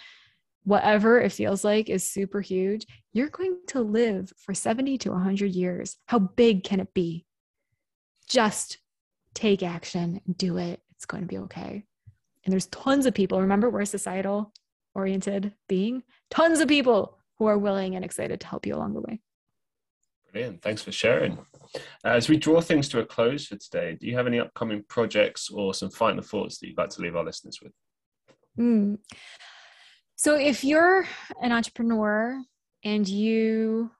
whatever 0.64 1.20
it 1.20 1.30
feels 1.30 1.64
like 1.64 1.88
is 1.88 2.08
super 2.08 2.40
huge 2.40 2.86
you're 3.16 3.30
going 3.30 3.56
to 3.68 3.80
live 3.80 4.30
for 4.36 4.52
70 4.52 4.98
to 4.98 5.10
100 5.10 5.52
years. 5.52 5.96
How 6.04 6.18
big 6.18 6.64
can 6.64 6.80
it 6.80 6.92
be? 6.92 7.24
Just 8.28 8.76
take 9.32 9.62
action 9.62 10.20
do 10.36 10.58
it. 10.58 10.82
It's 10.94 11.06
going 11.06 11.22
to 11.22 11.26
be 11.26 11.38
okay. 11.38 11.84
And 12.44 12.52
there's 12.52 12.66
tons 12.66 13.06
of 13.06 13.14
people 13.14 13.40
remember 13.40 13.70
we're 13.70 13.80
a 13.80 13.86
societal 13.86 14.52
oriented 14.94 15.54
being? 15.66 16.02
Tons 16.30 16.60
of 16.60 16.68
people 16.68 17.18
who 17.38 17.46
are 17.46 17.56
willing 17.56 17.96
and 17.96 18.04
excited 18.04 18.40
to 18.40 18.46
help 18.46 18.66
you 18.66 18.74
along 18.74 18.92
the 18.92 19.00
way 19.00 19.20
brilliant 20.36 20.60
thanks 20.62 20.82
for 20.82 20.92
sharing 20.92 21.38
as 22.04 22.28
we 22.28 22.36
draw 22.36 22.60
things 22.60 22.88
to 22.90 23.00
a 23.00 23.06
close 23.06 23.46
for 23.46 23.56
today, 23.56 23.96
do 23.98 24.06
you 24.06 24.16
have 24.16 24.26
any 24.26 24.38
upcoming 24.38 24.84
projects 24.88 25.50
or 25.50 25.74
some 25.74 25.90
final 25.90 26.22
thoughts 26.22 26.58
that 26.58 26.68
you'd 26.68 26.78
like 26.78 26.90
to 26.90 27.02
leave 27.02 27.16
our 27.16 27.24
listeners 27.24 27.58
with? 27.62 27.72
Mm. 28.58 28.98
So, 30.16 30.34
if 30.36 30.64
you're 30.64 31.06
an 31.42 31.52
entrepreneur 31.52 32.40
and 32.84 33.06
you 33.06 33.90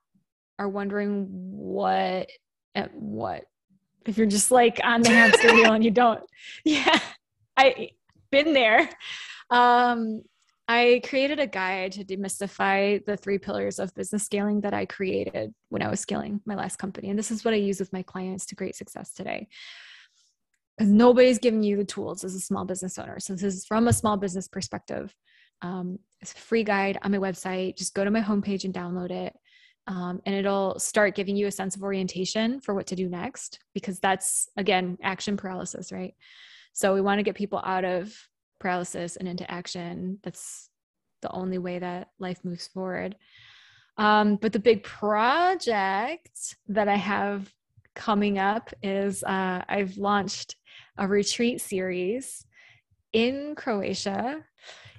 are 0.58 0.68
wondering 0.68 1.26
what, 1.28 2.30
eh, 2.74 2.86
what, 2.92 3.44
if 4.06 4.16
you're 4.16 4.26
just 4.26 4.50
like 4.50 4.80
on 4.82 5.02
the 5.02 5.10
hamster 5.10 5.52
wheel 5.52 5.72
and 5.72 5.84
you 5.84 5.90
don't, 5.90 6.22
yeah, 6.64 6.98
I 7.56 7.90
been 8.30 8.52
there. 8.52 8.88
Um, 9.50 10.22
I 10.68 11.01
created 11.09 11.38
a 11.38 11.47
guide 11.47 11.93
to 11.93 12.05
demystify 12.05 13.05
the 13.05 13.16
three 13.16 13.38
pillars 13.38 13.78
of 13.78 13.94
business 13.94 14.24
scaling 14.24 14.62
that 14.62 14.74
I 14.74 14.84
created 14.84 15.55
when 15.68 15.80
I 15.80 15.88
was 15.88 16.01
scaling 16.01 16.40
my 16.44 16.56
last 16.56 16.76
company. 16.76 17.09
And 17.09 17.18
this 17.18 17.30
is 17.30 17.44
what 17.44 17.55
I 17.55 17.59
use 17.59 17.78
with 17.78 17.93
my 17.93 18.02
clients 18.02 18.47
to 18.47 18.56
great 18.56 18.74
success 18.74 19.12
today. 19.12 19.47
Because 20.76 20.93
nobody's 20.93 21.38
giving 21.38 21.62
you 21.62 21.76
the 21.76 21.84
tools 21.84 22.24
as 22.24 22.34
a 22.34 22.40
small 22.40 22.64
business 22.64 22.98
owner. 22.98 23.20
So 23.20 23.34
this 23.34 23.44
is 23.44 23.64
from 23.64 23.86
a 23.86 23.93
small 23.93 24.16
business 24.16 24.48
perspective. 24.48 25.14
Um, 25.62 26.01
it's 26.20 26.32
a 26.32 26.36
free 26.36 26.64
guide 26.64 26.98
on 27.02 27.12
my 27.12 27.18
website. 27.18 27.76
Just 27.76 27.94
go 27.94 28.05
to 28.05 28.10
my 28.10 28.20
homepage 28.20 28.64
and 28.64 28.74
download 28.74 29.10
it. 29.10 29.34
Um, 29.86 30.20
and 30.26 30.34
it'll 30.34 30.80
start 30.80 31.14
giving 31.14 31.36
you 31.36 31.47
a 31.47 31.52
sense 31.52 31.76
of 31.76 31.84
orientation 31.84 32.60
for 32.60 32.74
what 32.74 32.88
to 32.88 32.97
do 32.97 33.09
next, 33.09 33.60
because 33.72 34.01
that's, 34.01 34.48
again, 34.56 34.98
action 35.01 35.36
paralysis, 35.36 35.93
right? 35.93 36.14
So 36.72 36.93
we 36.93 37.01
want 37.01 37.20
to 37.20 37.22
get 37.22 37.36
people 37.36 37.62
out 37.64 37.84
of 37.84 38.12
paralysis 38.59 39.16
and 39.16 39.28
into 39.28 39.51
action. 39.51 40.19
That's 40.23 40.70
the 41.23 41.31
only 41.31 41.59
way 41.59 41.78
that 41.78 42.09
life 42.19 42.39
moves 42.45 42.66
forward. 42.66 43.16
Um, 43.99 44.37
but 44.37 44.53
the 44.53 44.59
big 44.59 44.83
project 44.83 46.57
that 46.69 46.89
I 46.89 46.97
have 46.97 47.53
coming 47.95 48.39
up 48.39 48.73
is 48.83 49.24
uh, 49.24 49.62
I've 49.69 49.97
launched 49.97 50.57
a 50.99 51.09
retreat 51.09 51.61
series 51.61 52.45
in 53.12 53.55
Croatia, 53.55 54.45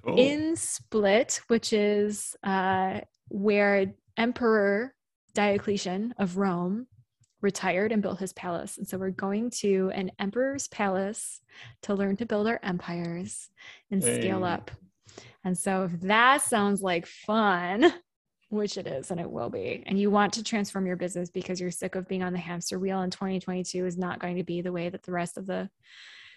oh. 0.06 0.16
in 0.18 0.56
Split, 0.56 1.40
which 1.48 1.74
is 1.74 2.36
uh, 2.44 3.02
where 3.30 3.94
Emperor 4.18 4.96
Diocletian 5.36 6.16
of 6.18 6.38
Rome 6.38 6.88
retired 7.42 7.92
and 7.92 8.02
built 8.02 8.20
his 8.20 8.34
palace. 8.34 8.78
And 8.78 8.88
so 8.88 8.98
we're 8.98 9.12
going 9.12 9.52
to 9.62 9.92
an 9.94 10.12
emperor's 10.20 10.68
palace 10.68 11.40
to 11.84 11.94
learn 11.94 12.18
to 12.18 12.26
build 12.26 12.48
our 12.48 12.60
empires 12.64 13.50
and 13.92 14.04
hey. 14.04 14.20
scale 14.20 14.44
up. 14.44 14.72
And 15.44 15.58
so 15.58 15.84
if 15.84 16.02
that 16.02 16.42
sounds 16.42 16.82
like 16.82 17.06
fun, 17.06 17.94
which 18.50 18.78
it 18.78 18.88
is 18.88 19.12
and 19.12 19.20
it 19.20 19.30
will 19.30 19.50
be, 19.50 19.84
and 19.86 20.00
you 20.00 20.10
want 20.10 20.34
to 20.34 20.44
transform 20.44 20.88
your 20.88 20.96
business 20.96 21.30
because 21.30 21.60
you're 21.60 21.72
sick 21.72 21.96
of 21.96 22.08
being 22.08 22.24
on 22.24 22.34
the 22.34 22.40
hamster 22.40 22.80
wheel 22.80 23.02
and 23.02 23.12
2022 23.12 23.86
is 23.86 23.98
not 23.98 24.20
going 24.20 24.38
to 24.38 24.44
be 24.44 24.62
the 24.62 24.72
way 24.72 24.90
that 24.90 25.04
the 25.04 25.12
rest 25.12 25.38
of 25.38 25.46
the 25.46 25.70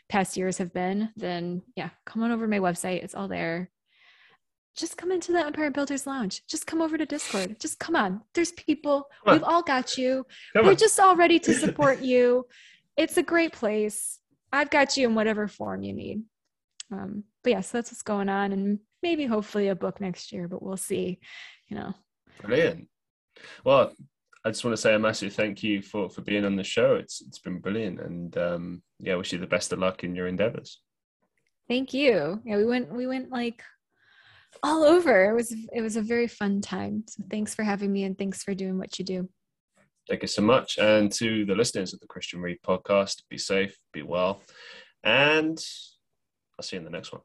past 0.08 0.36
years 0.36 0.58
have 0.58 0.72
been, 0.72 1.08
then 1.16 1.62
yeah, 1.76 1.90
come 2.04 2.22
on 2.22 2.32
over 2.32 2.44
to 2.44 2.50
my 2.50 2.58
website. 2.58 3.02
It's 3.02 3.14
all 3.14 3.28
there 3.28 3.70
just 4.76 4.96
come 4.96 5.10
into 5.10 5.32
the 5.32 5.44
Empire 5.44 5.70
Builders 5.70 6.06
Lounge. 6.06 6.42
Just 6.46 6.66
come 6.66 6.80
over 6.80 6.96
to 6.96 7.06
Discord. 7.06 7.58
Just 7.60 7.78
come 7.78 7.96
on. 7.96 8.22
There's 8.34 8.52
people. 8.52 9.08
We've 9.26 9.42
all 9.42 9.62
got 9.62 9.98
you. 9.98 10.24
Come 10.54 10.64
We're 10.64 10.72
on. 10.72 10.76
just 10.76 10.98
all 10.98 11.16
ready 11.16 11.38
to 11.40 11.54
support 11.54 12.00
you. 12.02 12.46
It's 12.96 13.16
a 13.16 13.22
great 13.22 13.52
place. 13.52 14.18
I've 14.52 14.70
got 14.70 14.96
you 14.96 15.08
in 15.08 15.14
whatever 15.14 15.48
form 15.48 15.82
you 15.82 15.92
need. 15.92 16.22
Um, 16.92 17.24
but 17.42 17.50
yeah, 17.50 17.60
so 17.60 17.78
that's 17.78 17.90
what's 17.90 18.02
going 18.02 18.28
on, 18.28 18.52
and 18.52 18.80
maybe 19.02 19.26
hopefully 19.26 19.68
a 19.68 19.74
book 19.74 20.00
next 20.00 20.32
year. 20.32 20.48
But 20.48 20.62
we'll 20.62 20.76
see. 20.76 21.20
You 21.68 21.76
know. 21.76 21.94
Brilliant. 22.42 22.88
Well, 23.64 23.92
I 24.44 24.50
just 24.50 24.64
want 24.64 24.76
to 24.76 24.80
say 24.80 24.94
a 24.94 24.98
massive 24.98 25.34
thank 25.34 25.62
you 25.62 25.82
for 25.82 26.08
for 26.08 26.22
being 26.22 26.44
on 26.44 26.56
the 26.56 26.64
show. 26.64 26.94
It's 26.96 27.20
it's 27.20 27.38
been 27.38 27.58
brilliant, 27.58 28.00
and 28.00 28.36
um, 28.38 28.82
yeah, 28.98 29.14
wish 29.14 29.32
you 29.32 29.38
the 29.38 29.46
best 29.46 29.72
of 29.72 29.78
luck 29.78 30.04
in 30.04 30.14
your 30.14 30.26
endeavors. 30.26 30.80
Thank 31.68 31.94
you. 31.94 32.40
Yeah, 32.44 32.56
we 32.56 32.64
went 32.66 32.92
we 32.92 33.06
went 33.06 33.30
like 33.30 33.62
all 34.62 34.84
over. 34.84 35.30
It 35.30 35.34
was 35.34 35.54
it 35.72 35.80
was 35.80 35.96
a 35.96 36.02
very 36.02 36.28
fun 36.28 36.60
time. 36.60 37.04
So 37.08 37.22
thanks 37.30 37.54
for 37.54 37.62
having 37.62 37.92
me 37.92 38.04
and 38.04 38.16
thanks 38.16 38.42
for 38.42 38.54
doing 38.54 38.78
what 38.78 38.98
you 38.98 39.04
do. 39.04 39.28
Thank 40.08 40.22
you 40.22 40.28
so 40.28 40.42
much. 40.42 40.78
And 40.78 41.12
to 41.12 41.44
the 41.44 41.54
listeners 41.54 41.92
of 41.94 42.00
the 42.00 42.06
Christian 42.06 42.40
Reeve 42.40 42.58
podcast, 42.66 43.22
be 43.28 43.38
safe, 43.38 43.76
be 43.92 44.02
well, 44.02 44.42
and 45.04 45.58
I'll 46.58 46.62
see 46.62 46.76
you 46.76 46.78
in 46.78 46.84
the 46.84 46.90
next 46.90 47.12
one. 47.12 47.22